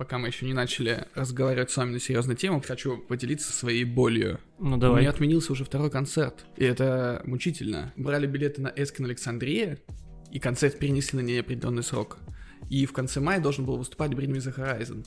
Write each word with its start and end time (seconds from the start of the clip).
пока 0.00 0.16
мы 0.16 0.28
еще 0.28 0.46
не 0.46 0.54
начали 0.54 1.04
разговаривать 1.14 1.70
с 1.70 1.76
вами 1.76 1.92
на 1.92 2.00
серьезную 2.00 2.34
тему, 2.34 2.62
хочу 2.66 2.96
поделиться 2.96 3.52
своей 3.52 3.84
болью. 3.84 4.40
Ну 4.58 4.76
У 4.76 4.78
давай. 4.78 5.02
меня 5.02 5.10
отменился 5.10 5.52
уже 5.52 5.66
второй 5.66 5.90
концерт, 5.90 6.46
и 6.56 6.64
это 6.64 7.20
мучительно. 7.26 7.92
Брали 7.96 8.26
билеты 8.26 8.62
на 8.62 8.68
Эскин 8.68 9.04
Александрия, 9.04 9.78
и 10.32 10.38
концерт 10.38 10.78
перенесли 10.78 11.20
на 11.20 11.22
неопределенный 11.22 11.82
срок. 11.82 12.16
И 12.70 12.86
в 12.86 12.94
конце 12.94 13.20
мая 13.20 13.42
должен 13.42 13.66
был 13.66 13.76
выступать 13.76 14.12
Bring 14.12 14.28
Me 14.30 14.38
The 14.38 14.56
Horizon. 14.56 15.06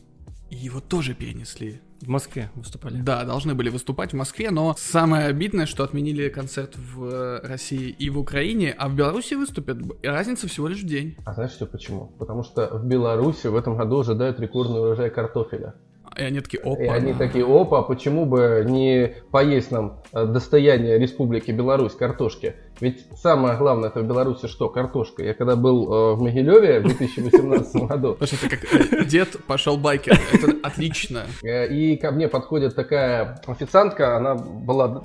И 0.53 0.55
его 0.55 0.79
тоже 0.79 1.15
перенесли. 1.15 1.81
В 2.01 2.09
Москве 2.09 2.51
выступали. 2.53 3.01
Да, 3.01 3.23
должны 3.23 3.55
были 3.55 3.69
выступать 3.69 4.13
в 4.13 4.15
Москве, 4.15 4.51
но 4.51 4.75
самое 4.77 5.25
обидное, 5.25 5.65
что 5.65 5.83
отменили 5.83 6.29
концерт 6.29 6.75
в 6.77 7.05
э, 7.05 7.39
России 7.47 7.89
и 7.89 8.11
в 8.11 8.19
Украине, 8.19 8.71
а 8.77 8.87
в 8.87 8.93
Беларуси 8.95 9.33
выступят. 9.33 9.79
И 10.03 10.07
разница 10.07 10.47
всего 10.47 10.67
лишь 10.67 10.83
в 10.83 10.85
день. 10.85 11.17
А 11.25 11.33
знаешь 11.33 11.53
что 11.53 11.65
почему? 11.65 12.13
Потому 12.19 12.43
что 12.43 12.69
в 12.77 12.85
Беларуси 12.85 13.47
в 13.47 13.55
этом 13.55 13.75
году 13.77 14.01
ожидают 14.01 14.39
рекордный 14.39 14.79
урожай 14.79 15.09
картофеля. 15.09 15.73
И 16.17 16.21
они 16.21 16.41
такие, 16.41 16.61
опа. 16.61 16.83
И 16.83 16.87
они 16.87 17.13
такие, 17.13 17.45
опа, 17.45 17.81
почему 17.81 18.25
бы 18.25 18.63
не 18.67 19.15
поесть 19.31 19.71
нам 19.71 20.01
э, 20.11 20.25
достояние 20.25 20.99
Республики 20.99 21.51
Беларусь 21.51 21.93
картошки? 21.93 22.55
Ведь 22.79 23.05
самое 23.17 23.57
главное 23.57 23.89
это 23.89 24.01
в 24.01 24.07
Беларуси 24.07 24.47
что? 24.47 24.69
Картошка. 24.69 25.23
Я 25.23 25.33
когда 25.33 25.55
был 25.55 25.85
э, 25.85 26.15
в 26.15 26.21
Могилеве 26.21 26.79
в 26.81 26.83
2018 26.83 27.75
году, 27.87 28.17
что 28.21 28.35
это 28.35 28.49
как 28.49 28.63
э, 28.73 29.05
дед 29.05 29.37
пошел 29.47 29.77
байкер. 29.77 30.19
Это 30.31 30.55
отлично. 30.61 31.23
И 31.43 31.97
ко 31.97 32.11
мне 32.11 32.27
подходит 32.27 32.75
такая 32.75 33.41
официантка, 33.47 34.17
она 34.17 34.35
была 34.35 35.03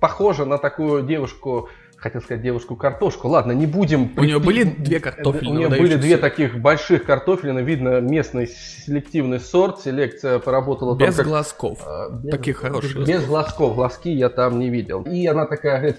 похожа 0.00 0.44
на 0.44 0.58
такую 0.58 1.02
девушку, 1.04 1.68
хотел 2.00 2.22
сказать 2.22 2.42
девушку-картошку. 2.42 3.28
Ладно, 3.28 3.52
не 3.52 3.66
будем... 3.66 4.12
У 4.16 4.24
нее 4.24 4.38
были 4.38 4.64
две 4.64 4.98
У 4.98 5.00
картофельные 5.00 5.68
нее 5.68 5.68
были 5.68 5.96
две 5.96 6.16
таких 6.16 6.58
больших 6.58 7.04
картофелины, 7.04 7.60
видно 7.60 8.00
местный 8.00 8.46
селективный 8.46 9.38
сорт, 9.38 9.80
селекция 9.80 10.38
поработала 10.38 10.96
Без 10.96 11.16
как... 11.16 11.26
глазков. 11.26 11.80
э, 11.86 12.10
без- 12.22 12.30
Таких 12.30 12.56
хороших. 12.58 13.06
Без 13.06 13.24
глазков, 13.26 13.74
глазки 13.74 14.08
я 14.08 14.30
там 14.30 14.58
не 14.58 14.70
видел. 14.70 15.02
И 15.02 15.26
она 15.26 15.46
такая 15.46 15.78
говорит, 15.78 15.98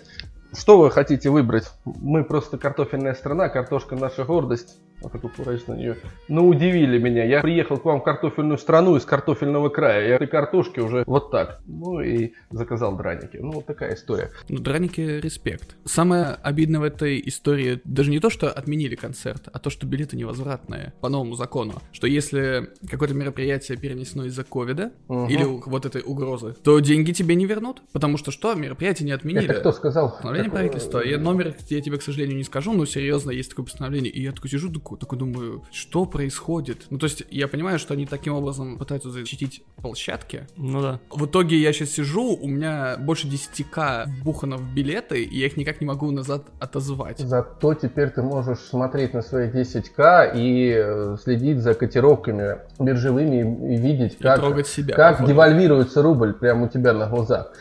что 0.58 0.80
вы 0.80 0.90
хотите 0.92 1.30
выбрать? 1.30 1.70
Мы 1.86 2.24
просто 2.24 2.58
картофельная 2.58 3.14
страна, 3.14 3.50
картошка 3.50 3.96
наша 3.96 4.26
гордость. 4.26 4.78
Вот 5.02 5.12
такой 5.12 5.30
кураж 5.32 5.66
на 5.68 5.74
нее. 5.74 5.98
Ну, 6.28 6.48
удивили 6.48 6.98
меня. 7.00 7.24
Я 7.26 7.42
приехал 7.42 7.78
к 7.78 7.86
вам 7.86 8.02
в 8.02 8.04
картофельную 8.04 8.58
страну 8.58 8.96
из 8.98 9.06
картофельного 9.06 9.70
края. 9.70 10.08
Я 10.10 10.16
этой 10.16 10.28
картошки 10.28 10.80
уже 10.80 11.04
вот 11.08 11.32
так. 11.32 11.60
Ну 11.66 12.02
и 12.02 12.34
заказал 12.52 12.96
драники. 12.96 13.38
Ну, 13.38 13.52
вот 13.52 13.66
такая 13.66 13.96
история. 13.96 14.30
Ну, 14.50 14.60
драники, 14.60 15.02
респект. 15.02 15.76
Самое 15.86 16.38
обидное 16.44 16.80
в 16.80 16.84
этой 16.84 17.22
истории 17.26 17.82
даже 17.84 18.12
не 18.12 18.20
то, 18.20 18.30
что 18.30 18.52
отменили 18.52 18.96
концерт, 18.96 19.48
а 19.52 19.60
то, 19.60 19.70
что 19.70 19.88
билеты 19.88 20.16
невозвратные 20.18 20.94
по 21.02 21.10
новому 21.10 21.36
закону. 21.36 21.74
Что 21.92 22.08
если 22.08 22.70
какое-то 22.90 23.16
мероприятие 23.16 23.78
перенесено 23.78 24.26
из-за 24.26 24.44
ковида 24.44 24.92
Мгм. 25.08 25.28
или 25.30 25.44
вот 25.44 25.86
этой 25.86 26.02
угрозы, 26.06 26.54
то 26.64 26.80
деньги 26.80 27.12
тебе 27.12 27.36
не 27.36 27.46
вернут, 27.46 27.82
потому 27.92 28.18
что 28.18 28.32
что, 28.32 28.54
мероприятие 28.54 29.06
не 29.08 29.12
отменили. 29.14 29.46
Это 29.50 29.60
кто 29.62 29.72
сказал? 29.72 30.12
Постановление 30.12 30.50
Какое- 30.52 30.70
правительства. 30.70 31.00
Я 31.00 31.18
номер 31.18 31.56
я 31.70 31.82
тебе, 31.82 31.98
к 31.98 32.02
сожалению, 32.04 32.38
не 32.38 32.44
скажу, 32.44 32.74
но 32.74 32.86
серьезно, 32.86 33.32
есть 33.32 33.50
такое 33.50 33.66
постановление. 33.66 34.12
И 34.12 34.22
я 34.22 34.32
такой 34.32 34.50
сижу, 34.50 34.72
такой, 34.72 34.91
такой 34.97 35.17
думаю, 35.20 35.64
что 35.72 36.06
происходит? 36.06 36.86
Ну, 36.89 36.97
то 36.97 37.06
есть, 37.06 37.23
я 37.30 37.47
понимаю, 37.47 37.80
что 37.80 37.94
они 37.94 38.06
таким 38.06 38.34
образом 38.34 38.78
пытаются 38.78 39.09
защитить 39.09 39.64
площадки. 39.78 40.47
Ну 40.58 40.81
да. 40.81 41.00
В 41.09 41.25
итоге 41.25 41.58
я 41.58 41.73
сейчас 41.73 41.89
сижу, 41.89 42.36
у 42.36 42.47
меня 42.47 42.97
больше 43.00 43.28
10к 43.28 44.06
вбухано 44.22 44.58
в 44.58 44.73
билеты, 44.73 45.23
и 45.23 45.38
я 45.39 45.47
их 45.47 45.58
никак 45.58 45.81
не 45.81 45.88
могу 45.88 46.12
назад 46.12 46.45
отозвать. 46.59 47.19
Зато 47.19 47.73
теперь 47.73 48.09
ты 48.09 48.22
можешь 48.22 48.59
смотреть 48.59 49.14
на 49.14 49.22
свои 49.22 49.50
10к 49.50 50.31
и 50.36 50.73
э, 50.75 51.17
следить 51.22 51.59
за 51.59 51.73
котировками 51.73 52.58
биржевыми 52.80 53.73
и, 53.73 53.78
видеть, 53.78 54.16
И 54.19 54.23
как, 54.23 54.39
трогать 54.39 54.67
себя. 54.67 54.95
как 54.95 55.14
походу. 55.17 55.31
девальвируется 55.31 56.02
рубль 56.02 56.34
прямо 56.34 56.66
у 56.66 56.69
тебя 56.69 56.94
на 56.94 57.08
глазах. 57.08 57.52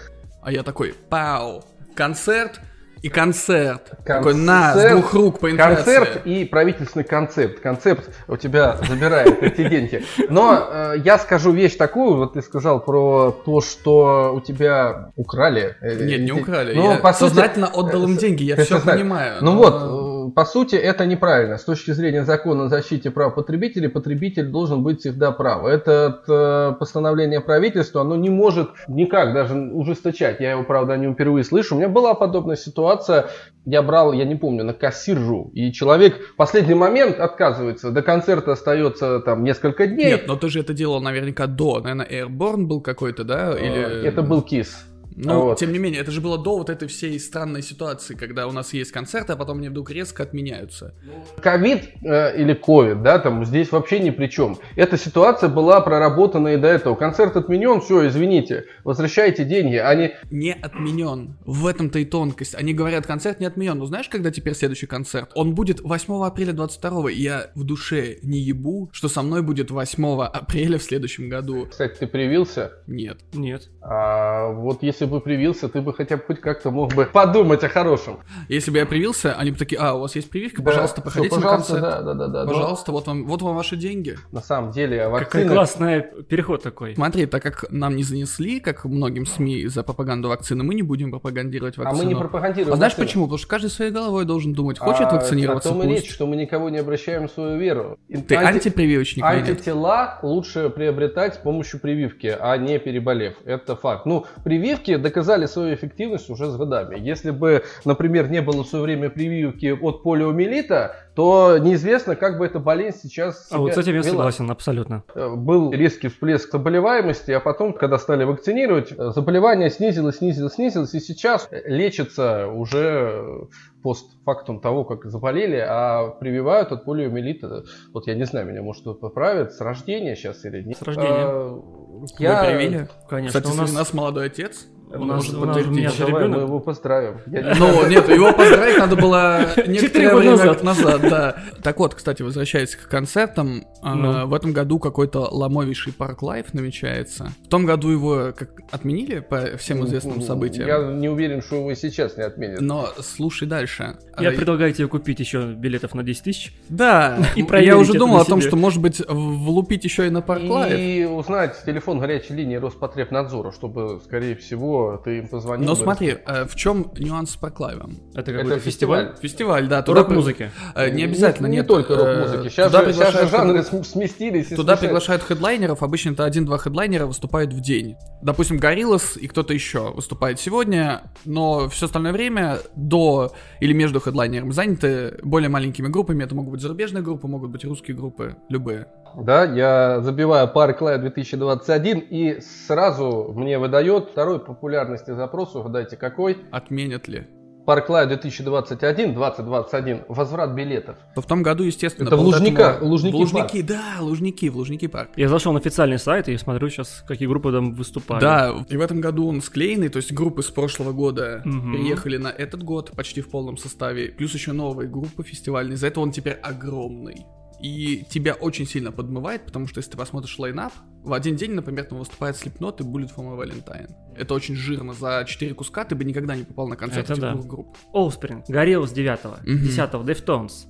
А 0.42 0.50
я 0.52 0.62
такой, 0.62 0.94
пау, 1.08 1.62
концерт 1.94 2.60
и 3.02 3.08
концерт. 3.08 3.92
Такой, 4.04 4.34
на, 4.34 4.70
с 4.70 4.74
Концерт, 4.74 4.92
двух 4.92 5.14
рук 5.14 5.38
по 5.40 5.50
инфляции. 5.50 5.76
Концерт 5.94 6.26
и 6.26 6.44
правительственный 6.44 7.04
концепт. 7.04 7.60
Концепт 7.60 8.10
у 8.28 8.36
тебя 8.36 8.76
забирает 8.88 9.42
эти 9.42 9.68
деньги. 9.68 10.04
Но 10.28 10.68
э, 10.70 10.94
я 11.04 11.18
скажу 11.18 11.52
вещь 11.52 11.76
такую, 11.76 12.16
вот 12.18 12.34
ты 12.34 12.42
сказал 12.42 12.80
про 12.84 13.30
то, 13.30 13.60
что 13.62 14.32
у 14.34 14.40
тебя 14.40 15.10
украли. 15.16 15.76
э, 15.80 15.94
Нет, 16.04 16.20
не 16.20 16.26
эти- 16.26 16.40
украли. 16.40 16.74
Ну, 16.74 16.90
я 16.92 16.96
по 16.98 17.12
сути, 17.12 17.28
сознательно 17.30 17.68
отдал 17.68 18.04
им 18.04 18.16
деньги, 18.16 18.42
я 18.42 18.56
все 18.56 18.64
сознательно. 18.76 18.92
понимаю. 18.94 19.34
Ну 19.40 19.52
но- 19.52 19.58
вот, 19.58 19.74
э, 19.74 19.86
по 20.34 20.44
сути, 20.44 20.76
это 20.76 21.06
неправильно. 21.06 21.56
С 21.58 21.64
точки 21.64 21.92
зрения 21.92 22.24
закона 22.24 22.64
о 22.64 22.68
защите 22.68 23.10
прав 23.10 23.34
потребителей, 23.34 23.88
потребитель 23.88 24.46
должен 24.46 24.82
быть 24.82 25.00
всегда 25.00 25.32
прав. 25.32 25.64
Это 25.64 26.22
э, 26.26 26.78
постановление 26.78 27.40
правительства, 27.40 28.00
оно 28.02 28.16
не 28.16 28.30
может 28.30 28.70
никак 28.88 29.32
даже 29.34 29.54
ужесточать. 29.54 30.40
Я 30.40 30.52
его, 30.52 30.64
правда, 30.64 30.96
не 30.96 31.12
впервые 31.12 31.44
слышу. 31.44 31.74
У 31.74 31.78
меня 31.78 31.88
была 31.88 32.14
подобная 32.14 32.56
ситуация. 32.56 33.26
Я 33.66 33.82
брал, 33.82 34.12
я 34.12 34.24
не 34.24 34.36
помню, 34.36 34.64
на 34.64 34.72
кассиржу. 34.72 35.50
И 35.52 35.72
человек 35.72 36.16
в 36.32 36.36
последний 36.36 36.74
момент 36.74 37.20
отказывается. 37.20 37.90
До 37.90 38.02
концерта 38.02 38.52
остается 38.52 39.20
там 39.20 39.44
несколько 39.44 39.86
дней. 39.86 40.06
Нет, 40.06 40.26
но 40.26 40.36
ты 40.36 40.48
же 40.48 40.60
это 40.60 40.72
делал 40.72 41.00
наверняка 41.00 41.46
до. 41.46 41.80
Наверное, 41.80 42.06
Airborne 42.06 42.64
был 42.64 42.80
какой-то, 42.80 43.24
да? 43.24 43.52
Или... 43.52 44.04
Э, 44.04 44.06
Это 44.06 44.22
был 44.22 44.42
кис. 44.42 44.89
Ну, 45.16 45.42
Вот. 45.42 45.58
тем 45.58 45.72
не 45.72 45.78
менее, 45.78 46.00
это 46.00 46.10
же 46.10 46.20
было 46.20 46.38
до 46.38 46.58
вот 46.58 46.70
этой 46.70 46.88
всей 46.88 47.18
странной 47.18 47.62
ситуации, 47.62 48.14
когда 48.14 48.46
у 48.46 48.52
нас 48.52 48.72
есть 48.72 48.92
концерты, 48.92 49.32
а 49.32 49.36
потом 49.36 49.58
они 49.58 49.68
вдруг 49.68 49.90
резко 49.90 50.22
отменяются. 50.22 50.94
Ковид 51.42 51.88
э, 52.02 52.40
или 52.40 52.54
ковид, 52.54 53.02
да, 53.02 53.18
там 53.18 53.44
здесь 53.44 53.72
вообще 53.72 53.98
ни 54.00 54.10
при 54.10 54.28
чем. 54.28 54.58
Эта 54.76 54.96
ситуация 54.96 55.48
была 55.48 55.80
проработана 55.80 56.48
и 56.48 56.56
до 56.56 56.68
этого. 56.68 56.94
Концерт 56.94 57.36
отменен, 57.36 57.80
все, 57.80 58.06
извините, 58.08 58.66
возвращайте 58.84 59.44
деньги. 59.44 59.76
Они 59.76 60.12
Не 60.30 60.52
отменен. 60.52 61.36
В 61.44 61.66
этом-то 61.66 61.98
и 61.98 62.04
тонкость. 62.04 62.54
Они 62.54 62.72
говорят, 62.74 63.06
концерт 63.06 63.40
не 63.40 63.46
отменен. 63.46 63.78
Ну 63.78 63.86
знаешь, 63.86 64.08
когда 64.08 64.30
теперь 64.30 64.54
следующий 64.54 64.86
концерт? 64.86 65.30
Он 65.34 65.54
будет 65.54 65.80
8 65.80 66.24
апреля 66.24 66.52
22 66.52 67.10
и 67.10 67.20
я 67.20 67.50
в 67.54 67.64
душе 67.64 68.18
не 68.22 68.38
ебу, 68.38 68.88
что 68.92 69.08
со 69.08 69.22
мной 69.22 69.42
будет 69.42 69.70
8 69.70 70.22
апреля 70.22 70.78
в 70.78 70.82
следующем 70.82 71.28
году. 71.28 71.66
Кстати, 71.70 71.98
ты 71.98 72.06
привился. 72.06 72.72
Нет. 72.86 73.18
Нет. 73.32 73.68
А 73.80 74.50
вот 74.52 74.82
если 74.82 74.99
бы 75.06 75.20
привился, 75.20 75.68
ты 75.68 75.80
бы 75.80 75.92
хотя 75.94 76.16
бы 76.16 76.22
хоть 76.26 76.40
как-то 76.40 76.70
мог 76.70 76.94
бы 76.94 77.06
подумать 77.06 77.62
о 77.64 77.68
хорошем. 77.68 78.18
Если 78.48 78.70
бы 78.70 78.78
я 78.78 78.86
привился, 78.86 79.34
они 79.34 79.50
бы 79.52 79.56
такие, 79.58 79.80
а, 79.80 79.94
у 79.94 80.00
вас 80.00 80.14
есть 80.16 80.30
прививка, 80.30 80.62
Да, 80.62 80.70
пожалуйста, 80.70 81.00
всё, 81.00 81.04
походите 81.04 81.34
пожалуйста, 81.34 81.74
на 81.74 81.80
концерт. 81.80 82.04
Да, 82.04 82.14
да, 82.14 82.14
да, 82.14 82.26
да. 82.28 82.44
Но 82.44 82.50
Пожалуйста, 82.52 82.92
вот 82.92 83.06
вам, 83.06 83.26
вот 83.26 83.42
вам 83.42 83.56
ваши 83.56 83.76
деньги. 83.76 84.16
на 84.32 84.40
самом 84.40 84.70
деле 84.72 84.98
Какой 84.98 85.12
вакцины... 85.20 85.48
классный 85.52 86.02
переход 86.28 86.62
такой. 86.62 86.94
Смотри, 86.94 87.26
так 87.26 87.42
как 87.42 87.64
нам 87.70 87.96
не 87.96 88.02
занесли, 88.02 88.60
как 88.60 88.84
многим 88.84 89.26
СМИ 89.26 89.66
за 89.68 89.82
пропаганду 89.82 90.28
вакцины, 90.28 90.62
мы 90.64 90.74
не 90.74 90.82
будем 90.82 91.10
пропагандировать 91.10 91.76
А 91.78 91.82
вакцину. 91.82 92.02
мы 92.04 92.08
не 92.08 92.18
пропагандируем 92.18 92.72
А 92.74 92.76
знаешь 92.76 92.94
почему? 92.96 93.24
Потому 93.24 93.38
что 93.38 93.48
каждый 93.48 93.70
своей 93.70 93.90
головой 93.90 94.24
должен 94.24 94.52
думать, 94.52 94.78
хочет 94.78 95.06
А, 95.08 95.14
вакцинироваться, 95.14 95.70
О 95.70 95.72
том 95.72 95.82
и 95.82 95.86
речь, 95.88 96.10
что 96.10 96.26
мы 96.26 96.36
никого 96.36 96.70
не 96.70 96.78
обращаем 96.78 97.28
в 97.28 97.30
свою 97.32 97.58
веру. 97.58 97.98
Ты 98.08 98.34
Анти- 98.34 98.60
антипрививочник 98.60 99.24
или 99.24 99.40
нет? 99.40 99.48
Антитела 99.50 100.18
лучше 100.22 100.70
приобретать 100.70 101.34
с 101.34 101.38
помощью 101.38 101.80
прививки, 101.80 102.36
а 102.38 102.56
не 102.56 102.78
переболев. 102.78 103.34
Это 103.44 103.76
факт. 103.76 104.06
Ну, 104.06 104.26
прививки 104.44 104.89
доказали 104.96 105.46
свою 105.46 105.74
эффективность 105.74 106.30
уже 106.30 106.50
с 106.50 106.56
годами. 106.56 106.98
Если 106.98 107.30
бы, 107.30 107.64
например, 107.84 108.30
не 108.30 108.42
было 108.42 108.64
в 108.64 108.66
свое 108.66 108.84
время 108.84 109.10
прививки 109.10 109.66
от 109.70 110.02
полиомиелита, 110.02 110.96
то 111.14 111.58
неизвестно, 111.58 112.16
как 112.16 112.38
бы 112.38 112.46
эта 112.46 112.58
болезнь 112.60 113.00
сейчас 113.02 113.48
А 113.50 113.58
вот 113.58 113.74
с 113.74 113.78
этим 113.78 113.94
я 113.94 113.98
вела. 113.98 114.10
согласен, 114.10 114.50
абсолютно. 114.50 115.02
Э, 115.14 115.34
Был 115.34 115.72
резкий 115.72 116.08
всплеск 116.08 116.50
заболеваемости, 116.50 117.30
а 117.32 117.40
потом, 117.40 117.72
когда 117.72 117.98
стали 117.98 118.24
вакцинировать, 118.24 118.92
э, 118.92 119.10
заболевание 119.10 119.70
снизилось, 119.70 120.18
снизилось, 120.18 120.54
снизилось, 120.54 120.94
и 120.94 121.00
сейчас 121.00 121.48
э, 121.50 121.62
лечится 121.66 122.46
уже 122.46 123.48
постфактум 123.82 124.60
того, 124.60 124.84
как 124.84 125.04
заболели, 125.06 125.56
а 125.56 126.08
прививают 126.08 126.72
от 126.72 126.84
полиомиелита. 126.84 127.64
Вот 127.92 128.06
я 128.06 128.14
не 128.14 128.24
знаю, 128.24 128.46
меня 128.46 128.62
может 128.62 128.82
кто-то 128.82 129.00
поправит, 129.00 129.52
с 129.52 129.60
рождения 129.60 130.14
сейчас 130.16 130.44
или 130.44 130.62
нет. 130.62 130.78
С 130.78 130.82
рождения. 130.82 131.08
А, 131.10 131.48
Вы 131.48 132.06
Я... 132.18 132.44
привили? 132.44 132.88
Конечно, 133.08 133.40
Кстати, 133.40 133.54
у 133.54 133.60
нас... 133.60 133.70
у 133.70 133.74
нас 133.74 133.92
молодой 133.94 134.26
отец. 134.26 134.68
У 134.92 135.04
нас- 135.04 135.16
может 135.28 135.34
у 135.34 135.44
нас- 135.44 135.56
у 135.66 135.70
меня 135.70 135.90
Ну, 135.98 136.06
Давай 136.06 136.22
ребенок. 136.22 136.36
мы 136.38 136.46
его 136.46 136.60
поздравим. 136.60 137.20
Ну, 137.26 137.88
нет, 137.88 138.08
его 138.08 138.32
поздравить 138.32 138.78
надо 138.78 138.96
было 138.96 139.40
некоторое 139.66 140.14
время 140.14 140.30
назад. 140.32 140.62
назад, 140.62 141.00
да. 141.02 141.36
Так 141.62 141.78
вот, 141.78 141.94
кстати, 141.94 142.22
возвращаясь 142.22 142.74
к 142.76 142.88
концертам, 142.88 143.64
а, 143.82 143.94
Ну. 143.94 144.26
в 144.26 144.34
этом 144.34 144.52
году 144.52 144.78
какой-то 144.78 145.28
ломовейший 145.30 145.92
парк 145.92 146.22
лайф 146.22 146.52
намечается. 146.54 147.32
В 147.44 147.48
том 147.48 147.66
году 147.66 147.88
его 147.90 148.32
как 148.36 148.50
отменили 148.70 149.20
по 149.20 149.56
всем 149.58 149.84
известным 149.86 150.20
событиям. 150.22 150.66
Я 150.68 150.78
не 150.92 151.08
уверен, 151.08 151.42
что 151.42 151.56
его 151.56 151.70
и 151.70 151.74
сейчас 151.74 152.16
не 152.16 152.22
отменят. 152.24 152.60
Но 152.60 152.88
слушай 153.00 153.46
дальше. 153.46 153.96
Я 154.18 154.30
А, 154.30 154.32
предлагаю 154.32 154.72
тебе 154.72 154.88
купить 154.88 155.20
еще 155.20 155.52
билетов 155.54 155.94
на 155.94 156.02
10 156.02 156.24
тысяч. 156.24 156.52
Да, 156.68 157.18
И 157.36 157.42
я 157.64 157.76
уже 157.78 157.94
думал 157.94 158.20
о 158.20 158.24
том, 158.24 158.40
что, 158.40 158.56
может 158.56 158.80
быть, 158.80 159.00
влупить 159.08 159.84
еще 159.84 160.06
и 160.06 160.10
на 160.10 160.20
парк 160.22 160.42
лайф. 160.44 160.78
И 160.78 161.04
узнать 161.04 161.56
телефон 161.64 161.98
горячей 162.00 162.34
линии 162.34 162.56
Роспотребнадзора, 162.56 163.52
чтобы, 163.52 164.00
скорее 164.04 164.34
всего, 164.36 164.79
ты 165.04 165.18
им 165.18 165.28
позвонил. 165.28 165.66
Но 165.66 165.74
смотри, 165.74 166.16
э, 166.26 166.44
в 166.46 166.54
чем 166.54 166.90
нюанс 166.98 167.30
с 167.32 167.36
Парклайвом? 167.36 167.98
Это 168.14 168.32
Это 168.32 168.58
фестиваль. 168.58 169.14
фестиваль? 169.20 169.66
Да. 169.68 169.82
Туда 169.82 170.00
Рок-музыки. 170.00 170.50
э, 170.74 170.90
Не 170.90 171.04
обязательно, 171.04 171.46
не, 171.46 171.58
нет. 171.58 171.66
только 171.66 171.94
э, 171.94 171.96
рок-музыки. 171.96 172.52
Сейчас, 172.52 172.70
туда 172.72 172.84
же, 172.84 172.92
сейчас 172.92 173.14
же 173.20 173.28
жанры 173.28 173.62
см- 173.62 173.84
сместились. 173.86 174.48
Туда 174.48 174.76
приглашают 174.76 175.22
хедлайнеров, 175.22 175.82
обычно 175.82 176.10
это 176.10 176.24
один-два 176.24 176.58
хедлайнера 176.58 177.06
выступают 177.06 177.52
в 177.52 177.60
день. 177.60 177.96
Допустим, 178.22 178.58
Гориллас 178.58 179.16
и 179.16 179.26
кто-то 179.28 179.54
еще 179.54 179.90
выступает 179.92 180.38
сегодня, 180.40 181.02
но 181.24 181.68
все 181.68 181.86
остальное 181.86 182.12
время 182.12 182.58
до 182.76 183.32
или 183.60 183.72
между 183.72 184.00
хедлайнерами 184.00 184.50
заняты 184.52 185.18
более 185.22 185.48
маленькими 185.48 185.88
группами. 185.88 186.24
Это 186.24 186.34
могут 186.34 186.52
быть 186.52 186.60
зарубежные 186.60 187.02
группы, 187.02 187.26
могут 187.28 187.50
быть 187.50 187.64
русские 187.64 187.96
группы, 187.96 188.36
любые. 188.48 188.86
Да, 189.16 189.44
я 189.44 190.00
забиваю 190.00 190.48
Park 190.54 190.78
Live 190.80 190.98
2021 190.98 191.98
и 192.10 192.40
сразу 192.40 193.32
мне 193.34 193.58
выдает 193.58 194.10
второй 194.10 194.38
популярности 194.40 195.12
запрос, 195.14 195.54
угадайте 195.54 195.96
какой. 195.96 196.38
Отменят 196.50 197.08
ли? 197.08 197.26
Live 197.66 198.08
2021, 198.08 199.14
2021, 199.14 200.04
возврат 200.08 200.50
билетов. 200.54 200.96
То 201.14 201.20
в 201.22 201.26
том 201.26 201.42
году, 201.44 201.62
естественно, 201.62 202.08
Это 202.08 202.16
в 202.16 202.18
был 202.20 202.26
Лужниках, 202.26 202.76
этому- 202.78 202.90
Лужники 202.90 203.14
Лужники, 203.14 203.62
да, 203.62 203.82
Лужники, 204.00 204.48
в 204.48 204.56
Лужники 204.56 204.88
парк. 204.88 205.10
Я 205.14 205.28
зашел 205.28 205.52
на 205.52 205.60
официальный 205.60 205.98
сайт 206.00 206.28
и 206.28 206.36
смотрю 206.36 206.68
сейчас, 206.68 207.04
какие 207.06 207.28
группы 207.28 207.52
там 207.52 207.74
выступали. 207.74 208.20
Да, 208.20 208.52
и 208.68 208.76
в 208.76 208.80
этом 208.80 209.00
году 209.00 209.28
он 209.28 209.40
склеенный, 209.40 209.88
то 209.88 209.98
есть 209.98 210.12
группы 210.12 210.42
с 210.42 210.50
прошлого 210.50 210.90
года 210.92 211.42
Мгм. 211.44 211.72
переехали 211.72 212.16
на 212.16 212.28
этот 212.28 212.64
год 212.64 212.90
почти 212.96 213.20
в 213.20 213.30
полном 213.30 213.56
составе, 213.56 214.08
плюс 214.08 214.34
еще 214.34 214.50
новые 214.52 214.88
группы 214.88 215.22
фестивальные, 215.22 215.74
из-за 215.74 215.86
этого 215.88 216.02
он 216.02 216.10
теперь 216.10 216.38
огромный. 216.42 217.24
И 217.62 218.04
тебя 218.08 218.34
очень 218.34 218.66
сильно 218.66 218.90
подмывает, 218.90 219.44
потому 219.44 219.66
что 219.68 219.78
если 219.80 219.90
ты 219.92 219.96
посмотришь 219.98 220.38
лайнап, 220.38 220.72
в 221.02 221.12
один 221.12 221.36
день, 221.36 221.52
например, 221.52 221.84
там 221.84 221.98
выступает 221.98 222.36
Slipknot 222.36 222.80
и 222.80 222.84
Bullet 222.84 223.10
for 223.14 223.18
my 223.24 223.36
Valentine. 223.38 223.90
Это 224.16 224.34
очень 224.34 224.54
жирно. 224.54 224.94
За 224.94 225.24
4 225.26 225.54
куска 225.54 225.84
ты 225.84 225.94
бы 225.94 226.04
никогда 226.04 226.36
не 226.36 226.44
попал 226.44 226.68
на 226.68 226.76
концерт 226.76 227.04
Это 227.04 227.12
этих 227.14 227.22
да. 227.22 227.32
двух 227.32 227.46
групп. 227.46 227.76
Offspring, 227.94 228.44
Горелос 228.48 228.92
9 228.92 229.24
Мгм. 229.46 229.62
10 229.64 229.94
Deftones. 230.04 230.66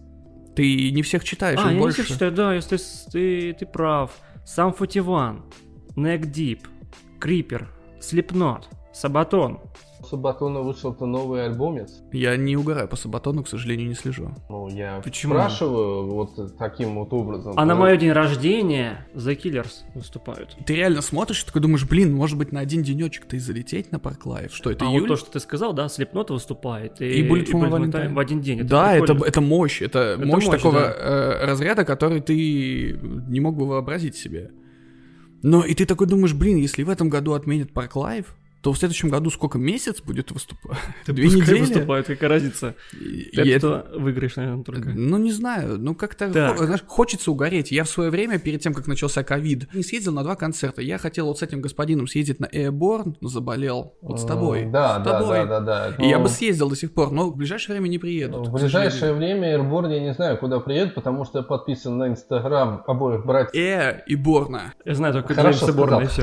Ты 0.57 0.91
не 0.91 1.03
всех 1.03 1.23
читаешь, 1.25 1.61
А, 1.63 1.69
я 1.69 1.75
не 1.75 1.79
больше. 1.81 2.03
всех 2.03 2.15
читаю, 2.15 2.33
да, 2.33 2.55
если 2.55 2.77
ты, 3.13 3.53
ты 3.55 3.67
прав. 3.67 4.17
Сам 4.45 4.75
41, 4.77 5.43
Neck 5.97 6.23
Deep, 6.23 6.67
Creeper, 7.21 7.67
Slipknot, 8.01 8.65
Sabaton. 8.93 9.61
У 10.11 10.17
Сабатона 10.17 10.61
вышел-то 10.61 11.07
новый 11.07 11.45
альбомец. 11.45 12.03
Я 12.11 12.37
не 12.37 12.57
угораю 12.57 12.89
по 12.89 12.97
Сабатону, 12.97 13.45
к 13.45 13.49
сожалению, 13.49 13.89
не 13.89 13.95
слежу. 13.95 14.35
Ну, 14.49 14.69
я 14.69 15.01
Почему? 15.05 15.35
спрашиваю 15.35 16.11
вот 16.11 16.57
таким 16.59 16.97
вот 16.97 17.13
образом. 17.13 17.55
А 17.57 17.65
на 17.65 17.77
мое 17.77 17.97
день 17.97 18.11
рождения 18.11 19.07
The 19.15 19.41
Killers 19.41 19.85
выступают. 19.95 20.57
Ты 20.67 20.75
реально 20.75 21.01
смотришь 21.03 21.45
и 21.45 21.47
такой 21.47 21.63
думаешь, 21.63 21.89
блин, 21.89 22.13
может 22.13 22.37
быть 22.39 22.51
на 22.51 22.59
один 22.59 22.83
денечек-то 22.83 23.37
и 23.37 23.39
залететь 23.39 23.93
на 23.93 24.01
Park 24.01 24.27
Live? 24.27 24.53
Что 24.53 24.73
это, 24.73 24.85
а 24.85 24.89
июль? 24.89 25.03
вот 25.03 25.09
то, 25.11 25.17
что 25.17 25.31
ты 25.31 25.39
сказал, 25.39 25.75
да, 25.75 25.87
Slipknot 25.87 26.33
выступает. 26.33 27.01
И 27.01 27.23
Bullet 27.23 27.47
for 27.47 27.61
my 27.61 27.71
Bullet 27.71 27.93
Valentine. 27.93 28.13
в 28.13 28.19
один 28.19 28.41
день. 28.41 28.61
Это 28.61 28.69
да, 28.69 28.95
это, 28.95 29.05
прикольно. 29.05 29.25
это 29.27 29.41
мощь, 29.41 29.81
это, 29.81 30.17
мощь, 30.19 30.47
мощь, 30.47 30.57
такого 30.57 30.81
да. 30.81 30.93
э, 30.93 31.47
разряда, 31.47 31.85
который 31.85 32.21
ты 32.21 32.99
не 33.29 33.39
мог 33.39 33.57
бы 33.57 33.69
вообразить 33.69 34.17
себе. 34.17 34.51
Но 35.43 35.65
и 35.65 35.75
ты 35.75 35.87
такой 35.87 36.09
думаешь, 36.09 36.35
блин, 36.35 36.57
если 36.57 36.83
в 36.83 36.91
этом 36.91 37.09
году 37.09 37.33
отменят 37.33 37.73
Park 37.73 37.95
Live, 37.95 38.35
то 38.63 38.73
в 38.73 38.79
следующем 38.79 39.09
году 39.09 39.31
сколько 39.31 39.59
месяц 39.59 40.01
будет 40.03 40.31
выступать? 40.31 40.79
Две 41.07 41.25
Пускай 41.25 41.41
недели? 41.43 41.61
выступают, 41.61 42.07
какая 42.07 42.29
разница. 42.29 42.75
И- 42.93 43.31
Ты 43.35 43.43
и 43.43 43.53
от 43.53 43.65
это- 43.65 43.91
выиграешь, 43.99 44.37
наверное, 44.37 44.65
только. 44.65 44.91
Ну, 44.91 45.17
не 45.19 45.33
знаю, 45.33 45.79
ну 45.79 45.95
как-то 45.95 46.31
Так. 46.33 46.59
знаешь, 46.59 46.83
хочется 46.87 47.31
угореть. 47.31 47.71
Я 47.73 47.85
в 47.85 47.89
свое 47.89 48.11
время, 48.11 48.39
перед 48.39 48.61
тем, 48.61 48.75
как 48.75 48.87
начался 48.87 49.23
ковид, 49.25 49.73
не 49.75 49.83
съездил 49.83 50.13
на 50.13 50.23
два 50.23 50.37
концерта. 50.37 50.83
Я 50.83 50.99
хотел 50.99 51.27
вот 51.27 51.39
с 51.39 51.43
этим 51.43 51.61
господином 51.61 52.07
съездить 52.07 52.41
на 52.41 52.47
Airborne, 52.47 53.17
но 53.21 53.29
заболел. 53.29 53.95
Вот 54.03 54.21
с 54.21 54.25
тобой. 54.25 54.65
Да, 54.67 55.01
с 55.01 55.05
да, 55.05 55.21
тобой. 55.21 55.37
да, 55.47 55.61
да, 55.61 55.91
да. 55.91 56.05
И 56.05 56.09
я 56.09 56.19
Ну, 56.19 56.25
бы 56.25 56.29
съездил 56.29 56.69
до 56.69 56.77
сих 56.77 56.93
пор, 56.93 57.11
но 57.13 57.31
в 57.31 57.37
ближайшее 57.37 57.75
время 57.77 57.89
не 57.89 57.99
приеду. 57.99 58.43
В 58.45 58.53
ближайшее 58.53 59.13
время 59.15 59.57
Airborne 59.57 59.93
я 59.95 60.01
не 60.01 60.13
знаю, 60.15 60.37
куда 60.39 60.61
приедет, 60.61 60.95
потому 60.95 61.25
что 61.25 61.39
я 61.39 61.45
подписан 61.45 61.97
на 61.99 62.09
Инстаграм 62.09 62.83
обоих 62.87 63.25
братьев. 63.25 63.55
Э 63.55 64.03
и 64.07 64.17
Борна. 64.17 64.75
Я 64.85 64.95
знаю 64.95 65.15
только 65.15 65.35
Хорошо 65.35 65.67
Джеймса 65.67 65.73
Борна 65.77 66.01
и 66.03 66.07
все. 66.07 66.23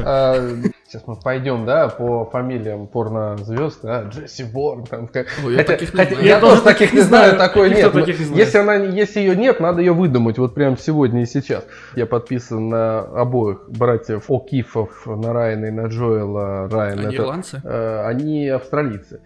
Сейчас 0.89 1.04
мы 1.06 1.18
пойдем, 1.18 1.66
да, 1.66 1.89
по 1.89 2.24
фамилиям 2.24 2.88
порнозвезд, 2.88 3.81
да, 3.84 4.04
Джесси 4.04 4.45
Борн. 4.45 4.86
Там, 4.86 5.07
как- 5.10 5.28
Ой, 5.45 5.51
я 5.51 5.57
Хотя- 5.57 5.74
таких 5.74 5.94
не 5.94 5.98
хотя 5.98 6.10
знаю. 6.12 6.25
я 6.25 6.36
Я 6.36 6.39
тоже 6.39 6.62
таких 6.62 6.94
не 6.94 7.01
знаю, 7.01 7.38
такой 7.38 7.69
Никто 7.69 7.81
нет. 7.81 7.94
но 7.94 8.00
таких 8.00 8.19
не 8.19 8.25
знает. 8.25 8.45
Если 8.45 8.57
она, 8.57 8.74
если 8.75 9.19
ее 9.19 9.36
нет, 9.36 9.60
надо 9.60 9.81
ее 9.81 9.92
выдумать. 9.92 10.38
Вот 10.38 10.54
прямо 10.56 10.78
сегодня 10.78 11.24
и 11.24 11.25
сейчас. 11.25 11.66
Я 11.98 12.06
подписан 12.06 12.69
на 12.69 13.00
обоих 13.01 13.69
братьев 13.69 14.30
О'Кифов, 14.31 14.89
на 15.13 15.34
Райана 15.34 15.66
и 15.66 15.72
на 15.72 15.88
Джоэла. 15.88 16.69
Райан 16.69 17.00
Они 17.00 17.07
это- 17.16 17.24
ирландцы? 17.24 17.62
э, 17.66 18.04
они 18.06 18.48
австралийцы. 18.48 19.19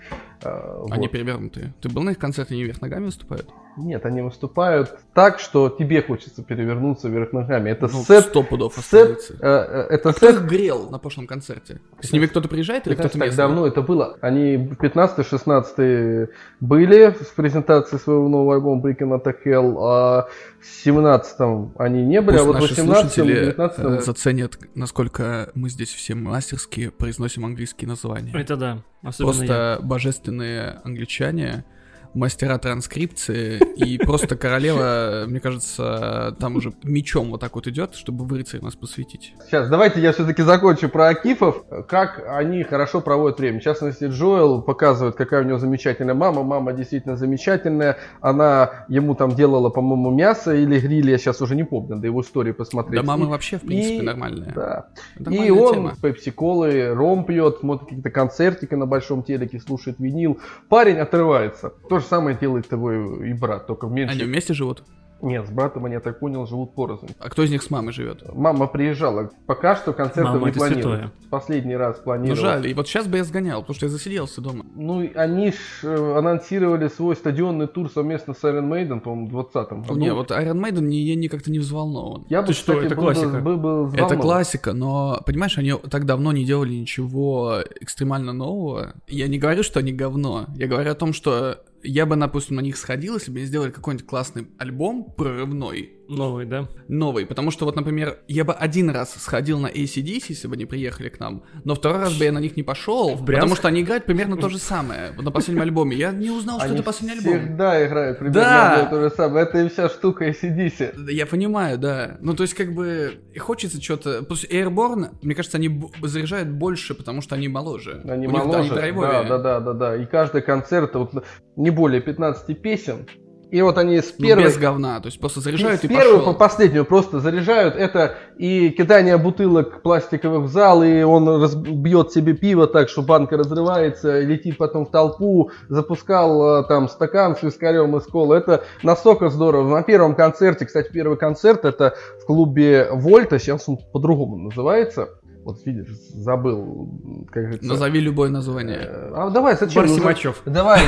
Э, 0.43 0.83
Они 0.89 1.03
вот. 1.03 1.11
перевернутые. 1.11 1.73
Ты 1.79 1.89
был 1.89 2.01
на 2.01 2.09
их 2.09 2.17
концерте, 2.17 2.55
они 2.55 2.63
вверх 2.63 2.81
ногами 2.81 3.05
выступают? 3.05 3.47
Нет, 3.77 4.05
они 4.05 4.21
выступают 4.21 4.97
так, 5.13 5.39
что 5.39 5.69
тебе 5.69 6.01
хочется 6.01 6.43
перевернуться 6.43 7.07
вверх 7.09 7.31
ногами. 7.31 7.69
Это 7.69 7.87
Ну, 7.87 8.03
сет. 8.03 8.25
сто 8.25 8.43
пудов 8.43 8.75
сет 8.75 9.31
э, 9.31 9.35
э, 9.41 9.87
это 9.89 10.09
А 10.09 10.13
кто 10.13 10.27
сет 10.27 10.35
их 10.35 10.45
грел 10.45 10.89
на 10.89 10.99
прошлом 10.99 11.27
концерте? 11.27 11.79
С 12.01 12.11
ними 12.11 12.25
кто-то 12.25 12.47
приезжает 12.47 12.87
или 12.87 12.95
кто-то 12.95 13.17
так 13.17 13.35
давно 13.35 13.65
это 13.65 13.81
было. 13.81 14.17
Они 14.21 14.57
15-16 14.57 16.29
были 16.59 17.15
с 17.21 17.27
презентацией 17.27 17.99
своего 17.99 18.27
нового 18.27 18.55
альбома 18.55 18.81
Breaking 18.81 19.17
Out 19.17 19.23
of 19.23 19.35
Hell, 19.45 19.77
а 19.79 20.27
в 20.59 20.65
17 20.83 21.71
они 21.77 22.05
не 22.05 22.21
были, 22.21 22.37
Пусть 22.37 22.43
а 22.43 22.47
вот 22.47 22.57
в 22.57 22.61
наши 22.61 22.75
18 22.75 23.13
слушатели 23.13 23.45
19 23.45 23.79
э, 23.79 24.01
заценят, 24.01 24.59
насколько 24.75 25.49
мы 25.55 25.69
здесь 25.69 25.89
все 25.89 26.15
мастерски 26.15 26.89
произносим 26.89 27.45
английские 27.45 27.87
названия. 27.87 28.31
Это 28.33 28.57
да. 28.57 28.83
Особенно 29.03 29.31
я. 29.31 29.37
Просто 29.37 29.79
божественные 29.81 30.81
англичане, 30.83 31.65
мастера 32.13 32.57
транскрипции, 32.57 33.57
и 33.77 33.97
просто 33.97 34.35
королева, 34.35 35.25
мне 35.27 35.39
кажется, 35.39 36.35
там 36.39 36.55
уже 36.57 36.73
мечом 36.83 37.31
вот 37.31 37.39
так 37.41 37.55
вот 37.55 37.67
идет, 37.67 37.95
чтобы 37.95 38.25
в 38.25 38.33
рыцарь 38.33 38.61
нас 38.61 38.75
посвятить. 38.75 39.33
Сейчас, 39.47 39.69
давайте 39.69 40.01
я 40.01 40.11
все-таки 40.11 40.41
закончу 40.41 40.89
про 40.89 41.07
Акифов, 41.09 41.63
как 41.87 42.23
они 42.27 42.63
хорошо 42.63 43.01
проводят 43.01 43.39
время. 43.39 43.59
В 43.59 43.63
частности, 43.63 44.05
Джоэл 44.05 44.61
показывает, 44.61 45.15
какая 45.15 45.43
у 45.43 45.47
него 45.47 45.57
замечательная 45.57 46.13
мама. 46.13 46.43
Мама 46.43 46.73
действительно 46.73 47.15
замечательная. 47.15 47.97
Она 48.19 48.85
ему 48.89 49.15
там 49.15 49.31
делала, 49.35 49.69
по-моему, 49.69 50.11
мясо 50.11 50.53
или 50.53 50.79
гриль, 50.79 51.09
я 51.09 51.17
сейчас 51.17 51.41
уже 51.41 51.55
не 51.55 51.63
помню, 51.63 51.95
надо 51.95 52.07
его 52.07 52.21
историю 52.21 52.55
посмотреть. 52.55 52.95
Да 52.99 53.03
мамы 53.07 53.25
И- 53.27 53.29
вообще, 53.29 53.57
в 53.57 53.61
принципе, 53.61 53.97
и- 53.97 54.01
нормальные. 54.01 54.51
Да. 54.53 54.87
И 55.17 55.23
Нормальная 55.23 55.53
он 55.53 55.73
тема. 55.73 55.93
пепси-колы, 56.01 56.93
ром 56.93 57.23
пьет, 57.25 57.59
смотрит 57.59 57.87
какие-то 57.87 58.09
концертики 58.09 58.75
на 58.75 58.85
большом 58.85 59.23
телеке, 59.23 59.59
слушает 59.59 59.97
винил. 59.99 60.39
Парень 60.67 60.97
отрывается. 60.97 61.71
То 61.89 62.00
же 62.01 62.05
самое 62.05 62.37
делает 62.37 62.67
твой 62.67 63.29
и 63.29 63.33
брат, 63.33 63.67
только 63.67 63.87
меньше. 63.87 64.13
Они 64.15 64.23
вместе 64.23 64.53
живут? 64.53 64.83
Нет, 65.23 65.47
с 65.47 65.51
братом, 65.51 65.85
они, 65.85 65.93
я 65.93 65.99
так 65.99 66.19
понял, 66.19 66.47
живут 66.47 66.73
порознь. 66.73 67.09
А 67.19 67.29
кто 67.29 67.43
из 67.43 67.51
них 67.51 67.61
с 67.61 67.69
мамой 67.69 67.93
живет? 67.93 68.23
Мама 68.33 68.65
приезжала. 68.65 69.29
Пока 69.45 69.75
что 69.75 69.93
концертов 69.93 70.33
Мама, 70.33 70.45
не 70.45 70.49
это 70.49 70.57
планирует. 70.57 70.83
святое. 70.83 71.11
Последний 71.29 71.75
раз 71.75 71.97
Ну 71.97 72.03
планировал. 72.05 72.41
жаль, 72.41 72.67
и 72.67 72.73
вот 72.73 72.87
сейчас 72.87 73.05
бы 73.05 73.17
я 73.17 73.23
сгонял, 73.23 73.61
потому 73.61 73.75
что 73.75 73.85
я 73.85 73.91
засиделся 73.91 74.41
дома. 74.41 74.65
Ну, 74.75 75.07
они 75.13 75.51
ж 75.51 75.55
э, 75.83 76.17
анонсировали 76.17 76.87
свой 76.87 77.15
стадионный 77.15 77.67
тур 77.67 77.91
совместно 77.91 78.33
с 78.33 78.43
Iron 78.43 78.67
Maiden, 78.67 78.99
по-моему, 78.99 79.27
в 79.27 79.35
20-м. 79.55 79.83
году. 79.83 79.99
Не, 79.99 80.11
вот 80.11 80.31
Iron 80.31 80.59
Maiden 80.59 80.81
не- 80.81 81.03
я 81.03 81.13
никак-то 81.15 81.51
не 81.51 81.59
взволнован. 81.59 82.25
Я 82.27 82.41
бы, 82.41 82.47
Ты 82.47 82.53
что, 82.53 82.71
кстати, 82.73 82.87
это 82.87 82.95
был 82.95 83.03
бы- 83.05 83.13
классика. 83.13 83.39
был 83.41 83.57
бы 83.57 83.69
Это 83.69 83.83
взволнован. 83.83 84.19
классика, 84.21 84.73
но, 84.73 85.21
понимаешь, 85.23 85.55
они 85.55 85.73
так 85.91 86.07
давно 86.07 86.31
не 86.31 86.45
делали 86.45 86.73
ничего 86.73 87.59
экстремально 87.79 88.33
нового. 88.33 88.95
Я 89.07 89.27
не 89.27 89.37
говорю, 89.37 89.61
что 89.61 89.77
они 89.79 89.93
говно. 89.93 90.47
Я 90.55 90.65
говорю 90.65 90.89
о 90.89 90.95
том, 90.95 91.13
что 91.13 91.59
я 91.83 92.05
бы, 92.05 92.15
допустим, 92.15 92.55
на 92.57 92.61
них 92.61 92.77
сходил, 92.77 93.15
если 93.15 93.31
бы 93.31 93.37
они 93.37 93.47
сделали 93.47 93.71
какой-нибудь 93.71 94.07
классный 94.07 94.47
альбом 94.57 95.13
прорывной, 95.15 95.93
Новый, 96.17 96.45
да? 96.45 96.67
новый. 96.87 97.25
Потому 97.25 97.51
что 97.51 97.65
вот, 97.65 97.75
например, 97.75 98.19
я 98.27 98.43
бы 98.43 98.53
один 98.53 98.89
раз 98.89 99.13
сходил 99.17 99.59
на 99.59 99.67
ACDC, 99.67 100.23
если 100.29 100.47
бы 100.47 100.55
они 100.55 100.65
приехали 100.65 101.09
к 101.09 101.19
нам, 101.19 101.43
но 101.63 101.75
второй 101.75 101.99
раз 101.99 102.17
бы 102.17 102.25
я 102.25 102.31
на 102.31 102.39
них 102.39 102.55
не 102.57 102.63
пошел, 102.63 103.17
потому 103.17 103.55
что 103.55 103.67
они 103.67 103.81
играют 103.81 104.05
примерно 104.05 104.37
то 104.37 104.49
же 104.49 104.57
самое 104.57 105.11
вот 105.15 105.23
на 105.25 105.31
последнем 105.31 105.63
альбоме. 105.63 105.95
Я 105.95 106.11
не 106.11 106.29
узнал, 106.29 106.57
что 106.59 106.65
Они 106.67 106.75
это 106.75 106.83
последний 106.83 107.17
альбом. 107.17 107.39
всегда 107.39 107.85
играют 107.87 108.19
примерно 108.19 108.41
Да. 108.41 108.87
то 108.89 109.01
же 109.01 109.09
самое. 109.15 109.45
Это 109.45 109.59
и 109.63 109.69
вся 109.69 109.89
штука 109.89 110.27
ACDC. 110.29 111.09
Я 111.11 111.25
понимаю, 111.25 111.77
да. 111.77 112.17
Ну, 112.21 112.33
то 112.35 112.43
есть, 112.43 112.53
как 112.53 112.73
бы, 112.73 113.19
хочется 113.37 113.81
что-то... 113.81 114.23
Что 114.35 114.47
Airborne, 114.47 115.09
мне 115.21 115.35
кажется, 115.35 115.57
они 115.57 115.81
заряжают 116.01 116.49
больше, 116.49 116.93
потому 116.95 117.21
что 117.21 117.35
они 117.35 117.47
моложе. 117.47 118.01
Они 118.05 118.27
У 118.27 118.31
них, 118.31 118.39
да, 118.41 118.45
моложе. 118.47 118.73
драйвовее. 118.73 119.23
да, 119.23 119.37
да, 119.37 119.37
да, 119.37 119.59
да, 119.59 119.73
да. 119.73 119.95
И 119.95 120.05
каждый 120.05 120.41
концерт 120.41 120.95
вот 120.95 121.11
не 121.55 121.69
более 121.69 122.01
15 122.01 122.61
песен. 122.61 123.07
И 123.51 123.61
вот 123.61 123.77
они 123.77 123.97
с 123.97 124.13
Ну, 124.17 124.25
первой 124.25 124.45
без 124.45 124.57
говна, 124.57 125.01
то 125.01 125.07
есть 125.07 125.19
просто 125.19 125.41
заряжают 125.41 125.81
с 125.81 125.83
и 125.83 125.89
первого 125.89 126.19
по 126.19 126.19
пошел. 126.19 126.33
последнюю 126.35 126.85
просто 126.85 127.19
заряжают. 127.19 127.75
Это 127.75 128.15
и 128.37 128.69
кидание 128.69 129.17
бутылок 129.17 129.81
пластиковых 129.81 130.43
в 130.43 130.47
зал, 130.47 130.83
и 130.83 131.01
он 131.01 131.27
разбьет 131.27 132.13
себе 132.13 132.33
пиво 132.33 132.65
так, 132.67 132.87
что 132.87 133.01
банка 133.01 133.35
разрывается, 133.35 134.21
и 134.21 134.25
летит 134.25 134.57
потом 134.57 134.85
в 134.85 134.91
толпу, 134.91 135.51
запускал 135.67 136.61
э, 136.61 136.67
там 136.69 136.87
стакан 136.87 137.35
с 137.35 137.43
вискарем 137.43 137.97
из 137.97 138.03
колы. 138.03 138.37
Это 138.37 138.63
настолько 138.83 139.29
здорово. 139.29 139.69
На 139.69 139.83
первом 139.83 140.15
концерте, 140.15 140.65
кстати, 140.65 140.89
первый 140.89 141.17
концерт, 141.17 141.65
это 141.65 141.95
в 142.21 142.25
клубе 142.25 142.87
Вольта, 142.93 143.37
сейчас 143.37 143.67
он 143.67 143.77
по-другому 143.91 144.37
называется. 144.37 145.09
Вот 145.43 145.65
видишь, 145.65 145.87
забыл, 146.13 147.25
как 147.31 147.43
говорится. 147.43 147.67
Назови 147.67 147.99
любое 147.99 148.29
название. 148.29 148.79
Э, 148.83 149.11
А 149.15 149.29
давай, 149.31 149.57
зачем? 149.57 149.81
Барси 149.81 149.93
наза- 149.95 150.03
Мачев. 150.03 150.41
Давай, 150.45 150.81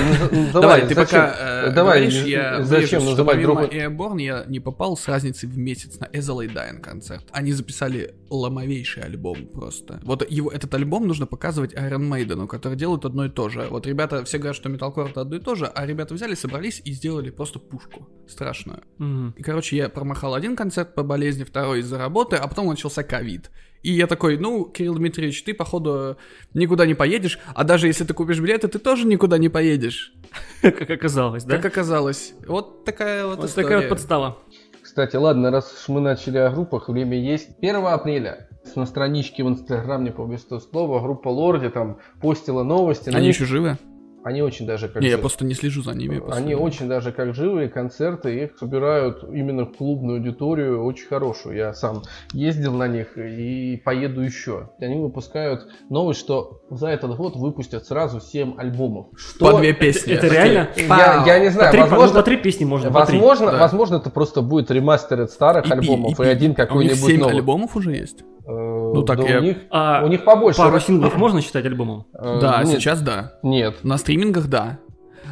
Давай, 0.54 0.88
ты 0.88 0.96
пока 0.96 1.36
э, 1.68 1.72
Давай, 1.72 2.00
говоришь, 2.02 2.22
з- 2.24 2.28
я 2.30 2.64
зачем 2.64 3.02
что 3.02 3.26
помимо 3.26 3.64
Airborne 3.64 4.22
я 4.22 4.44
не 4.48 4.60
попал 4.60 4.96
с 4.96 5.08
разницей 5.08 5.50
в 5.50 5.58
месяц 5.58 6.00
на 6.00 6.06
Ezra 6.06 6.46
Dying 6.48 6.80
концерт. 6.82 7.24
Они 7.32 7.52
записали 7.52 8.14
ломовейший 8.30 9.04
альбом 9.04 9.48
просто. 9.48 10.00
Вот 10.04 10.30
его, 10.30 10.52
этот 10.52 10.74
альбом 10.76 11.08
нужно 11.08 11.26
показывать 11.26 11.74
Iron 11.74 12.08
Maiden, 12.10 12.48
который 12.48 12.78
делают 12.78 13.06
одно 13.06 13.26
и 13.26 13.30
то 13.30 13.50
же. 13.50 13.68
Вот 13.70 13.88
ребята 13.88 14.24
все 14.24 14.38
говорят, 14.38 14.56
что 14.56 14.70
металкор 14.70 15.08
это 15.10 15.22
одно 15.22 15.38
и 15.38 15.40
то 15.40 15.56
же, 15.56 15.66
а 15.66 15.86
ребята 15.86 16.14
взяли, 16.14 16.36
собрались 16.36 16.82
и 16.86 16.92
сделали 16.92 17.32
просто 17.32 17.60
пушку 17.60 18.08
страшную. 18.28 18.82
И, 19.36 19.42
короче, 19.42 19.78
я 19.78 19.90
промахал 19.90 20.36
один 20.36 20.56
концерт 20.56 20.94
по 20.94 21.04
болезни, 21.04 21.44
второй 21.44 21.80
из-за 21.80 21.98
работы, 21.98 22.36
а 22.36 22.48
потом 22.48 22.68
начался 22.68 23.04
ковид. 23.04 23.50
И 23.84 23.92
я 23.92 24.08
такой, 24.08 24.38
ну, 24.38 24.64
Кирилл 24.66 24.96
Дмитриевич, 24.96 25.44
ты, 25.44 25.54
походу, 25.54 26.18
никуда 26.54 26.86
не 26.86 26.94
поедешь, 26.94 27.38
а 27.54 27.64
даже 27.66 27.88
если 27.88 28.06
ты 28.06 28.14
купишь 28.14 28.40
билеты, 28.40 28.68
ты 28.70 28.80
тоже 28.80 29.06
никуда 29.06 29.38
не 29.38 29.50
поедешь. 29.50 30.14
Как 30.62 30.90
оказалось, 30.90 31.44
да? 31.44 31.58
Как 31.58 31.66
оказалось. 31.66 32.34
Вот 32.48 32.86
такая 32.86 33.26
вот, 33.26 33.38
Вот 33.40 33.50
история. 33.50 33.66
такая 33.68 33.80
вот 33.82 33.90
подстава. 33.90 34.38
Кстати, 34.82 35.16
ладно, 35.18 35.52
раз 35.52 35.74
уж 35.74 35.90
мы 35.90 36.00
начали 36.02 36.38
о 36.38 36.50
группах, 36.52 36.88
время 36.88 37.20
есть. 37.20 37.50
1 37.62 37.76
апреля 37.86 38.48
на 38.76 38.86
страничке 38.86 39.44
в 39.44 39.50
Инстаграм, 39.50 40.02
не 40.04 40.12
помню 40.12 40.38
что 40.38 40.60
слово, 40.62 41.02
группа 41.02 41.28
Лорди 41.28 41.70
там 41.70 42.00
постила 42.22 42.64
новости. 42.64 43.10
но 43.10 43.18
Они 43.18 43.28
не- 43.28 43.34
еще 43.34 43.46
живы? 43.46 43.78
Они 44.24 44.42
очень 44.42 44.66
даже 44.66 44.88
как 44.88 45.02
Не, 45.02 45.10
я 45.10 45.18
просто 45.18 45.44
не 45.46 45.54
слежу 45.54 45.82
за 45.82 45.94
ними. 45.94 46.22
Они 46.32 46.56
очень 46.56 46.88
даже 46.88 47.12
как 47.12 47.36
живые 47.36 47.68
концерты, 47.68 48.44
их 48.44 48.58
собирают 48.58 49.24
именно 49.24 49.66
в 49.66 49.76
клубную 49.76 50.20
аудиторию 50.20 50.84
очень 50.86 51.08
хорошую. 51.08 51.58
Я 51.58 51.74
сам 51.74 52.04
ездил 52.32 52.74
на 52.74 52.88
них 52.88 53.18
и 53.18 53.82
поеду 53.84 54.22
еще. 54.22 54.70
Они 54.80 54.96
выпускают 54.96 55.68
новость, 55.90 56.20
что 56.22 56.62
за 56.70 56.88
этот 56.88 57.16
год 57.18 57.36
выпустят 57.36 57.86
сразу 57.86 58.22
7 58.22 58.56
альбомов. 58.58 59.08
Что... 59.16 59.52
По 59.52 59.58
две 59.60 59.74
песни. 59.74 60.14
Это 60.14 60.28
реально? 60.28 60.70
Я, 60.78 61.24
я 61.26 61.40
не 61.40 61.48
По 61.48 61.52
знаю, 61.52 61.72
три, 61.72 61.82
по- 61.82 61.86
ну, 61.88 61.92
возможно, 61.92 62.16
по 62.20 62.24
три 62.24 62.38
песни 62.38 62.66
можно. 62.66 62.92
по 62.92 63.06
три. 63.06 63.20
возможно, 63.20 63.52
да. 63.52 63.58
возможно, 63.60 63.96
это 63.98 64.10
просто 64.10 64.42
будет 64.42 64.72
ремастер 64.72 65.22
от 65.22 65.32
старых 65.32 65.66
EP, 65.66 65.72
альбомов 65.72 66.20
и 66.20 66.24
EP. 66.24 66.28
один 66.28 66.44
А 66.44 66.46
у 66.46 66.48
них 66.48 66.56
какой-нибудь 66.56 66.98
7 67.00 67.20
новый. 67.20 67.36
альбомов 67.36 67.76
уже 67.76 67.92
есть? 67.92 68.24
Ну 68.46 69.04
так 69.04 69.20
да, 69.20 69.28
я- 69.28 69.40
у, 69.40 69.42
них, 69.44 69.58
А 69.70 70.04
у 70.04 70.08
них 70.08 70.24
побольше. 70.24 70.60
пару 70.60 70.80
синглов 70.80 71.16
можно 71.18 71.42
считать 71.42 71.66
альбомом? 71.66 72.06
Э, 72.14 72.40
да, 72.42 72.64
нет, 72.64 72.80
сейчас 72.82 73.02
да. 73.02 73.34
Нет. 73.44 73.84
На 73.84 73.98
стримингах 73.98 74.48
да. 74.48 74.80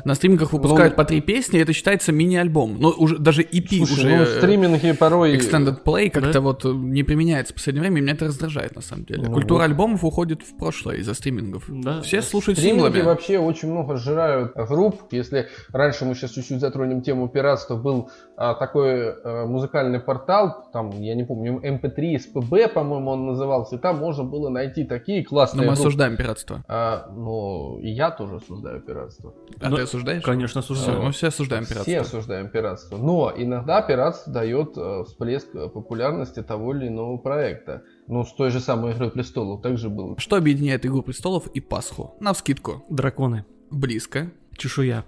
На 0.05 0.15
стримингах 0.15 0.53
выпускают 0.53 0.93
Ну, 0.93 0.97
по 0.97 1.05
три 1.05 1.21
песни, 1.21 1.59
это 1.59 1.73
считается 1.73 2.11
мини-альбом. 2.11 2.77
Но 2.79 2.89
уже 2.91 3.17
даже 3.17 3.43
EP 3.43 3.67
Слушай, 3.77 3.93
уже... 3.93 4.17
ну 4.17 4.25
стриминги 4.25 4.91
порой... 4.93 5.35
Extended 5.35 5.83
Play 5.83 6.09
как-то 6.09 6.33
Да? 6.33 6.41
вот 6.41 6.65
э, 6.65 6.69
не 6.69 7.03
применяется 7.03 7.53
в 7.53 7.57
последнее 7.57 7.81
время, 7.81 7.99
и 7.99 8.01
меня 8.01 8.13
это 8.13 8.25
раздражает 8.25 8.75
на 8.75 8.81
самом 8.81 9.05
деле. 9.05 9.23
Ну, 9.27 9.33
Культура 9.33 9.59
вот. 9.59 9.65
альбомов 9.65 10.03
уходит 10.03 10.41
в 10.41 10.57
прошлое 10.57 10.97
из-за 10.97 11.13
стримингов. 11.13 11.65
Да. 11.67 12.01
Все 12.01 12.21
слушают 12.21 12.57
Стриминги 12.59 12.83
синглами. 12.83 13.01
вообще 13.03 13.37
очень 13.39 13.71
много 13.71 13.97
сжирают 13.97 14.53
групп. 14.55 15.01
Если 15.11 15.47
раньше 15.71 16.05
мы 16.05 16.15
сейчас 16.15 16.31
чуть-чуть 16.31 16.59
затронем 16.59 17.01
тему 17.01 17.27
пиратства, 17.29 17.75
был 17.75 18.09
а, 18.37 18.53
такой 18.55 19.11
а, 19.11 19.45
музыкальный 19.45 19.99
портал, 19.99 20.69
там, 20.73 20.91
я 21.01 21.15
не 21.15 21.23
помню, 21.23 21.59
MP3 21.63 22.17
SPB, 22.33 22.69
по-моему, 22.69 23.11
он 23.11 23.25
назывался, 23.27 23.75
и 23.75 23.79
там 23.79 23.97
можно 23.97 24.23
было 24.23 24.49
найти 24.49 24.83
такие 24.83 25.21
Но 25.21 25.29
классные 25.29 25.61
мы 25.61 25.67
группы. 25.67 25.79
осуждаем 25.81 26.17
пиратство. 26.17 26.63
А, 26.67 27.07
ну, 27.15 27.79
и 27.79 27.89
я 27.89 28.11
тоже 28.11 28.35
осуждаю 28.37 28.81
пиратство. 28.81 29.33
А 29.59 29.69
Ну, 29.69 29.75
ты 29.77 29.83
осуждаешь? 29.91 30.23
Конечно, 30.23 30.61
Всё, 30.61 30.73
осуждаю. 30.73 31.03
мы 31.03 31.11
все 31.11 31.27
осуждаем 31.27 31.63
пиратство. 31.65 31.83
Все 31.91 31.99
осуждаем 31.99 32.49
пиратство. 32.49 32.97
Но 32.97 33.33
иногда 33.35 33.81
пиратство 33.81 34.31
дает 34.33 34.77
э, 34.77 35.03
всплеск 35.05 35.53
э, 35.53 35.69
популярности 35.69 36.41
того 36.41 36.75
или 36.75 36.87
иного 36.87 37.17
проекта. 37.17 37.83
Ну, 38.07 38.23
с 38.23 38.33
той 38.33 38.49
же 38.51 38.59
самой 38.59 38.93
Игрой 38.93 39.11
Престолов 39.11 39.61
также 39.61 39.89
было. 39.89 40.17
Что 40.19 40.35
объединяет 40.37 40.85
Игру 40.85 41.01
Престолов 41.03 41.47
и 41.47 41.59
Пасху? 41.59 42.15
Навскидку. 42.19 42.85
Драконы. 42.89 43.45
Близко. 43.69 44.31
Чешуя. 44.57 45.05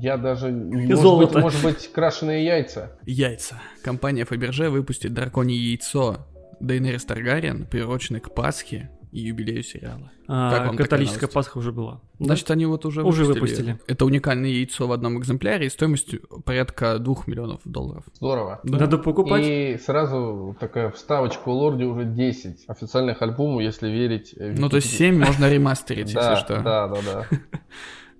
Я 0.00 0.16
даже, 0.16 0.48
может 0.50 0.98
золото. 1.00 1.34
быть, 1.34 1.42
может 1.42 1.62
быть, 1.62 1.92
крашеные 1.92 2.44
яйца. 2.44 2.98
Яйца. 3.04 3.60
Компания 3.82 4.24
Фаберже 4.24 4.70
выпустит 4.70 5.12
драконье 5.14 5.56
яйцо 5.56 6.26
Дейнерис 6.60 7.04
Таргариен, 7.04 7.66
приуроченное 7.66 8.20
к 8.20 8.34
Пасхе 8.34 8.90
и 9.12 9.20
юбилею 9.20 9.62
сериала. 9.62 10.10
А, 10.28 10.74
католическая? 10.74 11.28
Пасха 11.28 11.58
уже 11.58 11.72
была. 11.72 12.00
Значит, 12.18 12.50
они 12.50 12.66
вот 12.66 12.84
уже, 12.84 13.02
Уже 13.02 13.24
выпустили. 13.24 13.70
выпустили. 13.72 13.78
Это 13.86 14.04
уникальное 14.04 14.50
яйцо 14.50 14.86
в 14.86 14.92
одном 14.92 15.18
экземпляре 15.18 15.66
и 15.66 15.68
стоимостью 15.70 16.20
порядка 16.44 16.98
2 16.98 17.14
миллионов 17.26 17.60
долларов. 17.64 18.04
Здорово. 18.14 18.60
Да. 18.64 18.78
Надо 18.78 18.98
покупать. 18.98 19.44
И 19.46 19.78
сразу 19.84 20.56
такая 20.58 20.90
вставочка 20.90 21.48
у 21.48 21.52
Лорди 21.52 21.84
уже 21.84 22.04
10 22.04 22.64
официальных 22.68 23.22
альбомов, 23.22 23.62
если 23.62 23.88
верить. 23.88 24.34
э, 24.36 24.54
Ну, 24.58 24.68
то 24.68 24.76
есть 24.76 24.88
Википедии. 24.92 25.18
7 25.20 25.24
можно 25.26 25.50
ремастерить, 25.50 26.06
если 26.12 26.34
что. 26.36 26.60
Да, 26.62 26.88
да, 26.88 27.00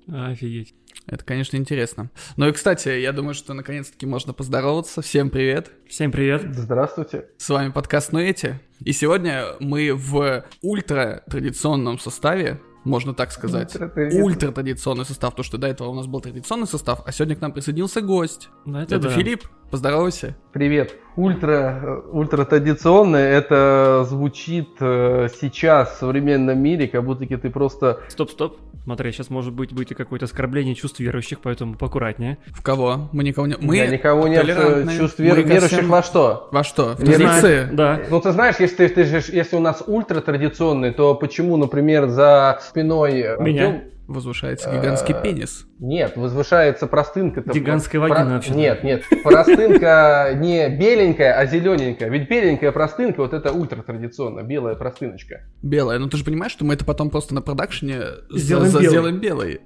да. 0.08 0.26
Офигеть. 0.30 0.74
Это, 1.06 1.24
конечно, 1.24 1.56
интересно. 1.56 2.10
Ну 2.36 2.48
и, 2.48 2.52
кстати, 2.52 2.88
я 2.88 3.12
думаю, 3.12 3.34
что 3.34 3.54
наконец-таки 3.54 4.06
можно 4.06 4.32
поздороваться. 4.32 5.02
Всем 5.02 5.30
привет. 5.30 5.70
Всем 5.88 6.10
привет. 6.10 6.42
Здравствуйте. 6.50 7.26
С 7.38 7.48
вами 7.48 7.70
подкаст 7.70 8.12
«Нуэти». 8.12 8.58
И 8.80 8.92
сегодня 8.92 9.44
мы 9.60 9.92
в 9.94 10.44
ультра-традиционном 10.62 12.00
составе, 12.00 12.60
можно 12.82 13.14
так 13.14 13.30
сказать. 13.30 13.72
Ультра-традиционный. 13.74 14.24
Ультра-традиционный 14.24 15.04
состав, 15.04 15.30
потому 15.30 15.44
что 15.44 15.58
до 15.58 15.68
этого 15.68 15.88
у 15.90 15.94
нас 15.94 16.06
был 16.06 16.20
традиционный 16.20 16.66
состав, 16.66 17.02
а 17.06 17.12
сегодня 17.12 17.36
к 17.36 17.40
нам 17.40 17.52
присоединился 17.52 18.00
гость. 18.00 18.48
Да, 18.64 18.82
Это, 18.82 18.98
да. 18.98 19.10
Филипп. 19.10 19.44
Поздоровайся. 19.70 20.36
Привет. 20.52 20.94
Ультра, 21.16 21.80
э, 21.82 22.00
ультра 22.12 22.44
традиционное, 22.44 23.32
это 23.32 24.04
звучит 24.08 24.68
э, 24.80 25.28
сейчас 25.40 25.96
в 25.96 25.98
современном 25.98 26.58
мире, 26.58 26.86
как 26.88 27.04
будто 27.04 27.26
ты 27.26 27.50
просто... 27.50 28.00
Стоп, 28.08 28.30
стоп. 28.30 28.58
Смотри, 28.84 29.10
сейчас 29.10 29.28
может 29.30 29.52
быть 29.52 29.72
будет 29.72 29.90
и 29.90 29.94
какое-то 29.94 30.26
оскорбление 30.26 30.74
чувств 30.76 31.00
верующих, 31.00 31.40
поэтому 31.40 31.74
поаккуратнее. 31.74 32.38
В 32.46 32.62
кого? 32.62 33.08
Мы 33.12 33.24
никого 33.24 33.48
не... 33.48 33.56
Мы 33.58 33.76
Я 33.76 33.88
никого 33.88 34.28
нет 34.28 34.44
э, 34.46 34.86
чувств 34.96 35.18
вер- 35.18 35.42
верующих 35.42 35.78
всем- 35.78 35.88
во 35.88 36.02
что? 36.02 36.48
Во 36.52 36.62
что? 36.62 36.94
В 36.94 37.02
Не 37.02 37.14
традиции? 37.14 37.68
Да. 37.72 38.00
Ну, 38.08 38.20
ты 38.20 38.30
знаешь, 38.30 38.56
если, 38.60 38.86
ты, 38.86 39.04
же- 39.04 39.32
если 39.32 39.56
у 39.56 39.60
нас 39.60 39.82
ультра 39.86 40.20
традиционный, 40.20 40.92
то 40.92 41.16
почему, 41.16 41.56
например, 41.56 42.06
за 42.08 42.60
спиной... 42.62 43.24
Меня. 43.40 43.66
Артём- 43.70 43.80
Возвышается 44.06 44.70
гигантский 44.70 45.14
Э, 45.14 45.22
пенис. 45.22 45.66
Нет, 45.78 46.16
возвышается 46.16 46.86
простынка. 46.86 47.42
Гигантская 47.42 48.00
вагина 48.00 48.34
вообще. 48.34 48.52
Нет, 48.52 48.84
нет, 48.84 49.02
простынка 49.22 50.30
не 50.36 50.68
беленькая, 50.68 51.38
а 51.38 51.46
зелененькая. 51.46 52.08
Ведь 52.08 52.28
беленькая 52.28 52.72
простынка, 52.72 53.20
вот 53.20 53.32
это 53.32 53.52
ультра 53.52 53.82
традиционно, 53.82 54.42
белая 54.42 54.74
простыночка. 54.76 55.42
Белая. 55.62 55.98
Ну 55.98 56.08
ты 56.08 56.16
же 56.16 56.24
понимаешь, 56.24 56.52
что 56.52 56.64
мы 56.64 56.74
это 56.74 56.84
потом 56.84 57.10
просто 57.10 57.34
на 57.34 57.42
продакшене 57.42 58.00
за- 58.30 58.68
Сделаем 58.80 59.18
белой. 59.20 59.60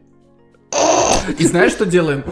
И 1.39 1.47
знаешь, 1.47 1.73
что 1.73 1.87
делаем? 1.87 2.25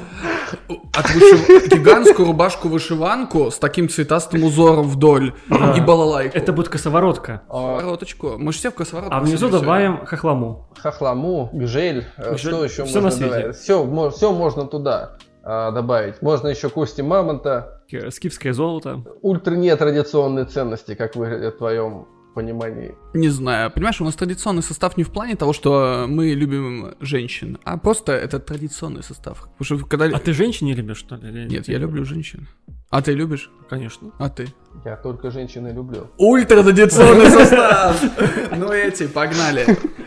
От 0.95 1.07
вышив- 1.11 1.68
Гигантскую 1.68 2.26
рубашку-вышиванку 2.28 3.50
с 3.50 3.59
таким 3.59 3.88
цветастым 3.88 4.45
узором 4.45 4.88
вдоль 4.88 5.35
и 5.76 5.80
балалайку. 5.80 6.37
Это 6.37 6.52
будет 6.52 6.68
косоворотка. 6.68 7.42
А, 7.49 7.75
Косовороточку. 7.76 8.35
Мы 8.38 8.52
же 8.52 8.59
все 8.59 8.71
в 8.71 8.75
косоворотку. 8.75 9.14
А 9.14 9.21
внизу 9.21 9.49
добавим 9.49 10.04
хохлому. 10.07 10.68
Хохлому, 10.80 11.50
гжель, 11.52 12.07
э, 12.16 12.35
Гжель, 12.35 12.52
что 12.52 12.64
еще 12.64 12.85
на 12.85 13.00
можно 13.00 13.26
добавить? 13.26 13.57
Все, 13.57 14.11
все 14.11 14.33
можно 14.33 14.64
туда 14.66 15.18
а, 15.42 15.71
добавить. 15.71 16.21
Можно 16.23 16.49
еще 16.49 16.68
кости 16.71 17.02
мамонта. 17.02 17.83
Э, 17.92 18.11
Скифское 18.11 18.52
золото. 18.52 19.02
Ультра 19.23 19.54
нетрадиционные 19.54 20.47
ценности, 20.47 20.95
как 20.95 21.14
вы 21.14 21.50
в 21.50 21.59
твоем 21.59 22.07
понимании. 22.38 22.95
Не 23.14 23.30
знаю. 23.30 23.71
Понимаешь, 23.71 24.00
у 24.00 24.04
нас 24.04 24.14
традиционный 24.14 24.62
состав 24.62 24.97
не 24.97 25.04
в 25.04 25.11
плане 25.11 25.35
того, 25.37 25.52
что 25.52 26.07
мы 26.09 26.35
любим 26.35 26.95
женщин, 27.00 27.59
а 27.64 27.76
просто 27.76 28.12
это 28.12 28.38
традиционный 28.38 29.02
состав. 29.02 29.49
Потому 29.59 29.78
что 29.80 29.87
когда... 29.88 30.04
А 30.04 30.18
ты 30.18 30.33
женщин 30.33 30.66
не 30.66 30.75
любишь, 30.75 30.99
что 30.99 31.16
ли? 31.16 31.28
или 31.28 31.49
Нет, 31.49 31.68
я 31.68 31.78
люблю 31.78 32.04
женщин. 32.04 32.47
А 32.90 33.02
ты 33.02 33.12
любишь? 33.12 33.50
Конечно. 33.68 34.11
А 34.18 34.30
ты? 34.30 34.47
Я 34.85 34.97
только 34.97 35.30
женщины 35.30 35.68
люблю. 35.68 36.09
Ультра 36.16 36.62
традиционный 36.62 37.26
состав! 37.30 38.00
Ну 38.57 38.73
эти, 38.73 39.07
погнали. 39.07 39.64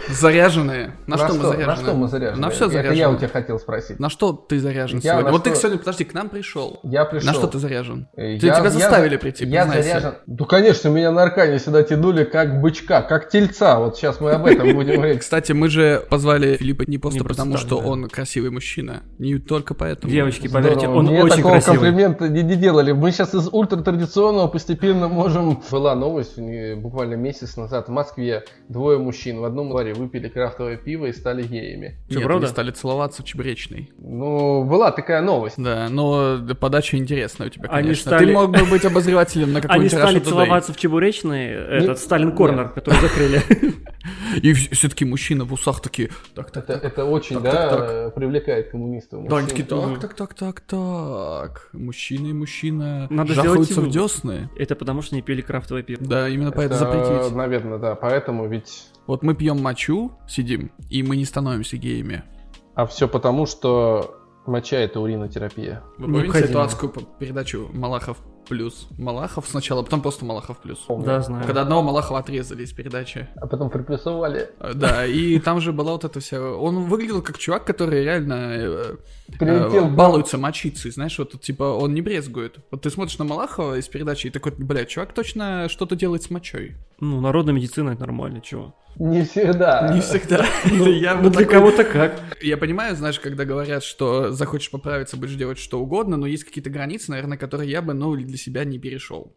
Заряженные. 0.10 0.96
На 1.08 1.18
что 1.18 1.34
мы 1.36 1.44
заряжены? 1.44 1.66
На 1.68 1.76
что 1.76 1.94
мы 1.94 2.08
заряжены? 2.08 2.42
На 2.42 2.50
все 2.50 2.66
Это 2.66 2.74
я 2.76 2.80
у 2.82 2.84
заряжены. 2.94 3.18
тебя 3.20 3.28
хотел 3.30 3.60
спросить. 3.60 4.00
На 4.00 4.10
что 4.10 4.34
ты 4.34 4.60
заряжен 4.60 5.02
сегодня? 5.02 5.32
Вот 5.32 5.44
ты 5.44 5.56
сегодня, 5.56 5.78
подожди, 5.78 6.04
к 6.04 6.14
нам 6.14 6.28
пришел. 6.30 6.80
Я 6.84 7.06
пришел. 7.06 7.28
На 7.28 7.34
что 7.34 7.48
ты 7.48 7.60
заряжен? 7.60 8.08
Э, 8.16 8.38
тебя 8.38 8.70
заставили 8.70 9.16
прийти, 9.18 9.46
Я 9.46 9.68
заряжен. 9.68 10.16
Ну, 10.28 10.46
конечно, 10.46 10.90
меня 10.90 11.12
на 11.12 11.24
аркане 11.24 11.60
сюда 11.60 11.84
тянули 11.84 12.24
как 12.26 12.60
бычка, 12.62 13.02
как 13.02 13.30
тельца. 13.30 13.80
Вот 13.80 13.96
сейчас 13.96 14.20
мы 14.20 14.32
об 14.32 14.46
этом 14.46 14.74
будем 14.74 14.96
говорить. 14.96 15.20
Кстати, 15.20 15.52
мы 15.54 15.70
же 15.70 16.04
позвали 16.10 16.58
Филиппа 16.58 16.84
не 16.88 16.98
просто 16.98 17.24
потому, 17.24 17.58
что 17.58 17.78
он 17.78 18.10
красивый 18.10 18.50
мужчина. 18.50 19.04
Не 19.18 19.38
только 19.38 19.76
поэтому. 19.76 20.12
Девочки, 20.12 20.48
поверьте, 20.50 20.88
он 20.88 21.06
Мне 21.06 21.24
очень 21.24 21.38
такого 21.38 21.54
красивый. 21.54 21.78
комплимента 21.78 22.28
не, 22.28 22.44
не 22.44 22.56
делали. 22.72 22.92
Мы 22.92 23.12
сейчас 23.12 23.34
из 23.36 23.50
ультратрадиционного 23.52 24.48
постепенно 24.48 25.08
можем... 25.08 25.62
Была 25.70 25.96
новость 25.96 26.38
буквально 26.78 27.16
месяц 27.16 27.58
назад 27.58 27.88
в 27.88 27.92
Москве. 27.92 28.46
Двое 28.70 28.98
мужчин 28.98 29.40
в 29.40 29.44
одном 29.44 29.72
баре 29.72 29.94
выпили 29.94 30.30
крафтовое 30.30 30.78
пиво 30.78 31.08
и 31.08 31.14
стали 31.14 31.44
геями. 31.44 31.98
Что, 32.10 32.20
Нет, 32.20 32.28
правда? 32.28 32.48
стали 32.48 32.72
целоваться 32.72 33.22
в 33.22 33.26
Чебречной. 33.26 33.92
Ну, 33.98 34.64
была 34.64 34.92
такая 34.92 35.22
новость. 35.22 35.56
Да, 35.58 35.88
но 35.90 36.40
подача 36.60 36.98
интересная 36.98 37.48
у 37.48 37.50
тебя, 37.50 37.68
конечно. 37.68 37.88
Они 37.88 37.96
стали... 37.96 38.26
Ты 38.26 38.32
мог 38.32 38.52
бы 38.52 38.66
быть 38.66 38.86
обозревателем 38.86 39.54
на 39.54 39.62
какой-нибудь 39.62 39.94
Они 39.94 40.02
стали 40.02 40.20
целоваться 40.20 40.74
в 40.74 40.78
Чебуречной, 40.78 41.48
этот 41.48 42.00
Сталин 42.00 42.32
Корнер, 42.32 42.70
который 42.70 43.00
закрыли. 43.02 43.42
И 44.42 44.54
все-таки 44.54 45.06
мужчины 45.06 45.44
в 45.44 45.54
усах 45.54 45.82
такие, 45.82 46.10
так, 46.34 46.52
так, 46.52 46.70
это, 46.70 46.88
это 46.88 47.06
очень, 47.06 47.36
так, 47.36 47.44
да, 47.44 47.70
так, 47.70 47.80
так. 47.80 48.16
привлекает 48.16 48.72
коммунистов. 48.72 49.28
Да, 49.28 49.38
они 49.38 49.48
такие, 49.48 49.66
так, 49.66 50.00
так, 50.00 50.14
так, 50.16 50.34
так, 50.34 50.62
так, 50.62 51.70
мужчина 51.74 52.28
и 52.28 52.34
мужчина 52.62 53.08
Надо 53.10 53.34
жахаются 53.34 53.82
в 53.82 53.90
десны. 53.90 54.50
Это 54.56 54.76
потому, 54.76 55.02
что 55.02 55.16
не 55.16 55.22
пили 55.22 55.42
крафтовое 55.42 55.84
пиво. 55.84 56.06
Да, 56.06 56.30
именно 56.30 56.52
поэтому 56.52 56.80
запретить. 56.80 57.36
Наверное, 57.36 57.78
да, 57.78 57.96
поэтому 57.96 58.48
ведь... 58.48 58.88
Вот 59.08 59.24
мы 59.24 59.36
пьем 59.36 59.62
мочу, 59.62 60.12
сидим, 60.28 60.72
и 60.90 61.04
мы 61.04 61.18
не 61.18 61.26
становимся 61.26 61.78
геями. 61.78 62.24
А 62.76 62.86
все 62.86 63.08
потому, 63.08 63.46
что 63.46 64.18
моча 64.46 64.78
это 64.78 65.00
уринотерапия. 65.00 65.84
Вы 65.98 66.14
помните 66.14 66.40
эту 66.40 66.62
адскую 66.62 66.92
передачу 67.20 67.70
Малахов 67.74 68.18
плюс 68.48 68.88
Малахов 68.98 69.48
сначала, 69.48 69.82
а 69.82 69.84
потом 69.84 70.02
просто 70.02 70.26
Малахов 70.26 70.58
плюс. 70.60 70.86
Да, 70.88 71.22
знаю. 71.22 71.46
Когда 71.46 71.62
одного 71.62 71.82
Малахова 71.82 72.20
отрезали 72.20 72.64
из 72.64 72.72
передачи. 72.72 73.28
А 73.36 73.48
потом 73.48 73.70
приплюсовали. 73.70 74.50
Э, 74.60 74.74
да, 74.74 75.06
и 75.06 75.40
там 75.40 75.62
же 75.62 75.72
была 75.72 75.94
вот 75.94 76.04
эта 76.04 76.20
вся... 76.20 76.42
Он 76.42 76.86
выглядел 76.86 77.22
как 77.22 77.38
чувак, 77.38 77.66
который 77.66 78.04
реально 78.04 78.34
э, 78.34 78.96
Прилетел, 79.40 79.86
э, 79.86 79.90
балуется 79.90 80.38
мочицей, 80.38 80.92
знаешь, 80.92 81.18
вот 81.18 81.40
типа 81.42 81.64
он 81.64 81.94
не 81.94 82.02
брезгует. 82.02 82.58
Вот 82.72 82.82
ты 82.82 82.90
смотришь 82.90 83.18
на 83.18 83.26
Малахова 83.26 83.78
из 83.78 83.88
передачи 83.88 84.28
и 84.28 84.30
такой, 84.30 84.54
блядь, 84.58 84.90
чувак 84.90 85.14
точно 85.14 85.70
что-то 85.70 85.96
делает 85.96 86.24
с 86.24 86.30
мочой. 86.30 86.76
Ну, 87.00 87.22
народная 87.22 87.54
медицина 87.54 87.92
это 87.92 88.02
нормально, 88.02 88.42
чего? 88.42 88.76
Не 88.98 89.24
всегда. 89.24 89.92
Не 89.94 90.02
всегда. 90.02 90.46
Ну, 90.72 90.88
я 90.88 91.16
ну 91.16 91.30
для 91.30 91.46
кого-то 91.46 91.84
как. 91.84 92.22
Я 92.42 92.58
понимаю, 92.58 92.96
знаешь, 92.96 93.20
когда 93.20 93.46
говорят, 93.46 93.84
что 93.84 94.32
захочешь 94.32 94.72
поправиться, 94.72 95.18
будешь 95.18 95.36
делать 95.36 95.58
что 95.58 95.80
угодно, 95.80 96.18
но 96.18 96.28
есть 96.28 96.44
какие-то 96.44 96.70
границы, 96.70 97.12
наверное, 97.12 97.38
которые 97.38 97.70
я 97.70 97.82
бы, 97.82 97.94
ну, 97.94 98.16
для 98.16 98.38
себя 98.38 98.64
не 98.64 98.80
перешел. 98.80 99.34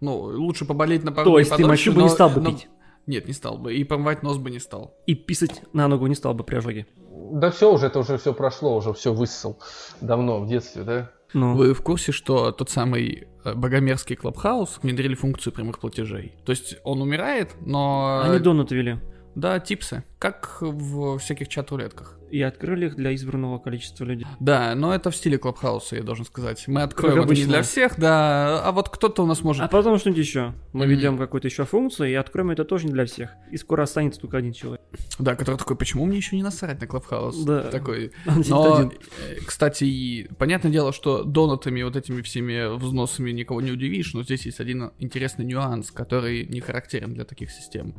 Ну, 0.00 0.16
лучше 0.18 0.64
поболеть 0.64 1.04
на 1.04 1.12
пару 1.12 1.30
То 1.30 1.38
есть 1.38 1.54
ты 1.54 1.64
мочу 1.64 1.92
бы 1.92 2.02
не 2.02 2.08
стал 2.08 2.30
бы 2.30 2.44
пить? 2.44 2.68
Нет, 3.06 3.28
не 3.28 3.32
стал 3.32 3.56
бы. 3.56 3.74
И 3.74 3.84
промывать 3.84 4.22
нос 4.22 4.36
бы 4.36 4.50
не 4.50 4.58
стал. 4.58 4.96
И 5.06 5.14
писать 5.14 5.62
на 5.72 5.86
ногу 5.86 6.06
не 6.08 6.14
стал 6.14 6.34
бы 6.34 6.42
при 6.42 6.56
ожоге? 6.56 6.86
Да 7.32 7.50
все 7.50 7.72
уже, 7.72 7.86
это 7.86 8.00
уже 8.00 8.18
все 8.18 8.34
прошло, 8.34 8.76
уже 8.76 8.92
все 8.92 9.12
высосал 9.12 9.58
давно, 10.00 10.40
в 10.40 10.48
детстве, 10.48 10.82
да? 10.82 11.10
Ну. 11.32 11.54
Вы 11.54 11.74
в 11.74 11.82
курсе, 11.82 12.12
что 12.12 12.52
тот 12.52 12.70
самый 12.70 13.26
э, 13.44 13.54
богомерзкий 13.54 14.16
Клабхаус 14.16 14.78
внедрили 14.82 15.14
функцию 15.14 15.52
прямых 15.52 15.78
платежей? 15.78 16.32
То 16.44 16.50
есть 16.50 16.76
он 16.84 17.02
умирает, 17.02 17.56
но... 17.60 18.22
Они 18.24 18.38
донат 18.38 18.70
ввели. 18.70 18.98
Да, 19.36 19.60
типсы, 19.60 20.02
как 20.18 20.56
в 20.62 21.18
всяких 21.18 21.48
чат-рулетках. 21.48 22.18
И 22.30 22.40
открыли 22.40 22.86
их 22.86 22.96
для 22.96 23.14
избранного 23.14 23.58
количества 23.58 24.04
людей. 24.04 24.26
Да, 24.40 24.74
но 24.74 24.94
это 24.94 25.10
в 25.10 25.16
стиле 25.16 25.36
Клабхауса, 25.36 25.96
я 25.96 26.02
должен 26.02 26.24
сказать. 26.24 26.66
Мы 26.66 26.80
откроем 26.80 27.20
это 27.20 27.34
не 27.34 27.44
для 27.44 27.60
всех, 27.60 28.00
да, 28.00 28.62
а 28.64 28.72
вот 28.72 28.88
кто-то 28.88 29.22
у 29.22 29.26
нас 29.26 29.42
может... 29.42 29.62
А 29.62 29.68
потом 29.68 29.98
что-нибудь 29.98 30.24
еще. 30.24 30.54
Мы 30.72 30.86
mm-hmm. 30.86 30.88
ведем 30.88 31.18
какую-то 31.18 31.48
еще 31.48 31.66
функцию 31.66 32.10
и 32.10 32.14
откроем 32.14 32.50
это 32.50 32.64
тоже 32.64 32.86
не 32.86 32.92
для 32.92 33.04
всех. 33.04 33.34
И 33.52 33.58
скоро 33.58 33.82
останется 33.82 34.18
только 34.18 34.38
один 34.38 34.54
человек. 34.54 34.80
Да, 35.18 35.36
который 35.36 35.56
такой, 35.56 35.76
почему 35.76 36.06
мне 36.06 36.16
еще 36.16 36.34
не 36.34 36.42
насрать 36.42 36.80
на 36.80 36.86
Клабхаус? 36.86 37.44
Да. 37.44 37.64
Такой. 37.64 38.12
Но. 38.48 38.90
Э, 38.90 39.34
кстати, 39.46 40.28
понятное 40.38 40.72
дело, 40.72 40.94
что 40.94 41.24
донатами, 41.24 41.82
вот 41.82 41.94
этими 41.94 42.22
всеми 42.22 42.74
взносами 42.74 43.32
никого 43.32 43.60
не 43.60 43.70
удивишь, 43.70 44.14
но 44.14 44.22
здесь 44.22 44.46
есть 44.46 44.60
один 44.60 44.92
интересный 44.98 45.44
нюанс, 45.44 45.90
который 45.90 46.46
не 46.46 46.60
характерен 46.60 47.12
для 47.12 47.24
таких 47.24 47.50
систем 47.50 47.94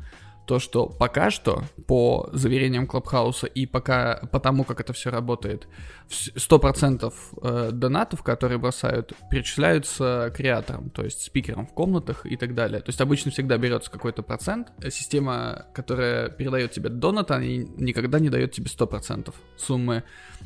то, 0.47 0.59
что 0.59 0.87
пока 0.87 1.29
что, 1.29 1.63
по 1.87 2.29
заверениям 2.31 2.87
Клабхауса 2.87 3.47
и 3.47 3.65
пока 3.65 4.21
по 4.31 4.39
тому, 4.39 4.63
как 4.63 4.79
это 4.79 4.93
все 4.93 5.11
работает, 5.11 5.67
100% 6.09 7.13
э, 7.41 7.69
донатов, 7.73 8.23
которые 8.23 8.57
бросают, 8.57 9.11
перечисляются 9.29 10.31
креаторам, 10.33 10.89
то 10.89 11.03
есть 11.03 11.21
спикерам 11.21 11.67
в 11.67 11.73
комнатах 11.73 12.25
и 12.25 12.37
так 12.37 12.55
далее. 12.55 12.79
То 12.79 12.89
есть 12.89 13.01
обычно 13.01 13.29
всегда 13.29 13.57
берется 13.57 13.91
какой-то 13.91 14.23
процент. 14.23 14.71
Система, 14.89 15.65
которая 15.73 16.29
передает 16.29 16.71
тебе 16.71 16.89
донат, 16.89 17.29
она 17.31 17.45
никогда 17.45 18.19
не 18.19 18.29
дает 18.29 18.53
тебе 18.53 18.67
100% 18.67 19.33
суммы. 19.57 20.03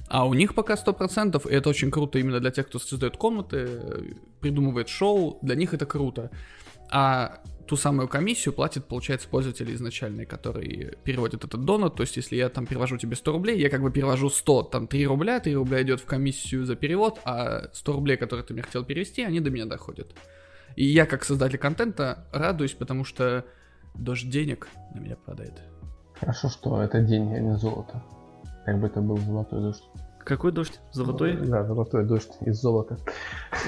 А 0.08 0.25
у 0.25 0.34
них 0.34 0.55
пока 0.55 0.74
100%, 0.74 1.48
и 1.48 1.53
это 1.53 1.70
очень 1.70 1.91
круто 1.91 2.17
именно 2.17 2.39
для 2.39 2.50
тех, 2.50 2.67
кто 2.67 2.79
создает 2.79 3.17
комнаты, 3.17 4.15
придумывает 4.39 4.89
шоу, 4.89 5.38
для 5.43 5.53
них 5.53 5.75
это 5.75 5.86
круто. 5.86 6.31
А 6.89 7.39
ту 7.72 7.78
самую 7.78 8.10
комиссию 8.10 8.54
платит, 8.54 8.84
получается, 8.84 9.30
пользователь 9.30 9.74
изначальный, 9.74 10.25
который 10.25 10.98
переводит 11.06 11.46
этот 11.46 11.63
донат. 11.63 11.96
То 11.96 12.01
есть, 12.01 12.18
если 12.18 12.36
я 12.36 12.50
там 12.50 12.66
перевожу 12.66 12.98
тебе 12.98 13.16
100 13.16 13.31
рублей, 13.31 13.57
я 13.62 13.70
как 13.70 13.81
бы 13.81 13.92
перевожу 13.92 14.29
100, 14.29 14.64
там 14.64 14.88
3 14.88 15.07
рубля, 15.07 15.40
3 15.40 15.55
рубля 15.55 15.81
идет 15.81 16.01
в 16.01 16.05
комиссию 16.05 16.66
за 16.66 16.75
перевод, 16.75 17.22
а 17.24 17.70
100 17.72 17.94
рублей, 17.94 18.18
которые 18.18 18.46
ты 18.46 18.53
мне 18.53 18.62
хотел 18.62 18.84
перевести, 18.84 19.24
они 19.24 19.40
до 19.40 19.51
меня 19.51 19.68
доходят. 19.68 20.14
И 20.75 20.84
я, 20.84 21.05
как 21.05 21.24
создатель 21.24 21.60
контента, 21.60 22.27
радуюсь, 22.34 22.74
потому 22.74 23.05
что 23.05 23.46
дождь 23.96 24.29
денег 24.29 24.68
на 24.94 25.00
меня 25.00 25.16
падает. 25.16 25.53
Хорошо, 26.20 26.50
что 26.50 26.81
это 26.81 27.00
деньги, 27.00 27.36
а 27.36 27.40
не 27.40 27.55
золото. 27.55 28.03
Как 28.66 28.81
бы 28.81 28.88
это 28.88 29.00
был 29.00 29.16
золотой 29.16 29.62
дождь. 29.62 29.84
Какой 30.24 30.51
дождь? 30.51 30.79
Золотой? 30.92 31.36
Да, 31.38 31.66
золотой 31.66 32.05
дождь 32.05 32.31
из 32.42 32.60
золота. 32.60 32.98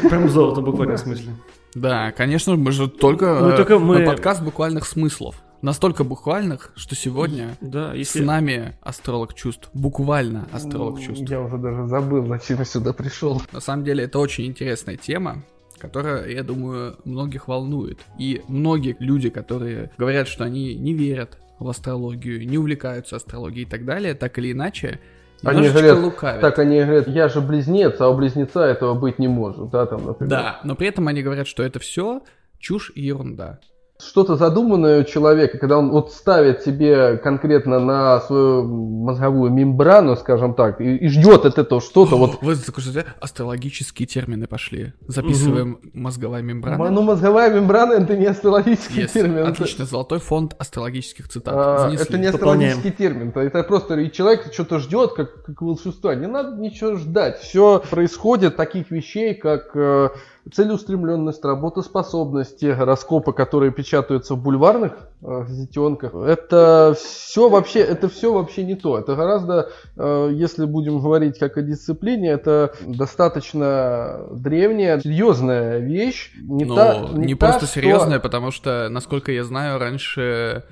Прям 0.09 0.29
золото 0.29 0.61
в 0.61 0.65
буквальном 0.65 0.97
смысле. 0.97 1.33
Да, 1.75 2.11
конечно, 2.11 2.55
мы 2.55 2.71
же 2.71 2.87
только, 2.87 3.39
мы 3.41 3.55
только 3.55 3.79
мы... 3.79 4.05
подкаст 4.05 4.43
буквальных 4.43 4.85
смыслов. 4.85 5.41
Настолько 5.61 6.03
буквальных, 6.03 6.73
что 6.75 6.93
сегодня 6.93 7.55
да, 7.61 7.93
если... 7.93 8.21
с 8.21 8.25
нами 8.25 8.77
астролог 8.81 9.33
чувств. 9.33 9.69
Буквально 9.73 10.47
астролог 10.51 10.99
чувств. 10.99 11.23
Я 11.29 11.41
уже 11.41 11.57
даже 11.57 11.87
забыл, 11.87 12.27
зачем 12.27 12.59
я 12.59 12.65
сюда 12.65 12.91
пришел. 12.93 13.41
На 13.51 13.61
самом 13.61 13.85
деле 13.85 14.03
это 14.03 14.19
очень 14.19 14.45
интересная 14.45 14.97
тема, 14.97 15.43
которая, 15.79 16.27
я 16.29 16.43
думаю, 16.43 16.97
многих 17.05 17.47
волнует. 17.47 18.01
И 18.19 18.41
многие 18.49 18.97
люди, 18.99 19.29
которые 19.29 19.91
говорят, 19.97 20.27
что 20.27 20.43
они 20.43 20.75
не 20.75 20.93
верят 20.93 21.39
в 21.59 21.69
астрологию, 21.69 22.45
не 22.45 22.57
увлекаются 22.57 23.15
астрологией 23.15 23.65
и 23.65 23.69
так 23.69 23.85
далее, 23.85 24.15
так 24.15 24.37
или 24.37 24.51
иначе, 24.51 24.99
они 25.43 25.69
говорят, 25.69 25.97
лукавят. 25.99 26.41
так 26.41 26.59
они 26.59 26.81
говорят, 26.81 27.07
я 27.07 27.27
же 27.27 27.41
близнец, 27.41 27.99
а 27.99 28.09
у 28.09 28.15
близнеца 28.15 28.61
этого 28.61 28.93
быть 28.93 29.19
не 29.19 29.27
может, 29.27 29.69
да, 29.69 29.85
там, 29.85 30.05
например. 30.05 30.29
Да, 30.29 30.59
но 30.63 30.75
при 30.75 30.87
этом 30.87 31.07
они 31.07 31.21
говорят, 31.21 31.47
что 31.47 31.63
это 31.63 31.79
все 31.79 32.21
чушь 32.59 32.91
и 32.95 33.01
ерунда 33.01 33.59
что-то 34.07 34.35
задуманное 34.35 35.01
у 35.01 35.03
человека, 35.03 35.57
когда 35.57 35.77
он 35.77 35.89
вот 35.89 36.11
ставит 36.11 36.61
себе 36.61 37.17
конкретно 37.17 37.79
на 37.79 38.19
свою 38.21 38.63
мозговую 38.63 39.51
мембрану, 39.51 40.15
скажем 40.15 40.53
так, 40.53 40.81
и, 40.81 40.95
и 40.95 41.07
ждет 41.07 41.45
от 41.45 41.57
этого 41.57 41.81
что-то. 41.81 42.15
Вот... 42.15 42.41
Вы 42.41 42.55
такой, 42.55 42.83
астрологические 43.19 44.07
термины 44.07 44.47
пошли. 44.47 44.93
Записываем 45.07 45.73
угу. 45.73 45.89
мозговая 45.93 46.41
мембрана. 46.41 46.89
Ну, 46.89 47.01
мозговая 47.01 47.53
мембрана 47.53 47.93
это 47.93 48.15
не 48.15 48.25
астрологический 48.25 49.03
yes. 49.03 49.13
термин. 49.13 49.47
Отлично, 49.47 49.85
золотой 49.85 50.19
фонд 50.19 50.55
астрологических 50.57 51.27
цитат. 51.29 51.53
А, 51.55 51.91
это 51.91 52.17
не 52.17 52.27
астрологический 52.27 52.91
термин. 52.91 53.31
Это 53.35 53.63
просто 53.63 53.95
и 53.95 54.11
человек 54.11 54.53
что-то 54.53 54.79
ждет, 54.79 55.13
как, 55.13 55.43
как 55.43 55.61
волшебство. 55.61 56.13
Не 56.13 56.27
надо 56.27 56.59
ничего 56.59 56.95
ждать. 56.95 57.39
Все 57.39 57.83
происходит 57.89 58.55
таких 58.55 58.91
вещей, 58.91 59.33
как 59.33 59.75
э, 59.75 60.09
целеустремленность, 60.51 61.43
работоспособность, 61.45 62.63
гороскопы, 62.63 63.31
которые 63.31 63.71
печатаются 63.71 64.35
в 64.35 64.43
бульварных 64.43 64.93
э, 65.21 65.43
газетенках, 65.47 66.13
это 66.15 66.95
все 66.97 67.49
вообще, 67.49 67.79
это 67.79 68.09
все 68.09 68.33
вообще 68.33 68.63
не 68.63 68.75
то. 68.75 68.97
Это 68.99 69.15
гораздо, 69.15 69.69
э, 69.95 70.29
если 70.33 70.65
будем 70.65 70.99
говорить 70.99 71.39
как 71.39 71.57
о 71.57 71.61
дисциплине, 71.61 72.29
это 72.29 72.73
достаточно 72.85 74.27
древняя, 74.31 74.99
серьезная 74.99 75.79
вещь. 75.79 76.31
Не, 76.41 76.65
ну, 76.65 76.75
та, 76.75 76.99
не, 77.13 77.27
не 77.27 77.35
та, 77.35 77.47
просто 77.47 77.65
что... 77.65 77.75
серьезная, 77.75 78.19
потому 78.19 78.51
что, 78.51 78.89
насколько 78.89 79.31
я 79.31 79.43
знаю, 79.43 79.79
раньше 79.79 80.63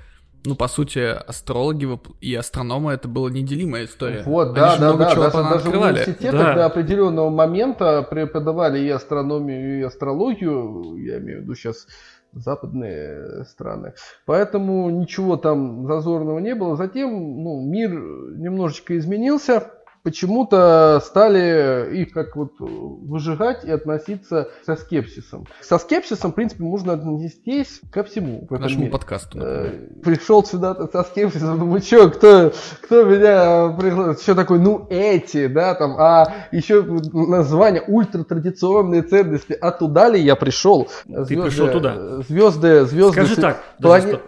ну, 0.43 0.55
по 0.55 0.67
сути, 0.67 0.99
астрологи 0.99 1.87
и 2.19 2.33
астрономы 2.35 2.93
это 2.93 3.07
была 3.07 3.29
неделимая 3.29 3.85
история. 3.85 4.23
Вот, 4.25 4.53
да, 4.53 4.77
да, 4.77 4.93
да, 4.93 5.15
даже, 5.15 5.21
даже 5.21 5.69
в 5.69 5.73
университетах 5.73 6.39
да. 6.39 6.55
до 6.55 6.65
определенного 6.65 7.29
момента 7.29 8.01
преподавали 8.09 8.79
и 8.79 8.89
астрономию, 8.89 9.79
и 9.79 9.83
астрологию, 9.83 10.95
я 10.97 11.19
имею 11.19 11.39
в 11.39 11.43
виду 11.43 11.55
сейчас 11.55 11.87
западные 12.33 13.43
страны. 13.45 13.93
Поэтому 14.25 14.89
ничего 14.89 15.37
там 15.37 15.85
зазорного 15.85 16.39
не 16.39 16.55
было. 16.55 16.75
Затем 16.75 17.11
ну, 17.11 17.61
мир 17.61 17.91
немножечко 17.91 18.97
изменился. 18.97 19.71
Почему-то 20.03 21.01
стали 21.03 21.95
их 22.01 22.11
как 22.11 22.35
вот 22.35 22.53
выжигать 22.59 23.63
и 23.63 23.71
относиться 23.71 24.49
со 24.65 24.75
скепсисом. 24.75 25.45
Со 25.61 25.77
скепсисом, 25.77 26.31
в 26.31 26.35
принципе, 26.35 26.63
можно 26.63 26.93
отнестись 26.93 27.81
ко 27.91 28.03
всему. 28.03 28.45
К 28.47 28.51
нашему 28.59 28.81
мире. 28.81 28.91
подкасту. 28.91 29.39
Э, 29.41 29.87
пришел 30.03 30.43
сюда 30.43 30.75
со 30.91 31.03
скепсисом, 31.03 31.59
думаю, 31.59 31.81
что, 31.81 32.09
кто, 32.09 32.53
кто 32.81 33.03
меня 33.03 33.75
пригласил? 33.77 34.21
Что 34.21 34.35
такое, 34.35 34.59
ну, 34.59 34.87
эти, 34.89 35.47
да, 35.47 35.75
там, 35.75 35.95
а 35.97 36.33
еще 36.51 36.83
название 36.83 37.83
ультратрадиционные 37.87 39.03
ценности. 39.03 39.53
А 39.53 39.71
туда 39.71 40.09
ли 40.09 40.19
я 40.19 40.35
пришел? 40.35 40.89
Ты 41.05 41.41
пришел 41.41 41.69
туда. 41.69 42.21
Звезды, 42.27 42.85
звезды. 42.85 43.13
Скажи 43.13 43.35
так. 43.39 43.63
Плане... 43.79 44.19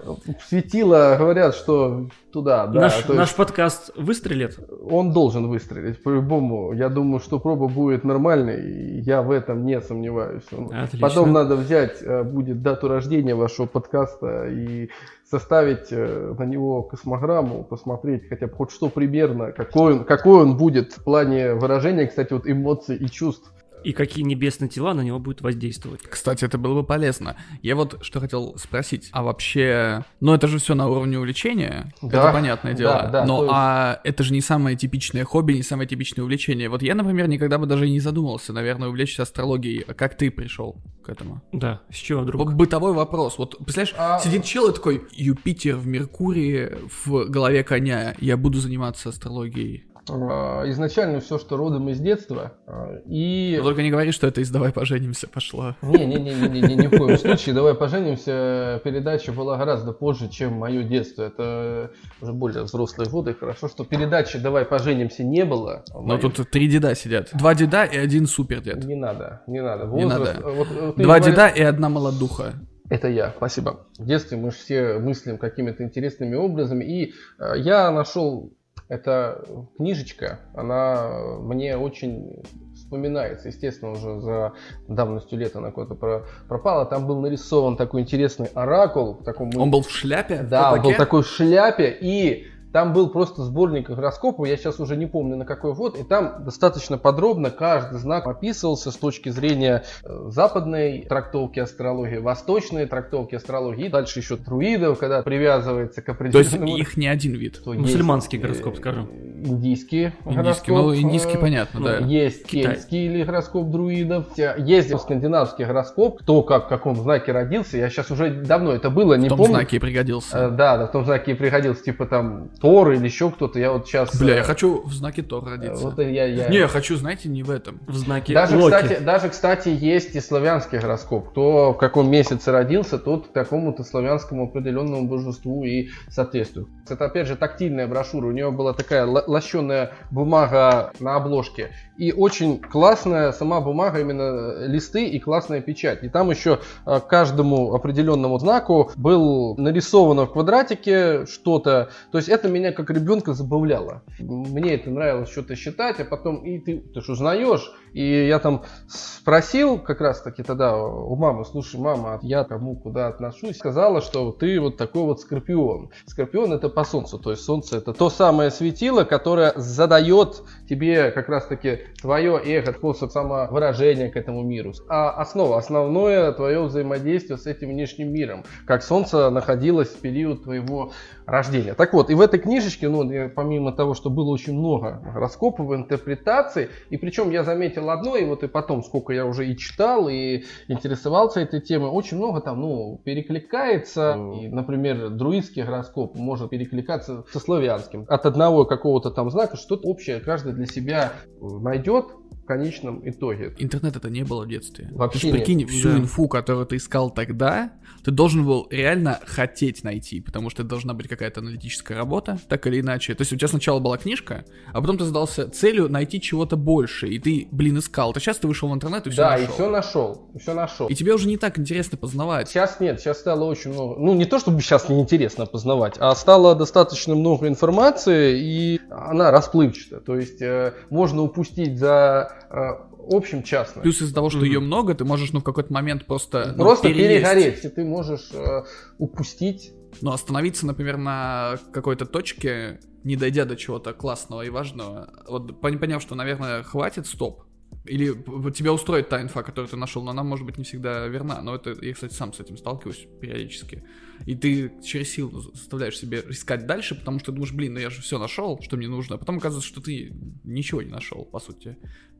Светила 0.48 1.16
говорят, 1.18 1.56
что 1.56 2.08
туда, 2.34 2.68
да. 2.68 2.82
Наш, 2.82 3.08
наш 3.08 3.28
есть... 3.28 3.36
подкаст 3.38 3.92
выстрелит? 3.96 4.60
Он 4.90 5.14
должен 5.14 5.48
выстрелить, 5.48 6.02
по-любому. 6.04 6.74
Я 6.74 6.90
думаю, 6.90 7.20
что 7.20 7.40
проба 7.40 7.68
будет 7.68 8.04
нормальной, 8.04 9.00
я 9.02 9.22
в 9.22 9.32
этом 9.32 9.66
не 9.66 9.80
сомневаюсь. 9.80 10.44
Отлично. 10.52 11.00
Потом 11.00 11.32
надо 11.32 11.56
взять, 11.56 12.02
э, 12.02 12.24
будет 12.24 12.62
дату 12.62 12.88
рождения 12.88 13.36
вашего 13.36 13.68
подкаста 13.68 14.48
и 14.48 14.90
составить 15.30 15.92
э, 15.92 16.36
на 16.38 16.44
него 16.44 16.82
космограмму, 16.84 17.64
посмотреть 17.64 18.28
хотя 18.28 18.48
бы 18.48 18.54
хоть 18.54 18.72
что 18.72 18.90
примерно, 18.90 19.52
какой 19.52 19.94
он, 19.94 20.04
какой 20.04 20.42
он 20.42 20.58
будет 20.58 20.94
в 20.94 21.04
плане 21.04 21.54
выражения, 21.54 22.08
кстати, 22.08 22.34
вот 22.34 22.48
эмоций 22.48 22.98
и 22.98 23.08
чувств 23.10 23.54
и 23.84 23.94
какие 23.94 24.24
небесные 24.24 24.70
тела 24.70 24.94
на 24.94 25.02
него 25.02 25.20
будут 25.20 25.42
воздействовать. 25.42 26.02
Кстати, 26.02 26.46
это 26.46 26.58
было 26.58 26.82
бы 26.82 26.84
полезно. 26.86 27.36
Я 27.62 27.76
вот 27.76 28.00
что 28.02 28.20
хотел 28.20 28.58
спросить, 28.58 29.10
а 29.12 29.24
вообще, 29.24 30.04
ну 30.20 30.34
это 30.34 30.48
же 30.48 30.60
все 30.60 30.76
на 30.76 30.88
уровне 30.88 31.18
увлечения, 31.18 31.94
да, 32.02 32.24
это 32.24 32.34
понятное 32.34 32.74
дело, 32.74 32.94
да, 33.04 33.10
да, 33.10 33.26
но 33.26 33.44
есть... 33.44 33.54
а 33.54 34.00
это 34.04 34.24
же 34.24 34.34
не 34.34 34.42
самое 34.42 34.78
типичное 34.78 35.24
хобби, 35.24 35.54
не 35.54 35.64
самое 35.64 35.88
типичное 35.88 36.24
увлечение. 36.24 36.70
Вот 36.70 36.82
я, 36.82 36.96
например, 36.96 37.28
никогда 37.28 37.58
бы 37.58 37.66
даже 37.66 37.88
и 37.88 37.92
не 37.92 38.00
задумывался, 38.00 38.54
наверное, 38.54 38.90
увлечься 38.90 39.24
астрологией. 39.24 39.84
А 39.88 39.94
как 39.94 40.18
ты 40.18 40.32
пришел 40.32 40.78
к 41.04 41.10
этому? 41.10 41.42
Да, 41.52 41.82
с 41.90 41.96
чего 41.96 42.22
вдруг? 42.22 42.54
Бытовой 42.54 42.94
вопрос. 42.94 43.38
Вот, 43.38 43.58
представляешь, 43.58 43.96
а... 43.98 44.20
сидит 44.20 44.44
чел 44.44 44.70
и 44.70 44.74
такой, 44.74 45.04
Юпитер 45.12 45.76
в 45.76 45.88
Меркурии 45.88 46.72
в 47.06 47.26
голове 47.26 47.64
коня, 47.64 48.16
я 48.20 48.38
буду 48.38 48.60
заниматься 48.60 49.10
астрологией. 49.10 49.86
А, 50.10 50.64
изначально 50.70 51.20
все, 51.20 51.38
что 51.38 51.58
родом 51.58 51.90
из 51.90 52.00
детства. 52.00 52.54
А, 52.68 53.00
и... 53.06 53.60
Только 53.62 53.84
не 53.84 53.92
говори, 53.92 54.12
что 54.12 54.28
это 54.28 54.42
из 54.42 54.50
«Давай 54.50 54.72
поженимся» 54.72 55.28
пошло. 55.28 55.76
Не-не-не, 55.82 56.76
ни 56.76 56.88
в 56.88 56.98
коем 56.98 57.18
случае. 57.18 57.56
«Давай 57.56 57.74
поженимся» 57.74 58.82
передача 58.84 59.32
была 59.32 59.58
гораздо 59.58 59.94
позже, 59.94 60.30
чем 60.30 60.54
мое 60.54 60.84
детство. 60.84 61.24
Это 61.24 61.92
уже 62.22 62.34
более 62.34 62.64
взрослые 62.64 63.10
годы. 63.10 63.34
Хорошо, 63.34 63.68
что 63.70 63.86
передачи 63.86 64.38
«Давай 64.38 64.66
поженимся» 64.66 65.24
не 65.24 65.46
было. 65.46 65.84
Но 65.94 66.18
тут 66.18 66.50
три 66.50 66.68
деда 66.68 66.96
сидят. 66.96 67.30
Два 67.34 67.56
деда 67.56 67.86
и 67.86 67.98
один 67.98 68.28
супер 68.28 68.62
дед. 68.62 68.84
Не 68.84 68.96
надо, 68.96 69.42
не 69.48 69.62
надо. 69.62 69.86
Возраст... 69.86 70.36
Не 70.36 70.42
надо. 70.42 70.50
Вот, 70.50 70.68
Два 70.98 71.20
говоришь... 71.20 71.26
деда 71.26 71.48
и 71.48 71.62
одна 71.62 71.90
молодуха. 71.90 72.54
Это 72.90 73.08
я, 73.08 73.34
спасибо. 73.38 73.88
В 73.98 74.06
детстве 74.06 74.38
мы 74.38 74.52
все 74.52 75.00
мыслим 75.00 75.38
какими-то 75.38 75.84
интересными 75.84 76.36
образами. 76.36 76.84
И 76.84 77.14
э, 77.40 77.54
я 77.58 77.90
нашел 77.92 78.54
эта 78.94 79.44
книжечка, 79.78 80.40
она 80.54 81.10
мне 81.40 81.76
очень 81.76 82.44
вспоминается. 82.76 83.48
Естественно, 83.48 83.92
уже 83.92 84.20
за 84.22 84.54
давностью 84.88 85.40
лет 85.40 85.56
она 85.56 85.72
куда-то 85.72 86.26
пропала. 86.48 86.86
Там 86.86 87.08
был 87.08 87.20
нарисован 87.20 87.76
такой 87.76 88.02
интересный 88.02 88.50
оракул. 88.54 89.16
В 89.16 89.24
таком... 89.24 89.50
Он 89.58 89.72
был 89.72 89.82
в 89.82 89.90
шляпе? 89.90 90.44
Да, 90.44 90.74
он 90.74 90.82
был 90.84 90.94
такой 90.94 91.24
в 91.24 91.28
шляпе. 91.28 91.98
И 92.00 92.48
там 92.74 92.92
был 92.92 93.10
просто 93.10 93.44
сборник 93.44 93.90
гороскопов, 93.90 94.48
я 94.48 94.58
сейчас 94.58 94.80
уже 94.80 94.98
не 94.98 95.06
помню 95.06 95.38
на 95.38 95.46
какой 95.46 95.76
год, 95.76 95.98
и 95.98 96.04
там 96.04 96.44
достаточно 96.44 96.98
подробно 96.98 97.52
каждый 97.52 98.00
знак 98.00 98.26
описывался 98.26 98.92
с 98.92 98.96
точки 98.96 99.30
зрения 99.30 99.84
э, 100.04 100.26
западной 100.30 101.06
трактовки 101.08 101.60
астрологии, 101.60 102.18
восточной 102.18 102.88
трактовки 102.88 103.36
астрологии, 103.36 103.86
и 103.86 103.90
дальше 103.90 104.20
еще 104.20 104.38
друидов, 104.38 104.98
когда 104.98 105.22
привязывается 105.22 106.02
к 106.02 106.10
определенному... 106.10 106.66
То 106.66 106.74
есть 106.74 106.80
их 106.80 106.98
не 106.98 107.08
один 107.08 107.34
вид? 107.34 107.62
Мусульманский 107.64 108.40
гороскоп, 108.40 108.78
скажем. 108.78 109.08
Индийский, 109.46 110.14
индийский 110.26 110.72
гороскоп. 110.72 110.76
Ну, 110.76 110.96
индийский 110.96 111.38
понятно, 111.38 111.80
ну, 111.80 111.86
да. 111.86 111.98
Есть 112.00 112.48
Китай. 112.48 112.74
кельтский 112.74 113.06
или 113.06 113.24
гороскоп 113.24 113.70
друидов, 113.70 114.26
есть 114.58 115.00
скандинавский 115.00 115.66
гороскоп, 115.66 116.22
кто 116.22 116.42
как 116.42 116.66
в 116.66 116.70
каком 116.70 116.96
знаке 116.96 117.34
родился, 117.34 117.78
я 117.78 117.90
сейчас 117.92 118.10
уже 118.10 118.32
давно 118.32 118.72
это 118.72 118.90
было, 118.90 119.14
не 119.14 119.20
помню. 119.20 119.26
В 119.28 119.30
том 119.30 119.38
помню. 119.38 119.54
знаке 119.54 119.76
и 119.76 119.80
пригодился. 119.80 120.38
Э, 120.38 120.50
да, 120.50 120.78
да, 120.78 120.88
в 120.88 120.92
том 120.92 121.06
знаке 121.06 121.34
и 121.34 121.36
пригодился, 121.36 121.84
типа 121.84 122.08
там 122.08 122.50
Тор 122.64 122.92
или 122.94 123.04
еще 123.04 123.30
кто-то. 123.30 123.60
Я 123.60 123.74
вот 123.74 123.88
сейчас... 123.88 124.18
Бля, 124.18 124.36
я 124.36 124.40
э, 124.40 124.44
хочу 124.44 124.84
в 124.86 124.94
знаке 124.94 125.22
Тор 125.22 125.44
родиться. 125.44 125.84
Вот 125.84 126.00
я, 126.00 126.26
я... 126.26 126.48
Не, 126.48 126.60
я 126.60 126.70
хочу, 126.70 126.96
знаете, 126.96 127.28
не 127.28 127.44
в 127.44 127.52
этом. 127.52 127.82
В 127.88 127.98
знаке 127.98 128.34
даже, 128.34 128.56
Локи. 128.56 128.74
Кстати, 128.74 129.00
даже, 129.02 129.30
кстати, 129.30 129.68
есть 129.68 130.16
и 130.16 130.22
славянский 130.22 130.80
гороскоп. 130.80 131.32
Кто 131.32 131.74
в 131.74 131.78
каком 131.78 132.10
месяце 132.10 132.54
родился, 132.54 133.00
тот 133.00 133.28
к 133.28 133.32
какому-то 133.34 133.84
славянскому 133.84 134.46
определенному 134.46 135.10
божеству 135.10 135.66
и 135.66 135.90
соответствует. 136.08 136.70
Это, 136.88 137.04
опять 137.04 137.28
же, 137.28 137.36
тактильная 137.36 137.86
брошюра. 137.86 138.28
У 138.28 138.32
нее 138.32 138.50
была 138.50 138.72
такая 138.72 139.06
лощеная 139.06 139.92
бумага 140.10 140.94
на 141.02 141.18
обложке. 141.18 141.72
И 141.98 142.14
очень 142.14 142.60
классная 142.60 143.34
сама 143.34 143.60
бумага, 143.60 144.00
именно 144.00 144.22
э, 144.22 144.68
листы 144.68 145.06
и 145.06 145.20
классная 145.20 145.60
печать. 145.60 146.02
И 146.04 146.08
там 146.08 146.30
еще 146.32 146.60
э, 146.86 147.00
каждому 147.08 147.76
определенному 147.76 148.40
знаку 148.40 148.92
был 148.96 149.56
нарисовано 149.58 150.28
в 150.28 150.32
квадратике 150.32 151.26
что-то. 151.26 151.90
То 152.12 152.18
есть 152.18 152.30
это 152.30 152.53
меня 152.54 152.72
как 152.72 152.90
ребенка 152.90 153.34
забавляло. 153.34 154.04
Мне 154.20 154.76
это 154.76 154.90
нравилось 154.90 155.30
что-то 155.30 155.56
считать, 155.56 156.00
а 156.00 156.06
потом 156.06 156.46
и 156.46 156.60
ты, 156.60 156.80
ты 156.80 157.02
же 157.02 157.12
узнаешь. 157.14 157.72
И 157.94 158.28
я 158.28 158.40
там 158.40 158.64
спросил 158.88 159.80
как 159.80 160.02
раз 160.02 160.22
таки 160.22 160.44
тогда 160.44 160.78
у 160.78 161.16
мамы, 161.16 161.46
слушай, 161.46 161.80
мама, 161.80 162.20
я 162.22 162.44
кому 162.44 162.76
куда 162.76 163.08
отношусь, 163.08 163.58
сказала, 163.58 164.02
что 164.02 164.32
ты 164.32 164.60
вот 164.60 164.78
такой 164.78 165.04
вот 165.04 165.22
скорпион. 165.22 165.92
Скорпион 166.08 166.54
это 166.54 166.70
по 166.70 166.84
солнцу, 166.84 167.20
то 167.20 167.32
есть 167.32 167.44
солнце 167.44 167.78
это 167.78 167.94
то 167.94 168.10
самое 168.10 168.52
светило, 168.52 169.04
которое 169.04 169.54
задает 169.56 170.44
тебе 170.68 171.12
как 171.12 171.30
раз 171.30 171.46
таки 171.46 171.80
твое 172.02 172.42
эго, 172.44 172.74
способ 172.74 173.12
самовыражения 173.12 174.10
к 174.10 174.18
этому 174.18 174.44
миру. 174.44 174.74
А 174.90 175.12
основа, 175.12 175.58
основное 175.58 176.32
твое 176.32 176.64
взаимодействие 176.64 177.38
с 177.38 177.46
этим 177.46 177.70
внешним 177.70 178.12
миром, 178.12 178.44
как 178.66 178.84
солнце 178.84 179.30
находилось 179.30 179.90
в 179.90 180.00
период 180.02 180.44
твоего 180.44 180.92
рождения. 181.26 181.74
Так 181.74 181.94
вот, 181.94 182.10
и 182.10 182.16
в 182.16 182.22
этой 182.22 182.40
книжечке, 182.40 182.90
ну, 182.90 183.30
помимо 183.30 183.72
того, 183.72 183.94
что 183.94 184.10
было 184.10 184.30
очень 184.30 184.58
много 184.58 185.02
гороскопов, 185.14 185.74
интерпретаций, 185.74 186.70
и 186.90 186.98
причем 186.98 187.30
я 187.30 187.44
заметил 187.44 187.83
одно, 187.90 188.16
и 188.16 188.26
вот 188.26 188.44
и 188.44 188.48
потом, 188.48 188.84
сколько 188.84 189.14
я 189.14 189.26
уже 189.26 189.48
и 189.48 189.58
читал, 189.58 190.10
и 190.10 190.44
интересовался 190.68 191.42
этой 191.42 191.62
темой, 191.62 191.90
очень 191.90 192.18
много 192.18 192.42
там, 192.42 192.62
ну, 192.62 193.02
перекликается. 193.04 194.18
И, 194.40 194.48
например, 194.48 195.10
друидский 195.10 195.64
гороскоп 195.64 196.16
может 196.16 196.50
перекликаться 196.50 197.24
со 197.32 197.40
славянским. 197.40 198.06
От 198.08 198.26
одного 198.26 198.66
какого-то 198.66 199.12
там 199.12 199.30
знака 199.30 199.58
что-то 199.58 199.88
общее 199.88 200.20
каждый 200.20 200.54
для 200.54 200.66
себя 200.66 201.14
найдет, 201.40 202.06
в 202.44 202.46
конечном 202.46 203.02
итоге. 203.08 203.56
Интернет 203.58 203.96
это 203.96 204.10
не 204.10 204.24
было 204.24 204.44
в 204.44 204.50
детстве. 204.50 204.90
Вообще 204.92 205.32
ты 205.32 205.38
прикинь, 205.38 205.60
нет. 205.60 205.70
всю 205.70 205.90
да. 205.90 205.98
инфу, 206.00 206.28
которую 206.28 206.66
ты 206.66 206.76
искал 206.76 207.10
тогда, 207.10 207.72
ты 208.04 208.12
должен 208.12 208.46
был 208.46 208.68
реально 208.70 209.20
хотеть 209.26 209.84
найти, 209.86 210.20
потому 210.20 210.50
что 210.50 210.62
это 210.62 210.70
должна 210.70 210.94
быть 210.94 211.08
какая-то 211.08 211.40
аналитическая 211.40 211.96
работа, 211.96 212.38
так 212.50 212.68
или 212.68 212.82
иначе. 212.82 213.16
То 213.16 213.22
есть 213.22 213.32
у 213.32 213.38
тебя 213.38 213.48
сначала 213.48 213.80
была 213.80 213.98
книжка, 213.98 214.44
а 214.74 214.82
потом 214.82 214.98
ты 214.98 215.06
задался 215.06 215.50
целью 215.50 215.88
найти 215.88 216.20
чего-то 216.20 216.58
больше, 216.58 217.08
и 217.08 217.18
ты, 217.18 217.48
блин, 217.52 217.80
искал. 217.80 218.12
То 218.12 218.20
сейчас 218.20 218.38
ты 218.38 218.48
вышел 218.48 218.68
в 218.68 218.74
интернет 218.74 219.08
и 219.08 219.10
все 219.10 219.22
да, 219.22 219.32
нашел. 219.32 219.46
Да, 219.48 219.52
и 219.52 219.56
все 219.56 219.70
нашел, 219.70 220.30
и 220.34 220.40
все 220.40 220.54
нашел. 220.54 220.88
И 220.90 220.96
тебе 220.96 221.14
уже 221.14 221.28
не 221.28 221.38
так 221.38 221.58
интересно 221.58 221.98
познавать. 221.98 222.50
Сейчас 222.50 222.82
нет, 222.82 223.00
сейчас 223.00 223.20
стало 223.20 223.46
очень 223.46 223.72
много. 223.72 223.98
Ну, 223.98 224.14
не 224.16 224.26
то, 224.26 224.38
чтобы 224.38 224.60
сейчас 224.62 224.90
не 224.90 225.00
интересно 225.00 225.46
познавать, 225.46 225.96
а 225.98 226.14
стало 226.16 226.56
достаточно 226.56 227.16
много 227.16 227.48
информации, 227.48 228.38
и 228.38 228.82
она 228.90 229.32
расплывчата. 229.32 230.02
То 230.02 230.18
есть 230.18 230.42
э, 230.42 230.74
можно 230.90 231.22
упустить 231.22 231.80
за 231.80 232.33
э, 232.50 232.94
общем 233.10 233.44
частным. 233.44 233.84
Плюс 233.84 234.02
из-за 234.02 234.14
того, 234.14 234.30
что 234.30 234.40
mm-hmm. 234.40 234.48
ее 234.48 234.60
много, 234.60 234.96
ты 234.96 235.06
можешь 235.06 235.32
ну, 235.34 235.40
в 235.40 235.44
какой-то 235.44 235.72
момент 235.74 236.06
просто... 236.06 236.54
Ну, 236.56 236.64
просто 236.64 236.88
перегореть, 236.88 237.64
и 237.66 237.70
ты 237.70 237.84
можешь 237.84 238.30
э, 238.32 238.64
упустить. 238.98 239.74
Но 240.02 240.14
остановиться, 240.14 240.66
например, 240.66 240.98
на 240.98 241.58
какой-то 241.72 242.06
точке, 242.06 242.80
не 243.04 243.16
дойдя 243.16 243.46
до 243.46 243.56
чего-то 243.56 243.94
классного 243.94 244.42
и 244.42 244.50
важного, 244.50 245.14
вот 245.28 245.62
поняв, 245.62 246.02
что, 246.02 246.16
наверное, 246.16 246.64
хватит, 246.64 247.06
стоп, 247.06 247.44
или 247.86 248.14
тебя 248.52 248.72
устроит 248.72 249.10
та 249.10 249.22
инфа, 249.22 249.44
которую 249.44 249.70
ты 249.70 249.76
нашел, 249.76 250.04
но 250.04 250.12
она 250.12 250.24
может 250.24 250.46
быть 250.46 250.58
не 250.58 250.64
всегда 250.64 251.06
верна. 251.08 251.42
Но 251.42 251.56
это 251.56 251.76
я, 251.82 251.94
кстати, 251.94 252.14
сам 252.14 252.34
с 252.34 252.40
этим 252.40 252.58
сталкиваюсь 252.58 253.08
периодически. 253.20 253.84
И 254.26 254.36
ты 254.36 254.72
через 254.84 255.12
силу 255.12 255.42
заставляешь 255.42 255.98
себе 255.98 256.24
искать 256.30 256.66
дальше, 256.66 256.96
потому 256.96 257.20
что 257.20 257.32
думаешь, 257.32 257.52
блин, 257.52 257.74
ну 257.74 257.80
я 257.80 257.90
же 257.90 258.02
все 258.02 258.18
нашел, 258.18 258.60
что 258.62 258.78
мне 258.78 258.88
нужно. 258.88 259.16
А 259.16 259.18
потом 259.18 259.38
оказывается, 259.38 259.68
что 259.68 259.82
ты 259.82 260.14
ничего 260.44 260.82
не 260.82 260.92
нашел, 260.92 261.26
по 261.26 261.40
сути 261.40 261.78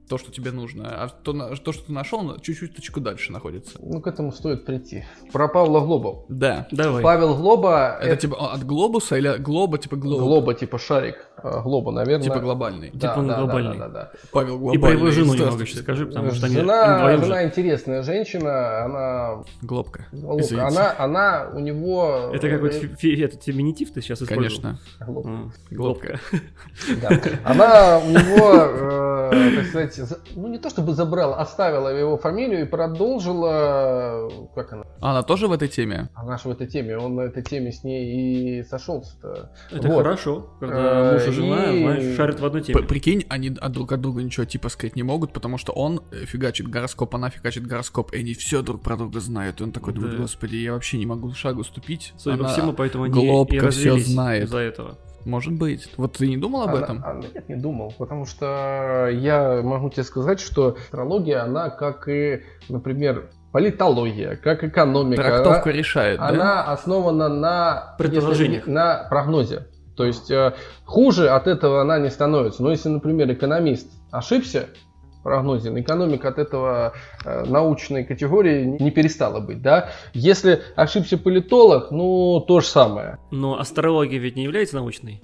то, 0.08 0.18
что 0.18 0.32
тебе 0.32 0.52
нужно, 0.52 0.88
а 0.88 1.08
то, 1.08 1.56
то 1.56 1.72
что 1.72 1.86
ты 1.86 1.92
нашел, 1.92 2.40
чуть-чуть 2.40 2.76
точку 2.76 3.00
дальше 3.00 3.32
находится. 3.32 3.80
Ну, 3.82 4.02
к 4.02 4.08
этому 4.08 4.32
стоит 4.32 4.66
прийти. 4.66 5.06
Про 5.32 5.48
Павла 5.48 5.80
Глоба. 5.80 6.26
Да, 6.30 6.68
давай. 6.72 7.04
Павел 7.04 7.36
Глоба... 7.36 7.98
Это, 8.00 8.10
это... 8.12 8.22
типа 8.22 8.54
от 8.54 8.64
глобуса 8.64 9.18
или 9.18 9.38
глоба 9.38 9.78
типа 9.78 9.96
глоба? 9.96 10.24
Глоба 10.24 10.54
типа 10.54 10.78
шарик. 10.78 11.30
Э, 11.44 11.62
Глоба, 11.64 11.92
наверное. 11.92 12.24
Типа 12.24 12.40
глобальный. 12.40 12.92
Да, 12.94 13.10
Типа 13.10 13.20
он 13.20 13.28
да, 13.28 13.36
да, 13.36 13.42
глобальный. 13.44 13.78
да, 13.78 13.88
да, 13.88 13.94
да. 13.94 14.12
Павел 14.32 14.56
И 14.56 14.58
глобальный. 14.60 14.80
про 14.82 14.92
его 14.92 15.12
жену 15.12 15.34
немного 15.34 15.62
еще 15.64 15.78
скажи, 15.78 16.06
потому 16.06 16.32
что 16.32 16.46
они 16.48 16.56
Жена, 16.56 17.18
же. 17.18 17.24
жена 17.24 17.44
интересная 17.46 18.04
женщина, 18.04 18.84
она, 18.86 19.44
Глобка. 19.62 20.06
Извините. 20.12 20.60
она, 20.62 20.96
она 20.98 21.50
у 21.54 21.60
него... 21.60 22.32
Это 22.34 22.50
как 22.50 22.62
вот 22.62 22.72
э, 22.74 22.80
фе- 22.80 22.96
фе- 22.98 23.24
этот 23.26 23.44
феминитив 23.44 23.92
ты 23.92 24.02
сейчас 24.02 24.22
использовал? 24.22 24.62
Конечно. 24.64 24.80
Глоб. 25.06 25.26
А, 25.28 25.50
Глобка. 25.72 26.20
Да. 27.02 27.20
Она 27.44 28.00
у 28.00 28.10
него, 28.10 29.30
э, 29.34 29.56
так 29.58 29.66
сказать, 29.68 29.94
за- 29.96 30.20
ну 30.36 30.48
не 30.48 30.58
то 30.60 30.70
чтобы 30.70 30.94
забрала, 30.94 31.38
оставила 31.38 31.90
его 31.90 32.18
фамилию 32.18 32.62
и 32.62 32.66
продолжила, 32.66 34.30
как 34.56 34.74
она, 34.74 34.84
А 35.02 35.12
она 35.12 35.24
тоже 35.24 35.48
в 35.48 35.52
этой 35.52 35.68
теме? 35.68 36.10
она 36.16 36.38
же 36.38 36.50
в 36.50 36.52
этой 36.52 36.68
теме, 36.68 36.98
он 36.98 37.16
на 37.16 37.22
этой 37.22 37.44
теме 37.44 37.72
с 37.72 37.84
ней 37.84 38.60
и 38.60 38.64
сошелся-то. 38.64 39.52
Это 39.72 39.88
Вот. 39.88 39.98
хорошо, 40.04 40.50
когда 40.60 41.10
Э, 41.10 41.14
муж 41.14 41.28
и 41.28 41.32
жена, 41.34 41.72
знаешь, 41.74 42.16
шарят 42.16 42.40
в 42.40 42.46
одной 42.46 42.62
теме. 42.62 42.82
Прикинь, 42.84 43.26
они 43.30 43.50
от 43.60 43.72
друг 43.72 43.92
от 43.92 44.02
друга 44.02 44.22
ничего 44.24 44.46
типа 44.46 44.70
сказать 44.70 44.96
не 44.96 45.04
могут, 45.04 45.34
потому 45.34 45.58
что 45.58 45.72
он 45.74 46.02
э, 46.12 46.26
фигачит 46.26 46.68
гороскоп, 46.68 47.16
она 47.16 47.30
фигачит 47.30 47.66
гороскоп, 47.68 48.14
и 48.14 48.20
они 48.20 48.34
все 48.34 48.62
друг 48.62 48.82
про 48.82 48.96
друга 48.98 49.20
знают. 49.20 49.60
И 49.60 49.64
он 49.64 49.72
такой 49.72 49.94
думает, 49.94 50.16
Да. 50.16 50.22
господи, 50.22 50.56
я 50.56 50.74
вообще 50.74 50.98
не 50.98 51.06
могу 51.06 51.32
шагу 51.34 51.64
ступить. 51.64 52.14
Судя 52.18 52.38
по 52.38 52.44
Она- 52.46 52.54
всему, 52.54 52.74
поэтому 52.74 53.04
они 53.06 53.14
Глобка 53.14 53.60
развелись 53.68 54.08
знает. 54.08 54.46
из-за 54.46 54.60
этого. 54.60 54.98
Может 55.26 55.54
быть. 55.54 55.90
Вот 55.96 56.18
ты 56.18 56.28
не 56.28 56.36
думал 56.36 56.64
об 56.64 56.76
Она- 56.76 56.80
этом? 56.84 57.04
она- 57.06 57.22
нет, 57.34 57.48
не 57.48 57.56
думал, 57.56 57.94
потому 57.98 58.26
что 58.26 59.08
я 59.14 59.62
могу 59.64 59.90
тебе 59.90 60.04
сказать, 60.04 60.42
что 60.42 60.76
астрология, 60.78 61.44
она 61.44 61.70
как 61.70 62.10
и, 62.10 62.42
например, 62.68 63.30
политология, 63.54 64.36
как 64.36 64.64
экономика, 64.64 65.22
Трактовка 65.24 65.70
она, 65.70 65.72
решает, 65.72 66.20
да? 66.20 66.28
она 66.28 66.64
основана 66.66 67.30
на 67.30 67.96
Предположениях. 67.98 68.68
на 68.68 69.06
прогнозе. 69.10 69.68
То 69.96 70.06
есть 70.06 70.32
э, 70.32 70.54
хуже 70.86 71.30
от 71.30 71.48
этого 71.48 71.82
она 71.82 72.00
не 72.00 72.10
становится. 72.10 72.64
Но 72.64 72.72
если, 72.72 72.90
например, 72.90 73.32
экономист 73.32 73.88
ошибся 74.12 74.70
в 75.20 75.24
прогнозе, 75.24 75.70
экономика 75.80 76.30
от 76.30 76.40
этого 76.40 76.94
э, 77.24 77.46
научной 77.46 78.04
категории 78.04 78.66
не 78.80 78.92
перестала 78.92 79.40
быть. 79.40 79.62
Да? 79.62 79.92
Если 80.14 80.62
ошибся 80.76 81.18
политолог, 81.18 81.92
ну 81.92 82.40
то 82.48 82.60
же 82.60 82.68
самое. 82.68 83.20
Но 83.32 83.60
астрология 83.60 84.20
ведь 84.20 84.36
не 84.36 84.44
является 84.44 84.76
научной. 84.76 85.22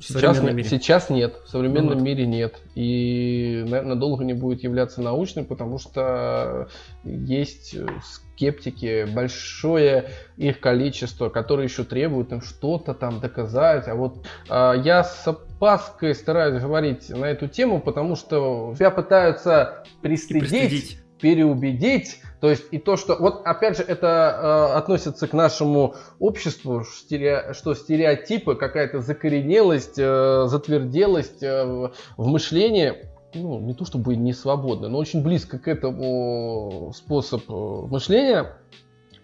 Сейчас, 0.00 0.42
мире. 0.42 0.64
сейчас 0.64 1.10
нет, 1.10 1.36
в 1.44 1.48
современном 1.48 1.98
Ну 1.98 2.04
мире 2.04 2.26
нет. 2.26 2.60
И, 2.74 3.64
наверное, 3.68 3.94
долго 3.94 4.24
не 4.24 4.32
будет 4.32 4.64
являться 4.64 5.00
научной, 5.00 5.44
потому 5.44 5.78
что 5.78 6.68
есть 7.04 7.74
э, 7.74 7.86
скептики, 8.42 9.06
большое 9.08 10.10
их 10.36 10.58
количество, 10.58 11.28
которые 11.28 11.66
еще 11.66 11.84
требуют 11.84 12.32
им 12.32 12.42
что-то 12.42 12.92
там 12.92 13.20
доказать. 13.20 13.86
А 13.86 13.94
вот 13.94 14.26
а, 14.48 14.72
я 14.74 15.04
с 15.04 15.26
опаской 15.28 16.14
стараюсь 16.14 16.60
говорить 16.60 17.08
на 17.10 17.26
эту 17.26 17.46
тему, 17.46 17.80
потому 17.80 18.16
что 18.16 18.74
тебя 18.76 18.90
пытаются 18.90 19.84
пристыдить, 20.00 20.50
Пристыдить. 20.50 20.98
переубедить. 21.20 22.20
То 22.40 22.50
есть 22.50 22.64
и 22.72 22.78
то, 22.78 22.96
что... 22.96 23.14
Вот 23.14 23.42
опять 23.46 23.76
же 23.76 23.84
это 23.84 24.72
э, 24.74 24.76
относится 24.76 25.28
к 25.28 25.32
нашему 25.32 25.94
обществу, 26.18 26.82
что 26.82 27.74
стереотипы, 27.74 28.56
какая-то 28.56 28.98
закоренелость, 29.00 29.98
э, 29.98 30.46
затверделость 30.48 31.44
э, 31.44 31.64
в 32.16 32.26
мышлении, 32.26 33.11
ну, 33.34 33.60
не 33.60 33.74
то 33.74 33.84
чтобы 33.84 34.16
не 34.16 34.32
свободно, 34.32 34.88
но 34.88 34.98
очень 34.98 35.22
близко 35.22 35.58
к 35.58 35.68
этому 35.68 36.92
способ 36.94 37.42
э, 37.48 37.52
мышления 37.52 38.56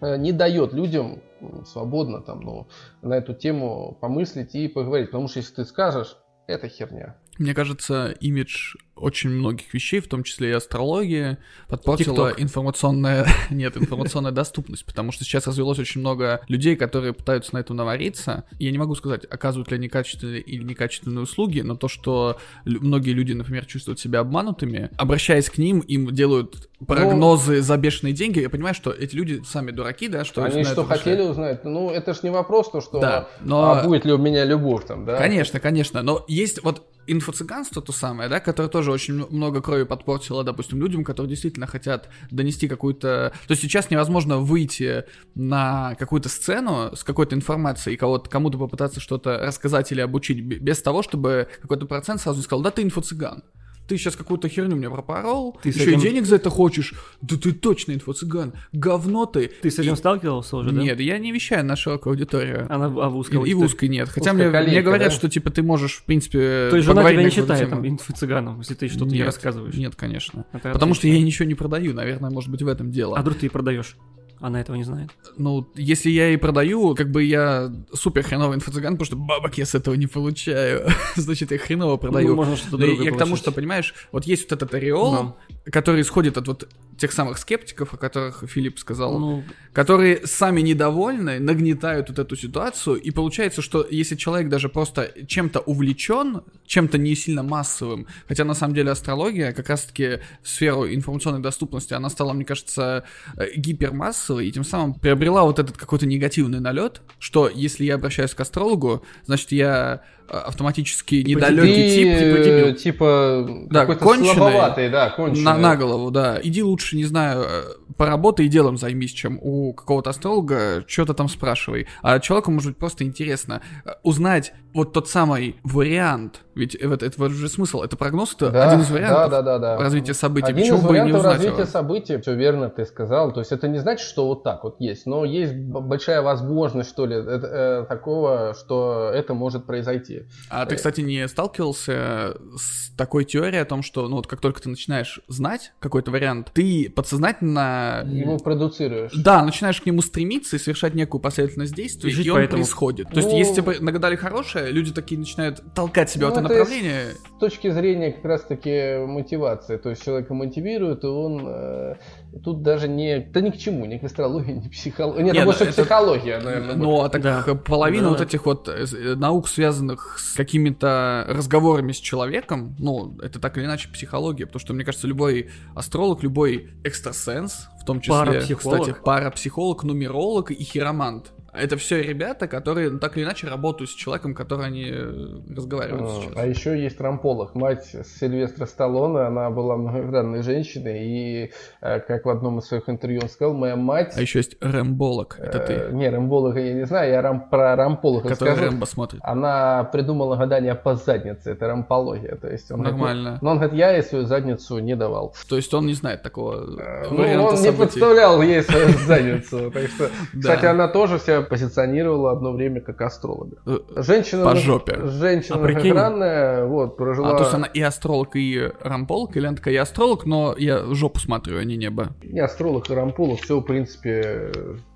э, 0.01 0.17
не 0.17 0.31
дает 0.31 0.73
людям 0.73 1.21
свободно 1.65 2.21
там, 2.21 2.41
ну, 2.41 2.67
на 3.01 3.13
эту 3.13 3.33
тему 3.33 3.97
помыслить 4.01 4.55
и 4.55 4.67
поговорить. 4.67 5.07
Потому 5.07 5.27
что 5.27 5.39
если 5.39 5.55
ты 5.55 5.65
скажешь, 5.65 6.17
это 6.47 6.67
херня. 6.67 7.15
Мне 7.39 7.53
кажется, 7.53 8.15
имидж 8.19 8.75
очень 8.99 9.29
многих 9.29 9.73
вещей, 9.73 10.01
в 10.01 10.09
том 10.09 10.23
числе 10.23 10.49
и 10.49 10.51
астрологии, 10.51 11.37
подпортила 11.69 12.31
TikTok. 12.31 12.41
информационная, 12.41 13.25
нет, 13.49 13.77
информационная 13.77 14.31
доступность, 14.31 14.85
потому 14.85 15.13
что 15.13 15.23
сейчас 15.23 15.47
развелось 15.47 15.79
очень 15.79 16.01
много 16.01 16.41
людей, 16.49 16.75
которые 16.75 17.13
пытаются 17.13 17.55
на 17.55 17.59
этом 17.59 17.77
навариться. 17.77 18.43
Я 18.59 18.71
не 18.71 18.77
могу 18.77 18.95
сказать, 18.95 19.25
оказывают 19.29 19.71
ли 19.71 19.77
они 19.77 19.87
качественные 19.87 20.41
или 20.41 20.63
некачественные 20.63 21.23
услуги, 21.23 21.61
но 21.61 21.75
то, 21.75 21.87
что 21.87 22.39
многие 22.65 23.11
люди, 23.11 23.31
например, 23.31 23.65
чувствуют 23.65 24.01
себя 24.01 24.19
обманутыми, 24.19 24.91
обращаясь 24.97 25.49
к 25.49 25.57
ним, 25.57 25.79
им 25.79 26.13
делают 26.13 26.69
прогнозы 26.85 27.61
за 27.61 27.77
бешеные 27.77 28.13
деньги, 28.13 28.39
я 28.39 28.49
понимаю, 28.49 28.75
что 28.75 28.91
эти 28.91 29.15
люди 29.15 29.41
сами 29.45 29.71
дураки, 29.71 30.07
да, 30.07 30.25
что 30.25 30.43
Они 30.43 30.63
что 30.63 30.83
хотели 30.83 31.21
узнать? 31.21 31.63
Ну, 31.63 31.89
это 31.89 32.13
ж 32.13 32.23
не 32.23 32.31
вопрос, 32.31 32.69
то, 32.71 32.81
что 32.81 32.99
Да, 32.99 33.29
но- 33.41 33.71
а 33.71 33.83
будет 33.83 34.05
ли 34.05 34.11
у 34.13 34.17
меня 34.17 34.43
любовь 34.43 34.85
там, 34.85 35.05
да? 35.05 35.17
Конечно, 35.17 35.59
конечно, 35.59 36.01
но 36.01 36.25
есть 36.27 36.61
вот 36.63 36.85
инфо-цыганство 37.11 37.81
то 37.81 37.91
самое, 37.91 38.29
да, 38.29 38.39
которое 38.39 38.69
тоже 38.69 38.91
очень 38.91 39.27
много 39.29 39.61
крови 39.61 39.83
подпортило, 39.83 40.43
допустим, 40.43 40.79
людям, 40.79 41.03
которые 41.03 41.29
действительно 41.29 41.67
хотят 41.67 42.09
донести 42.31 42.67
какую-то... 42.67 43.33
То 43.47 43.51
есть 43.51 43.61
сейчас 43.61 43.89
невозможно 43.89 44.37
выйти 44.37 45.05
на 45.35 45.95
какую-то 45.95 46.29
сцену 46.29 46.95
с 46.95 47.03
какой-то 47.03 47.35
информацией 47.35 47.97
кого-то, 47.97 48.29
кому-то 48.29 48.57
попытаться 48.57 48.99
что-то 48.99 49.37
рассказать 49.37 49.91
или 49.91 50.01
обучить 50.01 50.41
без 50.41 50.81
того, 50.81 51.03
чтобы 51.03 51.47
какой-то 51.61 51.85
процент 51.85 52.21
сразу 52.21 52.41
сказал, 52.41 52.61
да 52.63 52.71
ты 52.71 52.83
инфо-цыган. 52.83 53.43
Ты 53.89 53.97
сейчас 53.97 54.15
какую-то 54.15 54.47
херню 54.47 54.75
мне 54.75 54.89
пропорол, 54.89 55.57
Ты 55.63 55.69
еще 55.69 55.81
этим- 55.83 55.99
и 55.99 56.01
денег 56.01 56.25
за 56.25 56.35
это 56.35 56.49
хочешь. 56.51 56.93
Да 57.21 57.35
ты 57.37 57.51
точно 57.53 57.93
инфо-цыган. 57.93 58.53
Говно 58.71 59.25
ты. 59.25 59.47
Ты 59.61 59.71
с 59.71 59.79
этим 59.79 59.93
И- 59.93 59.97
сталкивался 59.97 60.57
уже, 60.57 60.69
да? 60.71 60.79
Нет, 60.81 60.99
я 60.99 61.17
не 61.17 61.31
вещаю 61.31 61.65
на 61.65 61.75
широкую 61.75 62.11
аудиторию. 62.11 62.67
А, 62.69 62.77
на, 62.77 62.85
а 62.85 63.09
в 63.09 63.17
узкой 63.17 63.43
И, 63.47 63.51
и 63.51 63.53
в 63.55 63.59
узкой 63.61 63.89
нет. 63.89 64.07
Хотя 64.09 64.33
мне, 64.33 64.43
мне 64.43 64.51
колейка, 64.51 64.81
говорят, 64.83 65.09
да? 65.09 65.15
что 65.15 65.27
типа 65.27 65.49
ты 65.49 65.63
можешь, 65.63 65.95
в 65.97 66.03
принципе, 66.05 66.67
То 66.69 66.75
есть 66.75 66.87
жена 66.87 67.03
тебя 67.09 67.23
не 67.23 67.29
считает 67.31 67.69
там 67.69 67.83
инфо-цыганом, 67.83 68.59
если 68.59 68.75
ты 68.75 68.87
что-то 68.89 69.05
не 69.11 69.23
рассказываешь? 69.23 69.73
Нет, 69.75 69.95
конечно. 69.95 70.45
Это 70.53 70.71
Потому 70.71 70.93
что 70.93 71.01
отлично. 71.01 71.17
я 71.19 71.25
ничего 71.25 71.47
не 71.47 71.55
продаю, 71.55 71.93
наверное, 71.93 72.29
может 72.29 72.51
быть 72.51 72.61
в 72.61 72.67
этом 72.67 72.91
дело. 72.91 73.17
А 73.17 73.21
вдруг 73.21 73.39
ты 73.39 73.47
и 73.47 73.49
продаешь? 73.49 73.97
Она 74.39 74.61
этого 74.61 74.75
не 74.77 74.83
знает. 74.83 75.09
Ну, 75.37 75.69
если 75.75 76.09
я 76.09 76.29
и 76.29 76.37
продаю, 76.37 76.95
как 76.95 77.11
бы 77.11 77.23
я 77.23 77.71
супер 77.93 78.23
хреновый 78.23 78.57
инфо-цыган, 78.57 78.93
потому 78.93 79.05
что 79.05 79.15
бабок 79.17 79.57
я 79.57 79.65
с 79.65 79.75
этого 79.75 79.95
не 79.95 80.07
получаю. 80.07 80.87
Значит, 81.15 81.51
я 81.51 81.57
хреново 81.57 81.97
продаю. 81.97 82.29
Ну, 82.29 82.35
можно 82.35 82.55
что-то 82.55 82.77
другое 82.77 83.05
я 83.05 83.11
к 83.11 83.17
тому, 83.17 83.35
что, 83.35 83.51
понимаешь, 83.51 83.93
вот 84.11 84.25
есть 84.25 84.43
вот 84.43 84.53
этот 84.53 84.73
ореол, 84.73 85.13
Ну. 85.13 85.35
Который 85.71 86.01
исходит 86.01 86.37
от 86.37 86.47
вот 86.47 86.69
тех 86.97 87.11
самых 87.11 87.37
скептиков, 87.37 87.93
о 87.93 87.97
которых 87.97 88.43
Филипп 88.47 88.77
сказал, 88.77 89.19
Ну, 89.19 89.43
которые 89.73 90.25
сами 90.27 90.61
недовольны, 90.61 91.39
нагнетают 91.39 92.09
вот 92.09 92.19
эту 92.19 92.35
ситуацию, 92.35 92.97
и 92.97 93.11
получается, 93.11 93.61
что 93.61 93.85
если 93.89 94.15
человек 94.15 94.49
даже 94.49 94.67
просто 94.67 95.11
чем-то 95.27 95.61
увлечен, 95.61 96.41
чем-то 96.65 96.97
не 96.97 97.15
сильно 97.15 97.41
массовым, 97.41 98.07
хотя 98.27 98.43
на 98.43 98.53
самом 98.53 98.75
деле 98.75 98.91
астрология, 98.91 99.53
как 99.53 99.69
раз-таки 99.69 100.19
в 100.43 100.49
сферу 100.49 100.87
информационной 100.87 101.41
доступности, 101.41 101.93
она 101.93 102.09
стала, 102.09 102.33
мне 102.33 102.45
кажется, 102.45 103.05
э, 103.37 103.55
гипермассовой, 103.55 104.47
и 104.47 104.51
тем 104.51 104.63
самым 104.63 104.93
приобрела 104.93 105.43
вот 105.43 105.59
этот 105.59 105.77
какой-то 105.77 106.05
негативный 106.05 106.59
налет, 106.59 107.01
что 107.19 107.49
если 107.49 107.85
я 107.85 107.95
обращаюсь 107.95 108.33
к 108.33 108.39
астрологу, 108.41 109.05
значит, 109.25 109.51
я 109.51 110.03
автоматически 110.29 111.15
недалекий 111.25 111.83
Ты, 111.83 111.95
тип, 111.95 112.19
типа 112.19 112.43
дебил. 112.43 112.67
э, 112.67 112.73
типа, 112.73 113.65
Да, 113.69 113.79
какой-то 113.81 114.03
конченый. 114.03 114.89
да, 114.89 115.09
конченый. 115.09 115.43
На, 115.43 115.57
на 115.57 115.75
голову, 115.75 116.11
да. 116.11 116.39
Иди 116.41 116.63
лучше, 116.63 116.95
не 116.95 117.05
знаю, 117.05 117.43
э, 117.43 117.63
поработай 117.97 118.45
и 118.45 118.49
делом 118.49 118.77
займись, 118.77 119.11
чем 119.11 119.39
у 119.41 119.73
какого-то 119.73 120.09
астролога 120.09 120.83
что-то 120.87 121.13
там 121.13 121.27
спрашивай. 121.29 121.87
А 122.01 122.19
человеку 122.19 122.51
может 122.51 122.71
быть 122.71 122.77
просто 122.77 123.03
интересно 123.03 123.61
э, 123.85 123.91
узнать 124.03 124.53
вот 124.73 124.93
тот 124.93 125.09
самый 125.09 125.57
вариант. 125.63 126.41
Ведь 126.55 126.75
это, 126.75 127.05
это 127.05 127.29
же 127.29 127.47
смысл, 127.47 127.81
это 127.83 127.95
прогноз, 127.95 128.35
это 128.35 128.49
Да, 128.49 128.67
один 128.69 128.81
из 128.81 128.89
вариантов 128.91 129.31
да, 129.31 129.41
да, 129.41 129.57
да, 129.59 129.77
да. 129.77 129.81
развития 129.83 130.13
событий. 130.13 130.47
Один 130.47 130.61
Почему 130.63 130.77
из 130.79 130.83
бы 130.83 130.89
и 130.89 130.91
не 130.91 130.99
вариантов 130.99 131.19
узнать 131.19 131.33
развития 131.35 131.61
его? 131.61 131.65
событий, 131.71 132.17
все 132.21 132.35
верно 132.35 132.69
ты 132.69 132.85
сказал. 132.85 133.31
То 133.31 133.39
есть 133.39 133.51
это 133.53 133.67
не 133.69 133.79
значит, 133.79 134.05
что 134.05 134.27
вот 134.27 134.43
так 134.43 134.63
вот 134.65 134.75
есть, 134.79 135.05
но 135.05 135.23
есть 135.23 135.53
большая 135.55 136.21
возможность, 136.21 136.89
что 136.89 137.05
ли, 137.05 137.15
это, 137.15 137.47
э, 137.47 137.85
такого, 137.87 138.55
что 138.59 139.09
это 139.13 139.33
может 139.33 139.65
произойти. 139.65 140.23
А 140.49 140.65
ты, 140.65 140.75
кстати, 140.75 140.99
не 141.01 141.25
сталкивался 141.29 142.35
с 142.57 142.91
такой 142.97 143.23
теорией 143.23 143.61
о 143.61 143.65
том, 143.65 143.81
что, 143.81 144.07
ну 144.09 144.17
вот 144.17 144.27
как 144.27 144.41
только 144.41 144.61
ты 144.61 144.67
начинаешь 144.69 145.21
знать 145.29 145.71
какой-то 145.79 146.11
вариант, 146.11 146.51
ты 146.53 146.91
подсознательно... 146.93 148.03
Его 148.05 148.37
продуцируешь. 148.37 149.11
Да, 149.13 149.43
начинаешь 149.43 149.79
к 149.81 149.85
нему 149.85 150.01
стремиться 150.01 150.55
и 150.55 150.59
совершать 150.59 150.93
некую 150.93 151.21
последовательность 151.21 151.73
действий, 151.75 152.11
И 152.11 152.21
и 152.23 152.29
он 152.29 152.39
этому. 152.41 152.63
происходит. 152.63 153.07
То 153.09 153.17
есть, 153.17 153.29
Ну- 153.31 153.37
если 153.37 153.61
тебе 153.61 153.79
нагадали 153.79 154.15
хорошее, 154.15 154.58
люди 154.69 154.91
такие 154.93 155.17
начинают 155.19 155.61
толкать 155.73 156.09
себя 156.09 156.27
Ну, 156.27 156.33
в 156.33 156.37
это 156.37 156.45
это 156.45 156.49
направление. 156.53 157.05
С 157.37 157.39
точки 157.39 157.69
зрения 157.71 158.11
как 158.11 158.25
раз-таки 158.25 158.97
мотивации, 159.05 159.77
то 159.77 159.89
есть 159.89 160.03
человека 160.03 160.33
мотивирует, 160.33 161.03
и 161.03 161.07
он 161.07 161.45
э, 161.47 161.95
тут 162.43 162.61
даже 162.61 162.87
не, 162.87 163.19
да 163.19 163.41
ни 163.41 163.49
к 163.49 163.57
чему, 163.57 163.85
ни 163.85 163.97
к 163.97 164.03
астрологии, 164.03 164.51
ни 164.53 164.67
к 164.67 164.71
психологии. 164.71 165.23
Нет, 165.23 165.33
Не, 165.33 165.39
это 165.39 165.45
ну, 165.45 165.45
больше 165.45 165.63
это- 165.63 165.81
психология, 165.83 166.39
наверное. 166.39 166.67
будет. 166.75 166.77
Ну, 166.83 167.01
а 167.01 167.09
так 167.09 167.21
Да. 167.21 167.43
половина 167.55 168.03
Да. 168.03 168.09
вот 168.09 168.21
этих 168.21 168.45
вот 168.45 168.67
э, 168.67 168.85
э, 168.91 169.15
наук, 169.15 169.47
связанных 169.47 170.17
с 170.19 170.33
какими-то 170.35 171.25
разговорами 171.27 171.91
с 171.91 171.97
человеком, 171.97 172.75
ну, 172.79 173.17
это 173.21 173.39
так 173.39 173.57
или 173.57 173.65
иначе 173.65 173.89
психология, 173.89 174.45
потому 174.45 174.59
что, 174.59 174.73
мне 174.73 174.83
кажется, 174.83 175.07
любой 175.07 175.49
астролог, 175.75 176.23
любой 176.23 176.71
экстрасенс, 176.83 177.67
в 177.81 177.85
том 177.85 178.01
числе, 178.01 178.13
Парапсихолог. 178.15 178.81
кстати, 178.81 178.95
парапсихолог, 179.03 179.83
нумеролог 179.83 180.51
и 180.51 180.63
хиромант, 180.63 181.31
Это 181.53 181.77
все 181.77 182.01
ребята, 182.01 182.47
которые 182.47 182.89
ну, 182.89 182.99
так 182.99 183.17
или 183.17 183.23
иначе 183.23 183.47
работают 183.47 183.89
с 183.89 183.93
человеком, 183.93 184.33
который 184.35 184.65
они 184.67 184.89
э, 184.91 185.53
разговаривают 185.55 186.07
А, 186.07 186.21
сейчас. 186.21 186.33
А 186.37 186.45
еще 186.45 186.81
есть 186.81 186.99
рамполог. 187.01 187.55
Мать 187.55 187.85
Сильвестра 188.19 188.65
Сталлоне, 188.65 189.27
она 189.27 189.49
была 189.49 189.77
многогранной 189.77 190.43
женщиной, 190.43 190.99
и, 191.03 191.51
э, 191.81 191.99
как 192.01 192.25
в 192.25 192.29
одном 192.29 192.59
из 192.59 192.65
своих 192.65 192.87
интервью 192.89 193.21
он 193.23 193.29
сказал, 193.29 193.53
моя 193.53 193.75
мать... 193.75 194.13
А 194.15 194.21
еще 194.21 194.39
есть 194.39 194.57
Рэмболог, 194.61 195.39
это 195.39 195.57
э, 195.59 195.89
ты, 195.89 195.95
Не, 195.95 196.09
рамполога 196.09 196.59
я 196.59 196.73
не 196.73 196.85
знаю, 196.85 197.11
я 197.11 197.21
рам, 197.21 197.49
про 197.49 197.75
рамполога 197.75 198.29
который 198.29 198.53
скажу. 198.53 198.69
Рэмбо 198.69 198.85
смотрит. 198.85 199.21
Она 199.23 199.85
придумала 199.85 200.35
гадание 200.35 200.75
по 200.75 200.95
заднице, 200.95 201.51
это 201.51 201.67
рампология. 201.67 202.35
То 202.35 202.47
есть 202.49 202.71
он 202.71 202.81
Нормально. 202.81 203.23
Говорит, 203.23 203.41
но 203.41 203.51
он 203.51 203.57
говорит, 203.57 203.75
я 203.75 203.91
ей 203.91 204.03
свою 204.03 204.25
задницу 204.25 204.79
не 204.79 204.95
давал. 204.95 205.35
То 205.47 205.55
есть 205.55 205.73
он 205.73 205.85
не 205.85 205.93
знает 205.93 206.21
такого 206.21 206.59
Э, 206.79 207.03
э, 207.03 207.07
Ну, 207.09 207.43
он 207.45 207.55
не 207.55 207.57
событий. 207.57 207.77
подставлял 207.77 208.41
ей 208.41 208.63
свою 208.63 208.89
задницу. 209.05 209.71
Так 209.71 209.87
что, 209.87 210.09
кстати, 210.39 210.65
она 210.65 210.87
тоже 210.87 211.19
себя 211.19 211.38
позиционировала 211.41 212.31
одно 212.31 212.51
время 212.51 212.81
как 212.81 213.01
астролога. 213.01 213.57
Э, 213.65 213.79
Женщина, 213.97 214.43
По 214.43 214.55
жопе. 214.55 214.99
женщина 215.05 215.57
А 215.57 215.59
многогранная, 215.59 216.65
вот, 216.65 216.97
прожила... 216.97 217.31
А 217.31 217.37
то 217.37 217.43
есть 217.43 217.53
она 217.53 217.67
и 217.67 217.81
астролог, 217.81 218.35
и 218.35 218.71
рамполог, 218.81 219.35
или 219.35 219.45
она 219.45 219.55
такая, 219.55 219.73
я 219.73 219.83
астролог, 219.83 220.25
но 220.25 220.55
я 220.57 220.83
жопу 220.93 221.19
смотрю, 221.19 221.59
а 221.59 221.63
не 221.63 221.77
небо. 221.77 222.09
И 222.21 222.39
астролог, 222.39 222.89
и 222.89 222.93
рамполог, 222.93 223.41
все, 223.41 223.59
в 223.59 223.63
принципе, 223.63 224.51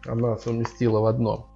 она 0.05 0.37
совместила 0.37 0.99
в 0.99 1.05
одно. 1.05 1.49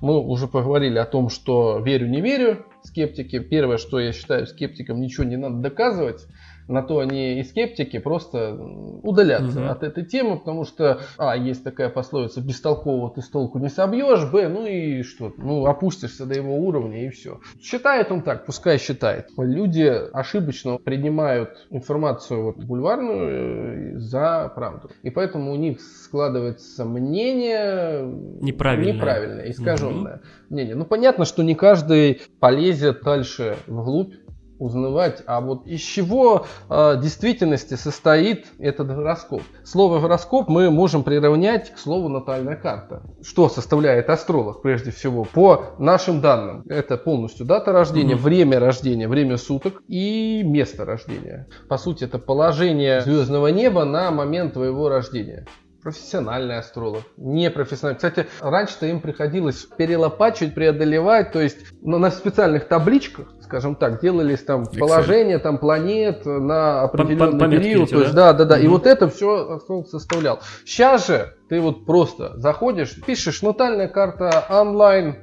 Мы 0.00 0.18
уже 0.18 0.48
поговорили 0.48 0.98
о 0.98 1.04
том, 1.04 1.28
что 1.28 1.78
верю, 1.78 2.08
не 2.08 2.20
верю, 2.20 2.66
скептики. 2.82 3.38
Первое, 3.38 3.78
что 3.78 4.00
я 4.00 4.12
считаю 4.12 4.46
скептикам, 4.46 5.00
ничего 5.00 5.24
не 5.24 5.36
надо 5.36 5.56
доказывать. 5.56 6.26
На 6.68 6.82
то 6.82 6.98
они 6.98 7.38
и 7.38 7.44
скептики, 7.44 7.98
просто 7.98 8.54
удаляться 9.02 9.60
Мгм. 9.60 9.70
от 9.70 9.82
этой 9.84 10.04
темы, 10.04 10.38
потому 10.38 10.64
что, 10.64 11.00
а, 11.16 11.36
есть 11.36 11.62
такая 11.62 11.88
пословица, 11.90 12.40
бестолкового 12.40 13.10
ты 13.14 13.22
с 13.22 13.28
толку 13.28 13.58
не 13.60 13.68
собьешь, 13.68 14.28
б, 14.30 14.48
ну 14.48 14.66
и 14.66 15.02
что, 15.02 15.32
ну 15.36 15.66
опустишься 15.66 16.26
до 16.26 16.34
его 16.34 16.56
уровня 16.56 17.06
и 17.06 17.10
все. 17.10 17.38
Считает 17.62 18.10
он 18.10 18.22
так, 18.22 18.46
пускай 18.46 18.78
считает. 18.78 19.28
Люди 19.38 19.92
ошибочно 20.12 20.78
принимают 20.78 21.66
информацию 21.70 22.42
вот, 22.42 22.56
бульварную 22.56 23.94
э, 23.94 23.98
за 23.98 24.50
правду. 24.54 24.90
И 25.02 25.10
поэтому 25.10 25.52
у 25.52 25.56
них 25.56 25.80
складывается 25.80 26.84
мнение 26.84 28.02
Неправильное. 28.40 28.92
неправильное 28.92 29.50
искаженное 29.50 30.20
мнение. 30.50 30.74
Ну 30.74 30.84
понятно, 30.84 31.24
что 31.24 31.42
не 31.42 31.54
каждый 31.54 32.22
полезет 32.40 33.02
дальше 33.02 33.56
вглубь 33.66 34.14
узнавать, 34.58 35.22
а 35.26 35.40
вот 35.40 35.66
из 35.66 35.80
чего 35.80 36.46
э, 36.68 36.96
в 36.96 37.00
действительности 37.00 37.74
состоит 37.74 38.46
этот 38.58 38.88
гороскоп. 38.88 39.42
Слово 39.64 40.00
гороскоп 40.00 40.48
мы 40.48 40.70
можем 40.70 41.02
приравнять 41.02 41.72
к 41.74 41.78
слову 41.78 42.08
натальная 42.08 42.56
карта. 42.56 43.02
Что 43.22 43.48
составляет 43.48 44.08
астролог 44.10 44.62
прежде 44.62 44.90
всего? 44.90 45.24
По 45.24 45.74
нашим 45.78 46.20
данным, 46.20 46.64
это 46.68 46.96
полностью 46.96 47.46
дата 47.46 47.72
рождения, 47.72 48.14
Мгм. 48.14 48.22
время 48.24 48.58
рождения, 48.60 49.08
время 49.08 49.36
суток 49.36 49.82
и 49.88 50.42
место 50.44 50.84
рождения. 50.84 51.46
По 51.68 51.76
сути, 51.78 52.04
это 52.04 52.18
положение 52.18 53.00
звездного 53.02 53.48
неба 53.48 53.84
на 53.84 54.10
момент 54.10 54.54
твоего 54.54 54.88
рождения. 54.88 55.46
Профессиональный 55.86 56.58
астролог, 56.58 57.02
не 57.16 57.48
профессиональный. 57.48 57.98
Кстати, 57.98 58.26
раньше-то 58.40 58.86
им 58.86 59.00
приходилось 59.00 59.68
перелопачивать, 59.78 60.52
преодолевать, 60.52 61.30
то 61.30 61.40
есть 61.40 61.58
ну, 61.80 61.98
на 61.98 62.10
специальных 62.10 62.66
табличках, 62.66 63.28
скажем 63.40 63.76
так, 63.76 64.00
делались 64.00 64.42
там 64.42 64.64
Excel. 64.64 64.80
положения 64.80 65.38
там 65.38 65.58
планет 65.58 66.26
на 66.26 66.82
определенный 66.82 67.38
пометки 67.38 67.62
период. 67.68 67.84
эти, 67.84 67.94
то 67.94 68.00
есть, 68.00 68.14
да, 68.16 68.32
да, 68.32 68.44
да. 68.46 68.58
И 68.58 68.64
Мгм. 68.64 68.72
вот 68.72 68.86
это 68.86 69.08
все 69.08 69.48
астролог 69.48 69.86
составлял. 69.86 70.40
Сейчас 70.64 71.06
же 71.06 71.34
ты 71.48 71.60
вот 71.60 71.86
просто 71.86 72.36
заходишь, 72.36 73.00
пишешь 73.06 73.42
натальная 73.42 73.86
карта 73.86 74.44
онлайн, 74.50 75.18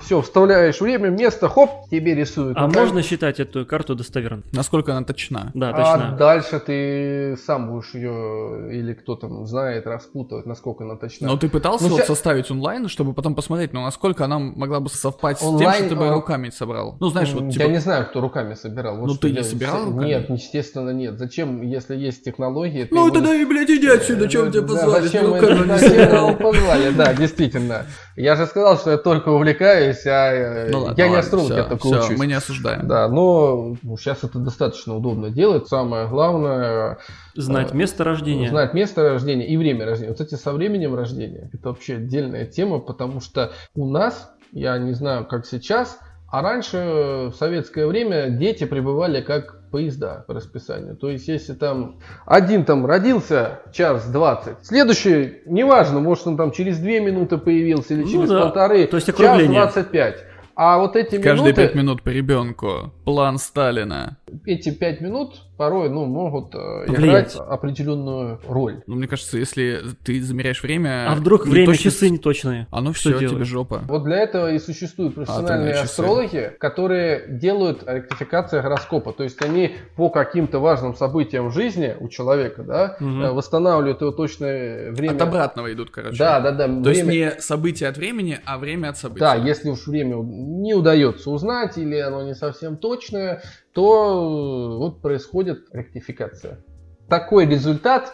все, 0.00 0.20
вставляешь 0.20 0.80
время, 0.80 1.08
место, 1.10 1.48
хоп, 1.48 1.88
тебе 1.90 2.14
рисуют. 2.14 2.56
А 2.56 2.66
Наталь- 2.66 2.80
можно 2.80 3.02
считать 3.02 3.40
эту 3.40 3.64
карту 3.66 3.94
достоверной? 3.94 4.42
Насколько 4.52 4.92
она 4.96 5.04
точна? 5.04 5.50
Да, 5.54 5.70
а 5.70 5.72
точно. 5.96 6.16
дальше 6.16 6.60
ты 6.60 7.36
сам 7.44 7.70
будешь 7.70 7.94
ее, 7.94 8.68
или 8.72 8.94
кто 8.94 9.16
там 9.16 9.46
знает, 9.46 9.86
распутывать, 9.86 10.46
насколько 10.46 10.84
она 10.84 10.96
точна. 10.96 11.28
Но 11.28 11.36
ты 11.36 11.48
пытался 11.48 11.84
Ну, 11.84 11.90
вот 11.90 12.00
ща- 12.00 12.06
составить 12.06 12.50
онлайн, 12.50 12.88
чтобы 12.88 13.12
потом 13.14 13.34
посмотреть, 13.34 13.72
ну, 13.72 13.82
насколько 13.82 14.24
она 14.24 14.38
могла 14.38 14.80
бы 14.80 14.88
совпать 14.88 15.38
с 15.38 15.40
тем, 15.40 15.50
Онлайн, 15.50 15.84
что 15.84 15.88
ты 15.90 15.96
бы 15.96 16.08
а- 16.08 16.14
руками 16.14 16.50
собрал? 16.50 16.96
Ну, 16.98 17.08
знаешь, 17.10 17.32
вот 17.32 17.50
типа... 17.50 17.62
Я 17.62 17.68
не 17.68 17.78
знаю, 17.78 18.06
кто 18.06 18.20
руками 18.20 18.54
собирал. 18.54 18.96
Вот 18.96 19.06
Ну, 19.06 19.12
что 19.14 19.28
ты 19.28 19.32
не 19.32 19.42
собирал 19.44 19.84
руками? 19.86 20.06
Нет, 20.06 20.30
естественно, 20.30 20.90
нет. 20.90 21.18
Зачем, 21.18 21.62
если 21.62 21.94
есть 21.96 22.24
технологии? 22.24 22.88
Ну, 22.90 23.06
его- 23.06 23.14
тогда 23.14 23.34
и, 23.34 23.44
блядь, 23.44 23.70
иди 23.70 23.86
отсюда, 23.88 24.28
чем 24.28 24.50
тебя 24.50 24.62
Да, 24.62 24.68
позвали? 24.68 25.02
зачем 25.06 25.30
мы- 25.30 26.36
позвали? 26.36 26.90
Да, 26.90 27.14
действительно. 27.14 27.86
Я 28.16 28.34
же 28.34 28.46
сказал, 28.46 28.76
что 28.78 28.90
я 28.90 28.96
только 28.96 29.28
увлекаюсь, 29.28 29.85
а 30.06 30.32
э, 30.32 30.70
Ну 30.70 30.80
ладно, 30.80 31.00
я 31.00 31.08
не 31.08 31.16
астролог, 31.16 31.46
всё, 31.46 31.56
я 31.56 31.64
только 31.64 31.86
всё, 31.86 32.04
учусь. 32.04 32.18
мы 32.18 32.26
не 32.26 32.34
осуждаем. 32.34 32.86
Да, 32.86 33.08
но 33.08 33.76
сейчас 33.98 34.24
это 34.24 34.38
достаточно 34.38 34.96
удобно 34.96 35.30
делать. 35.30 35.68
Самое 35.68 36.08
главное 36.08 36.98
Знать 37.34 37.72
э, 37.72 37.76
место 37.76 38.04
рождения. 38.04 38.48
Знать 38.48 38.74
место 38.74 39.02
рождения 39.02 39.46
и 39.46 39.56
время 39.56 39.84
рождения. 39.84 40.10
Вот, 40.10 40.18
кстати, 40.18 40.40
со 40.40 40.52
временем 40.52 40.94
рождения 40.94 41.50
это 41.52 41.68
вообще 41.68 41.96
отдельная 41.96 42.46
тема, 42.46 42.78
потому 42.78 43.20
что 43.20 43.52
у 43.74 43.88
нас, 43.88 44.30
я 44.52 44.78
не 44.78 44.92
знаю, 44.92 45.26
как 45.26 45.46
сейчас, 45.46 45.98
а 46.28 46.42
раньше 46.42 47.30
в 47.32 47.34
советское 47.36 47.86
время 47.86 48.30
дети 48.30 48.64
пребывали 48.64 49.20
как 49.20 49.55
поезда 49.70 50.24
по 50.26 50.34
расписанию. 50.34 50.96
То 50.96 51.10
есть, 51.10 51.28
если 51.28 51.54
там 51.54 51.98
один 52.24 52.64
там 52.64 52.86
родился 52.86 53.60
час 53.72 54.08
20, 54.08 54.64
следующий, 54.66 55.42
неважно, 55.46 56.00
может 56.00 56.26
он 56.26 56.36
там 56.36 56.50
через 56.52 56.78
2 56.78 56.88
минуты 57.00 57.38
появился 57.38 57.94
или 57.94 58.02
Ну 58.02 58.10
через 58.10 58.28
да, 58.30 58.42
полторы, 58.42 58.86
то 58.86 58.96
есть 58.96 59.06
час 59.08 59.18
округление. 59.20 59.60
25. 59.60 60.16
А 60.58 60.78
вот 60.78 60.96
эти 60.96 61.16
Каждые 61.16 61.52
минуты, 61.52 61.54
пять 61.54 61.74
минут 61.74 62.02
по 62.02 62.08
ребенку. 62.08 62.92
План 63.04 63.36
Сталина. 63.38 64.16
эти 64.46 64.70
5 64.70 65.00
минут 65.02 65.42
порой 65.56 65.88
ну, 65.90 66.04
могут 66.04 66.54
э, 66.54 66.86
Повлиять. 66.86 67.34
играть 67.34 67.36
определенную 67.36 68.40
роль. 68.46 68.82
Ну, 68.86 68.96
мне 68.96 69.08
кажется, 69.08 69.38
если 69.38 69.80
ты 70.04 70.22
замеряешь 70.22 70.62
время... 70.62 71.10
А 71.10 71.14
вдруг 71.14 71.46
время 71.46 71.66
точно- 71.66 71.82
часы 71.90 72.10
не 72.10 72.18
точные? 72.18 72.66
А 72.70 72.80
ну 72.80 72.92
Что 72.92 73.10
все, 73.10 73.18
тебе 73.18 73.28
делать? 73.30 73.46
жопа. 73.46 73.82
Вот 73.86 74.04
для 74.04 74.18
этого 74.18 74.52
и 74.52 74.58
существуют 74.58 75.14
профессиональные 75.14 75.52
Атомные 75.54 75.72
часы. 75.74 75.84
астрологи, 75.84 76.52
которые 76.58 77.24
делают 77.28 77.82
ректификацию 77.86 78.62
гороскопа. 78.62 79.12
То 79.12 79.24
есть 79.24 79.42
они 79.42 79.76
по 79.96 80.10
каким-то 80.10 80.58
важным 80.58 80.94
событиям 80.94 81.48
в 81.48 81.52
жизни 81.52 81.96
у 81.98 82.08
человека 82.08 82.62
да, 82.62 82.96
э, 83.00 83.04
восстанавливают 83.30 84.00
его 84.00 84.10
точное 84.12 84.92
время. 84.92 85.14
От 85.16 85.22
обратного 85.22 85.72
идут, 85.72 85.90
короче. 85.90 86.16
Да, 86.18 86.40
да, 86.40 86.52
да. 86.52 86.66
То 86.82 86.90
есть 86.90 87.02
время- 87.04 87.34
не 87.34 87.40
событие 87.40 87.88
от 87.88 87.96
времени, 87.96 88.38
а 88.44 88.58
время 88.58 88.88
от 88.90 88.98
события. 88.98 89.20
Да, 89.20 89.34
если 89.34 89.70
уж 89.70 89.86
время 89.86 90.16
не 90.16 90.74
удается 90.74 91.30
узнать 91.30 91.78
или 91.78 91.96
оно 91.96 92.22
не 92.22 92.34
совсем 92.34 92.76
точное, 92.76 93.42
то 93.76 94.74
э, 94.74 94.78
вот 94.78 95.02
происходит 95.02 95.66
ректификация. 95.70 96.64
Такой 97.10 97.46
результат 97.46 98.10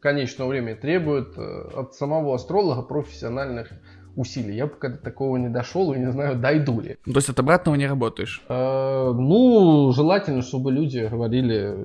конечного 0.00 0.48
времени 0.48 0.74
требует 0.74 1.36
э, 1.36 1.68
от 1.76 1.94
самого 1.94 2.34
астролога 2.34 2.80
профессиональных 2.80 3.70
усилий. 4.16 4.56
Я 4.56 4.66
пока 4.66 4.88
до 4.88 4.96
такого 4.96 5.36
не 5.36 5.50
дошел 5.50 5.92
и 5.92 5.98
не 5.98 6.10
знаю, 6.10 6.36
дойду 6.38 6.80
ли. 6.80 6.96
То 7.04 7.16
есть 7.16 7.28
от 7.28 7.38
обратного 7.38 7.76
не 7.76 7.86
работаешь. 7.86 8.42
Э, 8.48 9.12
Ну, 9.12 9.92
желательно, 9.92 10.40
чтобы 10.40 10.72
люди 10.72 11.06
говорили 11.10 11.74
э, 11.74 11.84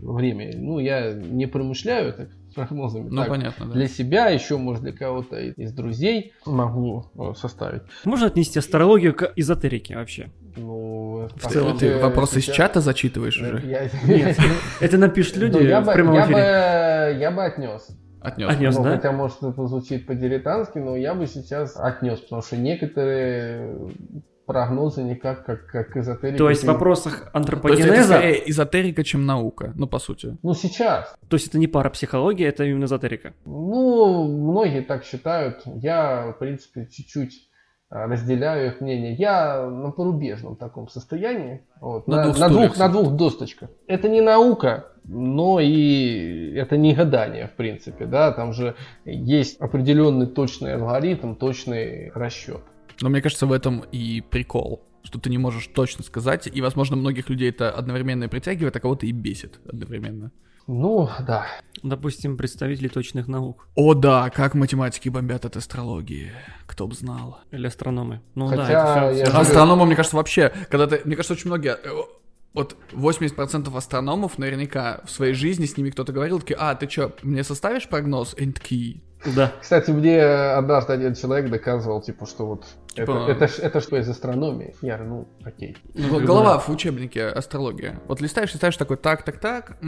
время. 0.00 0.52
Ну, 0.56 0.78
я 0.78 1.12
не 1.12 1.44
промышляю 1.46 2.14
так 2.14 2.28
прогнозами. 2.54 3.08
Ну, 3.10 3.16
Так, 3.16 3.28
понятно, 3.28 3.66
да. 3.66 3.72
Для 3.74 3.86
себя, 3.86 4.30
еще, 4.30 4.56
может, 4.56 4.82
для 4.82 4.92
кого-то 4.92 5.38
из 5.38 5.72
друзей 5.74 6.32
могу 6.46 7.04
составить. 7.36 7.82
Можно 8.06 8.28
отнести 8.28 8.58
астрологию 8.58 9.14
к 9.14 9.30
эзотерике 9.36 9.96
вообще? 9.96 10.30
Ну, 10.56 10.95
В 11.34 11.42
по 11.42 11.50
целом, 11.50 11.78
ты 11.78 11.98
вопросы 11.98 12.38
из 12.38 12.44
чата 12.44 12.80
зачитываешь 12.80 13.36
уже? 13.40 13.62
Я- 13.66 13.88
Нет. 14.06 14.36
Это 14.80 14.98
напишут 14.98 15.36
люди 15.36 15.56
Ну, 15.58 15.62
я 15.62 15.80
в 15.80 15.86
бы- 15.86 15.92
прямом 15.92 16.14
я 16.14 16.24
эфире. 16.24 16.36
бы- 16.36 17.20
Я 17.20 17.30
бы 17.30 17.44
отнес. 17.44 17.88
Отнес. 18.20 18.50
Отнес. 18.50 18.76
Ну, 18.76 18.82
да? 18.84 18.90
Хотя, 18.96 19.12
может, 19.12 19.42
это 19.42 19.66
звучит 19.66 20.06
по-дилетантски, 20.06 20.78
но 20.78 20.96
я 20.96 21.14
бы 21.14 21.26
сейчас 21.26 21.76
отнес, 21.76 22.20
потому 22.20 22.42
что 22.42 22.56
некоторые 22.56 23.76
прогнозы 24.46 25.02
никак, 25.02 25.44
как, 25.44 25.66
как 25.66 25.96
эзотерики. 25.96 26.38
То 26.38 26.48
есть 26.48 26.62
в 26.62 26.66
вопросах 26.66 27.12
То 27.12 27.18
есть 27.18 27.28
это 27.28 27.36
антропогенеза, 27.38 28.14
скорее 28.14 28.50
эзотерика, 28.50 29.02
чем 29.04 29.26
наука, 29.26 29.72
ну, 29.74 29.86
по 29.88 29.98
сути. 29.98 30.36
Ну, 30.42 30.54
сейчас. 30.54 31.14
то 31.28 31.34
есть 31.34 31.48
это 31.48 31.58
не 31.58 31.66
парапсихология, 31.66 32.48
это 32.48 32.64
именно 32.64 32.84
эзотерика. 32.84 33.32
Ну, 33.44 34.24
многие 34.24 34.82
так 34.82 35.04
считают. 35.04 35.62
Я, 35.66 36.32
в 36.34 36.38
принципе, 36.38 36.86
чуть-чуть 36.86 37.32
а, 37.32 37.45
разделяю 37.88 38.68
их 38.68 38.80
мнение. 38.80 39.14
Я 39.14 39.68
на 39.68 39.90
порубежном 39.90 40.56
таком 40.56 40.88
состоянии. 40.88 41.62
Вот, 41.80 42.06
На 42.08 42.16
на, 42.16 42.22
двух 42.24 42.38
на 42.38 42.48
двух, 42.48 42.78
на 42.78 42.88
двух 42.88 43.12
досточках. 43.12 43.70
Это 43.86 44.08
не 44.08 44.20
наука, 44.20 44.86
но 45.04 45.60
и 45.60 46.52
это 46.54 46.76
не 46.76 46.94
гадание, 46.94 47.46
в 47.46 47.52
принципе. 47.52 48.06
Да? 48.06 48.32
Там 48.32 48.52
же 48.52 48.74
есть 49.04 49.60
определенный 49.60 50.26
точный 50.26 50.74
алгоритм, 50.74 51.34
точный 51.34 52.10
расчет. 52.14 52.62
Но 53.00 53.08
мне 53.08 53.22
кажется, 53.22 53.46
в 53.46 53.52
этом 53.52 53.84
и 53.92 54.20
прикол. 54.20 54.82
Что 55.02 55.20
ты 55.20 55.30
не 55.30 55.38
можешь 55.38 55.68
точно 55.68 56.02
сказать, 56.02 56.48
и, 56.52 56.60
возможно, 56.60 56.96
многих 56.96 57.30
людей 57.30 57.50
это 57.50 57.70
одновременно 57.70 58.28
притягивает, 58.28 58.74
а 58.74 58.80
кого-то 58.80 59.06
и 59.06 59.12
бесит 59.12 59.60
одновременно. 59.68 60.32
Ну, 60.66 61.08
да. 61.26 61.46
Допустим, 61.82 62.36
представители 62.36 62.88
точных 62.88 63.28
наук 63.28 63.68
О 63.74 63.94
да, 63.94 64.30
как 64.30 64.54
математики 64.54 65.08
бомбят 65.08 65.44
от 65.44 65.56
астрологии. 65.56 66.32
Кто 66.66 66.86
бы 66.88 66.94
знал. 66.94 67.38
или 67.52 67.66
астрономы. 67.66 68.20
Ну 68.34 68.48
Хотя 68.48 68.66
да, 68.66 69.06
это 69.10 69.14
все, 69.14 69.26
же- 69.26 69.32
Астрономы, 69.38 69.86
мне 69.86 69.94
кажется, 69.96 70.16
вообще, 70.16 70.52
когда 70.70 70.86
ты, 70.86 71.02
мне 71.04 71.14
кажется, 71.16 71.34
очень 71.34 71.48
многие, 71.50 71.76
э, 71.76 71.90
вот 72.54 72.76
80% 72.92 73.76
астрономов 73.76 74.38
наверняка 74.38 75.00
в 75.04 75.10
своей 75.10 75.34
жизни 75.34 75.66
с 75.66 75.76
ними 75.76 75.90
кто-то 75.90 76.12
говорил, 76.12 76.40
такие, 76.40 76.56
а, 76.58 76.74
ты 76.74 76.88
что, 76.88 77.12
мне 77.22 77.44
составишь 77.44 77.88
прогноз? 77.88 78.34
И 78.36 78.50
такие, 78.50 79.02
Да. 79.36 79.52
Кстати, 79.60 79.90
мне 79.90 80.22
однажды 80.24 80.92
один 80.92 81.14
человек 81.14 81.50
доказывал, 81.50 82.00
типа, 82.00 82.26
что 82.26 82.46
вот 82.46 82.64
Типа- 82.96 83.26
это, 83.28 83.44
это, 83.44 83.48
ж- 83.48 83.58
это 83.60 83.80
что 83.80 83.96
из 83.96 84.08
астрономии? 84.08 84.74
Я 84.82 84.96
говорю, 84.96 85.10
ну, 85.14 85.28
окей. 85.44 85.76
Г- 85.94 86.20
Голова 86.20 86.58
в 86.58 86.68
учебнике 86.70 87.26
астрология. 87.26 88.00
Вот 88.08 88.20
листаешь, 88.20 88.52
листаешь 88.54 88.76
такой, 88.76 88.96
так, 88.96 89.22
так, 89.22 89.38
так, 89.38 89.78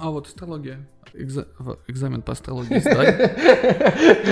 а 0.00 0.10
вот 0.10 0.26
астрология. 0.26 0.86
Экза- 1.14 1.46
Экзамен 1.86 2.20
по 2.22 2.32
астрологии 2.32 2.78
сдай. 2.80 3.06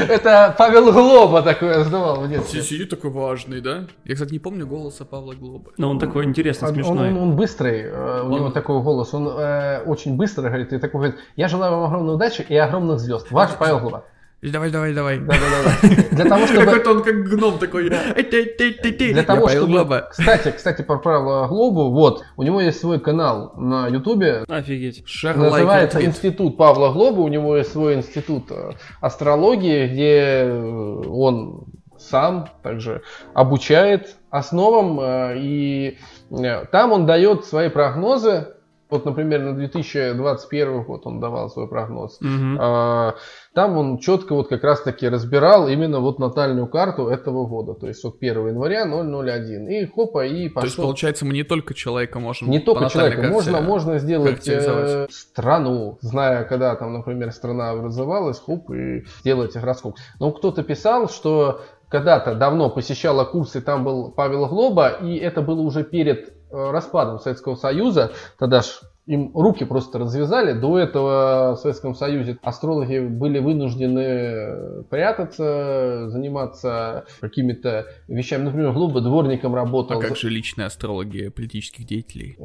Это 0.08 0.54
Павел 0.58 0.92
Глоба 0.92 1.42
такое 1.42 1.84
сдавал 1.84 2.20
в 2.22 2.28
детстве. 2.28 2.62
Сидит 2.62 2.90
такой 2.90 3.10
важный, 3.10 3.60
да? 3.60 3.84
Я, 4.04 4.14
кстати, 4.14 4.32
не 4.32 4.38
помню 4.38 4.66
голоса 4.66 5.04
Павла 5.04 5.32
Глобы. 5.34 5.72
Но 5.78 5.90
он 5.90 5.98
такой 5.98 6.24
интересный, 6.24 6.68
смешной. 6.68 7.12
он- 7.12 7.36
быстрый, 7.36 7.82
э, 7.82 8.22
у 8.22 8.30
него 8.30 8.50
такой 8.50 8.80
голос, 8.82 9.14
он 9.14 9.28
э, 9.28 9.82
очень 9.86 10.16
быстро 10.16 10.42
говорит, 10.48 10.72
и 10.72 10.78
такой 10.78 11.00
говорит, 11.00 11.16
я 11.36 11.48
желаю 11.48 11.72
вам 11.76 11.84
огромной 11.84 12.14
удачи 12.14 12.44
и 12.48 12.56
огромных 12.56 13.00
звезд. 13.00 13.30
Ваш 13.30 13.52
Павел 13.58 13.78
Глоба. 13.80 14.04
Давай, 14.52 14.70
давай, 14.70 14.92
давай. 14.92 15.18
Да-да-да. 15.20 16.04
Для 16.12 16.24
того, 16.26 16.46
чтобы... 16.46 16.64
Какой-то 16.66 16.90
он 16.90 17.02
как 17.02 17.24
гном 17.24 17.58
такой. 17.58 17.88
«Эй, 17.90 18.22
ты, 18.24 18.44
ты, 18.44 18.72
ты, 18.72 18.92
ты». 18.92 19.12
Для 19.12 19.22
того, 19.22 19.48
чтобы... 19.48 19.72
Глоба. 19.72 20.08
Кстати, 20.10 20.52
кстати, 20.54 20.82
про 20.82 20.98
Павла 20.98 21.46
Глобу, 21.48 21.90
вот, 21.90 22.22
у 22.36 22.42
него 22.42 22.60
есть 22.60 22.78
свой 22.80 23.00
канал 23.00 23.54
на 23.56 23.88
Ютубе, 23.88 24.44
Офигеть. 24.48 25.02
Называется. 25.24 26.04
Институт 26.04 26.56
Павла 26.58 26.92
Глоба. 26.92 27.20
У 27.20 27.28
него 27.28 27.56
есть 27.56 27.72
свой 27.72 27.94
институт 27.94 28.50
э, 28.50 28.72
астрологии, 29.00 29.86
где 29.88 30.20
э, 30.44 31.02
он 31.08 31.64
сам 31.98 32.48
также 32.62 33.02
обучает 33.32 34.16
основам. 34.30 35.00
э, 35.00 35.38
И 35.38 35.98
э, 36.30 36.64
там 36.70 36.92
он 36.92 37.06
дает 37.06 37.44
свои 37.46 37.70
прогнозы. 37.70 38.48
Вот, 38.90 39.06
например, 39.06 39.40
на 39.40 39.54
2021 39.54 40.82
год 40.84 41.06
он 41.06 41.18
давал 41.18 41.48
свой 41.50 41.68
прогноз. 41.68 42.18
Мгм. 42.20 42.58
А, 42.60 43.14
Там 43.54 43.76
он 43.76 43.98
четко 43.98 44.34
вот 44.34 44.48
как 44.48 44.62
раз 44.62 44.82
таки 44.82 45.08
разбирал 45.08 45.68
именно 45.68 46.00
вот 46.00 46.18
натальную 46.18 46.66
карту 46.66 47.08
этого 47.08 47.46
года. 47.46 47.74
То 47.74 47.86
есть 47.88 48.04
вот 48.04 48.16
1 48.20 48.48
января 48.48 48.84
001. 48.84 49.68
И 49.68 49.86
хопа, 49.86 50.26
и 50.26 50.48
То 50.48 50.60
есть, 50.62 50.76
пошел. 50.76 50.84
получается, 50.84 51.24
мы 51.24 51.32
не 51.32 51.44
только 51.44 51.72
человека 51.74 52.20
можем 52.20 52.50
Не 52.50 52.58
только 52.58 52.90
человека, 52.90 53.28
можно, 53.28 53.60
можно 53.60 53.98
сделать 53.98 54.46
э, 54.48 55.06
страну, 55.10 55.98
зная, 56.00 56.44
когда 56.44 56.76
там, 56.76 56.92
например, 56.92 57.32
страна 57.32 57.70
образовалась, 57.70 58.38
хоп, 58.38 58.70
и 58.70 59.04
сделать 59.20 59.54
гороскоп. 59.54 59.96
Но 60.20 60.30
кто-то 60.32 60.62
писал, 60.62 61.08
что 61.08 61.62
когда-то 61.88 62.34
давно 62.34 62.70
посещала 62.70 63.24
курсы, 63.24 63.60
там 63.60 63.84
был 63.84 64.10
Павел 64.10 64.46
Глоба, 64.46 64.88
и 64.88 65.16
это 65.16 65.42
было 65.42 65.60
уже 65.60 65.84
перед 65.84 66.32
распадом 66.54 67.18
Советского 67.18 67.54
Союза, 67.56 68.12
тогда 68.38 68.62
ж 68.62 68.80
им 69.06 69.32
руки 69.34 69.64
просто 69.66 69.98
развязали. 69.98 70.58
До 70.58 70.78
этого 70.78 71.56
в 71.56 71.60
Советском 71.60 71.94
Союзе 71.94 72.38
астрологи 72.42 73.00
были 73.00 73.38
вынуждены 73.38 74.82
прятаться, 74.88 76.08
заниматься 76.08 77.04
какими-то 77.20 77.86
вещами. 78.08 78.44
Например, 78.44 78.72
Глоба 78.72 79.00
дворником 79.02 79.54
работал. 79.54 79.98
А 79.98 80.00
как 80.00 80.16
же 80.16 80.30
личная 80.30 80.66
астрология 80.66 81.30
политических 81.30 81.86
деятелей? 81.86 82.36
Э, 82.38 82.42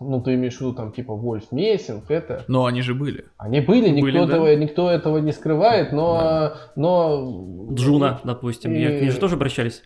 Ну, 0.00 0.22
ты 0.24 0.34
имеешь 0.34 0.56
в 0.56 0.60
виду 0.60 0.72
там 0.74 0.92
типа 0.92 1.14
Вольф 1.14 1.50
Мессинг, 1.50 2.10
это. 2.10 2.44
Но 2.48 2.66
они 2.66 2.82
же 2.82 2.94
были. 2.94 3.24
Они 3.36 3.60
были, 3.60 3.88
никто, 3.88 4.02
Были, 4.02 4.18
да. 4.18 4.24
этого, 4.24 4.54
никто 4.56 4.90
этого 4.90 5.18
не 5.18 5.32
скрывает, 5.32 5.92
но... 5.92 6.52
но... 6.76 7.68
Джуна, 7.72 8.20
допустим. 8.24 8.72
Я 8.72 8.88
к 8.90 8.92
ней 9.00 9.08
И- 9.08 9.10
же 9.10 9.18
тоже 9.18 9.34
обращались. 9.34 9.82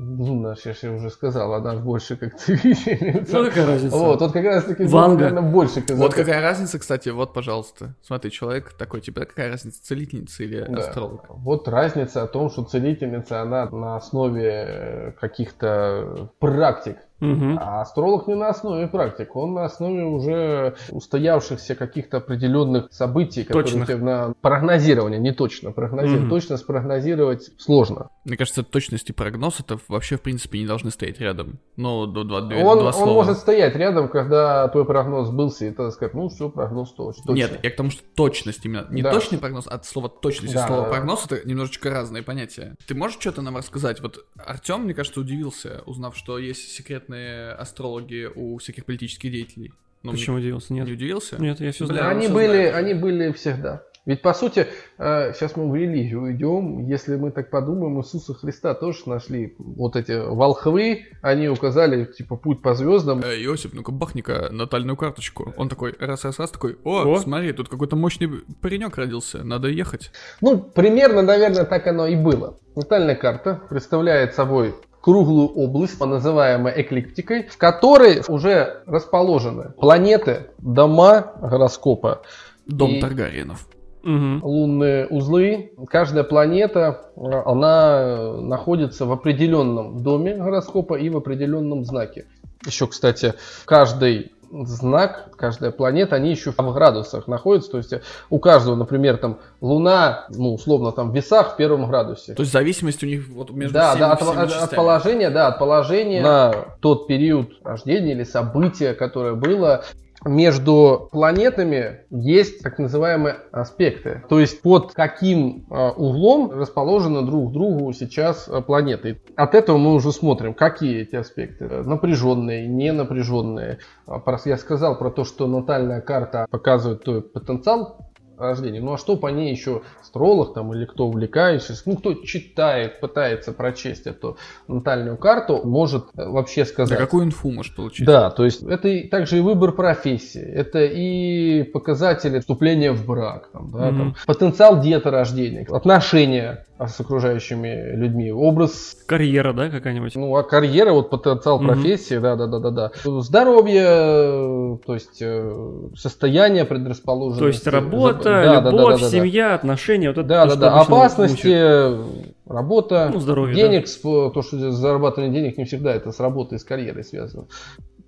Джуна, 0.00 0.54
сейчас 0.54 0.84
я 0.84 0.92
уже 0.92 1.10
сказал, 1.10 1.54
она 1.54 1.74
больше 1.74 2.16
как 2.16 2.36
целительница. 2.38 3.36
Ну, 3.36 3.44
какая 3.46 3.66
разница? 3.66 3.96
Вот, 3.96 4.20
вот 4.20 4.32
как 4.32 4.44
раз 4.44 4.64
таки, 4.64 4.84
Ванга. 4.84 5.24
наверное, 5.24 5.50
больше 5.50 5.80
казаков. 5.82 5.98
Вот 5.98 6.14
какая 6.14 6.40
разница, 6.40 6.78
кстати, 6.78 7.08
вот, 7.08 7.32
пожалуйста. 7.32 7.96
Смотри, 8.02 8.30
человек 8.30 8.72
такой, 8.74 9.00
типа, 9.00 9.22
какая 9.24 9.50
разница, 9.50 9.82
целительница 9.82 10.44
или 10.44 10.64
Да. 10.68 10.78
астролог? 10.78 11.24
Вот 11.30 11.66
разница 11.66 12.22
о 12.22 12.28
том, 12.28 12.48
что 12.48 12.62
целительница, 12.62 13.42
она 13.42 13.68
на 13.70 13.96
основе 13.96 14.48
э, 14.48 15.12
каких-то 15.20 16.30
практик. 16.38 16.98
А 17.20 17.80
астролог 17.82 18.26
не 18.28 18.34
на 18.34 18.48
основе 18.48 18.86
практик, 18.86 19.34
он 19.36 19.54
на 19.54 19.64
основе 19.64 20.04
уже 20.04 20.76
устоявшихся 20.90 21.74
каких-то 21.74 22.18
определенных 22.18 22.92
событий, 22.92 23.44
которые 23.44 23.84
тебе 23.84 23.96
на 23.96 24.34
прогнозирование, 24.40 25.18
не 25.18 25.32
точно 25.32 25.72
прогнозировать. 25.72 26.22
Мгм. 26.22 26.30
Точно 26.30 26.56
спрогнозировать 26.56 27.50
сложно. 27.58 28.10
Мне 28.24 28.36
кажется, 28.36 28.62
точность 28.62 29.10
и 29.10 29.12
прогноз 29.12 29.60
это 29.60 29.78
вообще, 29.88 30.16
в 30.16 30.22
принципе, 30.22 30.58
не 30.58 30.66
должны 30.66 30.90
стоять 30.90 31.20
рядом. 31.20 31.58
Ну, 31.76 32.06
два, 32.06 32.24
два, 32.24 32.56
Он, 32.56 32.78
два 32.78 32.86
он 32.88 32.92
слова. 32.92 33.12
может 33.14 33.38
стоять 33.38 33.74
рядом, 33.74 34.08
когда 34.08 34.68
твой 34.68 34.84
прогноз 34.84 35.28
сбылся, 35.28 35.66
и 35.66 35.70
тогда 35.70 35.90
сказать, 35.90 36.14
ну 36.14 36.28
все, 36.28 36.48
прогноз 36.50 36.94
точ- 36.96 37.14
точно. 37.26 37.32
Нет, 37.32 37.58
я 37.62 37.70
к 37.70 37.76
тому, 37.76 37.90
что 37.90 38.02
точность 38.14 38.64
именно. 38.64 38.86
Не 38.90 39.02
Да. 39.02 39.12
точный 39.12 39.38
прогноз, 39.38 39.66
а 39.66 39.74
от 39.74 39.84
слова 39.86 40.08
точность 40.08 40.54
и 40.54 40.56
Да, 40.56 40.66
слово 40.66 40.82
да, 40.84 40.88
прогноз 40.90 41.26
это 41.26 41.46
немножечко 41.48 41.90
разные 41.90 42.22
понятия. 42.22 42.74
Ты 42.86 42.94
можешь 42.94 43.18
что-то 43.20 43.42
нам 43.42 43.56
рассказать? 43.56 44.00
Вот 44.00 44.24
Артем, 44.36 44.82
мне 44.82 44.94
кажется, 44.94 45.20
удивился, 45.20 45.82
узнав, 45.86 46.16
что 46.16 46.38
есть 46.38 46.68
секретные 47.12 47.52
астрологи 47.52 48.28
у 48.34 48.58
всяких 48.58 48.84
политических 48.84 49.30
деятелей. 49.32 49.72
Ну, 50.02 50.12
Почему 50.12 50.36
удивился? 50.36 50.72
мне- 50.72 50.80
Нет. 50.80 50.88
Не 50.88 50.94
удивился? 50.94 51.36
Нет, 51.42 51.60
я 51.60 51.72
все 51.72 51.86
Бля, 51.86 51.96
знаю. 51.98 52.10
они, 52.16 52.26
всё 52.26 52.34
были, 52.34 52.46
знает. 52.46 52.74
они 52.74 52.94
были 52.94 53.32
всегда. 53.32 53.82
Ведь 54.06 54.22
по 54.22 54.32
сути, 54.32 54.66
э, 54.96 55.32
сейчас 55.34 55.54
мы 55.56 55.68
в 55.70 55.74
религию 55.74 56.32
идем, 56.34 56.86
если 56.86 57.16
мы 57.16 57.30
так 57.30 57.50
подумаем, 57.50 58.00
Иисуса 58.00 58.32
Христа 58.32 58.72
тоже 58.74 59.00
нашли 59.06 59.54
вот 59.58 59.96
эти 59.96 60.12
волхвы, 60.12 61.06
они 61.20 61.48
указали 61.48 62.04
типа 62.06 62.36
путь 62.36 62.62
по 62.62 62.74
звездам. 62.74 63.20
Э, 63.22 63.34
Иосиф, 63.44 63.74
ну-ка 63.74 63.92
бахни-ка 63.92 64.48
натальную 64.50 64.96
карточку. 64.96 65.52
Он 65.58 65.68
такой, 65.68 65.94
раз-раз-раз, 65.98 66.52
такой, 66.52 66.78
о, 66.84 67.02
О. 67.16 67.18
смотри, 67.18 67.52
тут 67.52 67.68
какой-то 67.68 67.96
мощный 67.96 68.28
паренек 68.62 68.96
родился, 68.96 69.42
надо 69.44 69.68
ехать. 69.68 70.10
Ну, 70.40 70.58
примерно, 70.58 71.20
наверное, 71.20 71.64
так 71.64 71.86
оно 71.86 72.06
и 72.06 72.16
было. 72.16 72.56
Натальная 72.76 73.16
карта 73.16 73.60
представляет 73.68 74.34
собой 74.34 74.74
круглую 75.00 75.48
область, 75.48 76.00
называемую 76.00 76.80
эклиптикой, 76.80 77.44
в 77.48 77.56
которой 77.56 78.22
уже 78.28 78.82
расположены 78.86 79.70
планеты, 79.80 80.50
дома 80.58 81.32
гороскопа, 81.40 82.22
Дом 82.66 82.90
И- 82.92 83.00
Таргариенов. 83.00 83.66
Мгм. 84.02 84.40
лунные 84.44 85.06
узлы. 85.08 85.72
Каждая 85.88 86.22
планета, 86.24 87.10
э, 87.16 87.20
она 87.44 87.98
э, 88.00 88.40
находится 88.40 89.04
в 89.06 89.12
определенном 89.12 90.02
доме 90.02 90.36
гороскопа 90.36 90.94
и 90.94 91.08
в 91.10 91.16
определенном 91.16 91.84
знаке. 91.84 92.26
Еще, 92.64 92.86
кстати, 92.86 93.34
каждый 93.64 94.32
знак, 94.50 95.30
каждая 95.36 95.70
планета, 95.70 96.16
они 96.16 96.30
еще 96.30 96.52
в 96.52 96.74
градусах 96.74 97.28
находятся. 97.28 97.70
То 97.70 97.78
есть 97.78 97.92
э, 97.92 98.02
у 98.30 98.38
каждого, 98.38 98.74
например, 98.76 99.18
там 99.18 99.38
Луна, 99.60 100.26
ну, 100.30 100.54
условно, 100.54 100.92
там 100.92 101.10
в 101.10 101.14
весах 101.14 101.54
в 101.54 101.56
первом 101.56 101.86
градусе. 101.88 102.34
То 102.34 102.42
есть 102.42 102.52
зависимость 102.52 103.02
у 103.02 103.06
них 103.06 103.28
вот 103.28 103.50
между 103.50 103.74
да, 103.74 103.90
всеми, 103.90 104.00
да, 104.00 104.12
от, 104.12 104.20
всеми 104.20 104.36
от- 104.36 104.38
от 104.38 104.50
частями. 104.50 104.76
положения, 104.76 105.30
да, 105.30 105.48
от 105.48 105.58
положения 105.58 106.22
на 106.22 106.54
тот 106.80 107.06
период 107.06 107.50
рождения 107.62 108.12
или 108.12 108.24
события, 108.24 108.94
которое 108.94 109.34
было. 109.34 109.84
Между 110.24 111.08
планетами 111.12 112.00
есть 112.10 112.62
так 112.62 112.78
называемые 112.78 113.36
аспекты. 113.52 114.24
То 114.28 114.40
есть 114.40 114.62
под 114.62 114.92
каким 114.92 115.66
э, 115.70 115.90
углом 115.90 116.50
расположены 116.50 117.22
друг 117.22 117.50
к 117.50 117.52
другу 117.52 117.92
сейчас 117.92 118.48
э, 118.48 118.60
планеты. 118.60 119.20
От 119.36 119.54
этого 119.54 119.78
мы 119.78 119.94
уже 119.94 120.10
смотрим, 120.10 120.54
какие 120.54 121.02
эти 121.02 121.14
аспекты. 121.14 121.66
Напряженные, 121.66 122.66
не 122.66 122.92
напряженные. 122.92 123.78
А, 124.06 124.20
Я 124.44 124.56
сказал 124.56 124.98
про 124.98 125.10
то, 125.10 125.24
что 125.24 125.46
натальная 125.46 126.00
карта 126.00 126.46
показывает 126.50 127.04
твой 127.04 127.22
потенциал 127.22 128.07
рождения. 128.38 128.80
Ну 128.80 128.92
а 128.92 128.98
что 128.98 129.16
по 129.16 129.28
ней 129.28 129.50
еще 129.50 129.82
астролог 130.00 130.54
там 130.54 130.72
или 130.74 130.84
кто 130.84 131.06
увлекающийся, 131.06 131.82
ну 131.86 131.96
кто 131.96 132.14
читает, 132.14 133.00
пытается 133.00 133.52
прочесть 133.52 134.06
эту 134.06 134.36
натальную 134.68 135.16
карту, 135.16 135.60
может 135.64 136.04
э, 136.16 136.28
вообще 136.28 136.62
Да 136.64 136.70
сказать. 136.70 136.98
какую 136.98 137.24
инфу 137.26 137.50
может 137.50 137.74
получить? 137.76 138.06
Да, 138.06 138.30
то 138.30 138.44
есть 138.44 138.62
это 138.62 138.88
и 138.88 139.08
также 139.08 139.38
и 139.38 139.40
выбор 139.40 139.72
профессии, 139.72 140.40
это 140.42 140.80
и 140.84 141.62
показатели 141.64 142.38
вступления 142.40 142.92
в 142.92 143.04
брак, 143.06 143.48
там, 143.52 143.70
да, 143.72 143.90
Мгм. 143.90 143.98
там, 143.98 144.14
потенциал 144.26 144.80
деторождения, 144.80 145.66
отношения 145.70 146.64
с 146.86 147.00
окружающими 147.00 147.96
людьми, 147.96 148.30
образ 148.30 148.96
Карьера, 149.06 149.52
да, 149.52 149.68
какая-нибудь? 149.68 150.14
ну, 150.14 150.36
а 150.36 150.42
карьера, 150.44 150.92
вот 150.92 151.10
потенциал 151.10 151.58
профессии, 151.58 152.18
да, 152.18 152.36
да, 152.36 152.46
да, 152.46 152.58
да, 152.60 152.70
да. 152.70 152.92
Здоровье, 153.04 154.78
то 154.86 154.94
есть 154.94 155.20
э, 155.20 155.88
состояние 155.96 156.64
предрасположенности. 156.64 157.40
То 157.40 157.48
есть 157.48 157.66
работа, 157.66 158.24
Да, 158.24 158.42
да, 158.42 158.60
да, 158.60 158.70
любовь, 158.70 158.94
да, 158.94 158.96
да, 158.96 159.02
да. 159.04 159.10
семья, 159.10 159.54
отношения, 159.54 160.08
вот 160.08 160.18
это 160.18 160.28
Да, 160.28 160.46
да, 160.46 160.56
да. 160.56 160.74
обычно 160.74 160.96
Опасности, 160.96 161.46
мучает. 161.46 162.06
работа, 162.46 163.10
Ну, 163.12 163.20
здоровье, 163.20 163.54
денег, 163.56 163.86
сп- 163.86 164.30
то, 164.32 164.42
что 164.42 164.70
зарабатывание 164.70 165.32
денег 165.32 165.58
не 165.58 165.64
всегда 165.64 165.94
это 165.94 166.12
с 166.12 166.20
работой, 166.20 166.58
с 166.58 166.64
карьерой 166.64 167.04
связано. 167.04 167.46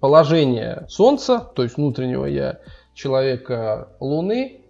Положение 0.01 0.87
Солнца, 0.89 1.41
то 1.55 1.63
есть 1.63 1.77
внутреннего 1.77 2.25
я, 2.25 2.59
человека 2.95 3.89
Луны 4.01 4.63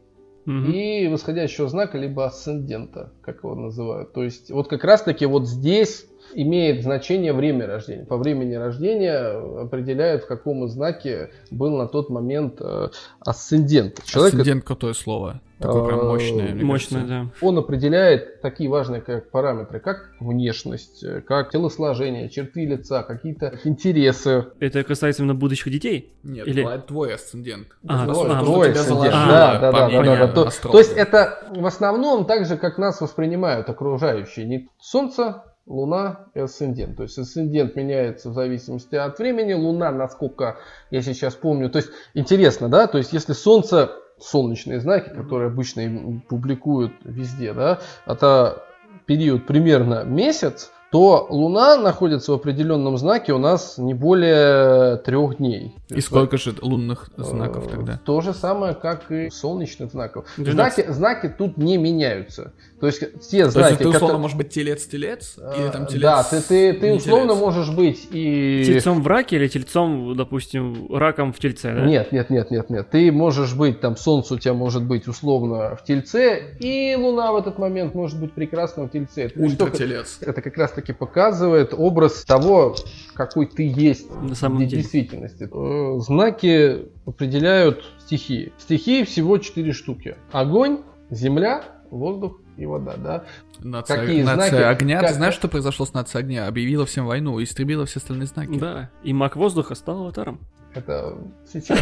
Мгм. 0.45 0.73
и 0.73 1.09
восходящего 1.09 1.69
знака, 1.69 1.99
либо 1.99 2.25
асцендента, 2.25 3.13
как 3.23 3.45
его 3.45 3.55
называют. 3.55 4.13
То 4.13 4.23
есть 4.23 4.51
вот 4.51 4.69
как 4.69 4.85
раз-таки 4.85 5.27
вот 5.27 5.47
здесь 5.47 6.07
имеет 6.35 6.83
значение 6.83 7.33
время 7.33 7.67
рождения. 7.67 8.05
По 8.05 8.17
времени 8.17 8.55
рождения 8.55 9.19
определяют, 9.63 10.25
в 10.25 10.27
каком 10.27 10.67
знаке 10.69 11.31
был 11.51 11.77
на 11.77 11.87
тот 11.87 12.11
момент 12.11 12.57
э, 12.61 12.89
асцендент. 13.21 14.03
Человек, 14.05 14.35
Асцендент 14.35 14.65
крутое 14.65 14.95
слово. 14.95 15.41
Такое 15.59 15.85
прям 15.89 16.01
А, 16.01 16.05
мощное. 16.05 16.55
мне 16.55 16.65
Мощно, 16.65 17.01
кажется. 17.01 17.31
да. 17.39 17.47
он 17.47 17.59
определяет 17.59 18.41
такие 18.41 18.71
важные 18.71 19.03
как 19.03 19.31
параметры, 19.31 19.79
как 19.79 20.11
внешность, 20.19 21.05
э, 21.05 21.21
как 21.21 21.51
телосложение, 21.51 22.31
черты 22.31 22.65
лица, 22.65 23.03
какие-то 23.03 23.59
интересы. 23.65 24.47
Это 24.59 24.83
касается 24.85 25.23
именно 25.23 25.35
будущих 25.35 25.71
детей? 25.71 26.15
Нет, 26.23 26.47
Или- 26.47 26.67
твой 26.87 27.15
асцендент. 27.15 27.69
А, 27.87 28.07
то, 28.07 28.23
а, 28.23 28.43
Твой 28.43 28.71
асцендент. 28.73 28.89
заложило 28.89 29.13
Да, 29.29 29.59
да, 29.59 29.73
да, 29.73 29.89
да, 29.91 30.03
да, 30.03 30.27
да. 30.27 30.29
То, 30.33 30.51
то 30.71 30.79
есть 30.79 30.97
это 30.97 31.45
в 31.55 31.67
основном 31.67 32.25
так 32.25 32.47
же, 32.47 32.57
как 32.57 32.79
нас 32.79 33.03
воспринимают 33.03 33.69
окружающие. 33.69 34.47
Не 34.47 34.69
Солнце, 34.81 35.45
Луна 35.67 36.27
и 36.35 36.41
асцендент. 36.41 36.97
То 36.97 37.05
есть 37.05 37.19
асцендент 37.19 37.77
меняется 37.77 38.31
в 38.31 38.35
зависимости 38.35 38.97
от 38.97 39.19
времени. 39.19 39.53
Луна, 39.53 39.91
насколько 39.93 40.59
я 40.91 41.03
сейчас 41.03 41.35
помню. 41.35 41.71
То 41.71 41.79
есть 41.79 41.91
интересно, 42.15 42.69
да? 42.69 42.87
То 42.87 42.99
есть 42.99 43.13
если 43.13 43.33
Солнце, 43.33 43.93
солнечные 44.19 44.81
знаки, 44.81 45.11
которые 45.11 45.49
обычно 45.49 46.21
публикуют 46.29 46.93
везде, 47.05 47.53
да, 47.53 47.81
это 48.07 48.65
период 49.07 49.47
примерно 49.47 50.05
месяц, 50.05 50.73
то 50.91 51.27
Луна 51.31 51.77
находится 51.77 52.33
в 52.33 52.35
определенном 52.35 52.99
знаке 52.99 53.33
у 53.33 53.39
нас 53.39 53.79
не 53.79 53.95
более 53.95 54.97
трех 54.99 55.37
дней. 55.37 55.75
То 55.89 55.95
И 55.95 55.99
есть 55.99 56.09
сколько 56.09 56.37
же 56.37 56.55
лунных 56.61 57.11
знаков 57.17 57.67
Э, 57.69 57.71
тогда? 57.71 58.01
То 58.05 58.21
же 58.21 58.35
самое, 58.35 58.75
как 58.75 59.11
и 59.13 59.31
солнечных 59.31 59.91
знаков. 59.93 60.27
12. 60.37 60.87
Знаки, 60.87 60.93
знаки 60.93 61.35
тут 61.39 61.57
не 61.57 61.77
меняются. 61.79 62.53
То 62.81 62.87
есть 62.87 63.01
те 63.01 63.07
То 63.11 63.37
есть 63.45 63.53
знаки, 63.53 63.75
ты 63.75 63.89
условно 63.89 63.99
которые- 63.99 64.19
можешь 64.21 64.37
быть 64.37 64.49
телец-телец? 64.51 65.37
Или 65.57 65.69
там 65.69 65.83
А, 65.83 65.87
телец? 65.87 66.03
Да, 66.03 66.23
ты, 66.25 66.41
ты, 66.41 66.73
ты 66.73 66.93
условно 66.95 67.35
телец? 67.35 67.41
можешь 67.41 67.71
быть 67.71 68.09
и... 68.11 68.65
Тельцом 68.67 69.03
в 69.03 69.07
раке 69.07 69.37
или 69.37 69.49
тельцом, 69.49 70.17
допустим, 70.17 70.89
раком 70.93 71.33
в 71.33 71.39
тельце, 71.39 71.73
да? 71.75 71.85
Нет, 71.85 72.11
нет, 72.11 72.31
нет, 72.31 72.51
нет, 72.51 72.71
нет. 72.71 72.91
Ты 72.91 73.13
можешь 73.13 73.55
быть, 73.55 73.81
там, 73.81 73.97
Солнце 73.97 74.35
у 74.35 74.39
тебя 74.39 74.55
может 74.55 74.83
быть 74.83 75.07
условно 75.07 75.77
в 75.77 75.85
Тельце, 75.85 76.57
и 76.59 76.97
Луна 76.97 77.33
в 77.33 77.37
этот 77.37 77.59
момент 77.59 77.95
может 77.95 78.19
быть 78.19 78.33
прекрасно 78.33 78.85
в 78.85 78.91
Тельце. 78.91 79.31
Ультра-телец. 79.37 80.19
Это 80.23 80.41
как 80.41 80.57
раз 80.57 80.73
таки 80.81 80.93
показывает 80.93 81.75
образ 81.77 82.25
того, 82.25 82.75
какой 83.15 83.47
ты 83.47 83.63
есть 83.69 84.11
На 84.23 84.35
самом 84.35 84.59
в 84.59 84.67
деле. 84.67 84.83
действительности. 84.83 85.49
Э, 85.53 85.99
Знаки 86.01 86.87
определяют 87.07 87.85
стихии. 87.99 88.53
Стихии 88.59 89.05
всего 89.05 89.39
четыре 89.39 89.73
штуки. 89.73 90.17
Огонь, 90.33 90.81
земля, 91.11 91.65
воздух 91.91 92.41
и 92.57 92.67
вода, 92.67 92.95
да? 92.97 93.25
Нация, 93.59 93.97
Какие 93.99 94.23
нация 94.23 94.49
знаки? 94.51 94.63
огня. 94.63 95.01
Как- 95.01 95.09
Ты 95.11 95.15
знаешь, 95.15 95.35
что 95.35 95.49
произошло 95.49 95.85
с 95.87 95.93
нацией 95.93 96.25
огня? 96.25 96.47
Объявила 96.47 96.87
всем 96.87 97.07
войну, 97.07 97.43
истребила 97.43 97.85
все 97.87 97.99
остальные 97.99 98.27
знаки. 98.27 98.59
Да, 98.59 98.91
и 99.03 99.13
маг 99.13 99.37
воздуха 99.37 99.75
стал 99.75 100.03
аватаром. 100.03 100.41
Это 100.75 101.19
сейчас 101.53 101.81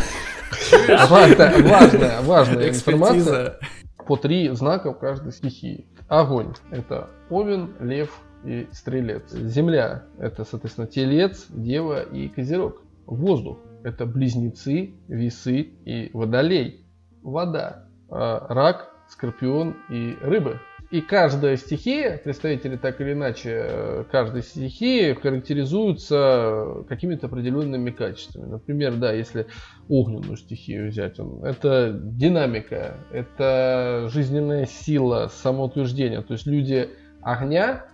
важная, 1.11 1.63
важная, 1.63 2.23
важная 2.23 2.69
информация. 2.71 3.59
По 4.07 4.17
три 4.17 4.49
знака 4.51 4.93
в 4.93 4.99
каждой 4.99 5.33
стихии. 5.33 5.87
Огонь– 6.09 6.55
это 6.71 7.11
овен, 7.29 7.75
лев 7.81 8.09
и 8.45 8.69
стрелец. 8.73 9.33
Земля– 9.33 10.05
это, 10.19 10.45
соответственно, 10.45 10.87
телец, 10.87 11.47
дева 11.49 12.03
и 12.03 12.29
козерог. 12.29 12.83
Воздух– 13.07 13.59
это 13.85 14.07
близнецы, 14.07 14.95
весы 15.09 15.61
и 15.85 16.11
водолей. 16.13 16.85
Вода– 17.23 17.85
а, 18.11 18.47
рак, 18.49 18.91
скорпион 19.09 19.77
и 19.91 20.17
рыбы. 20.23 20.61
И 20.91 21.03
каждая 21.03 21.59
стихия, 21.59 22.17
представители 22.17 22.77
так 22.77 22.99
или 23.03 23.13
иначе 23.13 23.67
э, 23.69 24.05
каждой 24.11 24.43
стихии 24.43 25.13
характеризуются 25.13 26.85
какими-то 26.89 27.27
определенными 27.27 27.91
качествами. 27.91 28.47
Например, 28.47 28.95
да, 28.95 29.13
если 29.13 29.49
огненную 29.91 30.39
стихию 30.39 30.89
взять, 30.89 31.21
он, 31.21 31.45
это 31.45 31.93
динамика, 31.93 32.95
это 33.13 34.09
жизненная 34.11 34.65
сила, 34.65 35.31
самоутверждение. 35.31 36.23
То 36.23 36.33
есть 36.33 36.47
люди 36.47 36.89
огня, 37.21 37.85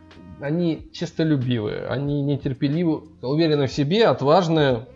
они 0.40 0.88
честолюбивые, 0.92 1.86
они 1.86 2.22
нетерпеливы, 2.22 3.02
уверены 3.22 3.66
в 3.66 3.72
себе, 3.72 4.06
отважные, 4.06 4.86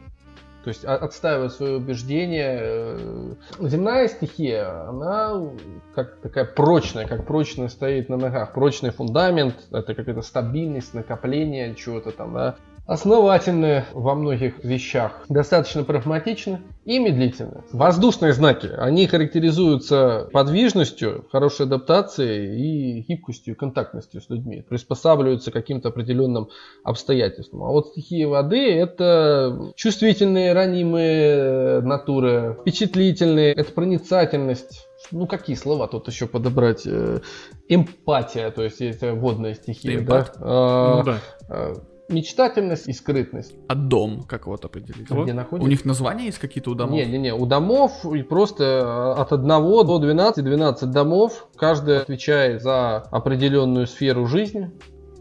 то 0.64 0.68
есть 0.68 0.84
о- 0.84 0.96
отстаивают 0.96 1.52
свои 1.52 1.74
убеждения. 1.76 2.58
Э, 2.60 3.34
Земная 3.60 4.08
стихия, 4.08 4.88
она 4.88 5.50
как 5.94 6.16
такая 6.20 6.44
прочная, 6.44 7.06
как 7.06 7.26
прочно 7.26 7.68
стоит 7.68 8.08
на 8.08 8.16
ногах, 8.16 8.52
прочный 8.52 8.90
фундамент, 8.90 9.54
это 9.70 9.94
какая-то 9.94 10.22
стабильность, 10.22 10.94
накопление 10.94 11.74
чего-то 11.74 12.10
там, 12.10 12.34
да. 12.34 12.56
Основательны 12.88 13.84
во 13.92 14.14
многих 14.14 14.64
вещах, 14.64 15.22
достаточно 15.28 15.84
прагматичны 15.84 16.62
и 16.86 16.98
медлительны. 16.98 17.62
Воздушные 17.70 18.32
знаки, 18.32 18.70
они 18.78 19.06
характеризуются 19.06 20.30
подвижностью, 20.32 21.26
хорошей 21.30 21.66
адаптацией 21.66 22.56
и 22.56 23.00
гибкостью, 23.02 23.56
контактностью 23.56 24.22
с 24.22 24.30
людьми, 24.30 24.64
приспосабливаются 24.66 25.50
к 25.50 25.52
каким-то 25.52 25.90
определенным 25.90 26.48
обстоятельствам. 26.82 27.64
А 27.64 27.66
вот 27.66 27.88
стихии 27.88 28.24
воды 28.24 28.72
это 28.72 29.74
чувствительные, 29.76 30.54
ранимые 30.54 31.82
натуры, 31.82 32.56
впечатлительные, 32.62 33.52
это 33.52 33.70
проницательность. 33.70 34.88
Ну, 35.10 35.26
какие 35.26 35.56
слова 35.56 35.88
тут 35.88 36.08
еще 36.08 36.26
подобрать? 36.26 36.86
Э, 36.86 37.20
Эмпатия, 37.68 38.50
то 38.50 38.62
есть 38.62 38.80
есть 38.80 39.02
водная 39.02 39.52
стихия, 39.52 40.00
да? 40.00 40.00
эмпат? 40.00 40.36
А, 40.40 40.96
Ну 40.96 41.04
да. 41.04 41.74
Мечтательность 42.08 42.88
и 42.88 42.92
скрытность. 42.92 43.54
А 43.68 43.74
дом, 43.74 44.22
как 44.22 44.46
вот 44.46 44.64
определить? 44.64 45.10
Где 45.10 45.32
У 45.32 45.34
находится? 45.34 45.68
них 45.68 45.84
названия 45.84 46.26
есть 46.26 46.38
какие-то 46.38 46.70
у 46.70 46.74
домов? 46.74 46.94
Не-не-не, 46.94 47.34
у 47.34 47.44
домов 47.44 48.04
и 48.06 48.22
просто 48.22 49.12
от 49.14 49.32
1 49.32 49.46
до 49.46 49.98
12, 49.98 50.44
12 50.44 50.90
домов, 50.90 51.48
каждый 51.56 51.98
отвечает 51.98 52.62
за 52.62 52.98
определенную 52.98 53.86
сферу 53.86 54.26
жизни. 54.26 54.70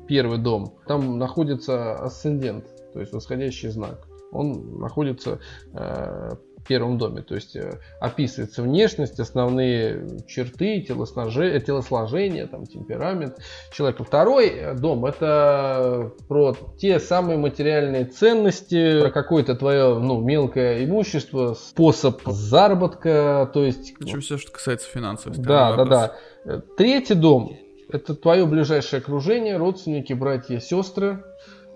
Первый 0.07 0.37
дом, 0.37 0.75
там 0.87 1.17
находится 1.17 1.95
асцендент, 1.95 2.65
то 2.93 3.01
есть 3.01 3.11
восходящий 3.11 3.67
знак. 3.69 4.07
Он 4.31 4.79
находится 4.79 5.39
э, 5.73 6.31
первом 6.67 6.97
доме, 6.97 7.21
то 7.21 7.35
есть 7.35 7.55
э, 7.55 7.79
описывается 7.99 8.61
внешность, 8.61 9.19
основные 9.19 10.07
черты, 10.27 10.85
телосноже- 10.87 11.59
телосложение, 11.59 12.47
там, 12.47 12.65
темперамент 12.65 13.37
человека. 13.71 14.03
Второй 14.03 14.47
э, 14.47 14.73
дом 14.75 15.05
это 15.05 16.11
про 16.27 16.55
те 16.77 16.99
самые 16.99 17.37
материальные 17.37 18.05
ценности, 18.05 19.01
про 19.01 19.11
какое-то 19.11 19.55
твое 19.55 19.97
ну, 19.99 20.21
мелкое 20.21 20.83
имущество, 20.85 21.53
способ 21.53 22.21
заработка, 22.25 23.49
то 23.53 23.63
есть 23.63 23.95
Причем 23.97 24.21
все, 24.21 24.37
что 24.37 24.51
касается 24.51 24.89
финансов. 24.89 25.37
да, 25.37 25.75
да, 25.75 25.85
да. 25.85 26.15
Э, 26.45 26.61
Третий 26.77 27.15
дом– 27.15 27.57
это 27.89 28.15
твое 28.15 28.45
ближайшее 28.45 28.99
окружение, 28.99 29.57
родственники, 29.57 30.13
братья, 30.13 30.59
сестры, 30.59 31.23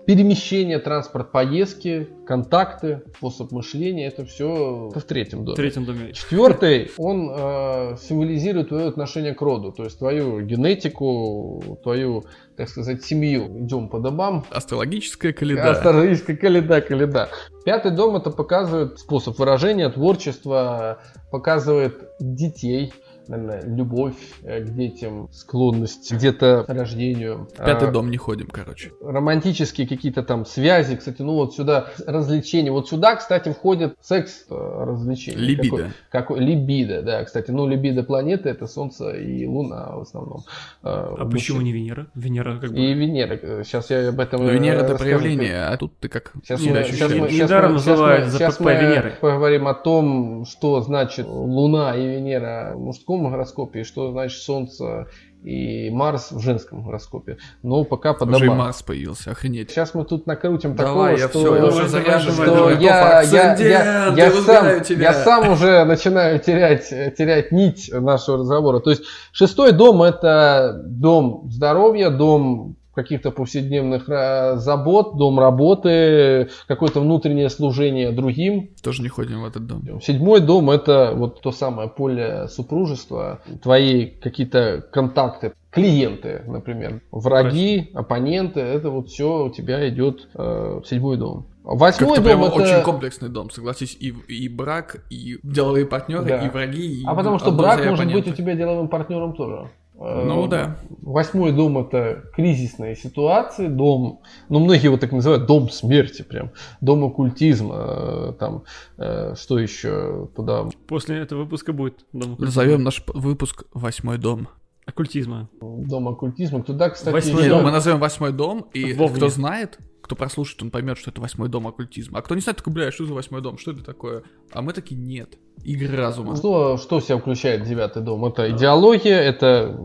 перемещение, 0.06 0.78
транспорт, 0.78 1.30
поездки, 1.32 2.08
контакты, 2.26 3.02
способ 3.16 3.52
мышления– 3.52 4.06
это 4.08 4.24
все 4.24 4.90
в 4.94 5.02
третьем 5.02 5.42
В 5.42 5.44
доме. 5.44 5.56
третьем 5.56 5.84
доме. 5.84 6.12
Четвертый, 6.12 6.90
он 6.98 7.30
э, 7.30 7.96
символизирует 8.00 8.68
твое 8.68 8.88
отношение 8.88 9.34
к 9.34 9.40
роду, 9.42 9.72
то 9.72 9.84
есть 9.84 9.98
твою 9.98 10.40
генетику, 10.40 11.78
твою, 11.82 12.24
так 12.56 12.68
сказать, 12.68 13.04
семью. 13.04 13.64
Идем 13.64 13.88
по 13.88 13.98
домам, 14.00 14.44
Астрологическая 14.50 15.32
каледа. 15.32 15.70
Астрологическая 15.70 16.36
каледа, 16.36 16.80
каледа. 16.80 17.28
Пятый 17.64 17.92
дом 17.92 18.16
это 18.16 18.30
показывает 18.30 18.98
способ 18.98 19.38
выражения, 19.38 19.88
творчества, 19.88 20.98
показывает 21.30 21.94
детей, 22.18 22.92
наверное, 23.28 23.62
любовь 23.64 24.14
э, 24.42 24.60
к 24.62 24.74
детям, 24.74 25.28
склонность 25.32 26.12
где-то 26.12 26.64
к 26.66 26.68
рождению. 26.72 27.48
Пятый 27.56 27.88
А, 27.88 27.92
дом 27.92 28.10
не 28.10 28.16
ходим, 28.16 28.46
короче. 28.48 28.92
Романтические 29.02 29.86
какие-то 29.86 30.22
там 30.22 30.44
связи, 30.46 30.96
кстати, 30.96 31.22
ну 31.22 31.34
вот 31.34 31.54
сюда 31.54 31.86
развлечения. 32.06 32.70
Вот 32.70 32.88
сюда, 32.88 33.16
кстати, 33.16 33.50
входит 33.52 33.94
секс 34.00 34.44
э, 34.50 34.54
развлечения. 34.54 35.38
Либидо. 35.38 35.76
Какой, 35.76 35.90
какой, 36.10 36.40
либидо, 36.40 37.02
да, 37.02 37.24
кстати. 37.24 37.50
Ну, 37.50 37.66
либидо 37.66 38.02
планеты 38.02 38.48
это 38.48 38.66
Солнце 38.66 39.10
и 39.12 39.46
Луна 39.46 39.96
в 39.96 40.00
основном. 40.02 40.40
А 40.82 41.14
А 41.18 41.24
почему 41.28 41.60
не 41.60 41.72
Венера? 41.72 42.06
Венера 42.14 42.58
как 42.58 42.70
бы... 42.72 42.78
И 42.78 42.92
Венера. 42.94 43.62
Сейчас 43.64 43.90
я 43.90 44.08
об 44.08 44.20
этом 44.20 44.44
Ну, 44.44 44.50
Венера 44.50 44.76
это 44.80 44.94
расскажу. 44.94 45.18
проявление, 45.18 45.64
а 45.66 45.76
тут 45.76 45.96
ты 45.98 46.08
как 46.08 46.32
Сейчас 46.42 46.60
себя 46.60 46.72
мы, 46.72 46.78
ощущаешь. 46.80 46.98
сейчас 46.98 47.20
мы- 47.20 47.26
Не- 47.28 47.32
сейчас 47.32 47.50
мы- 47.50 47.78
сейчас 47.78 47.98
мы- 47.98 48.30
сейчас 48.30 48.60
мы 48.60 49.12
поговорим 49.20 49.68
о 49.68 49.74
том, 49.74 50.44
что 50.46 50.80
значит 50.80 51.26
Луна 51.26 51.96
и 51.96 52.06
Венера 52.06 52.72
в 52.74 52.88
мужском 53.18 53.30
гороскопе, 53.30 53.80
и 53.80 53.84
что 53.84 54.10
значит 54.10 54.42
Солнце 54.42 55.06
и 55.42 55.90
Марс 55.90 56.30
в 56.30 56.40
женском 56.40 56.84
гороскопе. 56.84 57.38
Но 57.62 57.84
пока 57.84 58.14
по 58.14 58.24
Уже 58.24 58.46
и. 58.46 58.48
Марс 58.48 58.82
появился, 58.82 59.32
охренеть. 59.32 59.70
Сейчас 59.70 59.92
мы 59.94 60.04
тут 60.04 60.26
накрутим 60.26 60.76
Давай, 60.76 61.16
такого, 61.16 61.18
я 61.18 61.28
что, 61.28 61.38
все, 61.40 61.56
я 61.56 61.64
уже 61.64 61.88
заряжен. 61.88 62.32
что 62.32 62.70
я, 62.70 63.22
я, 63.22 63.56
я, 63.56 64.14
я 64.14 64.30
сам, 64.30 64.82
тебя. 64.82 65.02
я 65.02 65.14
сам 65.14 65.50
уже 65.50 65.84
начинаю 65.84 66.38
терять, 66.38 66.88
терять 66.88 67.50
нить 67.50 67.90
нашего 67.92 68.38
разговора. 68.38 68.78
То 68.80 68.90
есть 68.90 69.02
шестой 69.32 69.72
дом 69.72 70.02
это 70.02 70.80
дом 70.86 71.48
здоровья, 71.50 72.10
дом 72.10 72.76
каких-то 72.94 73.30
повседневных 73.30 74.08
э, 74.08 74.56
забот, 74.56 75.16
дом 75.16 75.38
работы, 75.38 76.48
какое-то 76.66 77.00
внутреннее 77.00 77.48
служение 77.48 78.10
другим. 78.12 78.70
Тоже 78.82 79.02
не 79.02 79.08
ходим 79.08 79.42
в 79.42 79.46
этот 79.46 79.66
дом. 79.66 80.00
Седьмой 80.00 80.40
дом 80.40 80.70
это 80.70 81.12
вот 81.14 81.40
то 81.40 81.52
самое 81.52 81.88
поле 81.88 82.48
супружества, 82.48 83.40
твои 83.62 84.06
какие-то 84.06 84.84
контакты, 84.92 85.52
клиенты, 85.70 86.42
например, 86.46 87.00
враги, 87.10 87.90
оппоненты, 87.94 88.60
это 88.60 88.90
вот 88.90 89.08
все 89.08 89.44
у 89.46 89.50
тебя 89.50 89.88
идет 89.88 90.28
э, 90.34 90.80
в 90.82 90.86
седьмой 90.86 91.16
дом. 91.16 91.46
Восьмой 91.64 92.16
Как-то 92.16 92.32
дом 92.32 92.42
это... 92.44 92.54
очень 92.54 92.82
комплексный 92.82 93.28
дом, 93.28 93.48
согласись, 93.50 93.96
и, 94.00 94.08
и 94.26 94.48
брак, 94.48 95.04
и 95.10 95.38
деловые 95.44 95.86
партнеры, 95.86 96.24
Да. 96.24 96.44
и 96.44 96.50
враги, 96.50 97.00
и 97.00 97.04
А 97.06 97.14
потому 97.14 97.38
что 97.38 97.52
брак 97.52 97.78
может 97.86 98.04
быть 98.06 98.14
у 98.14 98.18
оппоненты. 98.18 98.32
тебя 98.36 98.54
деловым 98.54 98.88
партнером 98.88 99.32
тоже. 99.34 99.70
Э, 99.94 100.24
Ну 100.24 100.46
да. 100.48 100.76
Восьмой 101.02 101.52
дом 101.52 101.78
это 101.78 102.24
кризисные 102.34 102.96
ситуации, 102.96 103.68
дом, 103.68 104.20
ну 104.48 104.60
многие 104.60 104.84
его 104.84 104.96
так 104.96 105.12
называют, 105.12 105.46
дом 105.46 105.70
смерти 105.70 106.22
прям, 106.22 106.50
дом 106.80 107.04
оккультизма, 107.04 107.76
э, 107.78 108.32
там, 108.38 108.64
э, 108.98 109.34
что 109.36 109.58
еще 109.58 110.28
туда, 110.34 110.66
После 110.86 111.18
этого 111.18 111.40
выпуска 111.40 111.72
будет 111.72 112.04
дом 112.12 112.32
оккультизма. 112.32 112.46
Назовем 112.46 112.82
наш 112.82 113.04
выпуск 113.06 113.64
«Восьмой 113.72 114.18
дом». 114.18 114.48
оккультизма. 114.84 115.48
дом 115.60 116.08
оккультизма, 116.08 116.62
туда, 116.62 116.90
кстати, 116.90 117.12
Восьмой 117.12 117.48
ну, 117.48 117.60
мы 117.62 117.70
назовем 117.70 118.00
«Восьмой 118.00 118.32
дом», 118.32 118.66
и 118.72 118.92
Вовне. 118.94 119.16
кто 119.16 119.28
знает, 119.28 119.78
кто 120.00 120.16
прослушает, 120.16 120.62
он 120.62 120.70
поймет, 120.70 120.98
что 120.98 121.10
это 121.10 121.20
«Восьмой 121.20 121.48
дом 121.48 121.68
оккультизма». 121.68 122.18
А 122.18 122.22
кто 122.22 122.34
не 122.34 122.40
знает, 122.40 122.56
такой, 122.58 122.72
бля, 122.72 122.90
что 122.90 123.06
за 123.06 123.14
«Восьмой 123.14 123.42
дом», 123.42 123.58
что 123.58 123.70
это 123.70 123.84
такое? 123.84 124.24
А 124.50 124.60
мы 124.62 124.72
такие, 124.72 125.00
нет, 125.00 125.38
игры 125.64 125.96
разума. 125.96 126.36
Что, 126.36 126.76
что 126.76 126.98
в 127.00 127.04
себя 127.04 127.18
включает 127.18 127.62
девятый 127.64 128.02
дом? 128.02 128.24
Это 128.24 128.50
идеология, 128.50 129.18
это 129.20 129.76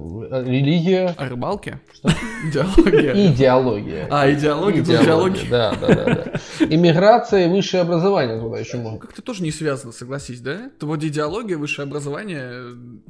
религия, 0.45 1.13
О 1.17 1.29
рыбалке? 1.29 1.79
Что? 1.93 2.09
Идеология. 2.45 3.13
идеология. 3.31 4.07
А, 4.09 4.31
идеология, 4.31 4.81
Идеология, 4.81 5.43
идеология. 5.43 5.49
да, 5.49 5.75
да, 5.79 5.87
да, 5.87 6.05
да. 6.05 6.65
Иммиграция 6.65 7.45
и 7.45 7.49
высшее 7.49 7.81
образование 7.81 8.39
туда 8.39 8.57
еще 8.59 8.77
можно. 8.77 8.99
Как-то 8.99 9.21
тоже 9.21 9.43
не 9.43 9.51
связано, 9.51 9.91
согласись, 9.91 10.41
да? 10.41 10.67
Это 10.75 10.85
вроде 10.85 11.07
идеология, 11.07 11.57
высшее 11.57 11.85
образование, 11.87 12.51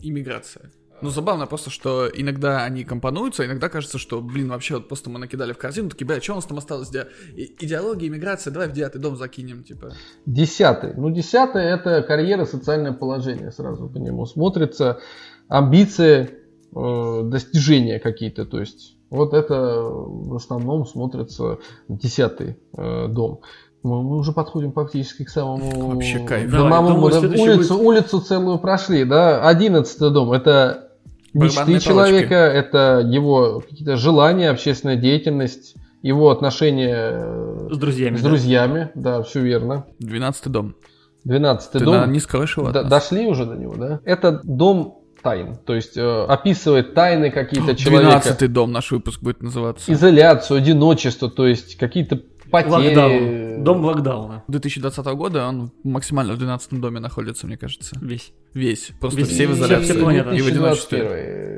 иммиграция. 0.02 0.72
Ну, 1.02 1.10
забавно 1.10 1.46
просто, 1.46 1.70
что 1.70 2.08
иногда 2.12 2.64
они 2.64 2.84
компонуются, 2.84 3.44
а 3.44 3.46
иногда 3.46 3.70
кажется, 3.70 4.00
что, 4.00 4.20
блин, 4.20 4.50
вообще 4.50 4.76
вот 4.76 4.88
просто 4.88 5.10
мы 5.10 5.20
накидали 5.20 5.54
в 5.54 5.58
корзину, 5.58 5.90
такие, 5.90 6.08
бля, 6.08 6.20
что 6.20 6.34
у 6.34 6.36
нас 6.36 6.46
там 6.46 6.58
осталось? 6.58 6.90
Где 6.90 7.08
и- 7.36 7.56
идеология, 7.60 8.08
иммиграция, 8.08 8.52
давай 8.52 8.68
в 8.68 8.74
девятый 8.74 9.00
дом 9.00 9.16
закинем, 9.16 9.64
типа. 9.64 9.94
Десятый. 10.26 10.94
Ну, 10.96 11.12
десятый 11.12 11.64
это 11.64 12.02
карьера, 12.02 12.46
социальное 12.46 12.94
положение 12.94 13.52
сразу 13.52 13.88
по 13.88 13.98
нему 13.98 14.26
смотрится. 14.26 15.00
Амбиции, 15.48 16.32
э, 16.76 17.22
достижения 17.26 18.00
какие-то. 18.00 18.46
То 18.46 18.60
есть 18.60 18.98
вот 19.10 19.34
это 19.34 19.82
в 19.84 20.36
основном 20.36 20.86
смотрится 20.86 21.60
десятый 21.88 22.58
э, 22.76 23.08
дом. 23.08 23.42
Мы, 23.84 24.04
мы 24.04 24.18
уже 24.18 24.34
подходим 24.34 24.72
практически 24.72 25.24
к 25.24 25.30
самому 25.30 25.92
Вообще 25.92 26.20
кайф. 26.26 26.52
Думаю, 26.52 27.12
да, 27.12 27.20
следующий 27.20 27.44
улицу, 27.44 27.80
улицу 27.80 28.20
целую 28.20 28.60
прошли, 28.60 29.06
да. 29.06 29.48
Одиннадцатый 29.48 30.12
дом 30.12 30.34
это 30.34 30.87
мечты 31.34 31.80
человека, 31.80 32.36
это 32.36 33.06
его 33.08 33.62
какие-то 33.68 33.98
желания, 33.98 34.50
общественная 34.50 34.96
деятельность, 34.96 35.76
его 36.02 36.30
отношения 36.30 36.96
э, 37.12 37.70
С 37.72 37.78
друзьями. 37.78 38.18
с 38.18 38.22
да? 38.22 38.28
друзьями, 38.30 38.90
да, 38.96 39.22
все 39.24 39.42
верно. 39.42 39.86
Двенадцатый 40.00 40.52
дом. 40.52 40.76
Двенадцатый 41.24 41.80
Ты 41.80 41.86
дом. 41.86 41.96
на- 41.96 42.06
не 42.08 42.20
скроешь 42.20 42.56
его 42.58 42.68
от 42.68 42.74
Д- 42.74 42.82
нас? 42.84 42.90
дошли 42.90 43.28
уже 43.28 43.46
до 43.46 43.56
него, 43.56 43.76
да? 43.76 44.00
Это 44.06 44.40
дом 44.44 45.00
тайн, 45.22 45.58
то 45.66 45.74
есть 45.76 45.98
э, 45.98 46.26
описывает 46.26 46.94
тайны 46.94 47.32
какие-то 47.32 47.76
человека, 47.76 48.06
Двенадцатый 48.10 48.48
дом 48.48 48.72
наш 48.72 48.92
выпуск 48.92 49.22
будет 49.22 49.42
называться. 49.42 49.92
изоляцию, 49.92 50.58
одиночество, 50.60 51.30
то 51.30 51.46
есть 51.48 51.76
какие-то 51.76 52.22
потери. 52.50 52.96
Локдаун. 52.96 53.64
Дом 53.66 53.84
локдауна. 53.84 54.44
2020 54.48 55.06
года 55.08 55.48
он 55.48 55.72
максимально 55.84 56.34
в 56.34 56.38
12 56.38 56.80
доме 56.80 57.00
находится, 57.02 57.46
мне 57.48 57.58
кажется. 57.58 57.98
Весь. 58.00 58.32
Весь. 58.54 58.92
Просто 59.00 59.20
Весь. 59.20 59.30
все 59.30 59.48
в 59.48 59.52
изоляции. 59.52 59.92
вся 59.92 60.00
планета. 60.02 60.32
И 60.32 60.42
в 60.42 60.48
одиночестве. 60.48 60.98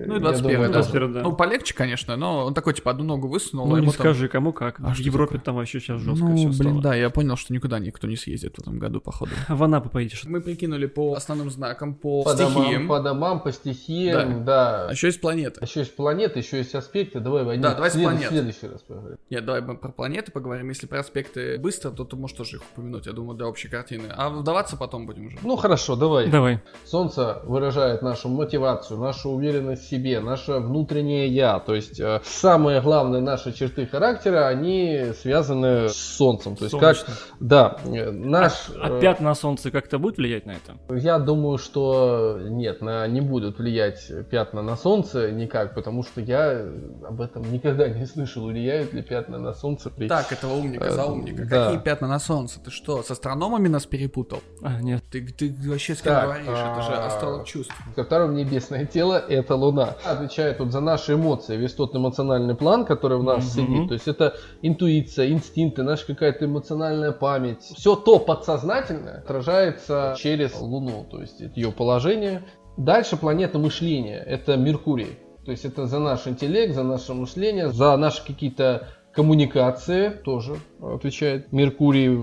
2021, 0.06 0.08
Ну 0.10 0.14
и 0.16 0.18
я 0.18 0.20
21 0.22 0.54
думаю, 0.56 0.74
тоже. 0.74 0.90
21, 0.90 1.14
да. 1.14 1.22
Ну, 1.22 1.34
полегче, 1.36 1.74
конечно, 1.74 2.16
но 2.18 2.46
он 2.46 2.54
такой, 2.54 2.74
типа, 2.74 2.92
одну 2.92 3.04
ногу 3.06 3.28
высунул, 3.28 3.68
Ну 3.68 3.76
а 3.76 3.80
не 3.80 3.86
там- 3.86 3.94
скажи, 3.94 4.28
кому 4.28 4.52
как. 4.54 4.80
А 4.80 4.90
в 4.90 4.94
что 4.96 5.04
Европе 5.04 5.34
такое? 5.34 5.46
там 5.46 5.56
вообще 5.56 5.80
сейчас 5.80 6.02
жестко 6.02 6.26
Ну, 6.26 6.36
все 6.36 6.48
блин, 6.48 6.54
стало. 6.54 6.82
да, 6.82 6.96
я 6.96 7.10
понял, 7.10 7.36
что 7.38 7.54
никуда 7.54 7.80
никто 7.80 8.08
не 8.08 8.16
съездит 8.16 8.56
в 8.56 8.60
этом 8.60 8.80
году, 8.80 9.00
походу. 9.02 9.32
В 9.50 9.64
Анапу 9.64 9.90
поедешь. 9.90 10.24
Мы 10.26 10.42
прикинули 10.42 10.88
по 10.88 11.14
основным 11.14 11.50
знакам, 11.52 11.94
по, 11.96 12.24
По 12.24 12.34
домам, 12.36 12.64
стихиям. 12.64 12.88
по 12.88 13.00
домам, 13.00 13.42
по 13.42 13.52
стихиям, 13.52 14.44
да. 14.46 14.88
А 14.88 14.92
еще 14.92 15.08
есть 15.08 15.22
планеты. 15.22 15.64
Еще 15.64 15.82
есть 15.82 15.96
планеты, 15.96 16.40
еще 16.40 16.58
есть 16.58 16.76
аспекты. 16.76 17.20
Давай 17.20 17.44
в 17.44 17.50
один 17.50 17.62
Да, 17.62 17.76
давай 17.76 17.90
с 17.90 17.94
след- 17.94 18.04
планет. 18.04 18.28
следующий 18.30 18.68
раз 18.68 18.82
поговорим. 18.82 19.18
Нет, 19.30 19.46
давай 19.46 19.62
мы 19.62 19.78
про 19.78 19.90
планеты 19.92 20.32
поговорим. 20.32 20.70
Если 20.70 20.88
про 20.88 21.00
аспекты 21.00 21.58
быстро, 21.60 21.92
то 21.92 22.04
ты 22.04 22.16
можешь 22.16 22.36
тоже 22.36 22.58
их 22.58 22.64
упомянуть, 22.74 23.06
я 23.06 23.14
думаю, 23.14 23.38
для 23.38 23.48
общей 23.48 23.68
картины. 23.70 24.08
А 24.16 24.30
вдаваться 24.30 24.76
потом 24.76 25.06
будем 25.06 25.28
уже. 25.28 25.38
Ну 25.44 25.56
хорошо, 25.56 25.96
давай. 25.96 26.28
Давай. 26.30 26.62
Солнце 26.86 27.42
выражает 27.44 28.02
нашу 28.02 28.30
мотивацию, 28.30 29.00
нашу 29.00 29.30
уверенность 29.32 29.84
в 29.84 29.90
себе, 29.90 30.20
наше 30.20 30.54
внутреннее 30.54 31.28
я. 31.28 31.60
То 31.60 31.76
есть 31.76 32.00
э, 32.00 32.22
самые 32.24 32.82
главные 32.82 33.22
наши 33.22 33.52
черты 33.54 33.86
характера, 33.86 34.48
они 34.48 35.12
связаны 35.22 35.90
с 35.90 35.96
Солнцем. 35.96 36.56
То 36.56 36.66
есть 36.66 36.78
как, 36.80 36.98
Солнечно. 36.98 37.24
да, 37.40 37.78
э, 37.86 38.12
наш... 38.12 38.70
А 38.82 38.98
э, 38.98 39.02
пятна 39.02 39.30
на 39.30 39.36
солнце 39.36 39.72
как-то 39.72 40.00
будет 40.00 40.18
влиять 40.18 40.46
на 40.46 40.52
это? 40.52 40.78
Я 40.90 41.20
думаю, 41.20 41.58
что 41.58 42.38
нет, 42.42 42.82
на, 42.82 43.06
не 43.08 43.22
будут 43.22 43.60
влиять 43.60 44.12
пятна 44.30 44.62
на 44.62 44.76
Солнце 44.76 45.32
никак, 45.32 45.76
потому 45.76 46.04
что 46.04 46.22
я 46.22 46.66
об 47.08 47.22
этом 47.22 47.52
никогда 47.52 47.88
не 47.88 48.06
слышал, 48.06 48.46
влияют 48.48 48.94
ли 48.94 49.02
пятна 49.02 49.38
на 49.38 49.54
Солнце 49.54 49.90
при... 49.90 50.08
Так, 50.08 50.32
этого 50.32 50.54
умника 50.54 50.86
Э, 50.86 50.92
за 50.92 51.06
умника. 51.06 51.46
да. 51.46 51.66
Какие 51.66 51.80
пятна 51.82 52.08
на 52.08 52.20
солнце? 52.20 52.60
Ты 52.60 52.72
что, 52.72 53.04
с 53.04 53.12
астрономами 53.12 53.68
нас 53.68 53.86
перепутал? 53.86 54.40
А, 54.62 54.82
нет. 54.82 55.04
Ты, 55.12 55.26
ты 55.28 55.54
вообще 55.66 55.94
с 55.96 56.02
кем 56.02 56.14
Так, 56.14 56.24
говоришь? 56.26 56.48
Это 56.72 56.82
же 56.82 56.94
а, 56.94 57.06
астролог 57.08 57.46
чувств. 57.46 57.74
Второе 57.96 58.30
небесное 58.30 58.86
тело– 58.86 59.14
это 59.30 59.56
Луна. 59.56 59.96
Отвечает 60.06 60.60
вот 60.60 60.72
за 60.72 60.80
наши 60.82 61.14
эмоции, 61.14 61.58
весь 61.58 61.74
тот 61.74 61.96
эмоциональный 61.96 62.56
план, 62.56 62.86
который 62.86 63.18
в 63.18 63.24
нас 63.24 63.56
Мгм. 63.56 63.68
сидит. 63.68 63.88
То 63.88 63.94
есть 63.94 64.08
это 64.08 64.36
интуиция, 64.62 65.30
инстинкты, 65.30 65.84
наша 65.84 66.06
какая-то 66.06 66.46
эмоциональная 66.46 67.12
память. 67.12 67.62
Все 67.64 67.96
то 67.96 68.20
подсознательное 68.20 69.20
отражается 69.20 70.16
через 70.18 70.60
Луну, 70.60 71.06
то 71.10 71.22
есть 71.22 71.42
это 71.42 71.60
ее 71.60 71.72
положение. 71.72 72.44
Дальше 72.78 73.18
планета 73.18 73.60
мышления– 73.60 74.24
это 74.28 74.56
Меркурий. 74.58 75.18
То 75.46 75.52
есть 75.52 75.66
это 75.66 75.88
за 75.88 76.00
наш 76.00 76.28
интеллект, 76.28 76.76
за 76.76 76.84
наше 76.84 77.14
мышление, 77.14 77.70
за 77.70 77.96
наши 77.98 78.24
какие-то 78.26 78.88
коммуникации 79.20 80.12
тоже 80.12 80.56
отвечает 80.82 81.52
Меркурий. 81.52 82.18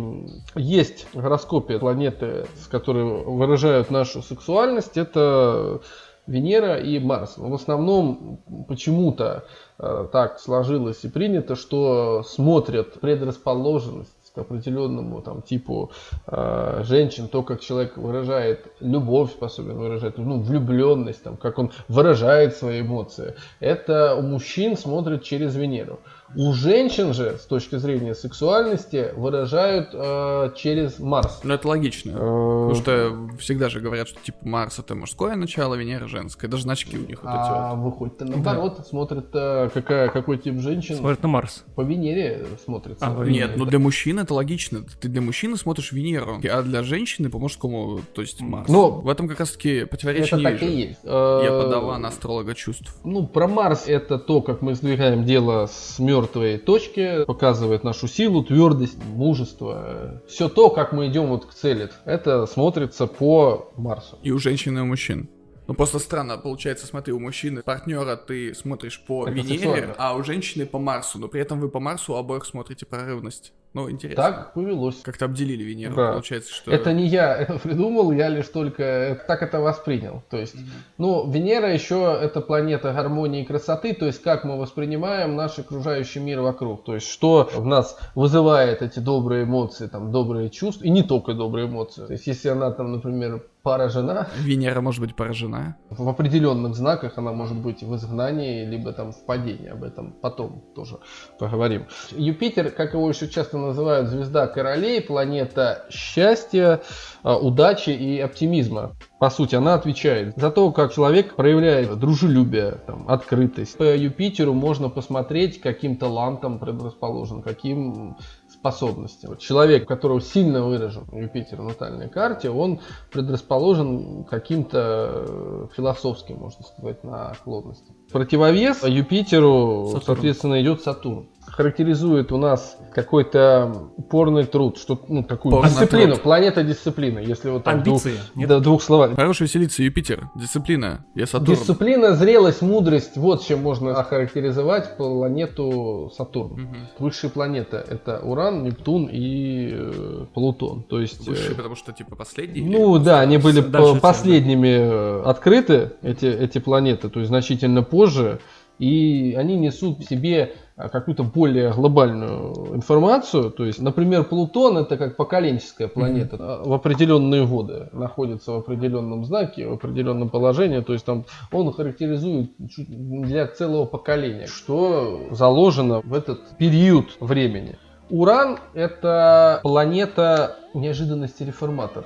Есть 0.55 1.07
в 1.13 1.21
гороскопе 1.21 1.79
планеты, 1.79 2.47
с 2.59 2.69
которые 2.69 3.05
выражают 3.05 3.91
нашу 3.91 4.23
сексуальность, 4.23 4.97
это 4.97 5.83
Венера 6.27 6.79
и 6.79 6.99
Марс. 6.99 7.35
В 7.37 7.53
основном 7.53 8.41
почему-то 8.67 9.45
э, 9.79 10.09
так 10.11 10.41
сложилось 10.41 11.05
и 11.05 11.09
принято, 11.09 11.55
что 11.55 12.23
смотрят 12.23 12.99
предрасположенность 12.99 14.33
к 14.35 14.39
определенному 14.39 15.21
там 15.21 15.43
типу 15.43 15.91
э, 16.27 16.83
женщин, 16.85 17.29
то, 17.29 17.43
как 17.43 17.61
человек 17.61 17.99
выражает 17.99 18.73
любовь, 18.81 19.33
способен 19.33 19.77
выражать, 19.77 20.17
ну, 20.17 20.41
влюбленность, 20.41 21.23
там, 21.23 21.37
как 21.37 21.59
он 21.59 21.73
выражает 21.89 22.57
свои 22.57 22.81
эмоции. 22.81 23.35
Это 23.61 24.15
у 24.17 24.23
мужчин 24.23 24.79
смотрят 24.79 25.23
через 25.25 25.55
Венеру. 25.57 26.01
У 26.35 26.53
женщин 26.53 27.15
же, 27.15 27.39
с 27.39 27.47
точки 27.47 27.77
зрения 27.77 28.15
сексуальности, 28.15 29.13
выражают 29.17 29.91
э, 29.93 30.53
через 30.57 30.99
Марс. 30.99 31.41
Ну, 31.45 31.55
это 31.55 31.69
логично. 31.69 32.11
Э, 32.11 32.15
Потому 32.15 32.75
что 32.75 33.29
всегда 33.39 33.69
же 33.69 33.81
говорят, 33.81 34.09
что 34.09 34.19
типа 34.21 34.39
Марс 34.43 34.79
это 34.79 34.95
мужское 34.95 35.37
начало, 35.37 35.75
Венера 35.75 36.07
женское. 36.09 36.49
Даже 36.49 36.65
значки 36.65 36.97
у 36.99 37.07
них 37.07 37.23
вот 37.23 37.31
эти 37.31 37.39
А 37.39 37.75
вот. 37.75 37.85
выходит 37.85 38.21
наоборот, 38.21 38.87
смотрят, 38.89 39.29
э, 39.35 39.71
какая, 39.73 40.09
какой 40.09 40.39
тип 40.39 40.59
женщин 40.61 40.97
Смотрит 40.97 41.23
на 41.23 41.29
Марс. 41.29 41.65
по 41.75 41.83
Венере 41.83 42.45
смотрится. 42.65 43.07
А, 43.07 43.15
по 43.15 43.23
Нет, 43.23 43.53
ну 43.57 43.65
для 43.65 43.79
мужчин 43.79 44.19
это 44.19 44.35
логично. 44.35 44.81
Ты 45.01 45.09
для 45.09 45.21
мужчины 45.21 45.57
смотришь 45.57 45.93
Венеру, 45.93 46.41
а 46.51 46.63
для 46.63 46.83
женщины 46.83 47.31
по 47.31 47.39
мужскому, 47.39 48.01
то 48.15 48.21
есть 48.21 48.41
Марс. 48.41 48.69
Ну, 48.69 48.91
в 48.91 49.09
этом 49.09 49.29
как 49.29 49.41
раз 49.41 49.53
таки 49.53 49.85
противоречие 49.85 50.41
это 50.41 50.51
так 50.51 50.63
и 50.63 50.67
есть. 50.67 50.99
Э, 51.05 51.41
Я 51.45 51.51
подаван 51.63 52.05
астролога 52.05 52.55
чувств. 52.55 52.95
Ну, 53.05 53.27
про 53.27 53.47
Марс 53.47 53.85
это 53.87 54.19
то, 54.19 54.41
как 54.43 54.63
мы 54.63 54.75
сдвигаем 54.75 55.25
дело 55.25 55.67
с 55.67 55.99
мертвой 56.17 56.59
точки, 56.59 57.25
показывает 57.25 57.85
нашу 57.85 58.09
силу, 58.09 58.43
твердость, 58.43 58.99
мужество. 59.05 60.23
Все 60.29 60.49
то, 60.49 60.71
как 60.71 60.93
мы 60.93 61.09
идем 61.09 61.27
вот 61.27 61.47
к 61.47 61.55
цели. 61.55 61.91
Это 62.05 62.47
смотрится 62.47 63.07
по 63.07 63.73
Марсу. 63.77 64.19
И 64.23 64.31
у 64.31 64.39
женщин, 64.39 64.79
и 64.79 64.81
у 64.81 64.87
мужчин. 64.87 65.29
Ну 65.67 65.75
просто 65.75 65.99
странно, 65.99 66.39
получается, 66.39 66.87
смотри, 66.87 67.13
у 67.13 67.19
мужчины 67.19 67.63
партнера 67.63 68.17
ты 68.17 68.55
смотришь 68.55 69.03
по 69.07 69.25
Это 69.27 69.33
Венере, 69.33 69.59
сексуально. 69.59 69.95
а 69.99 70.15
у 70.15 70.23
женщины 70.23 70.65
по 70.65 70.79
Марсу, 70.79 71.19
но 71.19 71.29
при 71.29 71.41
этом 71.41 71.61
вы 71.61 71.69
по 71.69 71.81
Марсу 71.81 72.15
обоих 72.17 72.45
смотрите 72.45 72.87
прорывность. 72.87 73.53
Ну, 73.75 73.91
интересно. 73.91 74.23
Так 74.23 74.55
повелось. 74.55 75.03
Как-то 75.03 75.27
обделили 75.27 75.63
Венеру, 75.63 75.95
Да. 75.97 76.13
получается, 76.13 76.51
что... 76.55 76.71
Это 76.71 76.95
не 76.95 77.07
я 77.09 77.37
это 77.37 77.59
придумал, 77.63 78.11
я 78.13 78.29
лишь 78.29 78.47
только 78.49 79.23
так 79.27 79.43
это 79.43 79.61
воспринял. 79.61 80.23
То 80.31 80.39
есть, 80.39 80.55
ну, 80.97 81.31
Венера 81.31 81.71
еще 81.71 82.19
это 82.23 82.41
планета 82.41 82.93
гармонии 82.95 83.43
и 83.43 83.45
красоты, 83.45 83.93
то 83.93 84.07
есть 84.07 84.23
как 84.23 84.45
мы 84.45 84.59
воспринимаем 84.59 85.37
наш 85.37 85.59
окружающий 85.59 86.21
мир 86.21 86.41
вокруг. 86.41 86.85
То 86.85 86.95
есть 86.95 87.07
что 87.07 87.51
в 87.55 87.67
нас 87.67 87.99
вызывает 88.15 88.81
эти 88.81 88.99
добрые 88.99 89.45
эмоции, 89.45 89.89
там, 89.89 90.11
добрые 90.11 90.49
чувства, 90.49 90.85
и 90.85 90.91
не 90.91 91.03
только 91.03 91.35
добрые 91.35 91.67
эмоции. 91.67 92.07
То 92.07 92.13
есть 92.13 92.27
если 92.27 92.49
она 92.49 92.71
там, 92.71 92.93
например, 92.93 93.43
поражена, 93.67 94.29
Венера 94.39 94.81
может 94.81 95.01
быть 95.01 95.17
поражена. 95.17 95.77
в 95.91 96.09
определенных 96.09 96.77
знаках 96.77 97.19
она 97.19 97.33
может 97.33 97.57
быть 97.57 97.83
в 97.83 97.97
изгнании, 97.97 98.65
либо 98.65 98.93
там 98.93 99.11
в 99.11 99.27
падении. 99.27 99.67
Об 99.67 99.83
этом 99.83 100.13
потом 100.13 100.63
тоже 100.77 100.99
поговорим. 101.41 101.87
Юпитер, 102.13 102.71
как 102.71 102.95
его 102.95 103.09
еще 103.09 103.27
часто 103.27 103.59
называют, 103.59 104.09
звезда 104.09 104.47
королей, 104.47 105.01
планета 105.01 105.85
счастья, 105.91 106.81
а, 107.25 107.39
удачи 107.39 107.91
и 107.91 108.21
оптимизма. 108.21 108.93
По 109.19 109.31
сути, 109.31 109.57
она 109.57 109.75
отвечает 109.75 110.35
за 110.37 110.53
то, 110.53 110.71
как 110.71 110.93
человек 110.93 111.35
проявляет 111.35 111.99
дружелюбие, 111.99 112.83
там, 112.87 113.09
открытость. 113.09 113.79
По 113.79 113.97
Юпитеру 113.97 114.55
можно 114.55 114.91
посмотреть, 114.91 115.61
каким 115.61 115.97
талантом 115.97 116.61
предрасположен, 116.61 117.43
каким 117.43 118.17
способностям. 118.59 119.31
Вот 119.31 119.39
Человек, 119.41 119.85
у 119.85 119.87
которого 119.87 120.21
сильно 120.21 120.65
выражен 120.65 121.05
Юпитер 121.13 121.61
в 121.61 121.65
натальной 121.65 122.09
карте, 122.09 122.51
он 122.51 122.81
предрасположен 123.13 124.25
каким-то 124.25 125.25
э, 125.29 125.67
философским, 125.77 126.39
можно 126.39 126.65
сказать, 126.65 127.05
наклонностям. 127.05 127.95
Противовес 128.13 128.83
Юпитеру, 128.85 129.87
Сатурн. 129.87 130.05
соответственно, 130.05 130.61
идет 130.63 130.83
Сатурн. 130.83 131.29
Характеризует 131.57 132.33
у 132.33 132.37
нас 132.37 132.77
какой-то 132.95 133.89
упорный 133.97 134.45
труд, 134.45 134.77
что, 134.77 135.01
ну, 135.09 135.23
такую 135.23 135.55
Упорный 135.55 135.71
дисциплину, 135.71 136.13
труд. 136.13 136.23
планета 136.23 136.63
дисциплины, 136.63 137.21
если 137.21 137.49
вот 137.49 137.65
так 137.65 137.83
двух, 137.83 138.05
Амбиции? 138.05 138.21
Нет? 138.35 138.49
да, 138.51 138.61
двух 138.61 138.83
словах. 138.83 139.15
Хорош 139.17 139.41
веселиться, 139.41 139.83
Юпитер, 139.83 140.29
дисциплина, 140.35 141.07
я 141.15 141.27
Сатурн. 141.27 141.55
Дисциплина, 141.59 142.15
зрелость, 142.15 142.61
мудрость, 142.61 143.17
вот 143.17 143.43
чем 143.43 143.63
можно 143.63 143.93
охарактеризовать 143.99 144.99
планету 144.99 146.13
Сатурн. 146.15 146.53
Мгм. 146.61 146.77
Высшие 146.99 147.31
планеты 147.31 147.79
это 147.79 148.19
Уран, 148.23 148.63
Нептун 148.63 149.09
и 149.11 149.71
э, 149.73 150.25
Плутон. 150.35 150.83
То 150.83 151.01
есть, 151.01 151.27
э, 151.27 151.31
Высшие, 151.31 151.55
потому 151.55 151.75
что, 151.75 151.93
типа, 151.93 152.17
последние? 152.17 152.69
ну 152.69 152.99
да, 152.99 153.21
они 153.21 153.39
были 153.39 153.63
по- 153.63 153.95
последними 153.99 154.69
э, 154.69 155.23
открыты, 155.25 155.93
эти, 156.03 156.27
эти 156.27 156.59
планеты, 156.59 157.09
то 157.09 157.19
есть 157.21 157.29
значительно 157.29 157.83
позже, 157.83 158.41
и 158.79 159.35
они 159.39 159.57
несут 159.57 159.99
в 159.99 160.05
себе 160.05 160.55
а, 160.77 160.89
какую-то 160.89 161.25
более 161.25 161.73
глобальную 161.73 162.75
информацию. 162.75 163.51
То 163.51 163.65
есть, 163.65 163.81
например, 163.81 164.25
Плутон 164.25 164.77
это 164.77 164.99
как 164.99 165.17
поколенческая 165.17 165.89
планета 165.89 166.37
а, 166.39 166.63
в 166.65 166.73
определенные 166.73 167.47
годы 167.47 167.89
находится 167.93 168.53
в 168.53 168.57
определенном 168.59 169.25
знаке, 169.25 169.67
в 169.67 169.73
определенном 169.73 170.29
положении. 170.29 170.81
То 170.81 170.93
есть 170.93 171.07
там 171.07 171.25
он 171.51 171.73
характеризует 171.73 172.51
для 172.59 173.47
целого 173.47 173.87
поколения, 173.87 174.47
что 174.47 175.29
заложено 175.31 176.03
в 176.03 176.13
этот 176.13 176.41
период 176.59 177.07
времени. 177.21 177.79
Уран 178.11 178.59
это 178.75 179.61
планета 179.63 180.57
неожиданности 180.75 181.43
реформатор. 181.43 182.05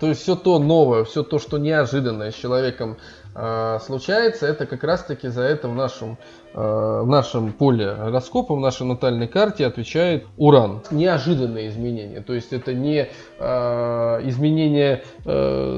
то 0.00 0.08
есть 0.08 0.22
все 0.22 0.34
то 0.34 0.58
новое, 0.58 1.04
все 1.04 1.22
то, 1.22 1.38
что 1.38 1.58
неожиданное 1.58 2.32
с 2.32 2.34
человеком 2.34 2.98
случается, 3.84 4.46
это 4.46 4.66
как 4.66 4.82
раз-таки 4.84 5.28
за 5.28 5.42
это 5.42 5.68
в 5.68 5.74
нашем, 5.74 6.16
э, 6.54 7.00
в 7.02 7.06
нашем 7.06 7.52
поле 7.52 7.94
гороскопа, 7.94 8.54
в 8.54 8.60
нашей 8.60 8.86
натальной 8.86 9.28
карте 9.28 9.66
отвечает 9.66 10.26
Уран. 10.36 10.80
Неожиданные 10.90 11.68
изменения, 11.68 12.20
то 12.20 12.32
есть 12.32 12.52
это 12.52 12.72
не 12.72 13.08
э, 13.38 14.20
изменения 14.28 15.02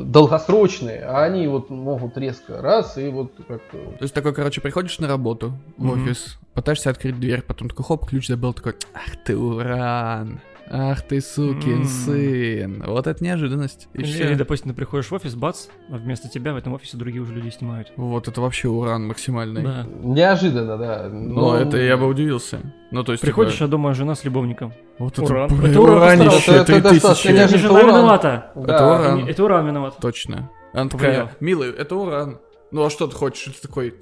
долгосрочные, 0.04 1.02
а 1.04 1.24
они 1.24 1.46
вот 1.46 1.70
могут 1.70 2.16
резко 2.16 2.60
раз 2.60 2.96
и 2.98 3.08
вот 3.08 3.32
как 3.46 3.60
То 3.70 4.02
есть 4.02 4.14
такой, 4.14 4.34
короче, 4.34 4.60
приходишь 4.60 4.98
на 4.98 5.08
работу 5.08 5.52
в 5.76 5.84
Мгм. 5.84 6.02
офис, 6.02 6.38
пытаешься 6.54 6.90
открыть 6.90 7.18
дверь, 7.18 7.42
потом 7.42 7.68
такой 7.68 7.84
хоп, 7.84 8.08
ключ 8.08 8.28
забыл, 8.28 8.52
такой, 8.52 8.74
ах 8.94 9.16
ты 9.24 9.36
уран, 9.36 10.40
ах 10.70 11.02
ты 11.02 11.20
сукин 11.20 11.84
сын. 11.86 12.82
Вот 12.86 13.06
это 13.06 13.22
неожиданность. 13.22 13.88
И 13.94 14.02
Или, 14.02 14.34
допустим, 14.34 14.70
ты 14.70 14.76
приходишь 14.76 15.06
в 15.10 15.12
офис, 15.14 15.34
бац, 15.34 15.66
а 15.90 15.96
вместо 15.96 16.28
тебя 16.28 16.52
в 16.52 16.56
этом 16.56 16.74
офисе 16.74 16.96
другие 16.96 17.22
уже 17.22 17.34
люди 17.34 17.50
снимают. 17.50 17.92
Вот 17.96 18.28
это 18.28 18.40
вообще 18.40 18.68
уран 18.68 19.06
максимальный. 19.06 19.62
Да. 19.62 19.86
неожиданно, 20.02 20.76
да. 20.76 21.08
Но 21.10 21.56
это 21.56 21.76
я 21.78 21.96
бы 21.96 22.06
удивился. 22.06 22.60
Ну, 22.90 23.04
то 23.04 23.12
есть, 23.12 23.22
Приходишь, 23.22 23.54
типа, 23.54 23.64
а 23.66 23.68
дома 23.68 23.94
жена 23.94 24.14
с 24.14 24.24
любовником. 24.24 24.72
вот 24.98 25.12
это, 25.18 25.22
Уран. 25.24 25.64
Это 25.64 25.80
уран 25.80 25.96
уранище, 25.96 26.30
постарался. 26.30 26.52
Это- 26.62 26.72
это 26.72 26.88
3000. 26.88 26.92
достаточно 27.02 27.28
Не 27.30 27.36
Конечно, 27.36 27.58
жена 27.58 27.74
уран. 27.74 27.86
виновата. 27.88 28.52
Да. 28.54 28.74
Это 28.74 28.86
уран. 28.86 29.28
Это 29.28 29.44
уран 29.44 29.66
виноват. 29.66 29.96
Точно. 30.00 30.50
Она 30.72 30.88
такая, 30.90 31.32
милый, 31.40 31.70
это 31.70 31.96
уран. 31.96 32.38
Ну, 32.70 32.84
а 32.84 32.90
что 32.90 33.06
ты 33.06 33.16
хочешь? 33.16 33.54
Ты 33.54 33.66
такой, 33.68 33.94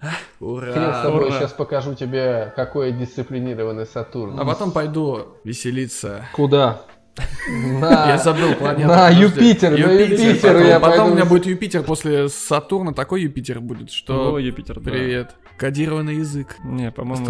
«Ах, 0.00 0.14
Хрен 0.38 0.94
с 0.94 1.02
тобой, 1.02 1.26
ура. 1.28 1.38
сейчас 1.38 1.52
покажу 1.52 1.94
тебе, 1.94 2.52
какой 2.54 2.92
дисциплинированный 2.92 3.86
Сатурн. 3.86 4.38
А 4.38 4.44
потом 4.44 4.72
пойду 4.72 5.36
веселиться. 5.44 6.26
Куда? 6.34 6.82
На, 7.48 8.08
Я 8.10 8.18
забыл 8.18 8.54
планету. 8.54 8.88
На 8.88 9.08
подожди. 9.08 9.22
Юпитер, 9.22 9.70
на 9.70 9.76
Юпитер 9.76 10.52
Потом, 10.52 10.66
я 10.66 10.80
потом 10.80 10.96
пойду. 10.98 11.12
у 11.12 11.14
меня 11.14 11.24
будет 11.24 11.46
Юпитер 11.46 11.82
после 11.82 12.28
Сатурна, 12.28 12.92
такой 12.92 13.22
Юпитер 13.22 13.60
будет, 13.60 13.90
что... 13.90 14.34
О, 14.34 14.38
Юпитер, 14.38 14.80
да. 14.80 15.28
Кодированный 15.58 16.16
язык. 16.16 16.56
Не, 16.64 16.90
по-моему, 16.90 17.26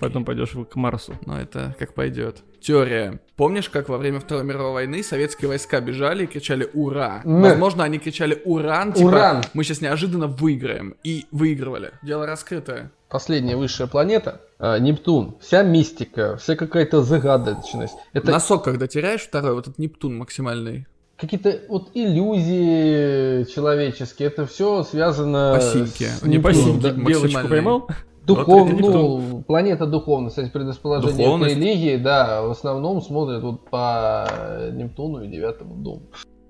потом 0.00 0.24
пойдешь 0.24 0.50
к 0.70 0.76
Марсу. 0.76 1.14
Но 1.26 1.40
это 1.40 1.76
как 1.78 1.94
пойдет. 1.94 2.42
Теория. 2.60 3.20
Помнишь, 3.36 3.68
как 3.68 3.88
во 3.88 3.98
время 3.98 4.18
Второй 4.20 4.44
мировой 4.44 4.72
войны 4.72 5.02
советские 5.02 5.48
войска 5.48 5.80
бежали 5.80 6.24
и 6.24 6.26
кричали 6.26 6.68
«Ура!»? 6.74 7.22
М. 7.24 7.42
Возможно, 7.42 7.84
они 7.84 7.98
кричали 7.98 8.42
«Уран!» 8.44 8.92
типа 8.92 9.06
Уран. 9.06 9.42
«Мы 9.54 9.62
сейчас 9.62 9.80
неожиданно 9.80 10.26
выиграем». 10.26 10.96
И 11.04 11.26
выигрывали. 11.30 11.92
Дело 12.02 12.26
раскрытое. 12.26 12.90
Последняя 13.08 13.56
высшая 13.56 13.86
планета, 13.86 14.42
а, 14.58 14.78
Нептун. 14.78 15.36
Вся 15.40 15.62
мистика, 15.62 16.36
вся 16.36 16.56
какая-то 16.56 17.02
загадочность. 17.02 17.96
Это 18.12 18.32
Носок, 18.32 18.64
когда 18.64 18.86
теряешь 18.86 19.22
второй, 19.22 19.54
вот 19.54 19.68
этот 19.68 19.78
Нептун 19.78 20.18
максимальный. 20.18 20.86
Какие-то 21.18 21.60
вот 21.68 21.90
иллюзии 21.94 23.44
человеческие. 23.52 24.28
Это 24.28 24.46
все 24.46 24.82
связано 24.84 25.54
Посинки. 25.56 26.04
с 26.04 26.22
Не 26.22 26.38
да. 26.38 26.92
белочку 26.92 27.48
поймал? 27.48 27.88
Духов, 28.24 28.70
ну, 28.78 29.42
планета 29.46 29.86
духовность, 29.86 30.36
кстати, 30.36 30.50
предрасположение 30.52 31.16
Духовность. 31.16 31.54
к 31.54 31.56
религии, 31.56 31.96
да, 31.96 32.42
в 32.42 32.50
основном 32.50 33.00
смотрят 33.00 33.42
вот 33.42 33.70
по 33.70 34.28
Нептуну 34.70 35.22
и 35.22 35.28
девятому 35.28 35.76
дому. 35.76 36.02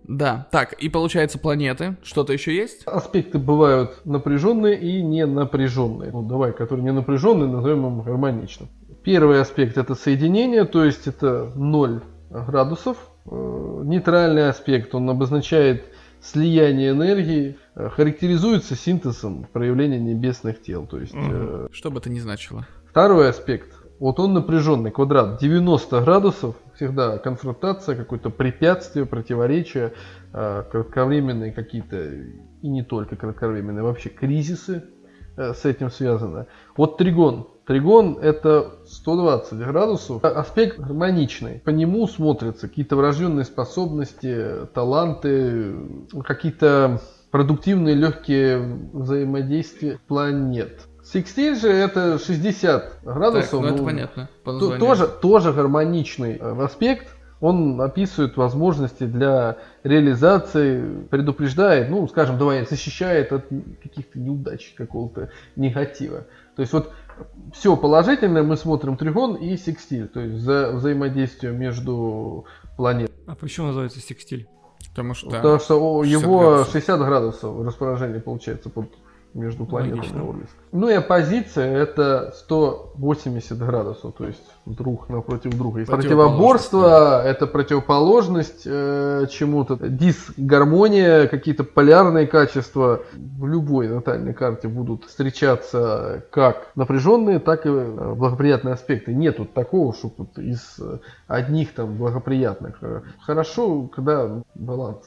Да. 0.09 0.49
Так, 0.51 0.73
и 0.73 0.89
получается 0.89 1.39
планеты. 1.39 1.97
Что-то 2.03 2.33
еще 2.33 2.57
есть? 2.57 2.83
Аспекты 2.87 3.39
бывают 3.39 4.01
напряженные 4.05 4.77
и 4.77 5.03
не 5.03 5.25
напряженные. 5.25 6.11
Ну, 6.11 6.23
давай, 6.23 6.53
которые 6.53 6.83
не 6.83 6.93
напряженные, 6.93 7.47
назовем 7.47 7.87
им 7.87 8.03
гармоничным. 8.03 8.71
Первый 9.05 9.41
аспект 9.41 9.79
это 9.79 9.95
соединение, 9.95 10.64
то 10.64 10.85
есть 10.85 11.07
это 11.07 11.53
0 11.55 12.03
градусов. 12.31 12.97
Э, 13.31 13.83
Нейтральный 13.85 14.49
аспект, 14.49 14.95
он 14.95 15.09
обозначает 15.09 15.85
слияние 16.20 16.91
энергии, 16.91 17.57
э, 17.74 17.89
характеризуется 17.91 18.74
синтезом 18.74 19.47
проявления 19.53 19.99
небесных 20.01 20.61
тел. 20.62 20.87
То 20.87 20.99
есть 20.99 21.14
Мгм. 21.14 21.31
э, 21.33 21.68
Что 21.72 21.91
бы 21.91 21.99
это 21.99 22.11
ни 22.11 22.18
значило. 22.18 22.66
Второй 22.91 23.29
аспект. 23.31 23.72
Вот 24.01 24.20
он 24.20 24.33
напряженный 24.33 24.91
квадрат 24.93 25.41
90 25.41 26.01
градусов, 26.03 26.55
всегда 26.76 27.18
конфронтация, 27.18 27.97
какое-то 27.97 28.31
препятствие, 28.31 29.07
противоречие, 29.07 29.93
э, 30.33 30.64
кратковременные 30.70 31.53
какие-то, 31.53 31.97
и 32.62 32.68
не 32.68 32.83
только 32.83 33.16
кратковременные, 33.16 33.83
вообще 33.83 34.09
кризисы 34.09 34.85
э, 35.37 35.53
с 35.55 35.64
этим 35.64 35.91
связано. 35.91 36.47
Вот 36.76 36.99
тригон. 36.99 37.49
Тригон 37.69 38.16
это 38.23 38.77
120 38.87 39.59
градусов. 39.59 40.25
Аспект 40.25 40.79
гармоничный. 40.79 41.61
По 41.61 41.69
нему 41.69 42.07
смотрятся 42.07 42.66
какие-то 42.66 42.97
врожденные 42.97 43.45
способности, 43.45 44.66
таланты, 44.73 45.77
какие-то 46.25 47.03
продуктивные 47.31 47.95
легкие 47.95 48.59
взаимодействия 48.95 50.01
планет. 50.09 50.81
Секстиль 51.05 51.57
же 51.57 51.69
это 51.69 52.19
60 52.19 53.01
градусов. 53.03 53.51
Так, 53.51 53.61
ну 53.61 53.66
это 53.66 53.77
ну, 53.77 53.85
понятно. 53.85 54.31
По 54.45 54.59
то- 54.59 54.79
тоже, 54.79 55.07
тоже 55.07 55.53
гармоничный 55.53 56.39
э, 56.41 56.64
аспект. 56.64 57.09
Он 57.43 57.81
описывает 57.83 58.37
возможности 58.39 59.05
для 59.05 59.59
реализации, 59.85 61.05
предупреждает, 61.11 61.89
ну, 61.91 62.09
скажем, 62.09 62.39
давай, 62.39 62.66
защищает 62.66 63.33
от 63.33 63.45
каких-то 63.83 64.19
неудач, 64.19 64.73
какого-то 64.75 65.31
негатива. 65.55 66.25
То 66.57 66.62
есть 66.62 66.73
вот 66.73 66.93
все 67.53 67.77
положительное 67.77 68.43
мы 68.43 68.57
смотрим 68.57 68.97
тригон 68.97 69.35
и 69.37 69.57
секстиль, 69.57 70.09
то 70.09 70.21
есть 70.21 70.37
за 70.37 70.73
взаимодействие 70.73 71.53
между 71.53 72.45
планетами. 72.77 73.16
А 73.27 73.35
почему 73.35 73.69
называется 73.69 74.01
секстиль? 74.01 74.49
Потому 74.91 75.14
что... 75.14 75.31
Потому 75.31 75.59
что 75.59 76.05
60 76.05 76.23
его 76.23 76.39
градусов. 76.39 76.73
60 76.73 77.01
градусов 77.01 77.66
расположение 77.66 78.21
получается 78.21 78.71
под 78.71 78.91
между 79.35 79.66
планетами 79.66 80.01
Логично. 80.01 80.22
Орлиска. 80.22 80.57
Ну 80.72 80.89
и 80.89 80.95
оппозиция 80.95 81.76
это 81.76 82.33
180 82.37 83.59
градусов, 83.59 84.14
то 84.16 84.26
есть 84.26 84.43
друг 84.66 85.09
напротив 85.09 85.57
друга. 85.57 85.85
Противоборство 85.85 87.22
это 87.24 87.47
противоположность 87.47 88.62
э, 88.66 89.26
чему-то. 89.31 89.76
Дисгармония, 89.76 91.26
какие-то 91.26 91.64
полярные 91.64 92.26
качества 92.26 93.03
в 93.12 93.47
любой 93.47 93.89
натальной 93.89 94.35
карте 94.35 94.68
будут 94.68 95.05
встречаться 95.05 96.24
как 96.31 96.70
напряженные, 96.74 97.39
так 97.39 97.66
и 97.66 97.70
э, 97.70 98.14
благоприятные 98.14 98.74
аспекты. 98.74 99.14
Нету 99.14 99.45
такого, 99.45 99.95
чтобы 99.95 100.14
вот 100.18 100.39
из 100.39 100.79
одних 101.26 101.74
там 101.74 101.97
благоприятных. 101.97 102.79
Э, 102.83 103.03
Хорошо, 103.20 103.89
когда 103.95 104.43
баланс. 104.55 105.05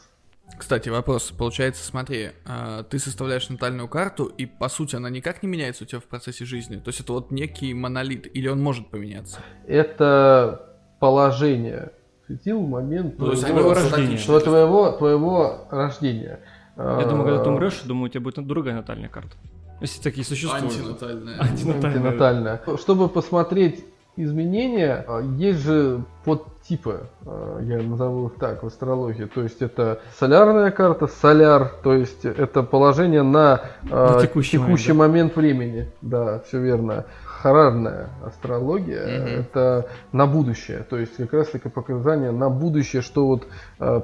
Кстати, 0.57 0.89
вопрос. 0.89 1.31
Получается, 1.31 1.83
смотри, 1.83 2.31
а, 2.45 2.83
ты 2.83 2.99
составляешь 2.99 3.49
натальную 3.49 3.87
карту, 3.87 4.25
и 4.25 4.45
по 4.45 4.69
сути 4.69 4.95
она 4.95 5.09
никак 5.09 5.41
не 5.43 5.49
меняется 5.49 5.83
у 5.83 5.87
тебя 5.87 5.99
в 5.99 6.03
процессе 6.05 6.45
жизни. 6.45 6.75
То 6.77 6.89
есть 6.89 6.99
это 6.99 7.13
вот 7.13 7.31
некий 7.31 7.73
монолит, 7.73 8.27
или 8.35 8.47
он 8.47 8.61
может 8.61 8.89
поменяться? 8.89 9.39
это 9.67 10.67
положение 10.99 11.91
светил 12.27 12.61
момент 12.61 13.15
Ну, 13.17 13.31
есть 13.31 13.45
твоего, 13.45 13.69
вот 13.69 13.77
рождения. 13.77 14.17
статичны. 14.19 14.31
тво- 14.33 14.39
твоего, 14.41 14.91
твоего 14.91 15.67
рождения. 15.71 16.39
Я 16.77 17.05
думаю, 17.05 17.23
когда 17.25 17.43
ты 17.43 17.49
А, 17.49 17.53
умрешь, 17.53 17.81
думаю, 17.81 18.05
у 18.05 18.09
тебя 18.09 18.21
будет 18.21 18.45
другая 18.47 18.75
натальная 18.75 19.09
карта. 19.09 19.35
Если 19.81 20.01
такие 20.01 20.23
существуют. 20.23 20.63
Антинатальная. 20.65 21.39
Антинатальная. 21.41 21.97
антинатальная. 21.97 22.61
Чтобы 22.77 23.09
посмотреть 23.09 23.83
изменения, 24.23 25.03
а, 25.07 25.21
есть 25.21 25.59
же 25.59 26.03
подтипы, 26.23 27.07
а, 27.25 27.59
я 27.61 27.77
назову 27.81 28.27
их 28.27 28.35
так, 28.35 28.63
в 28.63 28.67
астрологии. 28.67 29.25
То 29.25 29.41
есть 29.41 29.61
это 29.61 29.99
солярная 30.17 30.71
карта, 30.71 31.07
соляр, 31.07 31.71
то 31.83 31.93
есть 31.93 32.25
это 32.25 32.63
положение 32.63 33.23
на, 33.23 33.61
а, 33.89 34.15
На 34.15 34.21
текущий 34.21 34.57
момент, 34.57 34.93
момент 34.95 35.35
времени. 35.35 35.91
Да, 36.01 36.39
все 36.47 36.59
верно. 36.59 37.05
Харарная 37.25 38.09
астрология 38.23 39.19
Мгм. 39.19 39.27
это 39.39 39.87
на 40.11 40.27
будущее, 40.27 40.85
то 40.87 40.97
есть 40.97 41.15
как 41.17 41.33
раз 41.33 41.47
таки 41.47 41.69
показания 41.69 42.29
на 42.29 42.51
будущее, 42.51 43.01
что 43.01 43.25
вот 43.25 43.47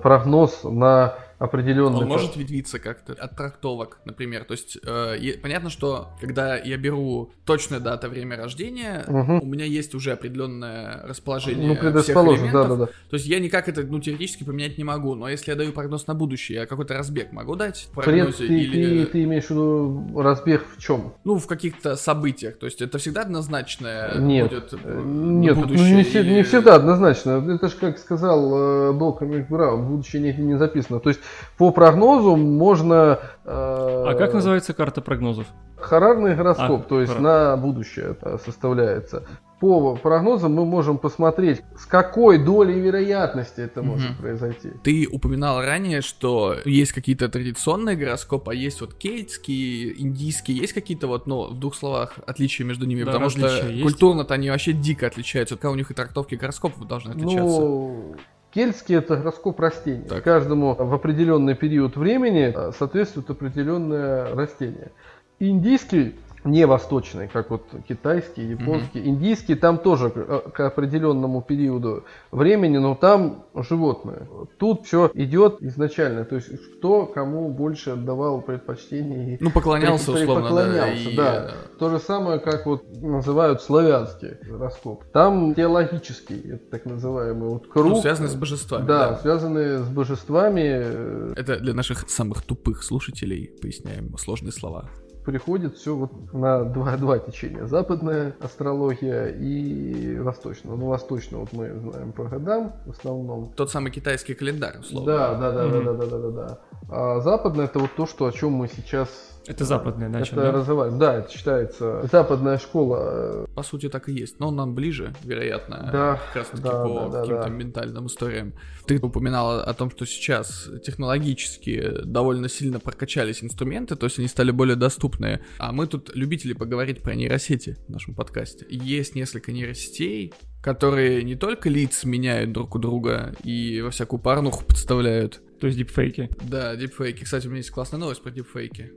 прогноз 0.02 0.62
на 0.64 1.14
определенный... 1.40 1.98
Он 2.00 2.08
может 2.08 2.36
ветвиться 2.36 2.80
как-то 2.80 3.14
от 3.14 3.36
трактовок, 3.36 4.00
например. 4.06 4.44
То 4.46 4.54
есть 4.54 4.78
э, 4.86 5.38
понятно, 5.42 5.70
что 5.70 6.10
когда 6.20 6.58
я 6.58 6.78
беру 6.78 7.32
точная 7.46 7.80
дата, 7.80 8.10
время 8.10 8.38
рождения, 8.38 9.04
Мгм. 9.08 9.42
у 9.42 9.46
меня 9.46 9.66
есть 9.66 9.94
уже 9.96 10.12
определенное 10.14 11.04
расположение 11.08 11.68
Ну, 11.68 11.74
всех 11.76 11.82
предрасположен, 11.86 12.46
да, 12.46 12.50
элементов. 12.52 12.78
да, 12.80 12.86
да. 12.86 12.92
То 13.10 13.16
есть 13.16 13.26
я 13.28 13.40
никак 13.40 13.70
это, 13.70 13.84
ну, 13.84 14.00
теоретически 14.00 14.44
поменять 14.44 14.78
не 14.78 14.84
могу. 14.84 15.16
Но 15.16 15.30
если 15.30 15.52
я 15.52 15.58
даю 15.58 15.72
прогноз 15.74 16.08
на 16.08 16.14
будущее, 16.16 16.60
я 16.60 16.66
какой-то 16.66 16.96
разбег 16.96 17.32
могу 17.32 17.56
дать 17.56 17.88
в 17.92 17.96
Пред- 17.96 18.06
прогнозе? 18.06 18.38
ты, 18.48 18.60
или... 18.60 19.06
ты- 19.06 19.12
ты 19.12 19.24
имеешь 19.24 19.46
в 19.46 19.52
виду 19.52 20.22
разбег 20.22 20.64
в 20.78 20.82
чем? 20.82 21.14
Ну, 21.24 21.38
в 21.38 21.48
каких-то 21.48 21.96
событиях. 21.96 22.58
То 22.58 22.66
есть 22.66 22.82
это 22.82 22.98
всегда 22.98 23.22
однозначное 23.22 24.18
Нет, 24.18 24.50
будет 24.50 24.74
э, 24.74 25.02
нет, 25.06 25.56
ну, 25.56 25.62
будущее 25.62 25.96
не, 25.96 26.04
все- 26.04 26.20
или- 26.22 26.34
не 26.34 26.44
всегда 26.44 26.76
однозначно. 26.76 27.44
Это 27.54 27.68
же, 27.70 27.76
как 27.78 27.98
сказал 27.98 28.92
э, 28.94 28.98
доктор 28.98 29.28
Браун, 29.50 29.88
будущее 29.88 30.22
не, 30.22 30.34
не 30.34 30.58
записано. 30.58 31.00
То 31.00 31.10
есть 31.10 31.22
по 31.58 31.72
прогнозу 31.72 32.36
можно... 32.36 33.20
э, 33.46 33.50
А 33.50 34.14
как 34.18 34.34
называется 34.34 34.74
карта 34.74 35.02
прогнозов? 35.02 35.48
Харарный 35.78 36.36
гороскоп, 36.36 36.86
А, 36.86 36.90
то 36.90 37.02
есть 37.02 37.14
хора- 37.14 37.22
на 37.22 37.58
будущее 37.58 38.16
составляется. 38.44 39.24
По 39.60 39.96
прогнозам 39.96 40.54
мы 40.54 40.66
можем 40.66 41.00
посмотреть, 41.00 41.64
с 41.80 41.86
какой 41.88 42.38
долей 42.38 42.80
вероятности 42.80 43.62
это 43.62 43.82
может 43.82 44.12
Мгм. 44.12 44.20
произойти. 44.20 44.70
Ты 44.84 45.08
упоминал 45.12 45.62
ранее, 45.62 46.02
что 46.02 46.56
есть 46.64 46.92
какие-то 46.92 47.28
традиционные 47.28 47.96
гороскопы, 47.96 48.52
а 48.52 48.54
есть 48.54 48.82
вот 48.82 48.94
кельтские, 48.94 50.00
индийские, 50.00 50.58
есть 50.58 50.74
какие-то 50.74 51.08
вот, 51.08 51.26
ну, 51.26 51.48
в 51.50 51.60
двух 51.60 51.76
словах 51.76 52.14
отличия 52.28 52.66
между 52.66 52.86
ними, 52.86 53.00
Да, 53.04 53.08
потому 53.12 53.30
что 53.30 53.50
культурно-то 53.82 54.36
они 54.36 54.50
вообще 54.52 54.74
дико 54.74 55.08
отличаются. 55.08 55.58
У 55.68 55.76
них 55.76 55.90
и 55.90 55.94
трактовки 55.94 56.36
гороскопов 56.36 56.88
должны 56.88 57.12
отличаться. 57.12 57.42
Ну, 57.60 58.16
кельтский 58.58 58.96
это 58.96 59.18
гороскоп 59.18 59.60
растений. 59.60 60.06
Так. 60.10 60.24
Каждому 60.24 60.74
в 60.74 60.92
определенный 60.92 61.54
период 61.54 61.96
времени 61.96 62.52
э, 62.56 62.72
соответствует 62.76 63.30
определенное 63.30 64.34
растение. 64.34 64.92
Индийский 65.40 66.16
не 66.48 66.66
восточный, 66.66 67.28
как 67.28 67.50
вот 67.50 67.64
китайский, 67.88 68.44
японский. 68.44 69.06
Индийский 69.06 69.56
там 69.56 69.78
тоже 69.78 70.10
к, 70.10 70.52
к 70.52 70.60
определенному 70.60 71.42
периоду 71.42 72.06
времени, 72.32 72.78
но 72.78 72.96
там 72.96 73.46
животное. 73.56 74.28
Тут 74.58 74.86
все 74.86 75.12
идет 75.14 75.62
изначально, 75.62 76.26
то 76.26 76.36
есть 76.36 76.50
кто 76.78 77.06
кому 77.06 77.50
больше 77.50 77.92
отдавал 77.92 78.42
предпочтение. 78.42 79.38
Ну, 79.40 79.52
поклонялся, 79.52 80.12
при- 80.12 80.24
условно, 80.24 80.50
да. 80.50 80.50
поклонялся, 80.50 81.10
и, 81.10 81.16
да. 81.16 81.52
То 81.80 81.90
же 81.90 82.00
самое, 82.00 82.40
как 82.40 82.66
вот 82.66 82.84
называют 83.02 83.62
славянский 83.62 84.38
гороскоп. 84.50 85.04
Там 85.12 85.54
теологический, 85.54 86.54
это 86.54 86.72
так 86.72 86.86
называемый 86.86 87.50
вот 87.50 87.66
э, 87.66 87.70
круг. 87.70 87.86
ну, 87.94 88.02
связанный 88.02 88.30
с 88.30 88.36
божествами. 88.36 88.88
Да, 88.88 89.10
да. 89.10 89.18
связанные 89.18 89.80
с 89.80 89.88
божествами, 89.88 90.62
э, 90.64 91.34
Это 91.36 91.60
для 91.60 91.74
наших 91.74 92.10
самых 92.10 92.42
тупых 92.44 92.84
слушателей, 92.84 93.52
поясняем 93.62 94.18
сложные 94.18 94.52
слова. 94.52 94.90
Приходит 95.32 95.76
все 95.76 95.94
вот 95.94 96.34
на 96.34 96.64
два, 96.64 96.96
два 96.96 97.20
течения. 97.20 97.66
Западная 97.66 98.34
астрология 98.40 99.26
и 99.28 100.18
восточная. 100.20 100.74
Ну, 100.78 100.86
восточную 100.88 101.42
вот 101.42 101.52
мы 101.52 101.78
знаем 101.78 102.14
по 102.14 102.24
годам 102.24 102.72
в 102.86 102.92
основном. 102.92 103.52
Тот 103.58 103.70
самый 103.70 103.92
китайский 103.92 104.36
календарь, 104.36 104.80
условно. 104.80 105.06
Да, 105.12 105.34
да, 105.36 105.52
да, 105.52 105.64
Мгм. 105.66 105.84
да, 105.84 105.94
да, 105.94 106.06
да, 106.06 106.18
да, 106.18 106.30
да. 106.32 106.60
А 106.90 107.20
западная 107.20 107.66
это 107.66 107.80
вот 107.80 107.90
то, 107.98 108.06
что 108.08 108.26
о 108.26 108.32
чем 108.32 108.54
мы 108.54 108.70
сейчас 108.70 109.10
Это 109.48 109.64
западная 109.66 110.10
это 110.10 110.20
начал, 110.20 110.36
да? 110.36 110.52
развиваем. 110.52 111.00
Да, 111.00 111.16
это 111.16 111.32
считается 111.32 112.08
западная 112.12 112.58
школа. 112.58 113.46
э, 113.46 113.48
По 113.56 113.64
сути, 113.64 113.90
так 113.90 114.10
и 114.10 114.14
есть. 114.14 114.40
Но 114.40 114.50
он 114.50 114.56
нам 114.56 114.76
ближе, 114.76 115.14
вероятно, 115.24 115.90
Да, 115.92 116.22
как 116.34 116.36
раз 116.36 116.48
таки 116.50 116.64
да, 116.64 116.84
по 116.84 117.10
да, 117.10 117.10
да, 117.10 117.20
каким-то 117.22 117.44
да. 117.44 117.50
ментальным 117.50 118.08
историям. 118.08 118.54
Ты 118.86 118.98
упоминал 119.00 119.60
о 119.60 119.74
том, 119.74 119.90
что 119.92 120.06
сейчас 120.06 120.70
технологически 120.86 122.04
довольно 122.04 122.50
сильно 122.50 122.80
прокачались 122.80 123.44
инструменты, 123.44 123.96
то 123.96 124.06
есть 124.06 124.20
они 124.20 124.28
стали 124.28 124.52
более 124.52 124.76
доступны. 124.76 125.42
А 125.60 125.72
мы 125.72 125.88
тут 125.88 126.16
любители 126.16 126.54
поговорить 126.54 127.02
про 127.02 127.16
нейросети 127.16 127.78
в 127.88 127.92
нашем 127.92 128.16
подкасте. 128.16 128.66
Есть 128.70 129.16
несколько 129.16 129.52
нейросетей, 129.52 130.34
которые 130.62 131.24
не 131.24 131.36
только 131.36 131.70
лиц 131.70 132.04
меняют 132.04 132.52
друг 132.52 132.76
у 132.76 132.80
друга 132.80 133.34
и 133.44 133.82
во 133.82 133.92
всякую 133.92 134.20
порнуху 134.22 134.66
подставляют. 134.66 135.42
То 135.60 135.68
есть 135.68 135.78
дипфейки. 135.80 136.30
Да, 136.44 136.76
дипфейки. 136.76 137.24
Кстати, 137.24 137.48
у 137.48 137.50
меня 137.50 137.60
есть 137.60 137.72
классная 137.72 138.00
новость 138.00 138.22
про 138.22 138.32
дипфейки. 138.32 138.92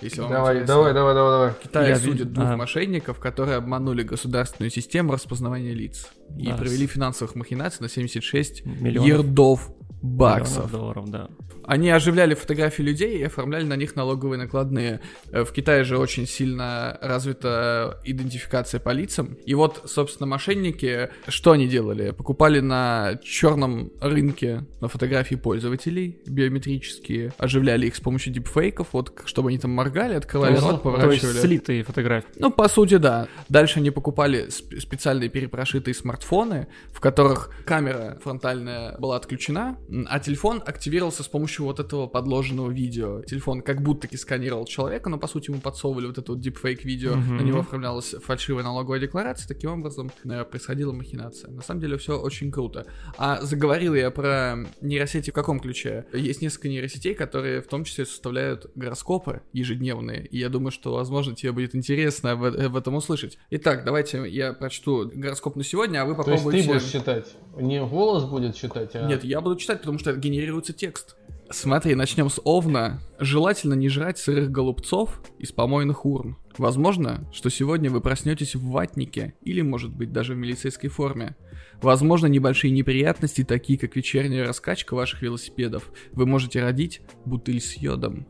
Если 0.00 0.20
вам 0.20 0.30
Давай, 0.30 0.54
интересно. 0.54 0.74
давай, 0.74 0.94
давай, 0.94 1.14
давай, 1.14 1.32
давай. 1.32 1.50
В 1.50 1.58
Китае 1.58 1.88
Я 1.90 1.96
судят 1.96 2.18
вид- 2.28 2.32
двух 2.32 2.46
ага. 2.46 2.56
мошенников, 2.56 3.18
которые 3.18 3.56
обманули 3.58 4.02
государственную 4.02 4.70
систему 4.70 5.12
распознавания 5.12 5.74
лиц 5.74 6.08
и 6.38 6.46
Да, 6.46 6.56
провели 6.56 6.86
финансовых 6.86 7.34
махинаций 7.34 7.82
на 7.82 7.88
76 7.88 8.64
Миллионов. 8.64 9.08
ердов 9.08 9.72
баксов. 10.02 10.66
Миллионов 10.66 10.70
долларов, 10.72 11.10
да. 11.10 11.28
Они 11.64 11.88
оживляли 11.90 12.34
фотографии 12.34 12.82
людей 12.82 13.18
и 13.18 13.22
оформляли 13.24 13.64
на 13.64 13.76
них 13.76 13.94
налоговые 13.94 14.38
накладные. 14.38 15.00
Э, 15.30 15.44
В 15.44 15.52
Китае 15.52 15.84
же 15.84 15.98
очень 15.98 16.26
сильно 16.26 16.98
развита 17.00 18.00
идентификация 18.04 18.80
по 18.80 18.90
лицам. 18.90 19.36
И 19.46 19.54
вот, 19.54 19.82
собственно, 19.86 20.26
мошенники, 20.26 21.10
что 21.28 21.52
они 21.52 21.68
делали? 21.68 22.10
Покупали 22.10 22.58
на 22.60 23.20
черном 23.22 23.92
рынке 24.00 24.64
на 24.80 24.88
фотографии 24.88 25.36
пользователей 25.36 26.18
биометрические, 26.26 27.32
оживляли 27.38 27.86
их 27.86 27.94
с 27.94 28.00
помощью 28.00 28.32
дипфейков, 28.32 28.88
вот 28.92 29.20
чтобы 29.26 29.50
они 29.50 29.58
там 29.58 29.70
моргали, 29.70 30.14
открывали 30.14 30.56
То 30.56 30.60
рот, 30.62 30.70
есть- 30.70 30.82
то 30.82 30.90
поворачивали. 30.90 31.26
есть 31.28 31.40
слитые 31.40 31.82
фотографии. 31.84 32.28
Ну, 32.38 32.50
по 32.50 32.68
сути, 32.68 32.96
да. 32.96 33.28
Дальше 33.48 33.78
они 33.80 33.90
покупали 33.90 34.46
сп- 34.48 34.80
специальные 34.80 35.28
перепрошитые 35.28 35.94
смартфоны, 35.94 36.19
в 36.24 37.00
которых 37.00 37.50
камера 37.64 38.18
фронтальная 38.22 38.96
была 38.98 39.16
отключена, 39.16 39.78
а 40.08 40.18
телефон 40.20 40.62
активировался 40.64 41.22
с 41.22 41.28
помощью 41.28 41.64
вот 41.64 41.80
этого 41.80 42.06
подложенного 42.06 42.70
видео. 42.70 43.22
Телефон 43.22 43.62
как 43.62 43.82
будто-таки 43.82 44.16
сканировал 44.16 44.64
человека, 44.64 45.08
но 45.10 45.18
по 45.18 45.26
сути 45.28 45.50
ему 45.50 45.60
подсовывали 45.60 46.06
вот 46.06 46.18
это 46.18 46.32
вот 46.32 46.40
deepfake 46.44 46.82
видео, 46.84 47.14
Мгм. 47.16 47.36
на 47.36 47.42
него 47.42 47.60
оформлялась 47.60 48.14
фальшивая 48.24 48.62
налоговая 48.64 49.00
декларация, 49.00 49.48
таким 49.48 49.72
образом 49.72 50.10
э, 50.24 50.44
происходила 50.44 50.92
махинация. 50.92 51.50
На 51.50 51.62
самом 51.62 51.80
деле 51.80 51.96
все 51.98 52.18
очень 52.20 52.50
круто. 52.50 52.86
А 53.16 53.40
заговорил 53.42 53.94
я 53.94 54.10
про 54.10 54.56
нейросети 54.80 55.30
в 55.30 55.34
каком 55.34 55.60
ключе? 55.60 56.06
Есть 56.12 56.42
несколько 56.42 56.68
нейросетей, 56.68 57.14
которые 57.14 57.60
в 57.62 57.66
том 57.66 57.84
числе 57.84 58.04
составляют 58.06 58.70
гороскопы 58.74 59.42
ежедневные, 59.52 60.26
и 60.26 60.38
я 60.38 60.48
думаю, 60.48 60.70
что, 60.70 60.94
возможно, 60.94 61.34
тебе 61.34 61.52
будет 61.52 61.74
интересно 61.74 62.36
в, 62.36 62.44
э, 62.44 62.68
в 62.68 62.76
этом 62.76 62.94
услышать. 62.94 63.38
Итак, 63.50 63.84
давайте 63.84 64.28
я 64.28 64.52
прочту 64.52 65.10
гороскоп 65.14 65.56
на 65.56 65.64
сегодня, 65.64 66.02
а 66.02 66.04
вы 66.04 66.09
То 66.14 66.30
есть 66.30 66.42
попробуйте... 66.44 66.62
ты 66.62 66.68
будешь 66.68 66.90
считать, 66.90 67.26
не 67.56 67.84
голос 67.84 68.24
будет 68.24 68.56
считать, 68.56 68.94
а... 68.94 69.06
Нет, 69.06 69.24
я 69.24 69.40
буду 69.40 69.56
читать, 69.56 69.80
потому 69.80 69.98
что 69.98 70.14
генерируется 70.14 70.72
текст. 70.72 71.16
Смотри, 71.52 71.96
начнем 71.96 72.30
с 72.30 72.40
Овна. 72.44 73.00
Желательно 73.18 73.74
не 73.74 73.88
жрать 73.88 74.18
сырых 74.18 74.52
голубцов 74.52 75.20
из 75.38 75.50
помойных 75.50 76.06
урн. 76.06 76.36
Возможно, 76.58 77.28
что 77.32 77.50
сегодня 77.50 77.90
вы 77.90 78.00
проснетесь 78.00 78.54
в 78.54 78.70
ватнике 78.70 79.34
или, 79.42 79.60
может 79.60 79.90
быть, 79.90 80.12
даже 80.12 80.34
в 80.34 80.36
милицейской 80.36 80.90
форме. 80.90 81.34
Возможно, 81.82 82.26
небольшие 82.26 82.70
неприятности, 82.70 83.42
такие 83.42 83.78
как 83.78 83.96
вечерняя 83.96 84.46
раскачка 84.46 84.94
ваших 84.94 85.22
велосипедов, 85.22 85.90
вы 86.12 86.24
можете 86.24 86.60
родить 86.62 87.00
бутыль 87.24 87.60
с 87.60 87.74
йодом. 87.74 88.28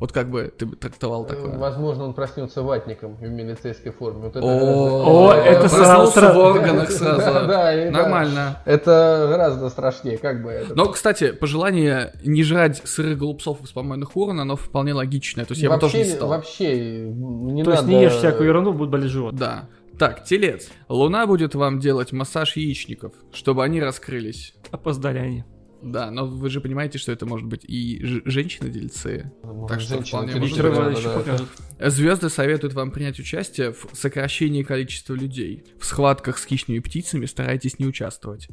Вот 0.00 0.12
как 0.12 0.30
бы 0.30 0.50
ты 0.56 0.64
бы 0.64 0.76
трактовал 0.76 1.26
такое? 1.26 1.58
Возможно, 1.58 2.04
он 2.04 2.14
проснется 2.14 2.62
ватником 2.62 3.16
в 3.16 3.22
милицейской 3.22 3.92
форме. 3.92 4.22
Вот 4.22 4.36
это 4.36 4.40
О, 4.42 5.34
это 5.34 5.68
сразу- 5.68 6.32
в 6.32 6.38
органах 6.38 6.90
сразу. 6.90 7.20
Да, 7.30 7.44
да, 7.44 7.74
и 7.74 7.90
да. 7.90 7.98
Нормально. 8.02 8.62
Это 8.64 9.26
гораздо 9.28 9.68
страшнее, 9.68 10.16
как 10.16 10.42
бы 10.42 10.50
это. 10.50 10.74
Но, 10.74 10.86
кстати, 10.86 11.32
пожелание 11.32 12.14
не 12.24 12.42
жрать 12.42 12.80
сырых 12.84 13.18
голубцов 13.18 13.62
из 13.62 13.70
помойных 13.72 14.16
урн, 14.16 14.40
оно 14.40 14.56
вполне 14.56 14.94
логичное. 14.94 15.44
То 15.44 15.52
есть 15.52 15.62
я 15.62 15.70
бы 15.70 15.78
тоже 15.78 15.98
не 15.98 16.04
вообще, 16.04 16.16
стал. 16.16 16.28
вообще 16.28 17.00
не 17.10 17.62
То 17.62 17.70
надо... 17.70 17.82
есть 17.82 17.88
не 17.88 18.02
ешь 18.02 18.14
всякую 18.14 18.48
ерунду, 18.48 18.72
будет 18.72 18.88
болеть 18.88 19.10
живот. 19.10 19.34
Да. 19.34 19.68
Так, 19.98 20.24
телец. 20.24 20.68
Луна 20.88 21.26
будет 21.26 21.54
вам 21.54 21.78
делать 21.78 22.12
массаж 22.12 22.56
яичников, 22.56 23.12
чтобы 23.32 23.62
они 23.64 23.82
раскрылись. 23.82 24.54
Опоздали 24.70 25.18
они. 25.18 25.44
Да, 25.82 26.10
но 26.10 26.26
вы 26.26 26.50
же 26.50 26.60
понимаете, 26.60 26.98
что 26.98 27.12
это 27.12 27.26
может 27.26 27.46
быть 27.46 27.64
и 27.64 28.00
женщины-дельцы. 28.24 29.32
Может, 29.42 29.68
Так 29.68 29.80
что 29.80 30.02
вполне 30.02 30.34
может 30.36 30.62
быть. 30.62 31.04
да, 31.04 31.38
да. 31.78 31.90
Звезды 31.90 32.28
советуют 32.28 32.74
вам 32.74 32.90
принять 32.90 33.18
участие 33.18 33.72
в 33.72 33.86
сокращении 33.94 34.62
количества 34.62 35.14
людей. 35.14 35.64
В 35.78 35.84
схватках 35.86 36.38
с 36.38 36.44
хищными 36.44 36.80
птицами 36.80 37.26
старайтесь 37.26 37.78
не 37.78 37.86
участвовать. 37.86 38.48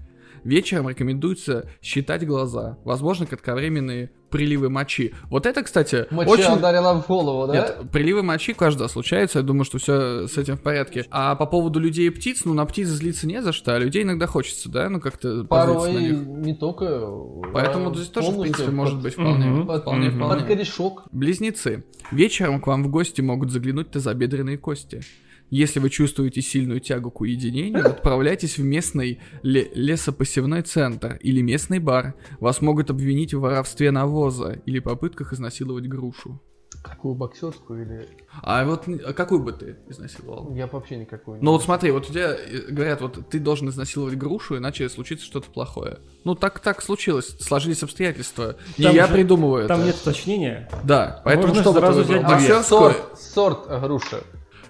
Вечером 0.47 0.87
рекомендуется 0.87 1.69
считать 1.81 2.25
глаза. 2.25 2.77
Возможно, 2.85 3.25
кратковременные 3.25 4.11
приливы 4.29 4.69
мочи. 4.69 5.13
Вот 5.29 5.45
это, 5.45 5.61
кстати, 5.61 6.07
Моча 6.09 6.31
очень... 6.31 6.53
ударила 6.53 7.01
в 7.01 7.05
голову, 7.05 7.47
да? 7.47 7.53
Нет, 7.53 7.91
приливы 7.91 8.23
мочи 8.23 8.53
каждого 8.53 8.87
случается, 8.87 9.39
я 9.39 9.43
думаю, 9.43 9.65
что 9.65 9.77
все 9.77 10.25
с 10.25 10.37
этим 10.37 10.55
в 10.55 10.61
порядке. 10.61 11.05
А 11.11 11.35
по 11.35 11.45
поводу 11.47 11.81
людей 11.81 12.07
и 12.07 12.09
птиц, 12.11 12.45
ну 12.45 12.53
на 12.53 12.65
птиц 12.65 12.87
злиться 12.87 13.27
не 13.27 13.41
за 13.41 13.51
что, 13.51 13.75
а 13.75 13.77
людей 13.77 14.03
иногда 14.03 14.25
хочется, 14.25 14.69
да, 14.69 14.87
ну 14.87 15.01
как-то 15.01 15.43
Порой 15.43 15.91
на 15.91 15.99
них. 15.99 16.17
не 16.25 16.55
только... 16.55 17.09
Поэтому 17.53 17.91
а 17.91 17.95
здесь 17.95 18.07
тоже, 18.07 18.31
в 18.31 18.39
принципе, 18.41 18.67
под- 18.67 18.73
может 18.73 19.01
быть 19.01 19.15
вполне, 19.15 19.65
под, 19.65 19.81
вполне, 19.81 20.11
вполне. 20.11 20.39
под 20.39 20.47
корешок. 20.47 21.03
Близнецы. 21.11 21.83
Вечером 22.11 22.61
к 22.61 22.67
вам 22.67 22.85
в 22.85 22.89
гости 22.89 23.19
могут 23.19 23.51
заглянуть 23.51 23.91
тазобедренные 23.91 24.57
кости. 24.57 25.01
Если 25.49 25.79
вы 25.79 25.89
чувствуете 25.89 26.41
сильную 26.41 26.79
тягу 26.81 27.09
к 27.11 27.21
уединению, 27.21 27.85
отправляйтесь 27.87 28.57
в 28.57 28.63
местный 28.63 29.19
ле- 29.43 29.69
лесопосевной 29.73 30.61
центр 30.61 31.17
или 31.21 31.41
местный 31.41 31.79
бар. 31.79 32.15
Вас 32.39 32.61
могут 32.61 32.89
обвинить 32.89 33.33
в 33.33 33.39
воровстве 33.39 33.91
навоза 33.91 34.61
или 34.65 34.79
попытках 34.79 35.33
изнасиловать 35.33 35.87
грушу. 35.87 36.41
Какую 36.83 37.15
боксерскую 37.15 37.81
или... 37.85 38.09
А 38.43 38.63
вот 38.65 38.85
а 39.05 39.13
какую 39.13 39.41
бы 39.41 39.51
ты 39.51 39.77
изнасиловал? 39.89 40.53
Я 40.53 40.67
вообще 40.67 40.97
никакую. 40.97 41.39
Ну 41.41 41.51
вот 41.51 41.63
смотри, 41.63 41.91
вот 41.91 42.09
у 42.09 42.11
тебя 42.13 42.35
э, 42.35 42.69
говорят, 42.69 43.01
вот 43.01 43.29
ты 43.29 43.39
должен 43.39 43.69
изнасиловать 43.69 44.17
грушу, 44.17 44.57
иначе 44.57 44.87
случится 44.89 45.25
что-то 45.25 45.49
плохое. 45.49 45.99
Ну 46.23 46.35
так 46.35 46.59
так 46.59 46.81
случилось, 46.81 47.35
сложились 47.39 47.83
обстоятельства. 47.83 48.57
Не 48.77 48.85
Там 48.85 48.95
я 48.95 49.07
же- 49.07 49.13
придумываю 49.13 49.67
Там 49.67 49.79
это. 49.79 49.87
нет 49.87 49.95
уточнения. 49.95 50.69
Да, 50.83 51.21
поэтому 51.25 51.47
Можно 51.49 51.61
что 51.63 51.73
сразу 51.73 52.03
взять 52.03 52.19
две. 52.25 52.35
Боксерскую? 52.35 52.63
Сорт, 52.91 53.19
сорт 53.19 53.81
груши. 53.81 54.17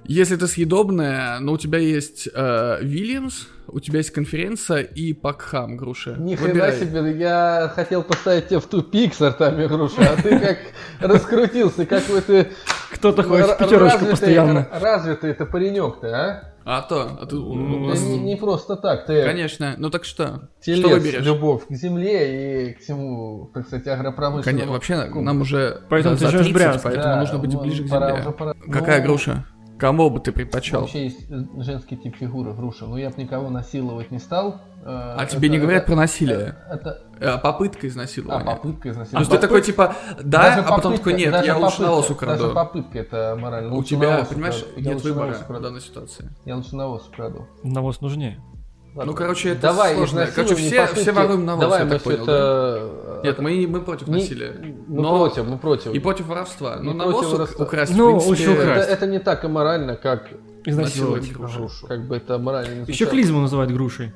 Если 0.08 0.36
ты 0.38 0.48
съедобная, 0.48 1.40
но 1.40 1.54
у 1.54 1.58
тебя 1.58 1.80
есть 1.80 2.30
э, 2.34 2.78
Вильямс, 2.82 3.48
у 3.68 3.80
тебя 3.82 3.98
есть 3.98 4.12
конференция 4.12 4.80
и 4.82 5.12
Пакхам 5.14 5.76
груша. 5.76 6.16
Ни 6.18 6.36
хрена 6.36 6.72
себе, 6.72 7.12
я 7.20 7.72
хотел 7.76 8.04
поставить 8.04 8.48
тебя 8.48 8.60
в 8.62 8.66
тупик 8.68 9.14
сортами 9.14 9.68
груши, 9.68 10.02
а 10.02 10.16
ты 10.22 10.40
как 10.40 10.58
раскрутился, 11.02 11.86
как 11.86 12.08
вы 12.10 12.22
ты... 12.22 12.48
Кто-то 12.94 13.24
ходит 13.24 13.48
в 13.48 13.50
р- 13.50 13.58
пятерочку 13.58 14.06
постоянно. 14.06 14.68
Развитый 14.72 15.32
это 15.32 15.46
паренек-то, 15.46 16.08
а? 16.08 16.54
А 16.70 16.82
то, 16.82 17.18
а 17.22 17.26
ты, 17.26 17.36
у 17.38 17.86
вас- 17.88 18.02
Не, 18.02 18.18
не 18.20 18.36
просто 18.38 18.76
так, 18.78 19.06
ты 19.06 19.24
Конечно, 19.24 19.76
ну 19.78 19.90
так 19.90 20.04
что? 20.06 20.50
телец, 20.62 20.80
что 20.80 20.90
выберешь? 20.90 21.24
любовь 21.26 21.66
к 21.68 21.72
земле 21.74 22.70
и 22.70 22.74
к 22.74 22.80
всему, 22.80 23.50
так 23.54 23.68
сказать, 23.68 23.88
агропромышленному. 23.88 24.44
Конечно, 24.44 24.72
вообще 24.74 24.96
нам 25.22 25.42
уже 25.42 25.82
Поэтому 25.90 26.18
ты 26.18 26.28
живешь 26.28 26.48
в 26.48 26.54
30, 26.54 26.54
Брянске. 26.54 26.82
поэтому 26.84 27.04
Да, 27.06 27.20
нужно 27.22 27.38
быть 27.40 27.54
ну, 27.54 27.62
ближе 27.62 27.84
к 27.86 27.90
пора 27.90 28.08
земле. 28.08 28.22
уже, 28.22 28.32
пора. 28.32 28.54
Какая 28.72 29.00
Ну, 29.00 29.06
груша? 29.06 29.46
Кому 29.80 30.10
бы 30.10 30.20
ты 30.20 30.32
предпочел? 30.32 30.82
Вообще 30.82 31.06
есть 31.06 31.30
женский 31.60 31.98
тип 31.98 32.16
фигуры 32.16 32.54
груша, 32.54 32.86
но 32.86 32.98
я 32.98 33.10
бы 33.12 33.22
никого 33.22 33.50
насиловать 33.50 34.12
не 34.12 34.20
стал. 34.20 34.62
А 34.84 35.26
тебе 35.26 35.50
не 35.50 35.60
говорят 35.60 35.86
про 35.86 35.96
насилие? 35.96 36.56
Это, 36.70 37.04
Э, 37.20 37.38
попытка 37.40 37.88
а, 37.88 37.90
изнасилования. 37.90 38.46
попытка 38.46 38.84
То 38.84 38.90
изнасилования. 38.92 39.20
есть 39.20 39.32
ты 39.32 39.38
такой 39.40 39.62
типа, 39.64 39.96
да, 40.24 40.44
Даже 40.44 40.60
а 40.60 40.64
потом 40.64 40.94
попытка- 40.94 40.98
такой, 40.98 41.14
нет, 41.14 41.32
даже 41.32 41.48
я 41.48 41.58
лучше 41.58 41.78
попытка- 41.78 41.84
навоз 41.84 42.08
Даже 42.08 42.14
украду. 42.14 42.54
попытка 42.54 43.00
это 43.00 43.38
морально. 43.40 43.72
У 43.74 43.76
Лучше 43.78 43.90
тебя, 43.90 44.24
понимаешь, 44.30 44.62
украду. 44.62 44.80
Я 44.80 44.94
нет 44.94 45.04
выбора 45.04 45.36
в 45.48 45.62
данной 45.62 45.82
ситуации. 45.82 46.30
Я 46.46 46.56
лучше 46.56 46.76
навоз 46.76 47.08
украду. 47.08 47.48
Навоз 47.64 48.02
нужнее. 48.02 48.40
Ладно. 48.98 49.12
Ну, 49.12 49.18
короче, 49.18 49.50
это 49.50 49.62
Давай, 49.62 49.96
сложно. 49.96 50.28
Короче, 50.34 50.56
не 50.56 50.62
все, 50.70 50.82
попытки. 50.82 51.00
все 51.02 51.12
воруем 51.12 51.46
навоз, 51.46 51.62
Давай, 51.62 51.84
я 51.84 51.90
так 51.90 52.02
понял. 52.02 52.26
да? 52.26 52.34
это... 52.34 53.22
Нет, 53.24 53.40
мы, 53.40 53.68
мы 53.68 53.82
против 53.82 54.08
Не- 54.08 54.14
насилия. 54.16 54.54
Мы 54.88 55.02
Но- 55.02 55.18
против, 55.20 55.46
мы 55.48 55.58
против. 55.60 55.94
И 55.94 56.00
против 56.00 56.26
воровства. 56.28 56.78
Ну, 56.82 56.92
Не 56.94 56.98
навоз 56.98 57.14
против 57.14 57.30
ук- 57.30 57.34
воровства. 57.38 57.66
украсть, 57.66 57.96
Ну, 57.96 58.18
в 58.20 58.24
принципе, 58.26 58.54
это, 58.54 58.80
это 58.82 59.06
не 59.08 59.20
так 59.20 59.44
аморально, 59.46 59.96
как 59.98 60.30
Изнасиловать. 60.66 61.22
насиловать 61.22 61.54
грушу. 61.54 61.88
Как 61.88 62.08
бы 62.08 62.16
это 62.18 62.40
морально 62.40 62.82
не 62.82 62.86
Еще 62.92 63.06
клизму 63.06 63.40
называют 63.42 63.72
грушей. 63.72 64.14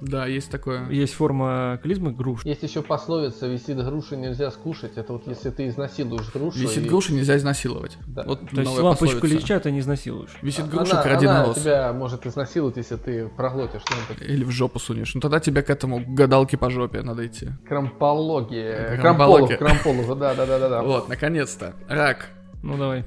Да, 0.00 0.26
есть 0.26 0.50
такое. 0.50 0.88
Есть 0.90 1.14
форма 1.14 1.80
клизмы 1.82 2.12
груш. 2.12 2.44
Есть 2.44 2.62
еще 2.62 2.82
пословица 2.82 3.46
«висит 3.46 3.78
груши, 3.82 4.16
нельзя 4.16 4.50
скушать». 4.50 4.96
Это 4.96 5.14
вот 5.14 5.26
если 5.26 5.50
ты 5.50 5.68
изнасилуешь 5.68 6.30
грушу... 6.32 6.58
Висит 6.58 6.84
и- 6.84 6.88
груша, 6.88 7.12
нельзя 7.14 7.36
изнасиловать. 7.36 7.96
Да. 8.06 8.24
Вот 8.26 8.40
То 8.50 8.60
есть 8.60 8.78
лампочку 8.78 9.20
пословица. 9.20 9.42
леча 9.42 9.60
ты 9.60 9.70
не 9.70 9.80
изнасилуешь. 9.80 10.36
Висит 10.42 10.68
груша, 10.68 10.92
она, 10.92 11.02
кради 11.02 11.26
она 11.26 11.54
тебя 11.54 11.92
может 11.92 12.26
изнасиловать, 12.26 12.76
если 12.76 12.96
ты 12.96 13.28
проглотишь 13.28 13.82
что-нибудь. 13.82 14.28
Или 14.28 14.44
в 14.44 14.50
жопу 14.50 14.78
сунешь. 14.78 15.14
Ну 15.14 15.20
тогда 15.20 15.40
тебя 15.40 15.62
к 15.62 15.70
этому 15.70 16.00
к 16.04 16.08
гадалке 16.08 16.56
по 16.58 16.68
жопе 16.70 17.02
надо 17.02 17.26
идти. 17.26 17.48
Крампология. 17.66 18.98
Крампология. 19.00 19.56
Крамполог, 19.56 19.82
крамполог, 19.82 20.18
да, 20.18 20.34
да, 20.34 20.46
да, 20.46 20.68
да. 20.68 20.82
Вот, 20.82 21.08
наконец-то. 21.08 21.74
Рак. 21.88 22.28
Ну 22.62 22.76
давай. 22.76 23.04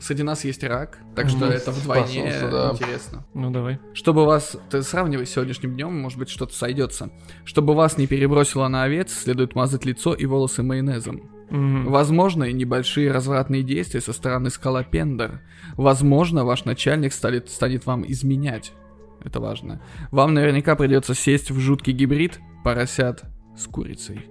Среди 0.00 0.22
нас 0.22 0.44
есть 0.44 0.62
рак, 0.62 0.98
так 1.16 1.28
что 1.28 1.46
Мгм. 1.46 1.54
это 1.54 1.72
вдвойне 1.72 2.32
да. 2.50 2.70
интересно. 2.72 3.24
Ну 3.34 3.50
давай. 3.50 3.80
Чтобы 3.94 4.24
вас, 4.24 4.56
ты 4.70 4.82
сравнивай 4.82 5.26
с 5.26 5.30
сегодняшним 5.30 5.74
днем, 5.74 6.00
может 6.00 6.18
быть 6.18 6.28
что-то 6.28 6.54
сойдется. 6.54 7.10
Чтобы 7.44 7.74
вас 7.74 7.98
не 7.98 8.06
перебросило 8.06 8.68
на 8.68 8.84
овец, 8.84 9.12
следует 9.12 9.54
мазать 9.56 9.84
лицо 9.84 10.14
и 10.14 10.24
волосы 10.26 10.62
майонезом. 10.62 11.22
Мгм. 11.50 11.86
Возможно, 11.90 12.44
и 12.44 12.52
небольшие 12.52 13.10
развратные 13.10 13.62
действия 13.62 14.00
со 14.00 14.12
стороны 14.12 14.50
скалопендер. 14.50 15.40
Возможно, 15.76 16.44
ваш 16.44 16.64
начальник 16.64 17.12
станет, 17.12 17.48
станет 17.50 17.86
вам 17.86 18.04
изменять. 18.06 18.72
Это 19.24 19.40
важно. 19.40 19.80
Вам 20.12 20.32
наверняка 20.34 20.76
придется 20.76 21.14
сесть 21.14 21.50
в 21.50 21.58
жуткий 21.58 21.92
гибрид 21.92 22.38
поросят 22.62 23.24
с 23.56 23.66
курицей. 23.66 24.26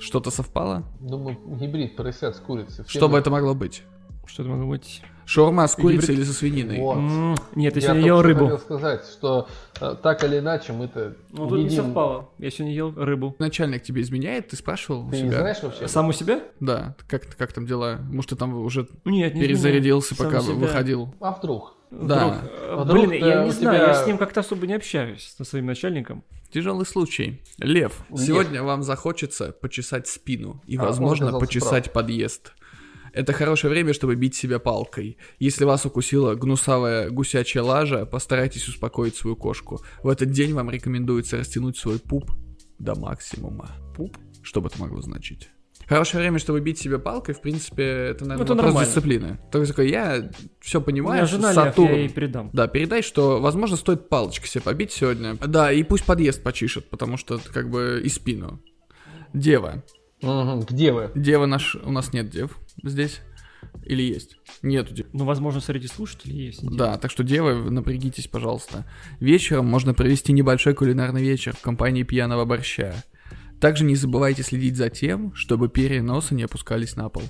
Что-то 0.00 0.30
совпало? 0.32 0.82
Думаю, 0.98 1.38
гибрид 1.60 1.94
поросят 1.94 2.34
с 2.34 2.40
курицей. 2.40 2.84
Все 2.84 2.98
Что 2.98 3.08
бы 3.08 3.18
это 3.18 3.30
могло 3.30 3.54
быть? 3.54 3.84
Что 4.26 4.42
это 4.42 4.50
могло 4.50 4.66
быть? 4.70 5.02
Шаурма 5.24 5.66
с 5.68 5.74
курицей 5.74 6.14
или 6.14 6.24
со 6.24 6.32
свининой? 6.32 6.78
Вот. 6.80 6.96
М, 6.96 7.34
Нет, 7.54 7.74
я 7.76 7.80
Я 7.80 7.88
сегодня 7.88 8.06
ел 8.06 8.22
рыбу. 8.22 8.44
хотел 8.44 8.58
сказать, 8.58 9.04
что 9.06 9.48
э, 9.80 9.94
так 10.02 10.24
или 10.24 10.38
иначе 10.38 10.72
мы-то 10.72 11.14
Ну 11.30 11.48
тут 11.48 11.58
не 11.58 11.64
едим- 11.66 11.84
совпало. 11.84 12.28
Я 12.38 12.50
сегодня 12.50 12.74
ел 12.74 12.92
рыбу. 12.96 13.34
Начальник 13.38 13.82
тебе 13.82 14.02
изменяет? 14.02 14.48
Ты 14.48 14.56
спрашивал 14.56 15.06
у 15.06 15.10
Ты 15.10 15.22
не 15.22 15.28
себя? 15.28 15.38
знаешь 15.40 15.62
вообще? 15.62 15.88
Сам 15.88 16.08
у 16.08 16.12
себя? 16.12 16.40
Да, 16.60 16.96
как, 17.08 17.22
как 17.36 17.52
там 17.52 17.66
дела? 17.66 17.98
Может, 18.10 18.30
ты 18.30 18.36
там 18.36 18.54
уже 18.54 18.88
Нет, 19.04 19.34
не 19.34 19.40
перезарядился, 19.42 20.16
пока 20.16 20.40
себя. 20.40 20.54
выходил? 20.54 21.14
А 21.20 21.32
вдруг? 21.32 21.74
Да. 21.90 22.28
Вдруг, 22.28 22.50
А 22.70 22.84
вдруг, 22.84 23.06
Блин, 23.08 23.24
я 23.24 23.42
э, 23.42 23.44
не 23.44 23.50
знаю, 23.50 23.78
тебя- 23.78 23.88
я 23.88 23.94
с 23.94 24.06
ним 24.06 24.16
как-то 24.18 24.40
особо 24.40 24.66
не 24.66 24.72
общаюсь, 24.74 25.34
со 25.36 25.44
своим 25.44 25.66
начальником. 25.66 26.24
Тяжелый 26.50 26.84
случай. 26.86 27.42
Лев, 27.58 28.04
Лев. 28.10 28.18
сегодня 28.20 28.62
вам 28.62 28.82
захочется 28.82 29.52
почесать 29.52 30.06
спину 30.08 30.62
и, 30.66 30.76
А, 30.78 30.84
возможно, 30.84 31.38
почесать 31.38 31.92
подъезд. 31.92 32.52
Это 33.12 33.32
хорошее 33.32 33.70
время, 33.70 33.92
чтобы 33.92 34.14
бить 34.14 34.34
себя 34.34 34.58
палкой. 34.58 35.18
Если 35.38 35.64
вас 35.64 35.84
укусила 35.84 36.34
гнусавая 36.34 37.10
гусячая 37.10 37.62
лажа, 37.62 38.06
постарайтесь 38.06 38.68
успокоить 38.68 39.16
свою 39.16 39.36
кошку. 39.36 39.80
В 40.02 40.08
этот 40.08 40.30
день 40.30 40.54
вам 40.54 40.70
рекомендуется 40.70 41.36
растянуть 41.38 41.76
свой 41.76 41.98
пуп 41.98 42.30
до 42.78 42.94
максимума. 42.94 43.70
Пуп? 43.96 44.16
Что 44.42 44.60
бы 44.60 44.68
это 44.68 44.80
могло 44.80 45.00
значить? 45.02 45.50
Хорошее 45.86 46.22
время, 46.22 46.38
чтобы 46.38 46.60
бить 46.60 46.78
себя 46.78 46.98
палкой, 46.98 47.34
в 47.34 47.40
принципе, 47.40 47.82
это, 47.82 48.24
наверное, 48.24 48.44
это 48.44 48.54
вопрос 48.54 48.66
нормально. 48.66 48.86
дисциплины. 48.88 49.38
То 49.50 49.58
есть 49.58 49.72
такой, 49.72 49.90
я 49.90 50.30
все 50.60 50.80
понимаю, 50.80 51.26
жена 51.26 51.48
Лев, 51.48 51.54
Сатурн. 51.54 51.92
я 51.92 51.98
ей 51.98 52.08
передам. 52.08 52.50
Да, 52.52 52.66
передай, 52.66 53.02
что, 53.02 53.40
возможно, 53.40 53.76
стоит 53.76 54.08
палочкой 54.08 54.48
себе 54.48 54.62
побить 54.62 54.92
сегодня. 54.92 55.36
Да, 55.36 55.70
и 55.72 55.82
пусть 55.82 56.04
подъезд 56.04 56.42
почишет, 56.42 56.88
потому 56.88 57.16
что 57.18 57.34
это 57.34 57.52
как 57.52 57.68
бы 57.68 58.00
и 58.02 58.08
спину. 58.08 58.62
Дева. 59.34 59.82
Мгм, 60.22 60.60
Где 60.60 60.92
вы? 60.92 61.10
Дева 61.16 61.46
наш... 61.46 61.74
У 61.74 61.90
нас 61.90 62.12
нет 62.12 62.30
дев 62.30 62.56
здесь. 62.82 63.20
Или 63.84 64.02
есть? 64.02 64.36
Нету. 64.62 64.94
Ну, 65.12 65.24
возможно, 65.24 65.60
среди 65.60 65.86
слушателей 65.86 66.46
есть. 66.46 66.64
Да, 66.64 66.98
так 66.98 67.10
что, 67.10 67.22
девы, 67.22 67.70
напрягитесь, 67.70 68.28
пожалуйста. 68.28 68.84
Вечером 69.20 69.66
можно 69.66 69.94
провести 69.94 70.32
небольшой 70.32 70.74
кулинарный 70.74 71.22
вечер 71.22 71.54
в 71.56 71.60
компании 71.60 72.02
пьяного 72.02 72.44
борща. 72.44 72.94
Также 73.60 73.84
не 73.84 73.94
забывайте 73.94 74.42
следить 74.42 74.76
за 74.76 74.90
тем, 74.90 75.34
чтобы 75.34 75.68
перья 75.68 76.02
носа 76.02 76.34
не 76.34 76.42
опускались 76.42 76.96
на 76.96 77.08
пол. 77.08 77.22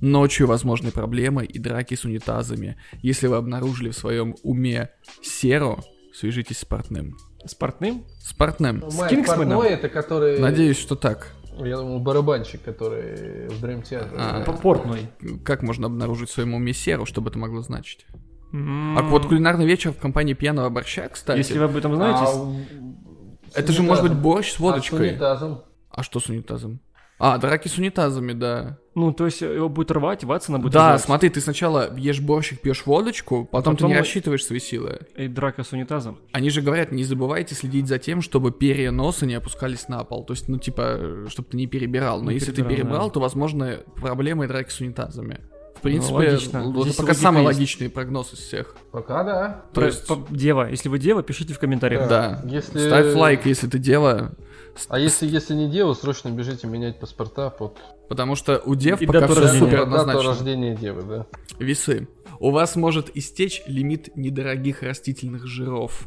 Ночью 0.00 0.46
возможны 0.46 0.90
проблемы 0.90 1.44
и 1.44 1.58
драки 1.58 1.94
с 1.94 2.04
унитазами. 2.04 2.76
Если 3.02 3.28
вы 3.28 3.36
обнаружили 3.36 3.90
в 3.90 3.96
своем 3.96 4.34
уме 4.42 4.90
серу, 5.22 5.82
свяжитесь 6.12 6.58
с 6.58 6.64
портным. 6.64 7.16
С 7.44 7.54
портным? 7.54 8.04
С 8.18 8.32
портным. 8.32 8.80
Кингсманом? 8.80 9.58
Портной 9.58 9.68
это 9.68 9.88
который... 9.88 10.40
Надеюсь, 10.40 10.78
что 10.78 10.96
так. 10.96 11.32
Я 11.58 11.76
думал, 11.78 12.00
барабанщик, 12.00 12.62
который 12.62 13.48
в 13.48 13.62
Dream 13.64 13.82
Theater. 13.82 14.14
А. 14.16 14.42
П- 14.44 14.52
Портной. 14.60 15.08
Как 15.44 15.62
можно 15.62 15.86
обнаружить 15.86 16.28
в 16.28 16.32
своем 16.32 16.54
уме 16.54 16.72
серу, 16.72 17.06
что 17.06 17.20
бы 17.20 17.30
это 17.30 17.38
могло 17.38 17.62
значить? 17.62 18.06
М, 18.52 18.96
А 18.98 19.02
вот 19.02 19.26
кулинарный 19.26 19.66
вечер 19.66 19.92
в 19.92 19.96
компании 19.98 20.34
пьяного 20.34 20.68
борща, 20.68 21.08
кстати. 21.08 21.38
Если 21.38 21.58
вы 21.58 21.64
об 21.64 21.76
этом 21.76 21.94
знаете, 21.96 22.20
А, 22.22 22.26
с- 22.26 23.52
с 23.54 23.56
Это 23.56 23.72
же 23.72 23.82
может 23.82 24.04
быть 24.04 24.14
борщ 24.14 24.50
с 24.50 24.54
А 24.54 24.56
с 24.56 24.60
водочкой. 24.60 25.10
унитазом? 25.10 25.62
А 25.90 26.02
что 26.02 26.20
с 26.20 26.28
унитазом? 26.28 26.80
А, 27.18 27.38
драки 27.38 27.68
с 27.68 27.78
унитазами, 27.78 28.32
да. 28.34 28.78
ну, 28.94 29.10
то 29.12 29.24
есть 29.24 29.40
его 29.40 29.70
будет 29.70 29.90
рвать, 29.90 30.22
Ватсона 30.22 30.58
будет 30.58 30.74
Да, 30.74 30.90
рвать. 30.90 31.00
смотри, 31.02 31.30
ты 31.30 31.40
сначала 31.40 31.96
ешь 31.96 32.20
борщик, 32.20 32.60
пьешь 32.60 32.84
водочку, 32.84 33.46
потом, 33.50 33.74
ты 33.74 33.78
Потом- 33.84 33.90
не 33.92 33.98
рассчитываешь 33.98 34.44
свои 34.44 34.58
силы. 34.58 35.00
И 35.16 35.26
драка 35.26 35.62
с 35.64 35.72
унитазом. 35.72 36.18
Они 36.32 36.50
же 36.50 36.60
говорят, 36.60 36.92
не 36.92 37.04
забывайте 37.04 37.54
следить 37.54 37.88
за 37.88 37.98
тем, 37.98 38.20
чтобы 38.20 38.52
перья 38.52 38.90
носа 38.90 39.24
не 39.24 39.32
опускались 39.34 39.88
на 39.88 40.04
пол. 40.04 40.24
То 40.24 40.34
есть, 40.34 40.46
ну, 40.48 40.58
типа, 40.58 41.24
чтобы 41.28 41.48
ты 41.48 41.56
не 41.56 41.66
перебирал. 41.66 42.20
Но 42.20 42.30
Не 42.30 42.34
если 42.34 42.50
ты 42.52 42.56
перебирал, 42.62 42.76
перебрал, 42.76 43.06
да. 43.08 43.12
то, 43.14 43.20
возможно, 43.20 43.78
проблемы 43.96 44.44
и 44.44 44.48
драки 44.48 44.68
с 44.70 44.78
унитазами. 44.80 45.40
В 45.76 45.80
принципе, 45.80 46.14
логично. 46.14 46.58
л- 46.58 46.82
Здесь 46.82 46.96
пока 46.96 47.14
самый 47.14 47.42
есть. 47.44 47.46
логичный 47.54 47.88
прогноз 47.90 48.32
из 48.32 48.38
всех. 48.40 48.74
Пока 48.92 49.24
да. 49.24 49.62
То 49.74 49.84
есть, 49.84 50.06
по- 50.06 50.26
Дева, 50.30 50.68
если 50.70 50.88
вы 50.90 50.98
дева, 50.98 51.22
пишите 51.22 51.52
в 51.54 51.58
комментариях. 51.58 52.08
да. 52.08 52.42
Если- 52.46 52.78
Ставь 52.86 53.14
лайк, 53.14 53.44
если 53.46 53.68
ты 53.68 53.78
дева. 53.78 54.32
А 54.88 54.98
если, 54.98 55.26
если 55.26 55.54
не 55.54 55.68
дева, 55.70 55.94
срочно 55.94 56.28
бежите 56.28 56.66
менять 56.66 56.98
паспорта 56.98 57.50
под 57.50 57.78
Потому 58.08 58.36
что 58.36 58.62
у 58.64 58.74
дев 58.74 59.00
И 59.00 59.06
пока 59.06 59.20
дату 59.20 59.32
все 59.32 59.42
рождения. 59.42 59.64
супер 59.64 59.78
дату 59.78 60.00
однозначно. 60.00 60.30
рождения 60.30 60.76
девы, 60.76 61.02
да. 61.02 61.26
Весы. 61.58 62.08
У 62.38 62.50
вас 62.50 62.76
может 62.76 63.16
истечь 63.16 63.62
лимит 63.66 64.14
недорогих 64.14 64.82
растительных 64.82 65.46
жиров. 65.46 66.06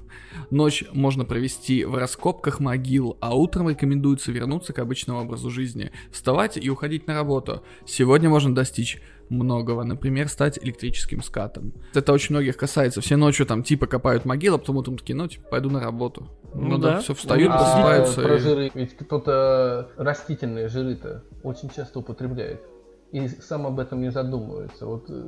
Ночь 0.52 0.84
можно 0.94 1.26
провести 1.26 1.84
в 1.86 1.96
раскопках 1.96 2.60
могил, 2.60 3.18
а 3.20 3.36
утром 3.36 3.70
рекомендуется 3.70 4.32
вернуться 4.32 4.72
к 4.72 4.80
обычному 4.80 5.22
образу 5.22 5.50
жизни, 5.50 5.92
вставать 6.12 6.56
и 6.58 6.70
уходить 6.70 7.08
на 7.08 7.16
работу. 7.16 7.64
Сегодня 7.86 8.30
можно 8.30 8.54
достичь 8.54 9.02
многого, 9.30 9.84
например, 9.84 10.28
стать 10.28 10.58
электрическим 10.62 11.22
скатом. 11.22 11.74
Это 11.94 12.12
очень 12.14 12.36
многих 12.36 12.58
касается. 12.58 13.02
Все 13.02 13.16
ночью 13.16 13.46
там 13.46 13.64
типа 13.64 13.88
копают 13.88 14.26
могилы, 14.26 14.56
а 14.56 14.60
потом 14.60 14.78
утром 14.78 14.98
такие, 14.98 15.16
ну 15.16 15.28
типа 15.28 15.50
пойду 15.50 15.70
на 15.70 15.80
работу. 15.80 16.28
Ну 16.54 16.62
Ну, 16.70 16.78
да, 16.78 16.94
да. 16.96 17.00
все 17.02 17.14
встают, 17.14 17.50
Ну, 17.50 17.56
А 17.56 17.58
просыпаются. 17.60 18.22
про 18.22 18.36
и- 18.36 18.40
жиры, 18.40 18.72
ведь 18.74 18.98
кто-то 18.98 19.90
растительные 19.98 20.68
жиры-то 20.68 21.24
очень 21.44 21.70
часто 21.70 22.00
употребляет. 22.00 22.62
И 23.12 23.28
сам 23.28 23.66
об 23.68 23.80
этом 23.80 24.02
не 24.02 24.12
задумывается. 24.12 24.86
Вот 24.86 25.06
э, 25.10 25.24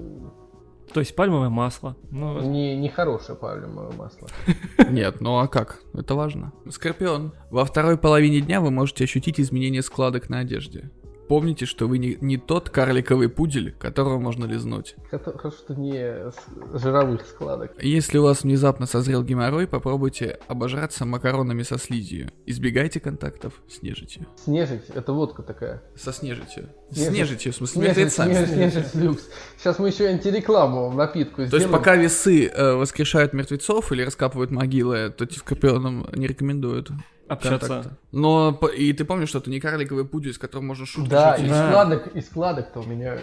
То 0.94 1.00
есть 1.00 1.16
пальмовое 1.16 1.50
масло. 1.50 1.96
Ну, 2.12 2.40
не, 2.42 2.76
не 2.78 2.90
хорошее 2.90 3.38
пальмовое 3.38 3.92
масло. 3.92 4.28
Нет, 4.90 5.22
ну 5.22 5.38
а 5.40 5.48
как? 5.48 5.80
Это 5.94 6.14
важно. 6.16 6.52
Скорпион. 6.70 7.34
Во 7.50 7.66
второй 7.66 7.98
половине 7.98 8.42
дня 8.42 8.62
вы 8.62 8.70
можете 8.72 9.04
ощутить 9.04 9.40
изменение 9.40 9.82
складок 9.82 10.30
на 10.30 10.40
одежде. 10.40 10.92
Помните, 11.32 11.66
что 11.66 11.88
вы 11.88 11.98
не, 11.98 12.18
не 12.20 12.36
тот 12.36 12.70
карликовый 12.70 13.30
пудель, 13.30 13.72
которого 13.80 14.20
можно 14.20 14.44
лизнуть. 14.44 14.96
Хорошо, 15.10 15.50
что 15.52 15.74
не 15.76 15.96
с 16.30 16.36
жировых 16.78 17.26
складок. 17.26 17.72
Если 17.82 18.18
у 18.18 18.24
вас 18.24 18.44
внезапно 18.44 18.86
созрел 18.86 19.24
геморрой, 19.24 19.66
попробуйте 19.66 20.40
обожраться 20.50 21.06
макаронами 21.06 21.64
со 21.64 21.78
слизью. 21.78 22.32
Избегайте 22.46 23.00
контактов 23.00 23.54
с 23.70 23.82
нежитью. 23.82 24.28
Снежить, 24.44 24.90
это 24.94 25.14
водка 25.14 25.42
такая. 25.42 25.82
Со 25.96 26.12
снежитью. 26.12 26.68
С 26.90 26.96
Снежить. 26.96 27.14
нежитью, 27.14 27.54
в 27.54 27.56
смысле, 27.56 27.76
Снежить, 27.82 27.98
мертвецами. 27.98 28.34
снежить, 28.34 28.54
снежить 28.74 28.96
люкс. 28.96 29.24
Сейчас 29.58 29.80
мы 29.80 29.88
еще 29.88 30.08
антирекламу 30.08 30.92
напитку 30.92 31.36
То 31.38 31.42
есть 31.44 31.54
сделаем. 31.54 31.72
пока 31.72 31.96
весы 31.96 32.48
э, 32.48 32.74
воскрешают 32.74 33.32
мертвецов 33.32 33.90
или 33.94 34.02
раскапывают 34.04 34.52
могилы, 34.52 35.10
то 35.18 35.26
те 35.26 35.40
скорпионам 35.40 36.10
не 36.14 36.28
рекомендуют 36.28 36.92
общаться. 37.32 37.98
Но 38.12 38.60
и 38.76 38.94
ты 38.94 39.06
помнишь, 39.06 39.30
что 39.30 39.40
это 39.40 39.50
не 39.50 39.60
карликовый 39.60 40.06
пудель, 40.06 40.34
с 40.34 40.38
которым 40.38 40.68
можно 40.68 40.86
шутки 40.86 41.10
Да, 41.10 41.34
шутить? 41.36 41.48
и 41.48 41.50
Да. 41.50 41.68
складок, 41.70 42.08
и 42.16 42.22
складок-то 42.22 42.80
у 42.82 42.84
меня 42.86 43.18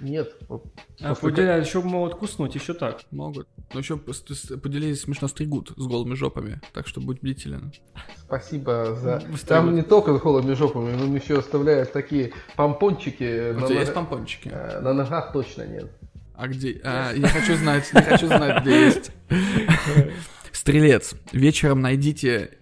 нет. 0.00 0.34
А 1.00 1.14
пуделя 1.14 1.56
еще 1.58 1.80
могут 1.82 2.16
куснуть, 2.16 2.54
еще 2.54 2.74
так. 2.74 3.00
Могут. 3.10 3.46
Но 3.72 3.80
еще 3.80 3.96
поделились 3.96 5.02
смешно 5.02 5.28
стригут 5.28 5.72
с 5.76 5.86
голыми 5.86 6.14
жопами, 6.14 6.60
так 6.72 6.86
что 6.86 7.00
будь 7.00 7.20
бдителен. 7.20 7.72
Спасибо 8.18 8.94
за... 9.00 9.22
Быстрее 9.28 9.48
Там 9.48 9.66
вот. 9.66 9.72
не 9.74 9.82
только 9.82 10.16
с 10.16 10.20
голыми 10.20 10.54
жопами, 10.54 10.94
но 10.94 11.14
еще 11.16 11.38
оставляют 11.38 11.92
такие 11.92 12.32
помпончики. 12.56 13.52
У 13.52 13.60
на 13.60 13.66
тебя 13.68 13.80
есть 13.80 13.94
нога- 13.94 14.06
помпончики? 14.08 14.50
Э, 14.52 14.80
На 14.80 14.92
ногах 14.92 15.32
точно 15.32 15.66
нет. 15.66 15.90
А 16.36 16.48
где? 16.48 16.80
А, 16.84 17.12
я 17.12 17.28
хочу 17.28 17.54
знать, 17.56 17.88
не 17.94 18.02
хочу 18.02 18.26
знать, 18.26 18.62
где 18.62 18.86
есть. 18.86 19.10
Стрелец. 20.52 21.14
Вечером 21.32 21.80
найдите 21.80 22.58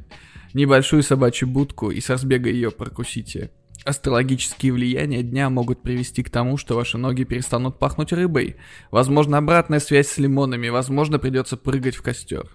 небольшую 0.54 1.02
собачью 1.02 1.48
будку 1.48 1.90
и 1.90 2.00
с 2.00 2.08
разбега 2.10 2.50
ее 2.50 2.70
прокусите. 2.70 3.50
Астрологические 3.84 4.72
влияния 4.72 5.22
дня 5.22 5.50
могут 5.50 5.82
привести 5.82 6.22
к 6.22 6.30
тому, 6.30 6.56
что 6.56 6.76
ваши 6.76 6.98
ноги 6.98 7.24
перестанут 7.24 7.78
пахнуть 7.78 8.12
рыбой. 8.12 8.56
Возможно, 8.90 9.38
обратная 9.38 9.80
связь 9.80 10.08
с 10.08 10.18
лимонами, 10.18 10.68
возможно, 10.68 11.18
придется 11.18 11.56
прыгать 11.56 11.96
в 11.96 12.02
костер. 12.02 12.48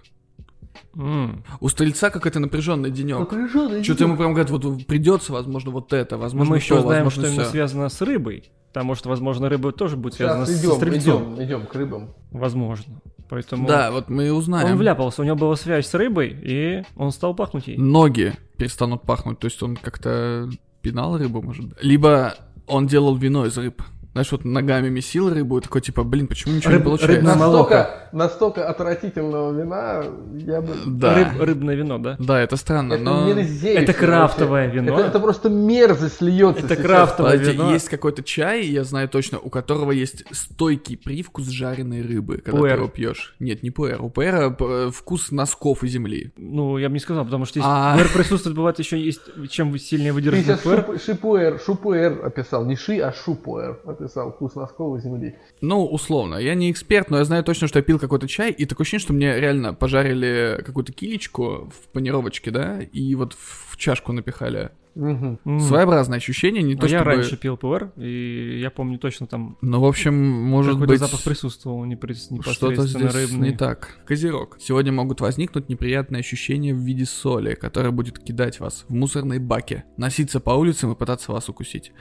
М. 0.96 1.44
У 1.60 1.68
стрельца 1.68 2.10
какой-то 2.10 2.40
напряженный 2.40 2.90
денек. 2.90 3.18
Напряженный 3.18 3.84
Что-то 3.84 4.04
ему 4.04 4.16
прям 4.16 4.32
говорят, 4.32 4.50
вот 4.50 4.86
придется, 4.86 5.32
возможно, 5.32 5.70
вот 5.70 5.92
это, 5.92 6.16
Но 6.16 6.22
возможно, 6.22 6.50
мы 6.50 6.56
еще 6.56 6.76
то, 6.76 6.82
знаем, 6.82 7.04
возможно, 7.04 7.22
что 7.22 7.30
именно 7.30 7.42
всё. 7.44 7.50
связано 7.52 7.88
с 7.88 8.00
рыбой. 8.00 8.50
Потому 8.72 8.94
что, 8.94 9.08
возможно, 9.08 9.48
рыба 9.48 9.72
тоже 9.72 9.96
будет 9.96 10.14
связана 10.14 10.46
Сейчас 10.46 10.60
с 10.60 10.64
идем, 10.64 10.72
стрельцом. 10.76 11.34
идем, 11.34 11.44
идем 11.44 11.66
к 11.66 11.74
рыбам. 11.74 12.10
Возможно. 12.30 13.00
Поэтому 13.28 13.66
Да, 13.66 13.90
вот 13.90 14.08
мы 14.08 14.26
и 14.28 14.30
узнаем. 14.30 14.68
он 14.72 14.76
вляпался, 14.78 15.20
у 15.22 15.24
него 15.24 15.36
была 15.36 15.56
связь 15.56 15.86
с 15.86 15.94
рыбой, 15.94 16.34
и 16.42 16.82
он 16.96 17.10
стал 17.12 17.34
пахнуть 17.34 17.66
ей. 17.66 17.76
ноги 17.76 18.34
перестанут 18.56 19.02
пахнуть, 19.02 19.38
то 19.38 19.46
есть 19.46 19.62
он 19.62 19.76
как-то 19.76 20.48
пинал 20.80 21.18
рыбу, 21.18 21.42
может 21.42 21.66
быть. 21.68 21.82
Либо 21.82 22.34
он 22.66 22.86
делал 22.86 23.14
вино 23.16 23.44
из 23.46 23.56
рыб. 23.58 23.82
Знаешь, 24.18 24.32
вот 24.32 24.44
ногами 24.44 24.88
месил 24.88 25.32
рыбу, 25.32 25.58
и 25.58 25.60
такой 25.60 25.80
типа, 25.80 26.02
блин, 26.02 26.26
почему 26.26 26.56
ничего 26.56 26.72
Рыб- 26.72 26.78
не 26.78 26.82
получается? 26.84 27.16
рыбное 27.18 27.34
молоко. 27.36 27.70
Настолько, 27.74 28.08
настолько 28.12 28.68
отвратительного 28.68 29.52
вина 29.56 30.02
я 30.44 30.60
бы... 30.60 30.74
Да. 30.86 31.14
Рыб- 31.16 31.40
рыбное 31.44 31.76
вино, 31.76 31.98
да? 31.98 32.16
Да, 32.18 32.40
это 32.40 32.56
странно, 32.56 32.94
Это 32.94 33.02
но... 33.04 33.30
Это 33.30 33.92
крафтовое 33.92 34.64
вообще. 34.64 34.80
вино. 34.80 34.98
Это, 34.98 35.08
это 35.10 35.20
просто 35.20 35.48
мерзость 35.50 36.20
льется 36.20 36.64
Это 36.66 36.74
сейчас. 36.74 36.84
крафтовое 36.84 37.32
Подожди, 37.38 37.52
вино. 37.52 37.72
есть 37.72 37.88
какой-то 37.88 38.24
чай, 38.24 38.64
я 38.66 38.82
знаю 38.82 39.08
точно, 39.08 39.38
у 39.38 39.50
которого 39.50 39.92
есть 39.92 40.24
стойкий 40.32 40.96
привкус 40.96 41.46
жареной 41.46 42.02
рыбы, 42.02 42.38
когда 42.38 42.58
Пуэр. 42.58 42.72
ты 42.72 42.78
его 42.78 42.88
пьешь. 42.88 43.36
Нет, 43.38 43.62
не 43.62 43.70
пуэр. 43.70 44.02
У 44.02 44.10
пуэра 44.10 44.50
п- 44.50 44.90
вкус 44.90 45.30
носков 45.30 45.84
и 45.84 45.86
земли. 45.86 46.32
Ну, 46.36 46.76
я 46.78 46.88
бы 46.88 46.94
не 46.94 47.00
сказал, 47.00 47.24
потому 47.24 47.44
что 47.44 47.60
есть... 47.60 47.68
А. 47.70 47.94
пуэр 47.94 48.08
присутствует, 48.12 48.56
бывает 48.56 48.80
еще 48.80 49.00
есть, 49.00 49.20
чем 49.48 49.78
сильнее 49.78 50.12
Ты 50.12 50.42
сейчас 50.42 50.58
пуэр. 50.58 50.80
шуп- 50.80 51.04
шипуэр, 51.04 51.60
шупуэр 51.64 52.26
описал. 52.26 52.64
Не 52.64 52.74
ши, 52.74 52.98
а 52.98 53.12
шупуэр 53.12 53.78
описал. 53.86 54.07
Вкус 54.08 54.54
носков 54.54 54.98
и 54.98 55.02
земли. 55.02 55.36
Ну, 55.60 55.84
условно. 55.86 56.36
Я 56.36 56.54
не 56.54 56.70
эксперт, 56.70 57.10
но 57.10 57.18
я 57.18 57.24
знаю 57.24 57.44
точно, 57.44 57.68
что 57.68 57.78
я 57.78 57.82
пил 57.82 57.98
какой-то 57.98 58.26
чай, 58.28 58.50
и 58.50 58.64
такое 58.66 58.84
ощущение, 58.84 59.02
что 59.04 59.12
мне 59.12 59.38
реально 59.38 59.74
пожарили 59.74 60.62
какую-то 60.64 60.92
килечку 60.92 61.70
в 61.72 61.88
панировочке, 61.92 62.50
да, 62.50 62.80
и 62.80 63.14
вот 63.14 63.34
в 63.34 63.76
чашку 63.76 64.12
напихали. 64.12 64.70
М. 64.96 65.38
Своеобразное 65.60 66.16
ощущение, 66.18 66.60
не 66.60 66.74
А 66.74 66.78
то 66.78 66.86
я 66.88 66.98
чтобы... 66.98 67.12
раньше 67.12 67.36
пил 67.36 67.56
пуэр, 67.56 67.92
и 67.96 68.58
я 68.60 68.68
помню 68.70 68.98
точно 68.98 69.28
там 69.28 69.56
Ну, 69.60 69.80
в 69.80 69.84
общем, 69.84 70.12
может 70.16 70.72
какой-то 70.72 70.92
быть... 70.92 71.00
запах 71.00 71.22
присутствовал 71.22 71.84
неприс- 71.84 72.24
Что-то 72.42 72.72
непосредственно 72.72 73.10
здесь 73.10 73.30
рыбный. 73.30 73.50
не 73.50 73.56
так. 73.56 74.00
Козерог. 74.06 74.56
Сегодня 74.60 74.90
могут 74.90 75.20
возникнуть 75.20 75.68
неприятные 75.68 76.18
ощущения 76.20 76.74
в 76.74 76.78
виде 76.78 77.04
соли, 77.04 77.54
которая 77.54 77.92
будет 77.92 78.18
кидать 78.18 78.58
вас 78.58 78.86
в 78.88 78.94
мусорные 78.94 79.38
баки, 79.38 79.84
носиться 79.96 80.40
по 80.40 80.50
улицам 80.50 80.90
и 80.92 80.96
пытаться 80.96 81.30
вас 81.30 81.48
укусить. 81.48 81.92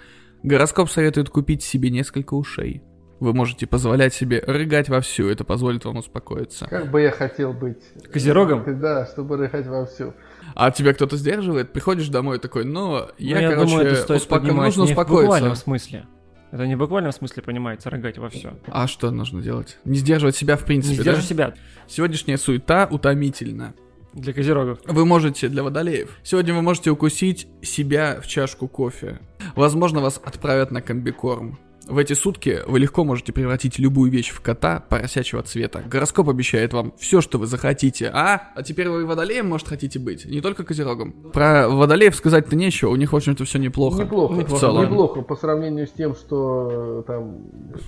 Гороскоп 0.43 0.89
советует 0.89 1.29
купить 1.29 1.63
себе 1.63 1.89
несколько 1.89 2.33
ушей. 2.35 2.81
Вы 3.19 3.33
можете 3.33 3.65
позволять 3.65 4.13
себе 4.13 4.43
рыгать 4.45 4.89
вовсю, 4.89 5.27
это 5.27 5.43
позволит 5.43 5.85
вам 5.85 5.97
успокоиться. 5.97 6.67
Как 6.67 6.91
бы 6.91 7.01
я 7.01 7.09
хотел 7.09 7.51
быть. 7.51 7.81
Козерогом? 8.13 8.79
Да, 8.79 9.07
чтобы 9.07 9.37
рыхать 9.37 9.65
вовсю. 9.65 10.13
А 10.53 10.69
тебя 10.69 10.93
кто-то 10.93 11.17
сдерживает? 11.17 11.73
Приходишь 11.73 12.09
домой 12.09 12.37
такой, 12.37 12.63
ну, 12.63 13.07
я, 13.17 13.35
Ну, 13.37 13.41
я 13.41 13.49
короче, 13.49 13.69
думаю, 13.71 13.87
это 13.87 13.95
стоит 14.03 14.21
успоко- 14.21 14.51
нужно 14.51 14.83
не 14.83 14.93
в 14.93 14.95
буквальном 14.95 15.53
успокоиться. 15.53 15.55
смысле. 15.63 16.05
Это 16.51 16.67
не 16.67 16.75
в 16.75 16.79
буквальном 16.79 17.11
смысле 17.11 17.41
понимается, 17.43 17.89
рыгать 17.89 18.19
во 18.19 18.29
все. 18.29 18.53
А 18.67 18.85
что 18.87 19.09
нужно 19.09 19.41
делать? 19.41 19.79
Не 19.83 19.97
сдерживать 19.97 20.35
себя 20.35 20.55
в 20.55 20.61
Не 20.61 20.65
принципе, 20.67 21.03
да? 21.03 21.19
себя 21.19 21.53
Сегодняшняя 21.87 22.37
суета 22.37 22.87
утомительна. 22.89 23.73
Для 24.13 24.33
козерогов. 24.33 24.79
Вы 24.85 25.05
можете, 25.05 25.47
для 25.47 25.63
водолеев, 25.63 26.17
сегодня 26.23 26.53
вы 26.53 26.61
можете 26.61 26.91
укусить 26.91 27.47
себя 27.61 28.19
в 28.21 28.27
чашку 28.27 28.67
кофе. 28.67 29.19
Возможно, 29.55 30.01
вас 30.01 30.19
отправят 30.23 30.71
на 30.71 30.81
комбикорм. 30.81 31.59
В 31.87 31.97
эти 31.97 32.13
сутки 32.13 32.59
вы 32.67 32.79
легко 32.79 33.03
можете 33.05 33.31
превратить 33.31 33.79
любую 33.79 34.11
вещь 34.11 34.29
в 34.31 34.41
кота 34.41 34.81
поросячьего 34.89 35.41
цвета. 35.43 35.81
Гороскоп 35.89 36.27
обещает 36.29 36.73
вам 36.73 36.93
все, 36.97 37.21
что 37.21 37.37
вы 37.37 37.47
захотите. 37.47 38.09
А? 38.13 38.51
А 38.55 38.63
теперь 38.63 38.89
вы 38.89 39.01
и 39.01 39.05
водолеем, 39.05 39.47
может, 39.47 39.67
хотите 39.69 39.97
быть? 39.97 40.25
Не 40.25 40.41
только 40.41 40.63
козерогом. 40.65 41.13
Про 41.31 41.69
водолеев 41.69 42.15
сказать-то 42.15 42.55
нечего, 42.55 42.89
у 42.89 42.95
них, 42.97 43.13
в 43.13 43.15
общем-то, 43.15 43.45
все 43.45 43.57
неплохо. 43.57 44.03
Неплохо, 44.03 44.33
В 44.45 44.59
целом. 44.59 44.83
неплохо 44.83 45.21
по 45.21 45.35
сравнению 45.37 45.87
с 45.87 45.91
тем, 45.91 46.13
что 46.15 47.01
э, 47.01 47.03
там... 47.07 47.37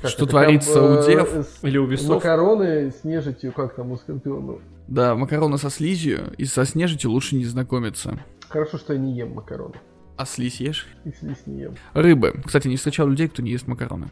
как 0.01 0.09
Что 0.11 0.23
это, 0.23 0.31
творится 0.31 0.73
там, 0.76 0.84
у 0.85 0.95
э, 0.95 1.05
дев 1.05 1.30
с- 1.45 1.63
Или 1.63 1.77
у 1.77 1.85
весов. 1.85 2.15
Макароны 2.15 2.91
с 2.91 3.03
нежитью, 3.03 3.51
как 3.51 3.76
там 3.76 3.91
у 3.91 3.97
скорпиона. 3.97 4.59
Да, 4.88 5.13
макароны 5.15 5.57
со 5.57 5.69
слизью 5.69 6.34
и 6.38 6.45
со 6.45 6.65
снежитью 6.65 7.11
лучше 7.11 7.35
не 7.35 7.45
знакомиться. 7.45 8.17
Хорошо, 8.47 8.77
что 8.77 8.93
я 8.93 8.99
не 8.99 9.13
ем 9.15 9.34
макароны. 9.34 9.76
А 10.19 10.25
слизь 10.25 10.59
ешь? 10.59 10.85
И 11.05 11.11
слизь 11.13 11.45
не 11.45 11.61
ем. 11.61 11.75
Рыбы. 11.93 12.33
Кстати, 12.45 12.67
не 12.67 12.75
встречал 12.75 13.07
людей, 13.07 13.29
кто 13.29 13.41
не 13.41 13.51
ест 13.51 13.67
макароны. 13.67 14.09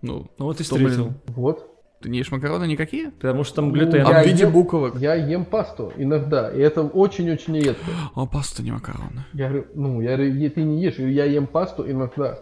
Ну, 0.00 0.30
Ну 0.38 0.46
вот 0.46 0.58
и 0.58 0.64
Что, 0.64 0.76
блин? 0.76 0.88
встретил. 0.88 1.14
Вот. 1.26 1.70
ты 2.00 2.08
не 2.08 2.16
ешь 2.18 2.30
макароны 2.30 2.66
никакие? 2.66 3.10
Потому 3.10 3.44
что 3.44 3.56
там 3.56 3.68
Ну, 3.68 3.74
глютен. 3.74 4.06
А 4.06 4.10
Я 4.10 4.22
в 4.22 4.26
виде 4.26 4.44
ем- 4.44 4.52
буковок? 4.52 4.96
Я 4.98 5.14
ем 5.14 5.44
пасту 5.44 5.92
иногда, 5.98 6.50
и 6.50 6.60
это 6.60 6.80
очень-очень 6.82 7.58
редко. 7.60 7.84
О, 8.14 8.26
паста 8.26 8.62
не 8.62 8.72
макароны. 8.72 9.24
Я 9.34 9.48
говорю, 9.48 9.66
ну, 9.74 10.00
я 10.00 10.16
говорю, 10.16 10.32
«Е- 10.34 10.48
ты 10.50 10.62
не 10.62 10.82
ешь, 10.82 10.98
я 10.98 11.26
ем 11.26 11.46
пасту 11.46 11.84
иногда. 11.90 12.38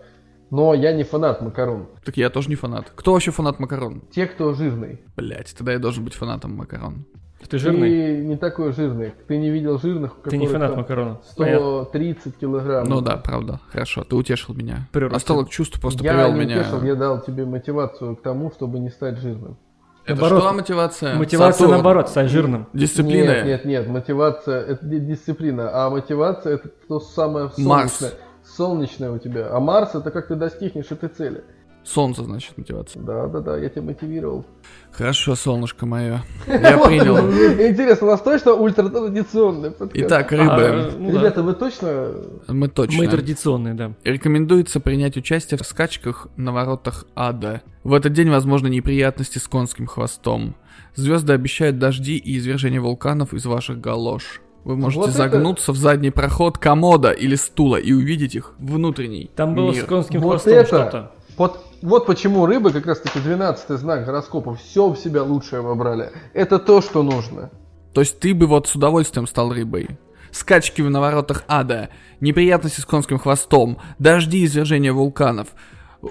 Но 0.51 0.73
я 0.73 0.93
не 0.93 1.03
фанат 1.03 1.43
макарон. 1.43 1.89
Так 2.05 2.17
я 2.17 2.31
тоже 2.31 2.51
не 2.51 2.55
фанат. 2.57 2.93
Кто 2.95 3.13
вообще 3.15 3.33
фанат 3.33 3.59
макарон? 3.59 4.03
Те, 4.13 4.27
кто 4.27 4.53
жирный. 4.55 5.01
Блять, 5.17 5.53
тогда 5.59 5.73
я 5.73 5.79
должен 5.81 6.05
быть 6.05 6.15
фанатом 6.15 6.55
макарон. 6.57 7.05
Ты 7.49 7.59
жирный? 7.59 7.89
Ты 7.91 8.17
не 8.25 8.37
такой 8.37 8.73
жирный. 8.73 9.13
Ты 9.29 9.37
не 9.37 9.51
видел 9.51 9.79
жирных, 9.79 10.13
Ты 10.25 10.37
не 10.39 10.47
фанат 10.47 10.77
макарона. 10.77 11.21
Понятно. 11.37 11.85
130 11.85 12.37
килограмм. 12.39 12.87
Ну 12.89 13.01
да, 13.01 13.17
правда. 13.17 13.61
Хорошо, 13.71 14.05
ты 14.05 14.17
утешил 14.17 14.55
меня. 14.55 14.89
Прирост. 14.93 15.17
Осталок 15.17 15.51
чувств 15.51 15.81
просто 15.81 16.03
я 16.05 16.13
привел 16.13 16.33
не 16.33 16.41
меня. 16.41 16.61
утешил, 16.61 16.83
я 16.83 16.95
дал 16.95 17.21
тебе 17.21 17.45
мотивацию 17.45 18.17
к 18.17 18.23
тому, 18.23 18.51
чтобы 18.51 18.79
не 18.79 18.89
стать 18.91 19.19
жирным. 19.19 19.57
Это 20.05 20.21
Наоборот. 20.21 20.43
что 20.43 20.53
мотивация? 20.55 21.15
Мотивация 21.15 21.53
Сатурн. 21.53 21.71
наоборот, 21.73 22.09
стать 22.09 22.29
жирным. 22.29 22.67
Дисциплина. 22.73 23.31
Нет, 23.31 23.45
нет, 23.47 23.65
нет, 23.65 23.87
мотивация 23.89 24.61
это 24.61 24.85
не 24.85 24.99
дисциплина, 24.99 25.71
а 25.73 25.91
мотивация 25.91 26.55
это 26.55 26.71
то 26.89 26.99
самое 26.99 27.51
Марс. 27.59 27.93
солнечное. 27.99 28.11
Солнечное 28.45 29.11
у 29.13 29.19
тебя. 29.19 29.49
А 29.53 29.61
Марс 29.61 29.95
это 29.95 30.11
как 30.11 30.27
ты 30.27 30.35
достигнешь 30.35 30.91
этой 30.91 31.09
цели. 31.09 31.45
Солнце, 31.85 32.23
значит, 32.25 32.57
мотивация. 32.57 33.03
Да, 33.03 33.27
да, 33.27 33.41
да, 33.41 33.57
я 33.59 33.69
тебя 33.69 33.83
мотивировал. 33.83 34.45
Хорошо, 34.93 35.35
солнышко 35.35 35.85
мое. 35.87 36.23
Я 36.47 36.79
принял. 36.79 37.17
Интересно, 37.69 38.07
у 38.07 38.11
нас 38.11 38.21
точно 38.23 38.53
ультратрадиционный 38.55 39.71
подкаст? 39.71 40.05
Итак, 40.07 40.33
А, 40.33 40.37
рыбы. 40.37 40.93
ну. 40.99 41.11
Ребята, 41.19 41.43
вы 41.43 41.55
точно... 41.55 42.13
Мы 42.47 42.69
точно. 42.69 42.99
Мы 42.99 43.09
традиционные, 43.09 43.75
да. 43.75 43.93
Рекомендуется 44.05 44.79
принять 44.81 45.17
участие 45.17 45.59
в 45.59 45.67
скачках 45.67 46.29
на 46.37 46.53
воротах 46.53 47.07
ада. 47.17 47.63
В 47.85 47.95
этот 47.95 48.13
день 48.13 48.31
возможны 48.31 48.69
неприятности 48.69 49.39
с 49.39 49.49
конским 49.49 49.87
хвостом. 49.87 50.55
Звезды 50.95 51.33
обещают 51.33 51.79
дожди 51.79 52.17
и 52.17 52.37
извержение 52.39 52.81
вулканов 52.81 53.33
из 53.35 53.45
ваших 53.47 53.81
галош. 53.81 54.41
Вы 54.65 54.77
можете 54.77 55.01
Вот 55.01 55.09
это- 55.09 55.19
загнуться 55.19 55.73
в 55.73 55.77
задний 55.77 56.11
проход 56.11 56.59
комода 56.59 57.11
или 57.11 57.35
стула 57.35 57.77
и 57.77 57.93
увидеть 57.93 58.37
их 58.37 58.53
внутренний 58.59 59.31
Там 59.35 59.55
было 59.57 59.73
мир. 59.73 59.83
с 59.83 59.87
конским 59.87 60.21
Вот 60.21 60.31
хвостом 60.43 60.53
это- 60.53 60.67
что-то. 60.67 61.13
Вот, 61.37 61.65
вот 61.83 62.07
почему 62.07 62.47
рыбы, 62.47 62.73
как 62.73 62.87
раз 62.87 63.01
таки 63.01 63.19
12 63.21 63.71
знак 63.79 64.05
гороскопа, 64.05 64.55
все 64.55 64.89
в 64.89 64.97
себя 64.97 65.23
лучшее 65.23 65.63
вобрали. 65.63 66.11
Это 66.33 66.59
то, 66.59 66.81
что 66.81 67.03
нужно. 67.03 67.51
То 67.93 68.01
есть 68.01 68.19
ты 68.21 68.35
бы 68.35 68.47
вот 68.47 68.69
с 68.69 68.75
удовольствием 68.75 69.27
стал 69.27 69.53
рыбой. 69.53 69.89
Скачки 70.31 70.81
на 70.81 71.01
воротах 71.01 71.45
ада, 71.47 71.91
неприятности 72.21 72.81
с 72.81 72.87
конским 72.87 73.19
хвостом, 73.19 73.79
дожди 73.99 74.39
и 74.41 74.45
извержения 74.47 74.93
вулканов. 74.93 75.49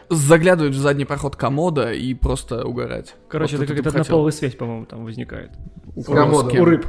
Заглядывать 0.10 0.74
в 0.74 0.78
задний 0.80 1.06
проход 1.06 1.36
комода 1.36 1.92
и 1.92 2.14
просто 2.14 2.66
угорать. 2.66 3.16
Короче, 3.28 3.58
Вот 3.58 3.64
это 3.64 3.74
ты 3.74 3.78
как 3.78 3.86
бы 3.86 3.90
хотел. 3.92 4.02
однополая 4.04 4.32
связь, 4.32 4.56
по-моему, 4.56 4.86
там 4.86 5.04
возникает. 5.06 5.52
У, 5.96 6.04
комода. 6.04 6.62
у 6.62 6.66
рыб. 6.66 6.86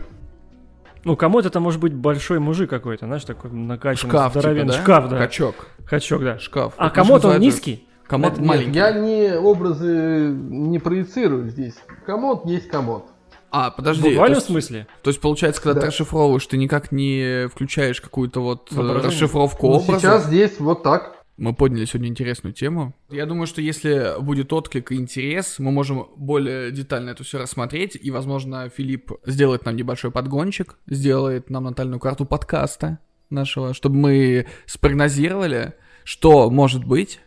Ну, 1.05 1.17
комод 1.17 1.47
это 1.47 1.59
может 1.59 1.81
быть 1.81 1.95
большой 1.95 2.39
мужик 2.39 2.71
какой-то, 2.71 3.07
знаешь, 3.07 3.25
такой 3.25 3.51
накачанный, 3.51 4.11
Шкаф, 4.11 4.33
типа, 4.33 4.41
здоровенный. 4.41 4.73
да? 4.73 4.83
Шкаф, 4.83 5.09
да. 5.09 5.19
Качок. 5.19 5.55
Качок, 5.85 6.23
да. 6.23 6.39
Шкаф. 6.39 6.75
А 6.77 6.91
комод 6.91 7.25
он 7.25 7.41
низкий? 7.41 7.89
Комод 8.13 8.37
Нет, 8.37 8.47
маленький. 8.47 8.79
я 8.79 8.93
не 8.93 9.39
образы 9.39 10.29
не 10.29 10.79
проецирую 10.79 11.49
здесь. 11.49 11.77
Комод 12.05 12.45
есть 12.45 12.69
комод. 12.69 13.07
А, 13.51 13.71
В 13.71 13.77
подожди. 13.77 14.03
То 14.03 14.09
буквальном 14.11 14.35
есть, 14.37 14.47
смысле? 14.49 14.87
то 15.03 15.09
есть, 15.09 15.19
получается, 15.23 15.63
когда 15.63 15.77
Да. 15.77 15.81
ты 15.81 15.87
расшифровываешь, 15.87 16.47
ты 16.47 16.59
никак 16.59 16.93
не 16.93 17.49
включаешь 17.49 18.03
какую-то 18.03 18.41
вот 18.43 18.71
э, 18.71 18.75
Воображение. 18.75 19.09
расшифровку 19.09 19.67
Ну, 19.69 19.73
образа? 19.77 19.99
сейчас 19.99 20.27
здесь 20.27 20.61
вот 20.61 20.83
так. 20.83 21.25
Мы 21.39 21.55
подняли 21.55 21.87
сегодня 21.87 22.11
интересную 22.11 22.53
тему. 22.53 22.93
Я 23.09 23.25
думаю, 23.25 23.47
что 23.47 23.63
если 23.63 24.21
будет 24.21 24.53
отклик 24.53 24.93
и 24.93 24.97
интерес, 24.97 25.59
мы 25.59 25.71
можем 25.73 26.09
более 26.15 26.71
детально 26.71 27.11
это 27.11 27.25
все 27.25 27.39
рассмотреть. 27.39 27.97
И, 27.99 28.11
возможно, 28.11 28.69
Филипп 28.69 29.13
сделает 29.25 29.65
нам 29.65 29.75
небольшой 29.75 30.11
подгончик, 30.11 30.77
сделает 30.87 31.49
нам 31.49 31.65
натальную 31.65 31.99
карту 31.99 32.27
подкаста 32.27 32.99
нашего, 33.31 33.73
чтобы 33.73 33.97
мы 33.97 34.47
спрогнозировали, 34.67 35.73
что 36.05 36.51
может 36.51 36.85
быть, 36.85 37.21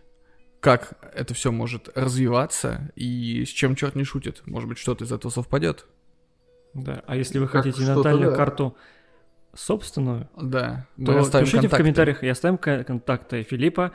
как 0.66 0.94
это 1.14 1.34
все 1.36 1.52
может 1.52 1.90
развиваться 1.96 2.92
и 2.96 3.46
с 3.46 3.50
чем 3.50 3.76
черт 3.76 3.94
не 3.96 4.04
шутит. 4.04 4.42
Может 4.48 4.68
быть, 4.68 4.80
что-то 4.80 5.04
из 5.04 5.12
этого 5.12 5.32
совпадет. 5.32 5.86
Да. 6.74 7.04
А 7.06 7.16
если 7.16 7.38
вы 7.38 7.48
Как 7.48 7.64
хотите 7.64 7.84
натальную 7.84 8.32
да. 8.32 8.38
карту 8.38 8.76
собственную, 9.54 10.28
Да, 10.36 10.88
то 10.98 11.14
пишите 11.24 11.44
в 11.44 11.52
контакты 11.52 11.78
комментариях. 11.78 12.24
Я 12.24 12.32
оставим 12.32 12.58
ко- 12.58 12.84
контакты 12.84 13.44
Филиппа 13.44 13.92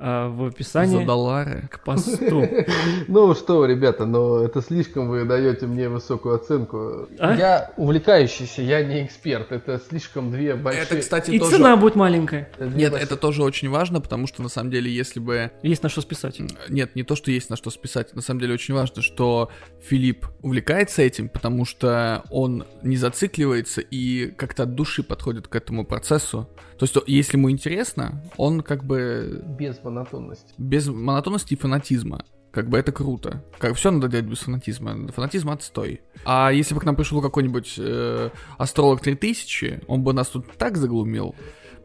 в 0.00 0.46
описании 0.46 1.00
за 1.00 1.04
доллары. 1.04 1.68
к 1.70 1.84
посту. 1.84 2.48
Ну 3.08 3.34
что, 3.34 3.66
ребята, 3.66 4.06
но 4.06 4.42
это 4.42 4.62
слишком 4.62 5.10
вы 5.10 5.24
даете 5.24 5.66
мне 5.66 5.88
высокую 5.88 6.36
оценку. 6.36 7.08
А? 7.18 7.34
Я 7.34 7.72
увлекающийся, 7.76 8.62
я 8.62 8.82
не 8.82 9.04
эксперт. 9.04 9.52
Это 9.52 9.80
слишком 9.88 10.30
две 10.30 10.54
большие... 10.54 10.84
Это, 10.84 10.96
кстати, 10.98 11.30
И 11.32 11.38
цена 11.38 11.76
будет 11.76 11.96
маленькая. 11.96 12.48
Нет, 12.58 12.94
это 12.94 13.16
тоже 13.16 13.42
очень 13.42 13.68
важно, 13.68 14.00
потому 14.00 14.26
что 14.26 14.42
на 14.42 14.48
самом 14.48 14.70
деле, 14.70 14.90
если 14.90 15.20
бы 15.20 15.50
Есть 15.62 15.82
на 15.82 15.88
что 15.88 16.00
списать. 16.00 16.40
Нет, 16.68 16.96
не 16.96 17.02
то, 17.02 17.14
что 17.14 17.30
есть 17.30 17.50
на 17.50 17.56
что 17.56 17.70
списать. 17.70 18.14
На 18.14 18.22
самом 18.22 18.40
деле 18.40 18.54
очень 18.54 18.74
важно, 18.74 19.02
что 19.02 19.50
Филипп 19.82 20.26
увлекается 20.40 21.02
этим, 21.02 21.28
потому 21.28 21.66
что 21.66 22.24
он 22.30 22.64
не 22.82 22.96
зацикливается 22.96 23.82
и 23.82 24.32
как-то 24.36 24.62
от 24.62 24.74
души 24.74 25.02
подходит 25.02 25.48
к 25.48 25.54
этому 25.54 25.84
процессу. 25.84 26.48
То 26.80 26.84
есть, 26.84 26.96
если 27.06 27.36
ему 27.36 27.50
интересно, 27.50 28.22
он 28.38 28.62
как 28.62 28.84
бы 28.84 29.44
Без 29.58 29.84
монотонности. 29.84 30.54
без 30.56 30.88
монотонности 30.88 31.52
и 31.52 31.56
фанатизма. 31.58 32.24
Как 32.52 32.70
бы 32.70 32.78
это 32.78 32.90
круто. 32.90 33.44
Как 33.58 33.76
все 33.76 33.90
надо 33.90 34.08
делать 34.08 34.24
без 34.26 34.38
фанатизма. 34.38 35.08
Фанатизм 35.12 35.50
отстой. 35.50 36.00
А 36.24 36.50
если 36.50 36.74
бы 36.74 36.80
к 36.80 36.84
нам 36.84 36.96
пришел 36.96 37.20
какой-нибудь 37.20 37.74
э, 37.76 38.30
астролог 38.56 39.02
3000, 39.02 39.82
он 39.88 40.02
бы 40.02 40.14
нас 40.14 40.28
тут 40.28 40.46
так 40.56 40.78
заглумил 40.78 41.34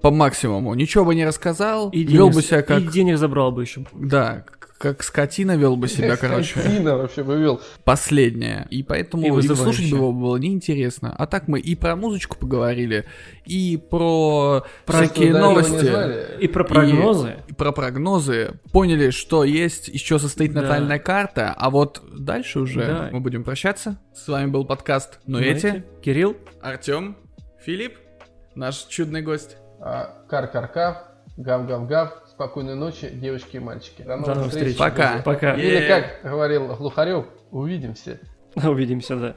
по 0.06 0.11
максимуму. 0.11 0.76
Ничего 0.76 1.03
бы 1.03 1.15
не 1.15 1.26
рассказал, 1.26 1.90
И 1.90 2.03
вел 2.03 2.27
денег, 2.30 2.36
бы 2.36 2.41
себя 2.44 2.61
как... 2.61 2.80
и 2.80 2.86
денег 2.86 3.18
забрал 3.18 3.52
бы 3.52 3.64
еще. 3.64 3.86
Да, 3.91 4.45
как 4.77 5.02
скотина 5.02 5.57
вел 5.57 5.76
бы 5.77 5.88
себя, 5.88 6.15
короче. 6.15 6.60
Сильно 6.61 6.95
вообще 6.95 7.23
вывел. 7.23 7.60
Последнее. 7.86 8.68
И 8.69 8.84
поэтому 8.84 9.23
И 9.23 9.44
и 9.44 9.48
слушать 9.48 9.90
бы 9.90 9.98
его 9.98 10.11
было 10.11 10.38
неинтересно. 10.38 11.15
А 11.18 11.26
так 11.26 11.48
мы 11.48 11.60
и 11.60 11.73
про 11.73 11.95
музычку 11.95 12.38
поговорили, 12.38 13.06
и 13.48 13.82
про, 13.90 14.68
всякие 14.86 15.30
этого 15.30 15.41
не 15.41 15.49
новости? 15.49 16.40
И 16.40 16.48
про 16.49 16.64
прогнозы. 16.64 17.38
и 17.48 17.53
про 17.53 17.72
прогнозы. 17.72 18.60
Поняли, 18.72 19.10
что 19.10 19.44
есть, 19.44 19.90
из 19.90 20.02
чего 20.02 20.19
состоит 20.19 20.53
Да. 20.53 20.61
натальная 20.61 20.99
карта. 20.99 21.52
А 21.57 21.72
вот 21.72 22.03
дальше 22.15 22.60
уже 22.60 22.86
Да. 22.86 23.10
мы 23.11 23.22
будем 23.22 23.44
прощаться. 23.44 23.99
С 24.14 24.27
вами 24.27 24.52
был 24.52 24.65
подкаст 24.65 25.19
«Ну 25.26 25.40
Знаете, 25.40 25.68
эти». 25.68 26.03
Кирилл, 26.03 26.38
Артем, 26.61 27.18
Филипп, 27.65 27.95
наш 28.53 28.86
чудный 28.86 29.23
гость. 29.23 29.57
А, 29.88 30.16
Кар-кар-кав, 30.28 30.98
гав-гав-гав. 31.38 32.24
Спокойной 32.28 32.74
ночи, 32.74 33.07
девочки 33.07 33.57
и 33.57 33.60
мальчики. 33.60 34.02
До 34.02 34.16
новых 34.16 34.28
новых 34.36 34.48
встреч. 34.48 34.74
встреч. 34.74 34.78
Пока. 34.80 35.07
друзья. 35.10 35.22
пока. 35.24 35.53
Или 35.53 35.88
как 35.88 36.32
говорил 36.32 36.76
Глухарев, 36.76 37.26
увидимся. 37.52 38.20
Увидимся, 38.56 39.16
да. 39.16 39.36